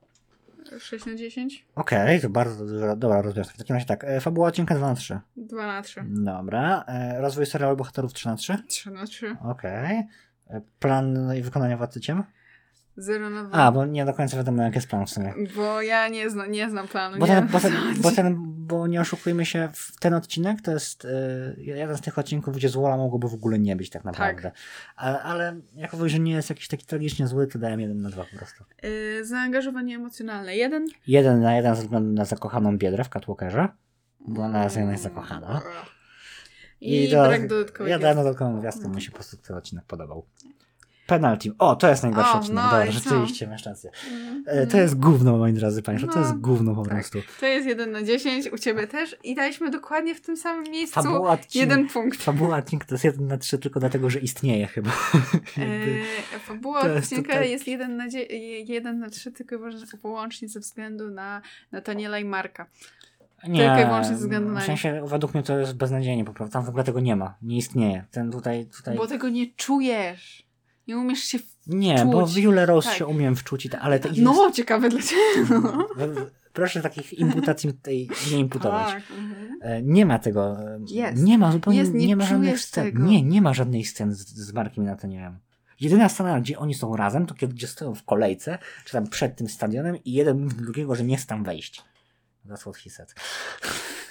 6 0.79 1.05
na 1.05 1.15
10. 1.15 1.65
Okej, 1.75 2.21
to 2.21 2.29
bardzo 2.29 2.65
dobra, 2.65 2.95
dobra 2.95 3.21
rozwiązka. 3.21 3.53
W 3.53 3.57
takim 3.57 3.73
razie 3.73 3.85
tak, 3.85 4.03
e, 4.03 4.21
fabuła 4.21 4.47
odcinka 4.47 4.75
2 4.75 4.87
na 4.87 4.95
3. 4.95 5.19
2 5.37 5.67
na 5.67 5.81
3. 5.81 6.03
Dobra. 6.07 6.83
E, 6.87 7.21
rozwój 7.21 7.45
serialu 7.45 7.77
bohaterów 7.77 8.13
3 8.13 8.27
na 8.27 8.35
3. 8.35 8.57
3 8.67 8.91
na 8.91 9.05
3. 9.05 9.37
Okej. 9.43 10.03
E, 10.47 10.61
Plan 10.79 11.35
i 11.37 11.41
wykonanie 11.41 11.77
Władcy 11.77 11.99
0 12.97 13.29
na 13.29 13.43
2. 13.43 13.57
A, 13.57 13.71
bo 13.71 13.85
nie 13.85 14.05
do 14.05 14.13
końca 14.13 14.37
wiadomo, 14.37 14.63
jaki 14.63 14.75
jest 14.75 14.87
plan 14.87 15.05
w 15.05 15.09
sumie. 15.09 15.33
Bo 15.55 15.81
ja 15.81 16.07
nie, 16.07 16.29
zna, 16.29 16.45
nie 16.45 16.69
znam 16.69 16.87
planu. 16.87 17.17
Bo 17.19 17.25
nie 17.25 17.33
ten, 17.33 17.43
wiem, 17.43 17.51
bo, 17.53 17.59
ten, 17.59 17.73
bo 18.01 18.11
ten, 18.11 18.35
bo 18.57 18.87
nie 18.87 19.01
oszukujmy 19.01 19.45
się, 19.45 19.69
ten 19.99 20.13
odcinek 20.13 20.61
to 20.61 20.71
jest 20.71 21.05
y, 21.05 21.09
jeden 21.57 21.97
z 21.97 22.01
tych 22.01 22.17
odcinków, 22.19 22.55
gdzie 22.55 22.69
złola 22.69 22.97
mogłoby 22.97 23.29
w 23.29 23.33
ogóle 23.33 23.59
nie 23.59 23.75
być 23.75 23.89
tak 23.89 24.03
naprawdę. 24.03 24.51
Ale, 24.95 25.21
ale 25.21 25.59
jak 25.75 25.93
mówię, 25.93 26.09
że 26.09 26.19
nie 26.19 26.31
jest 26.31 26.49
jakiś 26.49 26.67
taki 26.67 26.85
tragicznie 26.85 27.27
zły, 27.27 27.47
to 27.47 27.59
dałem 27.59 27.79
jeden 27.79 28.01
na 28.01 28.09
dwa 28.09 28.23
po 28.31 28.37
prostu. 28.37 28.63
Y, 28.83 29.25
zaangażowanie 29.25 29.95
emocjonalne 29.95 30.55
1. 30.55 30.87
Jeden 31.07 31.41
na 31.41 31.55
jeden 31.55 31.75
ze 31.75 31.81
względu 31.81 32.13
na 32.13 32.25
zakochaną 32.25 32.77
biedrę 32.77 33.03
w 33.03 33.09
Catwalkerze, 33.09 33.67
bo 34.27 34.41
ona 34.41 34.63
jest 34.63 34.75
jednak 34.75 34.99
zakochana. 34.99 35.61
I, 36.81 37.09
do- 37.09 37.27
brak 37.27 37.41
Ja 37.87 37.99
dałem 37.99 38.17
dodatkową 38.17 38.59
gwiazdkę, 38.59 38.89
mi 38.89 39.01
się 39.01 39.11
po 39.11 39.15
prostu 39.15 39.37
ten 39.37 39.57
odcinek 39.57 39.85
podobał. 39.85 40.25
Penalty. 41.11 41.51
O, 41.59 41.75
to 41.75 41.89
jest 41.89 42.03
najgorszy 42.03 42.31
O, 42.31 42.37
odcinek. 42.37 42.55
no 42.63 42.71
Dobra, 42.71 42.91
rzeczywiście, 42.91 43.47
masz 43.47 43.65
rację. 43.65 43.91
Mm, 44.11 44.67
To 44.67 44.77
jest 44.77 44.99
gówno, 44.99 45.37
moi 45.37 45.53
drodzy 45.53 45.81
państwo, 45.81 46.07
to 46.11 46.19
No, 46.19 46.21
jest 46.27 46.37
gówno 46.39 46.75
po 46.75 46.81
tak. 46.81 46.91
prostu. 46.91 47.19
To 47.39 47.45
jest 47.45 47.67
1 47.67 47.91
na 47.91 48.03
10, 48.03 48.47
u 48.53 48.57
ciebie 48.57 48.87
też. 48.87 49.15
I 49.23 49.35
daliśmy 49.35 49.69
dokładnie 49.69 50.15
w 50.15 50.21
tym 50.21 50.37
samym 50.37 50.71
miejscu 50.71 51.03
Fabuła 51.03 51.37
jeden 51.55 51.87
punkt. 51.87 52.23
fabuła 52.23 52.57
odcinka 52.57 52.85
to 52.87 52.93
jest 52.93 53.03
jeden 53.03 53.27
na 53.27 53.37
trzy 53.37 53.59
tylko 53.59 53.79
dlatego, 53.79 54.09
że 54.09 54.19
istnieje 54.19 54.67
chyba. 54.67 54.91
E, 56.35 56.39
fabuła 56.39 56.81
to 56.81 56.87
jest 56.87 56.97
odcinka 57.13 57.43
jest 57.43 57.67
1 57.67 57.97
na, 57.97 58.93
na 58.93 59.09
3 59.09 59.31
tylko 59.31 59.55
wyłącznie 60.01 60.49
ze 60.49 60.59
względu 60.59 61.09
na 61.09 61.41
Nataniela 61.71 62.19
i 62.19 62.25
Marka. 62.25 62.65
Nie, 63.47 63.59
Tylko 63.65 63.81
i 63.81 63.85
wyłącznie 63.85 64.15
ze 64.15 64.21
względu 64.21 64.49
na 64.51 64.59
w 64.61 64.63
sensie 64.63 65.01
według 65.05 65.33
mnie 65.33 65.43
to 65.43 65.59
jest 65.59 65.75
beznadziejnie 65.75 66.25
po 66.25 66.33
prostu. 66.33 66.53
Tam 66.53 66.65
w 66.65 66.69
ogóle 66.69 66.83
tego 66.83 66.99
nie 66.99 67.15
ma. 67.15 67.35
Nie 67.41 67.57
istnieje. 67.57 68.05
Ten 68.11 68.31
tutaj, 68.31 68.65
tutaj... 68.65 68.97
Bo 68.97 69.07
tego 69.07 69.29
nie 69.29 69.45
czujesz. 69.57 70.50
Nie 70.91 70.97
umiesz 70.97 71.19
się. 71.23 71.39
W... 71.39 71.43
Nie, 71.67 72.05
bo 72.11 72.25
w 72.25 72.37
Jule 72.37 72.65
Rose 72.65 72.89
Tak. 72.89 72.97
się 72.97 73.05
umiem 73.05 73.35
wczuć, 73.35 73.67
ale 73.81 73.99
to 73.99 74.07
jest... 74.07 74.21
No, 74.21 74.51
ciekawe 74.51 74.89
dlaczego. 74.89 75.87
w- 75.97 76.31
Proszę 76.53 76.81
takich 76.81 77.13
imputacji 77.13 77.73
tutaj 77.73 78.09
nie 78.31 78.39
imputować. 78.39 78.87
Tak. 78.87 79.03
mhm. 79.19 79.59
E, 79.61 79.81
Nie 79.81 80.05
ma 80.05 80.19
tego. 80.19 80.59
e, 80.59 80.79
Jest. 80.89 81.23
Nie 81.23 81.37
ma 81.37 81.51
zupełnie, 81.51 81.79
Jest, 81.79 81.93
nie 81.93 82.07
nie 82.07 82.15
ma 82.15 82.25
żadnych 82.25 82.59
scen. 82.59 82.83
tego. 82.85 83.03
Nie, 83.03 83.21
nie 83.23 83.41
ma 83.41 83.53
żadnej 83.53 83.85
scen 83.85 84.13
z, 84.13 84.17
z 84.27 84.53
Markiem 84.53 84.83
i 84.83 84.87
Nathanielem. 84.87 85.39
Jedyna 85.79 86.09
scena, 86.09 86.41
gdzie 86.41 86.59
oni 86.59 86.73
są 86.73 86.95
razem, 86.95 87.25
to 87.25 87.35
kiedy 87.35 87.53
gdzie 87.53 87.67
stoją 87.67 87.95
w 87.95 88.03
kolejce, 88.03 88.57
czy 88.85 88.91
tam 88.91 89.07
przed 89.07 89.35
tym 89.35 89.49
stadionem 89.49 89.95
i 90.05 90.11
jeden 90.13 90.41
mówi 90.43 90.55
drugiego, 90.55 90.95
że 90.95 91.03
nie 91.03 91.17
chce 91.17 91.27
tam 91.27 91.43
wejść. 91.43 91.83
That's 92.49 92.61
what 92.61 92.77
he 92.77 92.89
said. 92.89 93.15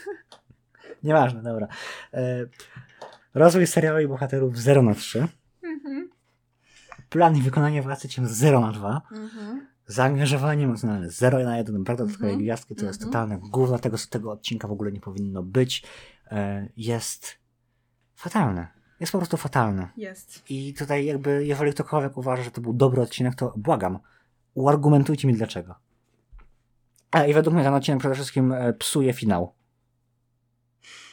Nieważne, 1.02 1.42
dobra. 1.42 1.68
E, 2.14 2.46
Rozwój 3.34 3.66
serialu 3.66 4.00
i 4.00 4.08
bohaterów 4.08 4.58
0 4.58 4.82
na 4.82 4.94
3. 4.94 5.26
Mhm. 5.62 6.10
Plan 7.10 7.36
i 7.36 7.42
wykonanie 7.42 7.82
władcy 7.82 8.08
cię 8.08 8.26
0 8.26 8.60
na 8.60 8.72
2. 8.72 9.02
Mhm. 9.12 9.66
Zaangażowanie 9.86 10.64
emocjonalne 10.64 11.10
0 11.10 11.44
na 11.44 11.56
1. 11.58 11.84
Prawda, 11.84 12.04
do 12.06 12.10
twojej 12.12 12.32
Mhm. 12.32 12.44
gwiazdki 12.44 12.74
to 12.74 12.86
jest 12.86 13.02
Mhm. 13.02 13.12
totalne 13.12 13.50
gówno. 13.50 13.78
Tego, 13.78 13.96
tego 14.10 14.32
odcinka 14.32 14.68
w 14.68 14.72
ogóle 14.72 14.92
nie 14.92 15.00
powinno 15.00 15.42
być. 15.42 15.82
E, 16.30 16.68
Jest 16.76 17.38
fatalne. 18.14 18.68
Jest 19.00 19.12
po 19.12 19.18
prostu 19.18 19.36
fatalne. 19.36 19.88
Jest. 19.96 20.50
I 20.50 20.74
tutaj 20.74 21.04
jakby, 21.04 21.46
jeżeli 21.46 21.72
ktokolwiek 21.72 22.16
uważa, 22.16 22.42
że 22.42 22.50
to 22.50 22.60
był 22.60 22.72
dobry 22.72 23.02
odcinek, 23.02 23.34
to 23.34 23.52
błagam, 23.56 23.98
uargumentujcie 24.54 25.28
mi 25.28 25.34
dlaczego. 25.34 25.74
A 27.10 27.24
i 27.24 27.34
według 27.34 27.54
mnie 27.54 27.64
ten 27.64 27.74
odcinek 27.74 28.00
przede 28.00 28.14
wszystkim 28.14 28.52
e, 28.52 28.72
psuje 28.72 29.12
finał. 29.12 29.52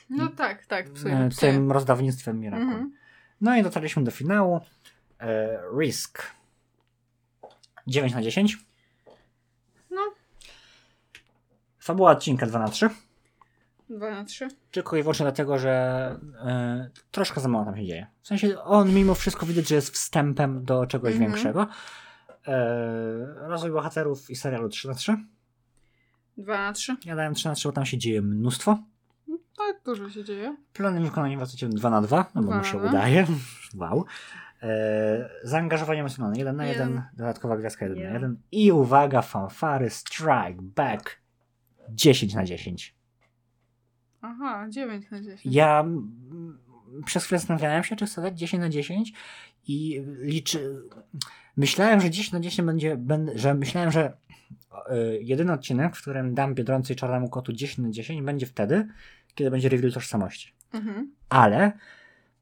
No 0.09 0.27
tak, 0.27 0.65
tak. 0.65 0.87
E, 0.87 0.89
Psuję, 0.89 1.27
psuję. 1.29 1.51
Tym 1.53 1.71
rozdawnictwem 1.71 2.39
Miracle. 2.39 2.65
Mhm. 2.65 2.91
No 3.41 3.55
i 3.57 3.63
dotarliśmy 3.63 4.03
do 4.03 4.11
finału. 4.11 4.59
E, 5.19 5.59
Risk. 5.79 6.23
9 7.87 8.13
na 8.13 8.21
10. 8.21 8.57
No. 9.91 10.01
Fabuła 11.79 12.11
odcinka 12.11 12.45
2 12.45 12.59
na 12.59 12.67
3. 12.67 12.89
Dwa 13.89 14.11
na 14.11 14.25
trzy. 14.25 14.47
Tylko 14.71 14.97
i 14.97 15.01
wyłącznie 15.01 15.23
dlatego, 15.23 15.57
że 15.59 15.71
e, 16.45 16.89
troszkę 17.11 17.41
za 17.41 17.47
mało 17.49 17.65
tam 17.65 17.77
się 17.77 17.85
dzieje. 17.85 18.07
W 18.21 18.27
sensie 18.27 18.61
on 18.61 18.93
mimo 18.93 19.15
wszystko 19.15 19.45
widać, 19.45 19.67
że 19.67 19.75
jest 19.75 19.89
wstępem 19.93 20.65
do 20.65 20.85
czegoś 20.87 21.13
Mhm. 21.13 21.31
większego. 21.31 21.67
E, 22.47 22.57
rozwój 23.47 23.71
bohaterów 23.71 24.29
i 24.29 24.35
serialu 24.35 24.69
3 24.69 24.87
na 24.87 24.93
3. 24.93 25.17
Dwa 26.37 26.57
na 26.57 26.73
trzy. 26.73 26.95
Ja 27.05 27.15
dałem 27.15 27.33
3 27.33 27.47
na 27.47 27.55
3, 27.55 27.67
bo 27.67 27.71
tam 27.71 27.85
się 27.85 27.97
dzieje 27.97 28.21
mnóstwo. 28.21 28.77
Tak 29.57 29.75
dużo 29.85 30.09
się 30.09 30.23
dzieje. 30.23 30.55
Plany 30.73 31.01
wykonania 31.01 31.37
właściwie 31.37 31.71
2 31.73 31.89
na 31.89 32.01
2, 32.01 32.25
no 32.35 32.43
bo 32.43 32.55
mu 32.55 32.63
się 32.63 32.77
udaje. 32.77 33.27
Wow. 33.75 34.05
E, 34.63 35.29
zaangażowanie 35.43 35.99
emocjonalne 35.99 36.37
1 36.37 36.55
na 36.55 36.65
1, 36.65 36.89
Jeden. 36.89 37.03
dodatkowa 37.13 37.57
gwiazdka 37.57 37.85
1 37.85 37.97
na 37.97 38.03
Jeden. 38.03 38.21
1 38.21 38.37
i 38.51 38.71
uwaga, 38.71 39.21
fanfary, 39.21 39.89
strike, 39.89 40.61
back 40.61 41.21
10 41.89 42.33
na 42.33 42.45
10. 42.45 42.95
Aha, 44.21 44.67
dziewięć 44.69 45.11
na 45.11 45.21
dziesięć. 45.21 45.55
Ja 45.55 45.85
przez 47.05 47.25
chwilę 47.25 47.39
zastanawiałem 47.39 47.83
się, 47.83 47.95
czy 47.95 48.05
chcę 48.05 48.21
dać 48.21 48.39
10 48.39 48.61
na 48.61 48.69
10 48.69 49.13
i 49.67 50.01
liczy... 50.19 50.83
Myślałem, 51.57 52.01
że 52.01 52.09
10 52.09 52.31
na 52.31 52.39
10 52.39 52.67
będzie, 52.67 52.97
że 53.35 53.53
myślałem, 53.53 53.91
że 53.91 54.17
y, 54.91 55.19
jedyny 55.21 55.53
odcinek, 55.53 55.95
w 55.95 56.01
którym 56.01 56.33
dam 56.33 56.55
Biedronce 56.55 56.93
i 56.93 56.95
Czarnemu 56.95 57.29
Kotu 57.29 57.53
10 57.53 57.77
na 57.77 57.89
10 57.89 58.21
będzie 58.21 58.45
wtedy, 58.45 58.87
kiedy 59.35 59.51
będzie 59.51 59.69
reveal 59.69 59.91
tożsamości. 59.91 60.53
Mhm. 60.73 61.11
Ale 61.29 61.71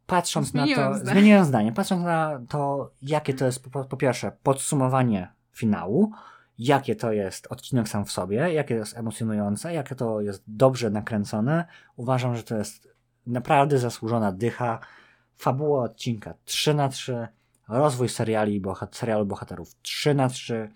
patrząc 0.06 0.48
Zmieniłem 0.48 0.80
na 0.80 0.90
to, 0.90 0.98
zdanie. 0.98 1.20
zmieniłem 1.20 1.46
zdanie, 1.46 1.72
patrząc 1.72 2.04
na 2.04 2.42
to, 2.50 2.92
jakie 3.02 3.34
to 3.34 3.46
jest 3.46 3.70
po, 3.70 3.86
po 3.86 3.98
pierwsze 3.98 4.32
podsumowanie 4.44 5.32
finału, 5.54 6.12
jakie 6.58 6.96
to 6.96 7.12
jest 7.12 7.48
odcinek 7.48 7.90
sam 7.90 8.06
w 8.06 8.12
sobie, 8.12 8.54
jakie 8.54 8.76
jest 8.76 8.98
emocjonujące, 8.98 9.74
jakie 9.74 9.96
to 9.96 10.22
jest 10.22 10.44
dobrze 10.48 10.90
nakręcone, 10.90 11.66
uważam, 11.96 12.36
że 12.36 12.44
to 12.44 12.58
jest 12.58 12.96
naprawdę 13.28 13.78
zasłużona 13.78 14.32
dycha. 14.32 14.80
Fabuła 15.38 15.84
odcinka 15.84 16.34
3 16.46 16.74
na 16.74 16.90
3 16.90 17.28
rozwój 17.68 18.10
seriali, 18.10 18.62
bohat 18.62 18.96
serialu 18.96 19.26
bohaterów 19.26 19.76
3 19.82 20.14
na 20.14 20.30
3 20.30 20.72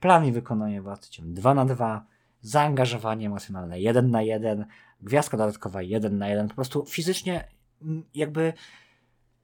plan 0.00 0.24
i 0.24 0.32
wykonanie 0.32 0.82
władcy 0.82 1.10
Ciem 1.10 1.34
2 1.34 1.54
na 1.54 1.64
2 1.64 2.04
zaangażowanie 2.40 3.26
emocjonalne 3.26 3.80
1 3.80 4.10
na 4.10 4.22
1 4.22 4.66
gwiazdka 5.00 5.36
dodatkowa 5.36 5.82
1 5.82 6.18
na 6.18 6.28
1 6.28 6.48
po 6.48 6.54
prostu 6.54 6.84
fizycznie 6.86 7.48
jakby 8.14 8.52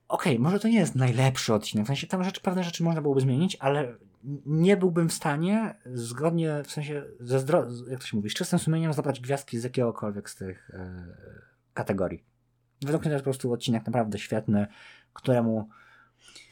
okej, 0.09 0.39
może 0.39 0.61
to 0.61 0.69
nie 0.69 0.79
jest 0.79 0.95
najlepszy 0.95 1.55
odcinek, 1.55 1.85
w 1.85 1.87
sensie 1.87 2.07
tam 2.07 2.25
rzeczy, 2.25 2.41
pewne 2.41 2.65
rzeczy 2.65 2.85
można 2.85 3.03
byłoby 3.03 3.21
zmienić, 3.21 3.57
ale 3.61 3.95
nie 4.47 4.77
byłbym 4.77 5.09
w 5.09 5.13
stanie 5.13 5.75
zgodnie, 5.95 6.63
w 6.65 6.71
sensie 6.71 7.05
ze 7.21 7.41
zdro... 7.41 7.67
jak 7.91 8.01
to 8.01 8.07
się 8.07 8.17
mówi, 8.17 8.31
z 8.31 8.35
czystym 8.35 8.59
sumieniem 8.59 8.93
zabrać 8.93 9.21
gwiazdki 9.21 9.59
z 9.59 9.65
jakiegokolwiek 9.65 10.31
z 10.31 10.37
tych 10.37 10.71
e, 10.71 11.05
kategorii. 11.75 12.25
Według 12.83 13.03
mnie 13.03 13.11
to 13.11 13.15
jest 13.15 13.25
po 13.25 13.31
prostu 13.31 13.53
odcinek 13.53 13.87
naprawdę 13.87 14.19
świetny, 14.19 14.67
któremu 15.13 15.69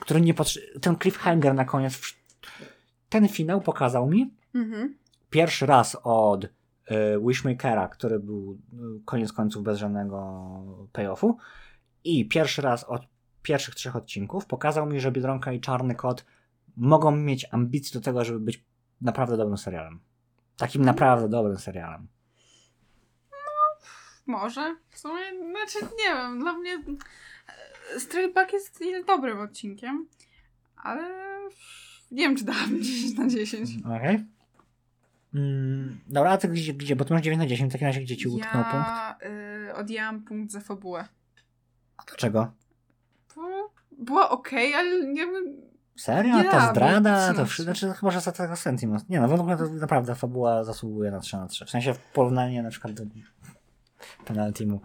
który 0.00 0.20
nie 0.20 0.34
potrze- 0.34 0.80
ten 0.80 0.96
cliffhanger 0.98 1.54
na 1.54 1.64
koniec 1.64 1.92
wsz- 1.92 2.16
ten 3.08 3.28
finał 3.28 3.60
pokazał 3.60 4.06
mi 4.06 4.34
Mhm. 4.54 4.94
pierwszy 5.30 5.66
raz 5.66 5.96
od 6.02 6.44
y, 6.44 6.48
Wishmakera, 7.26 7.88
który 7.88 8.18
był 8.20 8.52
y, 8.52 9.04
koniec 9.04 9.32
końców 9.32 9.62
bez 9.62 9.78
żadnego 9.78 10.50
payoffu 10.92 11.36
i 12.04 12.28
pierwszy 12.28 12.62
raz 12.62 12.84
od 12.84 13.02
pierwszych 13.42 13.74
trzech 13.74 13.96
odcinków 13.96 14.46
pokazał 14.46 14.86
mi, 14.86 15.00
że 15.00 15.12
Biedronka 15.12 15.52
i 15.52 15.60
Czarny 15.60 15.94
Kot 15.94 16.24
mogą 16.76 17.10
mieć 17.16 17.46
ambicje 17.50 18.00
do 18.00 18.04
tego, 18.04 18.24
żeby 18.24 18.40
być 18.40 18.64
naprawdę 19.00 19.36
dobrym 19.36 19.58
serialem. 19.58 20.00
Takim 20.56 20.84
naprawdę 20.84 21.28
dobrym 21.28 21.58
serialem. 21.58 22.08
Może. 24.26 24.76
W 24.90 24.98
sumie, 24.98 25.22
znaczy 25.50 25.78
nie 25.98 26.14
wiem, 26.14 26.40
dla 26.40 26.52
mnie 26.52 26.82
e, 27.96 28.00
Straight 28.00 28.34
Back 28.34 28.52
jest 28.52 28.84
dobrym 29.06 29.40
odcinkiem, 29.40 30.06
ale 30.76 31.02
nie 32.10 32.22
wiem, 32.24 32.36
czy 32.36 32.44
dałabym 32.44 32.82
10 32.84 33.18
na 33.18 33.28
10. 33.28 33.70
Okej. 33.96 34.24
Mm, 35.34 36.00
dobra, 36.06 36.30
a 36.30 36.38
ty 36.38 36.48
gdzie, 36.48 36.74
gdzie? 36.74 36.96
Bo 36.96 37.04
ty 37.04 37.14
masz 37.14 37.22
9 37.22 37.38
na 37.38 37.46
10, 37.46 37.70
w 37.70 37.72
takim 37.72 37.86
razie 37.86 38.00
gdzie 38.00 38.16
ci 38.16 38.28
utknął 38.28 38.64
punkt? 38.64 38.88
Ja 38.88 39.18
y, 39.70 39.74
odjęłam 39.74 40.22
punkt 40.22 40.52
za 40.52 40.60
fabułę. 40.60 41.08
A 42.02 42.04
Dlaczego? 42.08 42.52
Była 43.98 44.30
okej, 44.30 44.74
ale 44.74 45.06
nie 45.06 45.26
wiem... 45.26 45.62
Serio? 45.96 46.36
Nie 46.36 46.44
ta 46.44 46.50
dałabym 46.50 46.70
zdrada? 46.70 47.32
To 47.32 47.38
na 47.38 47.44
wszy- 47.44 47.54
trzy. 47.54 47.62
znaczy 47.62 47.92
chyba, 47.92 48.12
że 48.12 48.20
za 48.20 48.32
tego 48.32 48.56
Sentinels. 48.56 49.08
Nie 49.08 49.20
no, 49.20 49.28
według 49.28 49.48
mnie 49.48 49.56
to 49.56 49.68
naprawdę 49.68 50.14
fabuła 50.14 50.64
zasługuje 50.64 51.10
na 51.10 51.20
3 51.20 51.36
na 51.36 51.46
3. 51.46 51.64
W 51.64 51.70
sensie 51.70 51.94
w 51.94 51.98
porównaniu 51.98 52.62
na 52.62 52.70
przykład 52.70 52.92
do 52.92 53.04
penaltimu. 54.24 54.80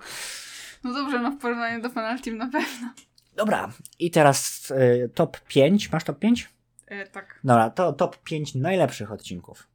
No 0.83 0.93
dobrze, 0.93 1.19
no 1.19 1.31
w 1.31 1.37
porównaniu 1.37 1.81
do 1.81 1.89
penalty 1.89 2.31
na 2.31 2.45
pewno. 2.45 2.93
Dobra, 3.35 3.71
i 3.99 4.11
teraz 4.11 4.71
y, 4.71 5.09
top 5.15 5.39
5. 5.39 5.91
Masz 5.91 6.03
top 6.03 6.19
5? 6.19 6.49
E, 6.87 7.07
tak. 7.07 7.39
Dobra, 7.43 7.69
to 7.69 7.93
top 7.93 8.17
5 8.23 8.55
najlepszych 8.55 9.11
odcinków. 9.11 9.67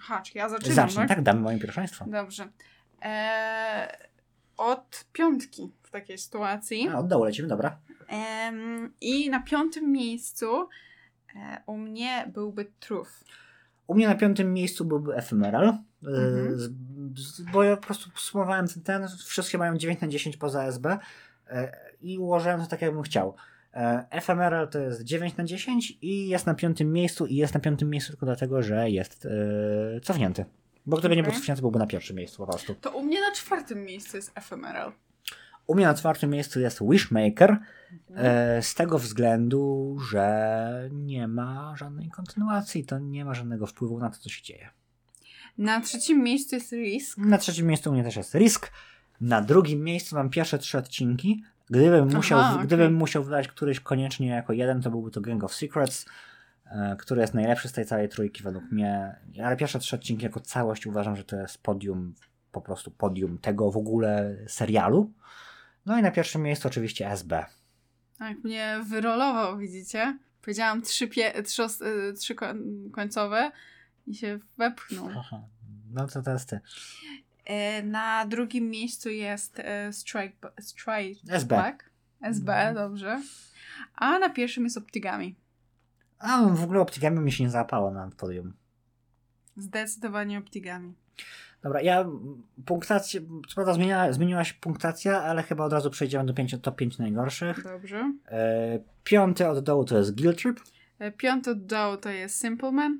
Aha, 0.00 0.22
czy 0.22 0.38
ja 0.38 0.48
zaczynam, 0.48 0.74
Zacznij, 0.74 0.96
tak? 0.96 1.08
tak? 1.08 1.22
Damy 1.22 1.40
moje 1.40 1.58
pierwszeństwo. 1.58 2.04
Dobrze. 2.08 2.48
E, 3.02 3.98
od 4.56 5.04
piątki 5.12 5.72
w 5.90 5.92
takiej 5.92 6.18
sytuacji. 6.18 6.88
A, 6.88 6.98
od 6.98 7.06
dołu 7.08 7.24
lecimy, 7.24 7.48
dobra. 7.48 7.78
Em, 8.08 8.92
I 9.00 9.30
na 9.30 9.40
piątym 9.42 9.92
miejscu 9.92 10.68
e, 11.36 11.62
u 11.66 11.76
mnie 11.76 12.30
byłby 12.34 12.66
Truth. 12.80 13.10
U 13.86 13.94
mnie 13.94 14.08
na 14.08 14.14
piątym 14.14 14.52
miejscu 14.54 14.84
byłby 14.84 15.14
Ephemeral, 15.14 15.68
y, 15.68 15.76
Mhm. 16.08 16.58
z, 16.58 16.70
z, 17.16 17.40
bo 17.52 17.62
ja 17.62 17.76
po 17.76 17.82
prostu 17.82 18.10
sumowałem 18.16 18.68
ten, 18.68 18.82
ten, 18.82 19.08
wszystkie 19.26 19.58
mają 19.58 19.76
9 19.76 20.00
na 20.00 20.08
10 20.08 20.36
poza 20.36 20.64
SB 20.64 20.92
y, 20.96 21.54
i 22.00 22.18
ułożyłem 22.18 22.60
to 22.60 22.66
tak, 22.66 22.82
jakbym 22.82 23.02
chciał. 23.02 23.34
E, 23.74 24.06
Ephemeral 24.10 24.68
to 24.68 24.78
jest 24.78 25.02
9 25.02 25.36
na 25.36 25.44
10 25.44 25.98
i 26.02 26.28
jest 26.28 26.46
na 26.46 26.54
piątym 26.54 26.92
miejscu 26.92 27.26
i 27.26 27.36
jest 27.36 27.54
na 27.54 27.60
piątym 27.60 27.90
miejscu 27.90 28.12
tylko 28.12 28.26
dlatego, 28.26 28.62
że 28.62 28.90
jest 28.90 29.24
y, 29.24 30.00
cofnięty. 30.02 30.44
Bo 30.86 30.96
gdyby 30.96 31.16
nie 31.16 31.22
był 31.22 31.32
cofnięty, 31.32 31.62
byłby 31.62 31.78
na 31.78 31.86
pierwszym 31.86 32.16
miejscu 32.16 32.36
po 32.38 32.46
prostu. 32.46 32.74
To 32.74 32.90
u 32.90 33.02
mnie 33.02 33.20
na 33.20 33.32
czwartym 33.32 33.84
miejscu 33.84 34.16
jest 34.16 34.32
Ephemeral. 34.34 34.92
U 35.66 35.74
mnie 35.74 35.86
na 35.86 35.94
czwartym 35.94 36.30
miejscu 36.30 36.60
jest 36.60 36.78
Wishmaker, 36.90 37.58
Mhm. 38.10 38.26
e, 38.26 38.62
z 38.62 38.74
tego 38.74 38.98
względu, 38.98 39.96
że 40.10 40.88
nie 40.92 41.28
ma 41.28 41.76
żadnej 41.76 42.08
kontynuacji, 42.10 42.84
to 42.84 42.98
nie 42.98 43.24
ma 43.24 43.34
żadnego 43.34 43.66
wpływu 43.66 43.98
na 43.98 44.10
to, 44.10 44.16
co 44.18 44.28
się 44.28 44.42
dzieje. 44.42 44.68
Na 45.58 45.80
trzecim 45.80 46.22
miejscu 46.22 46.54
jest 46.54 46.72
Risk. 46.72 47.18
Na 47.18 47.38
trzecim 47.38 47.66
miejscu 47.66 47.90
u 47.90 47.92
mnie 47.92 48.04
też 48.04 48.16
jest 48.16 48.34
Risk. 48.34 48.70
Na 49.20 49.42
drugim 49.42 49.84
miejscu 49.84 50.16
mam 50.16 50.30
pierwsze 50.30 50.58
trzy 50.58 50.78
odcinki. 50.78 51.44
Gdybym 51.70 52.14
musiał, 52.14 52.40
Aha, 52.40 52.54
okej. 52.54 52.66
gdybym 52.66 52.94
musiał 52.94 53.22
wybrać 53.22 53.48
któryś 53.48 53.80
koniecznie 53.80 54.26
jako 54.26 54.52
jeden, 54.52 54.82
to 54.82 54.90
byłby 54.90 55.10
to 55.10 55.20
Gang 55.20 55.44
of 55.44 55.54
Secrets, 55.54 56.06
e, 56.66 56.96
który 56.98 57.20
jest 57.20 57.34
najlepszy 57.34 57.68
z 57.68 57.72
tej 57.72 57.86
całej 57.86 58.08
trójki 58.08 58.42
według 58.42 58.64
mnie. 58.72 59.16
Ale 59.44 59.56
pierwsze 59.56 59.78
trzy 59.78 59.96
odcinki 59.96 60.24
jako 60.24 60.40
całość 60.40 60.86
uważam, 60.86 61.16
że 61.16 61.24
to 61.24 61.36
jest 61.36 61.58
podium, 61.62 62.14
po 62.52 62.60
prostu 62.60 62.90
podium 62.90 63.38
tego 63.38 63.70
w 63.70 63.76
ogóle 63.76 64.36
serialu. 64.46 65.12
No 65.86 65.98
i 65.98 66.02
na 66.02 66.10
pierwszym 66.10 66.42
miejscu 66.42 66.68
oczywiście 66.68 67.10
SB. 67.10 67.46
Tak, 68.18 68.38
mnie 68.44 68.80
wyrolował, 68.84 69.58
widzicie? 69.58 70.18
Powiedziałam 70.42 70.82
trzy, 70.82 71.08
pie- 71.08 71.42
trzy, 71.42 71.62
y, 72.10 72.12
trzy 72.12 72.34
koń- 72.34 72.90
końcowe 72.92 73.50
i 74.06 74.14
się 74.14 74.38
wepchnął. 74.58 75.08
Aha. 75.18 75.40
No 75.92 76.06
to 76.08 76.22
teraz 76.22 76.46
ty. 76.46 76.60
E, 77.44 77.82
Na 77.82 78.26
drugim 78.26 78.70
miejscu 78.70 79.08
jest 79.10 79.58
e, 79.58 79.92
Strike, 79.92 80.36
strike 80.60 81.20
SB. 81.28 81.56
Back. 81.56 81.90
SB, 82.22 82.52
Mhm. 82.52 82.74
dobrze. 82.74 83.22
A 83.94 84.18
na 84.18 84.30
pierwszym 84.30 84.64
jest 84.64 84.76
Optigami. 84.76 85.36
A 86.18 86.42
w 86.46 86.62
ogóle 86.64 86.80
Optigami 86.80 87.20
mi 87.20 87.32
się 87.32 87.44
nie 87.44 87.50
załapało 87.50 87.90
na 87.90 88.10
podium. 88.16 88.52
Zdecydowanie 89.56 90.38
Optigami. 90.38 90.94
Dobra, 91.62 91.80
ja 91.82 92.06
punktację, 92.66 93.20
co 93.48 93.54
prawda 93.54 93.74
zmieniła, 93.74 94.12
zmieniła 94.12 94.44
się 94.44 94.54
punktacja, 94.60 95.22
ale 95.22 95.42
chyba 95.42 95.64
od 95.64 95.72
razu 95.72 95.90
przejdziemy 95.90 96.24
do 96.24 96.34
pięciu, 96.34 96.58
top 96.58 96.76
5 96.76 96.98
najgorszych. 96.98 97.64
Dobrze. 97.64 98.12
E, 98.28 98.78
piąty 99.04 99.48
od 99.48 99.64
dołu 99.64 99.84
to 99.84 99.98
jest 99.98 100.20
Guilt 100.20 100.38
Trip, 100.38 100.60
E, 100.98 101.12
Piąty 101.12 101.50
od 101.50 101.66
dołu 101.66 101.96
to 101.96 102.10
jest 102.10 102.40
Simple 102.40 102.72
Man. 102.72 102.98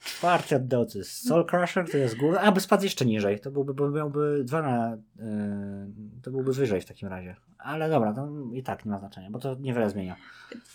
czwarty 0.00 0.56
od 0.56 0.66
dołu 0.66 0.86
to 0.86 0.98
jest 0.98 1.28
Soul 1.28 1.46
Crusher, 1.46 1.90
to 1.90 1.96
jest 1.96 2.16
główny, 2.16 2.40
a 2.40 2.52
by 2.52 2.60
spadł 2.60 2.84
jeszcze 2.84 3.04
niżej, 3.06 3.40
to 3.40 3.50
byłby, 3.50 3.74
bo 3.74 3.90
miałby 3.90 4.44
dwa 4.44 4.62
na, 4.62 4.96
e, 5.18 5.90
to 6.22 6.30
byłby 6.30 6.52
wyżej 6.52 6.80
w 6.80 6.84
takim 6.84 7.08
razie. 7.08 7.36
Ale 7.58 7.88
dobra, 7.90 8.12
to 8.12 8.28
i 8.52 8.62
tak 8.62 8.84
nie 8.84 8.90
ma 8.90 8.98
znaczenia, 8.98 9.30
bo 9.30 9.38
to 9.38 9.54
niewiele 9.54 9.90
zmienia. 9.90 10.16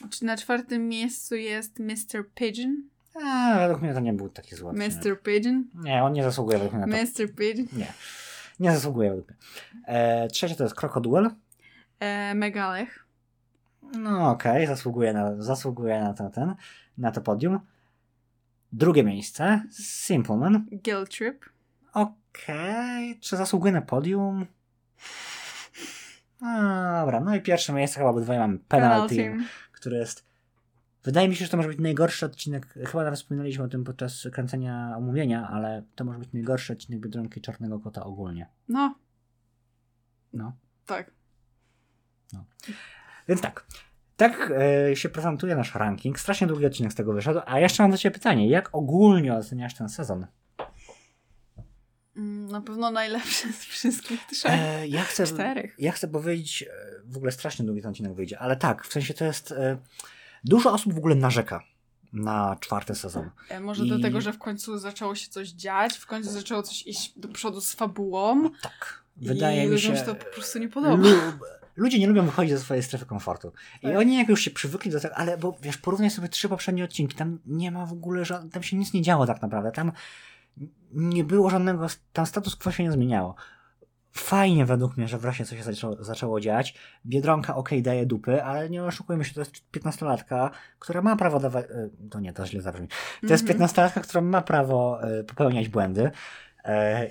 Czy 0.09 0.25
Na 0.25 0.37
czwartym 0.37 0.87
miejscu 0.89 1.35
jest 1.35 1.79
Mr. 1.79 2.23
Pigeon. 2.35 2.83
A, 3.23 3.55
według 3.59 3.81
mnie 3.81 3.93
to 3.93 3.99
nie 3.99 4.13
był 4.13 4.29
taki 4.29 4.55
zły. 4.55 4.73
Mr. 4.73 5.21
Pigeon. 5.23 5.65
Nie, 5.75 6.03
on 6.03 6.13
nie 6.13 6.23
zasługuje 6.23 6.57
według 6.57 6.73
mnie 6.73 6.85
na 6.85 6.97
to. 6.97 7.03
Mr. 7.03 7.35
Pigeon. 7.35 7.67
Nie, 7.73 7.93
nie 8.59 8.71
zasługuje 8.71 9.09
według 9.09 9.27
mnie. 9.29 9.37
E, 9.87 10.27
trzecie 10.27 10.55
to 10.55 10.63
jest 10.63 10.75
Crocodile. 10.75 11.29
E, 11.99 12.35
Megalech. 12.35 13.05
No 13.97 14.29
okej, 14.29 14.67
zasługuje, 14.67 15.13
na, 15.13 15.43
zasługuje 15.43 16.01
na, 16.01 16.13
to, 16.13 16.29
ten, 16.29 16.55
na 16.97 17.11
to 17.11 17.21
podium. 17.21 17.59
Drugie 18.71 19.03
miejsce, 19.03 19.63
Simpleman. 19.71 20.65
Guilt 20.71 21.09
Trip. 21.09 21.45
Okej, 21.93 23.19
czy 23.19 23.37
zasługuje 23.37 23.73
na 23.73 23.81
podium? 23.81 24.45
No, 26.41 26.99
Dobra, 27.01 27.19
no 27.19 27.35
i 27.35 27.41
pierwsze 27.41 27.73
miejsce 27.73 27.97
chyba 27.99 28.09
obydwoje 28.09 28.39
mamy 28.39 28.59
Penalty, 28.59 29.15
Penalty. 29.15 29.43
który 29.71 29.97
jest... 29.97 30.25
Wydaje 31.05 31.29
mi 31.29 31.35
się, 31.35 31.45
że 31.45 31.51
to 31.51 31.57
może 31.57 31.69
być 31.69 31.79
najgorszy 31.79 32.25
odcinek, 32.25 32.73
chyba 32.73 33.03
nawet 33.03 33.19
wspominaliśmy 33.19 33.63
o 33.63 33.67
tym 33.67 33.83
podczas 33.83 34.27
kręcenia 34.33 34.93
omówienia, 34.97 35.47
ale 35.49 35.83
to 35.95 36.05
może 36.05 36.19
być 36.19 36.33
najgorszy 36.33 36.73
odcinek 36.73 36.99
Biedronki 37.01 37.41
Czarnego 37.41 37.79
Kota 37.79 38.03
ogólnie. 38.03 38.49
No, 38.67 38.95
No. 40.33 40.53
tak. 40.85 41.11
Więc 43.27 43.41
tak. 43.41 43.65
Tak 44.17 44.51
e, 44.89 44.95
się 44.95 45.09
prezentuje 45.09 45.55
nasz 45.55 45.75
ranking. 45.75 46.19
Strasznie 46.19 46.47
długi 46.47 46.65
odcinek 46.65 46.91
z 46.91 46.95
tego 46.95 47.13
wyszedł. 47.13 47.39
A 47.45 47.59
jeszcze 47.59 47.83
mam 47.83 47.91
do 47.91 47.97
Ciebie 47.97 48.13
pytanie. 48.13 48.49
Jak 48.49 48.69
ogólnie 48.75 49.33
oceniasz 49.33 49.73
ten 49.73 49.89
sezon? 49.89 50.27
Mm, 52.17 52.47
Na 52.51 52.61
pewno 52.61 52.91
najlepszy 52.91 53.53
z 53.53 53.65
wszystkich 53.65 54.25
trzech. 54.25 54.51
E, 54.51 54.87
ja, 54.87 55.01
chcę, 55.03 55.25
Czterech. 55.27 55.75
ja 55.79 55.91
chcę 55.91 56.07
powiedzieć, 56.07 56.63
e, 56.63 56.67
w 57.05 57.17
ogóle 57.17 57.31
strasznie 57.31 57.65
długi 57.65 57.81
ten 57.81 57.91
odcinek 57.91 58.13
wyjdzie, 58.13 58.39
ale 58.39 58.55
tak, 58.55 58.85
w 58.85 58.93
sensie 58.93 59.13
to 59.13 59.25
jest. 59.25 59.51
E, 59.51 59.77
dużo 60.45 60.73
osób 60.73 60.93
w 60.93 60.97
ogóle 60.97 61.15
narzeka 61.15 61.63
na 62.13 62.57
czwarty 62.59 62.95
sezon. 62.95 63.29
E, 63.49 63.59
Może 63.59 63.85
I- 63.85 63.89
do 63.89 63.99
tego, 63.99 64.21
że 64.21 64.33
w 64.33 64.37
końcu 64.39 64.77
zaczęło 64.77 65.15
się 65.15 65.29
coś 65.29 65.49
dziać, 65.49 65.97
w 65.97 66.05
końcu 66.05 66.29
zaczęło 66.31 66.63
coś 66.63 66.87
iść 66.87 67.13
do 67.19 67.27
przodu 67.27 67.61
z 67.61 67.73
fabułą. 67.73 68.49
Tak. 68.61 69.03
Wydaje 69.17 69.65
i 69.65 69.69
mi 69.69 69.79
się. 69.79 69.89
ludziom 69.91 70.05
to 70.05 70.15
po 70.15 70.25
prostu 70.33 70.59
nie 70.59 70.69
podoba. 70.69 70.95
Lu- 70.95 71.09
ludzie 71.75 71.99
nie 71.99 72.07
lubią 72.07 72.25
wychodzić 72.25 72.51
ze 72.53 72.59
swojej 72.59 72.83
strefy 72.83 73.05
komfortu. 73.05 73.51
I 73.81 73.87
Tak. 73.87 73.97
oni 73.97 74.17
jak 74.17 74.29
już 74.29 74.41
się 74.41 74.51
przywykli 74.51 74.91
do 74.91 74.99
tego, 74.99 75.15
ale 75.15 75.37
bo 75.37 75.57
wiesz, 75.61 75.77
porównaj 75.77 76.09
sobie 76.09 76.29
trzy 76.29 76.49
poprzednie 76.49 76.83
odcinki, 76.83 77.15
tam 77.15 77.39
nie 77.45 77.71
ma 77.71 77.85
w 77.85 77.91
ogóle, 77.93 78.23
ża- 78.23 78.49
tam 78.49 78.63
się 78.63 78.77
nic 78.77 78.93
nie 78.93 79.01
działo 79.01 79.25
tak 79.27 79.41
naprawdę, 79.41 79.71
tam 79.71 79.91
nie 80.91 81.23
było 81.23 81.49
żadnego, 81.49 81.87
tam 82.13 82.25
status 82.25 82.55
quo 82.55 82.71
się 82.71 82.83
nie 82.83 82.91
zmieniało. 82.91 83.35
Fajnie 84.17 84.65
według 84.65 84.97
mnie, 84.97 85.07
że 85.07 85.17
wreszcie 85.17 85.45
coś 85.45 85.57
się 85.57 85.63
zaczęło, 85.63 86.03
zaczęło 86.03 86.39
dziać. 86.39 86.75
Biedronka 87.05 87.55
okej 87.55 87.81
daje 87.81 88.05
dupy, 88.05 88.43
ale 88.43 88.69
nie 88.69 88.83
oszukujmy 88.83 89.25
się, 89.25 89.33
to 89.33 89.39
jest 89.41 89.51
15-latka, 89.77 90.49
która 90.79 91.01
ma 91.01 91.15
prawo 91.15 91.39
dawać... 91.39 91.65
e, 91.65 91.89
To 92.11 92.19
nie, 92.19 92.33
to 92.33 92.45
źle 92.45 92.61
zabrzmi. 92.61 92.87
To 93.21 93.27
jest 93.33 93.49
Mhm. 93.49 93.69
15-latka, 93.69 94.01
która 94.01 94.21
ma 94.21 94.41
prawo 94.41 94.99
e, 95.03 95.23
popełniać 95.23 95.69
błędy 95.69 96.11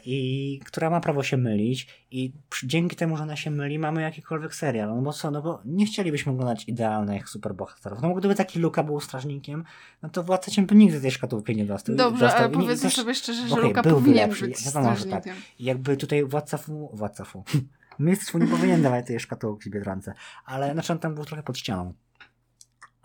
i 0.04 0.60
która 0.64 0.90
ma 0.90 1.00
prawo 1.00 1.22
się 1.22 1.36
mylić 1.36 2.04
i 2.10 2.32
dzięki 2.64 2.96
temu, 2.96 3.16
że 3.16 3.22
ona 3.22 3.36
się 3.36 3.50
myli, 3.50 3.78
mamy 3.78 4.02
jakikolwiek 4.02 4.54
serial. 4.54 4.88
No 4.96 5.02
bo 5.02 5.12
co, 5.12 5.30
no 5.30 5.42
bo 5.42 5.60
nie 5.64 5.86
chcielibyśmy 5.86 6.32
oglądać 6.32 6.68
idealnych 6.68 7.28
superbohaterów. 7.28 8.02
No 8.02 8.08
bo 8.08 8.14
gdyby 8.14 8.34
taki 8.34 8.58
Luka 8.58 8.82
był 8.82 9.00
strażnikiem, 9.00 9.64
no 10.02 10.08
to 10.08 10.22
Władca 10.22 10.50
Ciemny 10.50 10.74
nigdy 10.76 11.00
tej 11.00 11.10
szkatułki 11.10 11.56
nie 11.56 11.64
dostał. 11.64 11.96
Dobrze, 11.96 12.20
dostał. 12.24 12.42
ale 12.44 12.52
I 12.52 12.54
powiedzmy 12.56 12.88
też- 12.88 12.96
sobie 12.96 13.14
szczerze, 13.14 13.48
że 13.48 13.54
okej, 13.54 13.64
Luka 13.68 13.82
powinien 13.82 14.28
lepszy. 14.28 14.46
być 14.48 14.64
Wiadomo, 14.64 14.96
że 14.96 15.04
tak. 15.04 15.24
jakby 15.60 15.96
tutaj 15.96 16.24
Władca 16.24 16.58
Fu, 16.58 16.90
Władca 16.92 17.24
Fu, 17.24 17.44
Mistrz 17.98 18.30
Fu 18.32 18.38
nie 18.38 18.46
powinien 18.46 18.82
dawać 18.82 19.06
tej 19.06 19.20
szkatułki 19.20 19.70
Biedronce, 19.70 20.14
ale 20.44 20.72
znaczy 20.72 20.92
on 20.92 20.98
tam 20.98 21.14
był 21.14 21.24
trochę 21.24 21.42
pod 21.42 21.58
ścianą. 21.58 21.94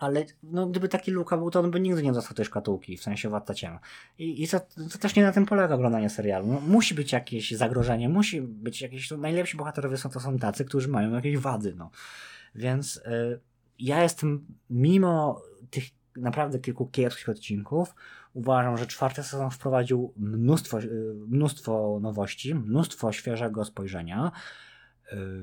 Ale 0.00 0.24
no, 0.42 0.66
gdyby 0.66 0.88
taki 0.88 1.10
Luka 1.10 1.36
był, 1.36 1.50
to 1.50 1.60
on 1.60 1.70
by 1.70 1.80
nigdy 1.80 2.02
nie 2.02 2.12
dostał 2.12 2.34
tej 2.34 2.44
szkatułki, 2.44 2.96
w 2.96 3.02
sensie 3.02 3.28
Władca. 3.28 3.80
I, 4.18 4.42
i 4.42 4.48
to, 4.48 4.60
to 4.92 4.98
też 5.00 5.16
nie 5.16 5.22
na 5.22 5.32
tym 5.32 5.46
polega 5.46 5.74
oglądanie 5.74 6.10
serialu. 6.10 6.46
No, 6.46 6.60
musi 6.60 6.94
być 6.94 7.12
jakieś 7.12 7.50
zagrożenie, 7.50 8.08
musi 8.08 8.40
być 8.42 8.82
jakieś... 8.82 9.10
No, 9.10 9.16
najlepsi 9.16 9.56
bohaterowie 9.56 9.96
są 9.96 10.10
to 10.10 10.20
są 10.20 10.38
tacy, 10.38 10.64
którzy 10.64 10.88
mają 10.88 11.12
jakieś 11.12 11.38
wady, 11.38 11.74
no. 11.76 11.90
Więc 12.54 12.96
y, 12.96 13.40
ja 13.78 14.02
jestem, 14.02 14.46
mimo 14.70 15.42
tych 15.70 15.84
naprawdę 16.16 16.58
kilku 16.58 16.86
kiepskich 16.86 17.28
odcinków, 17.28 17.94
uważam, 18.34 18.76
że 18.76 18.86
czwarty 18.86 19.22
sezon 19.22 19.50
wprowadził 19.50 20.12
mnóstwo, 20.16 20.80
y, 20.80 21.14
mnóstwo 21.28 21.98
nowości, 22.02 22.54
mnóstwo 22.54 23.12
świeżego 23.12 23.64
spojrzenia. 23.64 24.32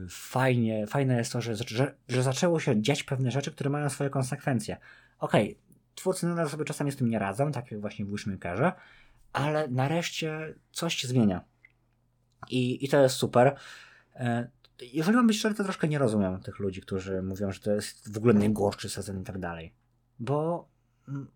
Fajnie, 0.09 0.87
fajne 0.87 1.17
jest 1.17 1.33
to, 1.33 1.41
że, 1.41 1.55
że, 1.55 1.95
że 2.07 2.23
zaczęło 2.23 2.59
się 2.59 2.81
dziać 2.81 3.03
pewne 3.03 3.31
rzeczy, 3.31 3.51
które 3.51 3.69
mają 3.69 3.89
swoje 3.89 4.09
konsekwencje. 4.09 4.77
Okej, 5.19 5.57
twórcy 5.95 6.27
nadal 6.27 6.49
sobie 6.49 6.65
czasami 6.65 6.91
z 6.91 6.95
tym 6.95 7.09
nie 7.09 7.19
radzą, 7.19 7.51
tak 7.51 7.71
jak 7.71 7.81
właśnie 7.81 8.05
w 8.05 8.11
Wishmakerze, 8.11 8.71
ale 9.33 9.67
nareszcie 9.67 10.55
coś 10.71 10.95
się 10.95 11.07
zmienia. 11.07 11.41
I, 12.49 12.85
i 12.85 12.89
to 12.89 13.01
jest 13.01 13.15
super. 13.15 13.55
E, 14.15 14.47
Jeżeli 14.81 15.17
mam 15.17 15.27
być 15.27 15.37
szczery, 15.37 15.55
to 15.55 15.63
troszkę 15.63 15.87
nie 15.87 15.99
rozumiem 15.99 16.39
tych 16.39 16.59
ludzi, 16.59 16.81
którzy 16.81 17.21
mówią, 17.21 17.51
że 17.51 17.59
to 17.59 17.71
jest 17.71 18.13
w 18.13 18.17
ogóle 18.17 18.33
najgorszy 18.33 18.89
sezon 18.89 19.21
i 19.21 19.23
tak 19.23 19.39
dalej. 19.39 19.73
Bo, 20.19 20.69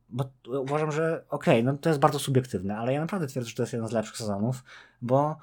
bo 0.10 0.32
uważam, 0.62 0.92
że 0.92 1.26
okej, 1.30 1.64
no 1.64 1.78
to 1.78 1.90
jest 1.90 2.00
bardzo 2.00 2.20
subiektywne, 2.20 2.78
ale 2.78 2.94
ja 2.94 3.02
naprawdę 3.02 3.28
twierdzę, 3.28 3.50
że 3.50 3.56
to 3.56 3.64
jest 3.64 3.74
jeden 3.74 3.88
z 3.88 3.92
lepszych 3.92 4.18
sezonów, 4.18 4.64
bo 5.02 5.38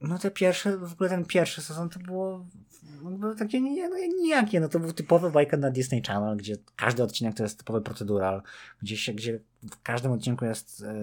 no 0.00 0.18
te 0.18 0.30
pierwsze, 0.30 0.78
w 0.78 0.92
ogóle 0.92 1.10
ten 1.10 1.24
pierwszy 1.24 1.62
sezon 1.62 1.88
to 1.88 2.00
było 2.00 2.46
no, 3.02 3.34
takie 3.34 3.60
nie, 3.60 3.88
no, 3.88 3.96
nijakie, 4.22 4.60
no 4.60 4.68
to 4.68 4.80
był 4.80 4.92
typowy 4.92 5.30
bajka 5.30 5.56
na 5.56 5.70
Disney 5.70 6.02
Channel, 6.02 6.36
gdzie 6.36 6.56
każdy 6.76 7.02
odcinek 7.02 7.34
to 7.34 7.42
jest 7.42 7.58
typowy 7.58 7.80
procedural, 7.80 8.42
gdzie, 8.82 8.96
się, 8.96 9.12
gdzie 9.12 9.40
w 9.70 9.82
każdym 9.82 10.12
odcinku 10.12 10.44
jest 10.44 10.82
e, 10.82 10.94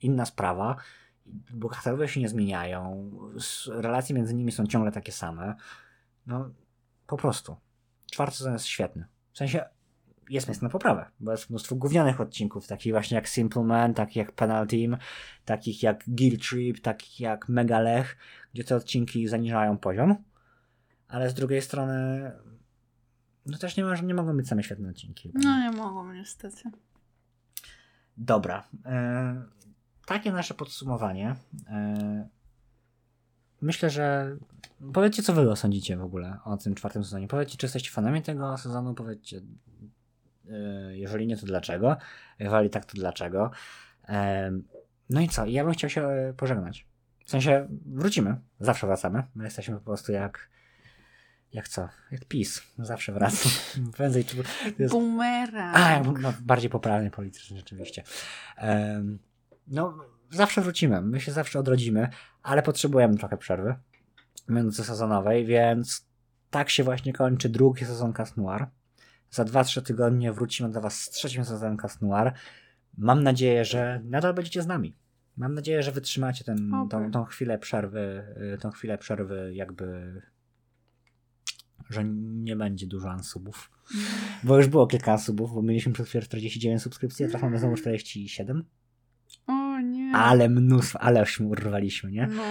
inna 0.00 0.26
sprawa, 0.26 0.76
bohaterowie 1.50 2.08
się 2.08 2.20
nie 2.20 2.28
zmieniają, 2.28 3.10
relacje 3.66 4.16
między 4.16 4.34
nimi 4.34 4.52
są 4.52 4.66
ciągle 4.66 4.92
takie 4.92 5.12
same, 5.12 5.54
no 6.26 6.50
po 7.06 7.16
prostu. 7.16 7.56
Czwarty 8.10 8.36
sezon 8.36 8.52
jest 8.52 8.66
świetny. 8.66 9.04
W 9.32 9.38
sensie 9.38 9.64
jest 10.30 10.48
miejsce 10.48 10.66
na 10.66 10.70
poprawę, 10.70 11.06
bo 11.20 11.30
jest 11.30 11.50
mnóstwo 11.50 11.76
gównianych 11.76 12.20
odcinków, 12.20 12.66
takich 12.66 12.92
właśnie 12.92 13.14
jak 13.14 13.28
Simple 13.28 13.62
Man, 13.62 13.94
takich 13.94 14.16
jak 14.16 14.32
Penal 14.32 14.66
Team, 14.66 14.96
takich 15.44 15.82
jak 15.82 16.04
Guilt 16.06 16.48
Trip, 16.48 16.80
takich 16.80 17.20
jak 17.20 17.48
Megalech, 17.48 18.16
gdzie 18.54 18.64
te 18.64 18.76
odcinki 18.76 19.28
zaniżają 19.28 19.78
poziom, 19.78 20.16
ale 21.08 21.30
z 21.30 21.34
drugiej 21.34 21.62
strony 21.62 22.32
no 23.46 23.58
też 23.58 23.76
nie, 23.76 23.84
ma, 23.84 23.96
nie 23.96 24.14
mogą 24.14 24.36
być 24.36 24.48
same 24.48 24.62
świetne 24.62 24.90
odcinki. 24.90 25.32
No 25.34 25.58
nie 25.58 25.70
mogą 25.70 26.12
niestety. 26.12 26.62
Dobra. 28.16 28.64
E, 28.84 29.42
takie 30.06 30.32
nasze 30.32 30.54
podsumowanie. 30.54 31.36
E, 31.68 32.28
myślę, 33.60 33.90
że 33.90 34.36
powiedzcie, 34.92 35.22
co 35.22 35.32
wy 35.32 35.56
sądzicie 35.56 35.96
w 35.96 36.02
ogóle 36.02 36.38
o 36.44 36.56
tym 36.56 36.74
czwartym 36.74 37.04
sezonie. 37.04 37.28
Powiedzcie, 37.28 37.56
czy 37.56 37.66
jesteście 37.66 37.90
fanami 37.90 38.22
tego 38.22 38.58
sezonu, 38.58 38.94
powiedzcie, 38.94 39.40
jeżeli 40.92 41.26
nie, 41.26 41.36
to 41.36 41.46
dlaczego. 41.46 41.96
Jeżeli 42.38 42.70
tak, 42.70 42.84
to 42.84 42.92
dlaczego. 42.94 43.50
No 45.10 45.20
i 45.20 45.28
co? 45.28 45.46
Ja 45.46 45.64
bym 45.64 45.72
chciał 45.72 45.90
się 45.90 46.06
e, 46.06 46.32
pożegnać. 46.32 46.86
W 47.24 47.30
sensie 47.30 47.68
wrócimy. 47.86 48.36
Zawsze 48.60 48.86
wracamy. 48.86 49.22
My 49.34 49.44
jesteśmy 49.44 49.74
po 49.74 49.84
prostu 49.84 50.12
jak 50.12 50.52
jak 51.52 51.68
co? 51.68 51.88
Jak 52.10 52.24
PiS. 52.24 52.62
Zawsze 52.78 53.12
wracam. 53.12 53.52
Prędzej 53.96 54.24
czy... 54.24 54.36
jest- 54.78 54.94
Bumerang. 54.94 55.76
a, 55.76 56.02
no, 56.20 56.32
bardziej 56.40 56.70
poprawny 56.70 57.10
politycznie 57.10 57.56
rzeczywiście. 57.56 58.02
Em, 58.56 59.18
no, 59.68 59.98
zawsze 60.30 60.60
wrócimy, 60.60 61.02
my 61.02 61.20
się 61.20 61.32
zawsze 61.32 61.58
odrodzimy, 61.58 62.08
ale 62.42 62.62
potrzebujemy 62.62 63.16
trochę 63.16 63.36
przerwy 63.36 63.74
międzysezonowej, 64.48 65.46
więc 65.46 66.06
tak 66.50 66.70
się 66.70 66.84
właśnie 66.84 67.12
kończy 67.12 67.48
drugi 67.48 67.84
sezon 67.84 68.12
Cas 68.12 68.36
Noir. 68.36 68.66
Za 69.32 69.44
2-3 69.44 69.82
tygodnie 69.82 70.32
wrócimy 70.32 70.70
do 70.70 70.80
Was 70.80 71.00
z 71.00 71.10
trzecim 71.10 71.44
sezonem 71.44 71.76
Cas 71.76 72.00
Noir. 72.00 72.32
Mam 72.98 73.22
nadzieję, 73.22 73.64
że 73.64 74.00
nadal 74.04 74.34
będziecie 74.34 74.62
z 74.62 74.66
nami. 74.66 74.94
Mam 75.36 75.54
nadzieję, 75.54 75.82
że 75.82 75.92
wytrzymacie 75.92 76.44
ten, 76.44 76.74
Oby. 76.74 76.90
tą, 76.90 77.10
tą 77.10 77.24
chwilę 77.24 77.58
przerwy, 77.58 78.24
y, 78.54 78.58
tą 78.58 78.70
chwilę 78.70 78.98
przerwy 78.98 79.52
jakby, 79.54 80.22
że 81.90 82.04
nie 82.04 82.56
będzie 82.56 82.86
dużo 82.86 83.10
ansubów. 83.10 83.70
Bo 84.42 84.56
już 84.56 84.66
było 84.66 84.86
kilka 84.86 85.18
subów, 85.18 85.54
bo 85.54 85.62
mieliśmy 85.62 85.92
przed 85.92 86.06
chwilą 86.08 86.22
49 86.24 86.82
subskrypcji, 86.82 87.24
a 87.24 87.28
teraz 87.28 87.42
mamy 87.42 87.58
znowu 87.58 87.76
47. 87.76 88.64
O 89.46 89.80
nie. 89.80 90.12
ale 90.16 90.48
mnóstwo, 90.48 91.00
aleśmy 91.00 91.46
urwaliśmy, 91.46 92.10
nie? 92.12 92.26
No, 92.26 92.42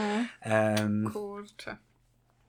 Em, 0.41 1.05
kurczę. 1.13 1.77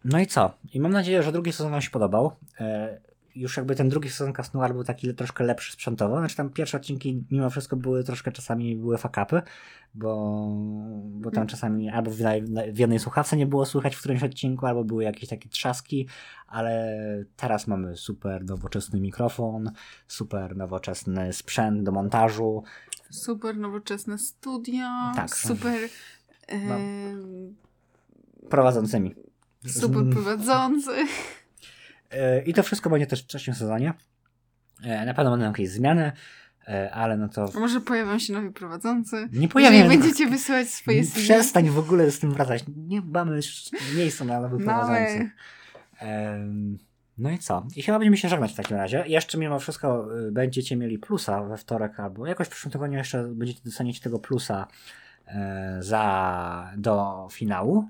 no 0.04 0.18
i 0.18 0.26
co? 0.26 0.58
I 0.72 0.80
mam 0.80 0.92
nadzieję, 0.92 1.22
że 1.22 1.32
drugi 1.32 1.52
sezon 1.52 1.72
Wam 1.72 1.80
się 1.82 1.90
podobał. 1.90 2.36
E, 2.60 3.00
już 3.34 3.56
jakby 3.56 3.74
ten 3.76 3.88
drugi 3.88 4.10
sezon 4.10 4.32
Cast 4.32 4.54
Noir 4.54 4.72
był 4.72 4.84
taki 4.84 5.14
troszkę 5.14 5.44
lepszy 5.44 5.72
sprzętowo. 5.72 6.18
Znaczy 6.18 6.36
tam 6.36 6.50
pierwsze 6.50 6.76
odcinki 6.76 7.24
mimo 7.30 7.50
wszystko 7.50 7.76
były 7.76 8.04
troszkę 8.04 8.32
czasami 8.32 8.76
były 8.76 8.98
fakapy, 8.98 9.42
bo, 9.94 10.14
bo 11.04 11.30
tam 11.30 11.36
Mm. 11.42 11.48
czasami 11.48 11.90
albo 11.90 12.10
w, 12.10 12.16
w 12.72 12.78
jednej 12.78 12.98
słuchawce 12.98 13.36
nie 13.36 13.46
było 13.46 13.66
słychać 13.66 13.96
w 13.96 13.98
którymś 13.98 14.22
odcinku, 14.22 14.66
albo 14.66 14.84
były 14.84 15.04
jakieś 15.04 15.28
takie 15.28 15.48
trzaski, 15.48 16.08
ale 16.46 16.96
teraz 17.36 17.66
mamy 17.66 17.96
super 17.96 18.44
nowoczesny 18.44 19.00
mikrofon, 19.00 19.70
super 20.08 20.56
nowoczesny 20.56 21.32
sprzęt 21.32 21.82
do 21.82 21.92
montażu. 21.92 22.62
Super 23.10 23.56
nowoczesne 23.56 24.18
studio. 24.18 24.86
Tak. 25.14 25.36
Super. 25.36 25.80
Mam- 26.68 26.80
em, 26.80 27.56
Prowadzącymi. 28.50 29.14
super 29.66 30.02
prowadzący. 30.12 30.90
E, 32.12 32.42
I 32.42 32.54
to 32.54 32.62
wszystko 32.62 32.90
będzie 32.90 33.06
też 33.06 33.22
w 33.22 33.26
trzecim 33.26 33.54
sezonie. 33.54 33.92
E, 34.84 35.04
Na 35.06 35.14
pewno 35.14 35.30
będą 35.30 35.46
jakieś 35.46 35.70
zmiany, 35.70 36.12
e, 36.68 36.90
ale 36.94 37.16
no 37.16 37.28
to 37.28 37.48
A 37.56 37.60
może 37.60 37.80
pojawią 37.80 38.18
się 38.18 38.32
nowi 38.32 38.50
prowadzący? 38.50 39.28
nie 39.32 39.48
pojawią 39.48 39.88
będziecie 39.88 40.26
wysyłać 40.26 40.68
swoje 40.68 41.04
CV. 41.04 41.22
Przestań 41.22 41.70
w 41.70 41.78
ogóle 41.78 42.10
z 42.10 42.18
tym 42.18 42.32
wracać. 42.32 42.64
Nie 42.76 43.00
mamy 43.00 43.36
już 43.36 43.70
miejsca 43.96 44.24
na 44.24 44.40
nowych 44.40 44.64
Mamy. 44.66 44.78
prowadzących. 44.80 45.30
No 47.18 47.30
i 47.30 47.38
co? 47.38 47.66
I 47.76 47.82
chyba 47.82 47.98
będziemy 47.98 48.16
się 48.16 48.28
żegnać 48.28 48.52
w 48.52 48.56
takim 48.56 48.76
razie. 48.76 49.04
Jeszcze 49.06 49.38
mimo 49.38 49.58
wszystko 49.58 50.18
y, 50.28 50.32
będziecie 50.32 50.76
mieli 50.76 50.98
plusa 50.98 51.42
we 51.44 51.56
wtorek 51.56 52.00
albo 52.00 52.26
jakoś 52.26 52.46
w 52.46 52.50
przyszłym 52.50 52.72
tygodniu 52.72 52.98
jeszcze 52.98 53.24
będziecie 53.24 53.60
dostaniecie 53.64 54.00
tego 54.00 54.18
plusa 54.18 54.66
za, 55.80 56.70
do 56.76 57.28
finału. 57.32 57.88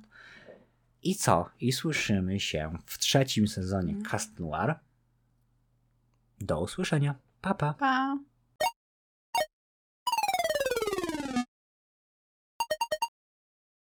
I 1.02 1.14
co? 1.14 1.50
I 1.60 1.72
słyszymy 1.72 2.40
się 2.40 2.78
w 2.86 2.98
trzecim 2.98 3.48
sezonie. 3.48 4.02
Cast 4.10 4.38
Noir. 4.38 4.74
Do 6.40 6.60
usłyszenia. 6.60 7.14
Pa, 7.40 7.54
pa. 7.54 7.74
Pa. 7.74 8.18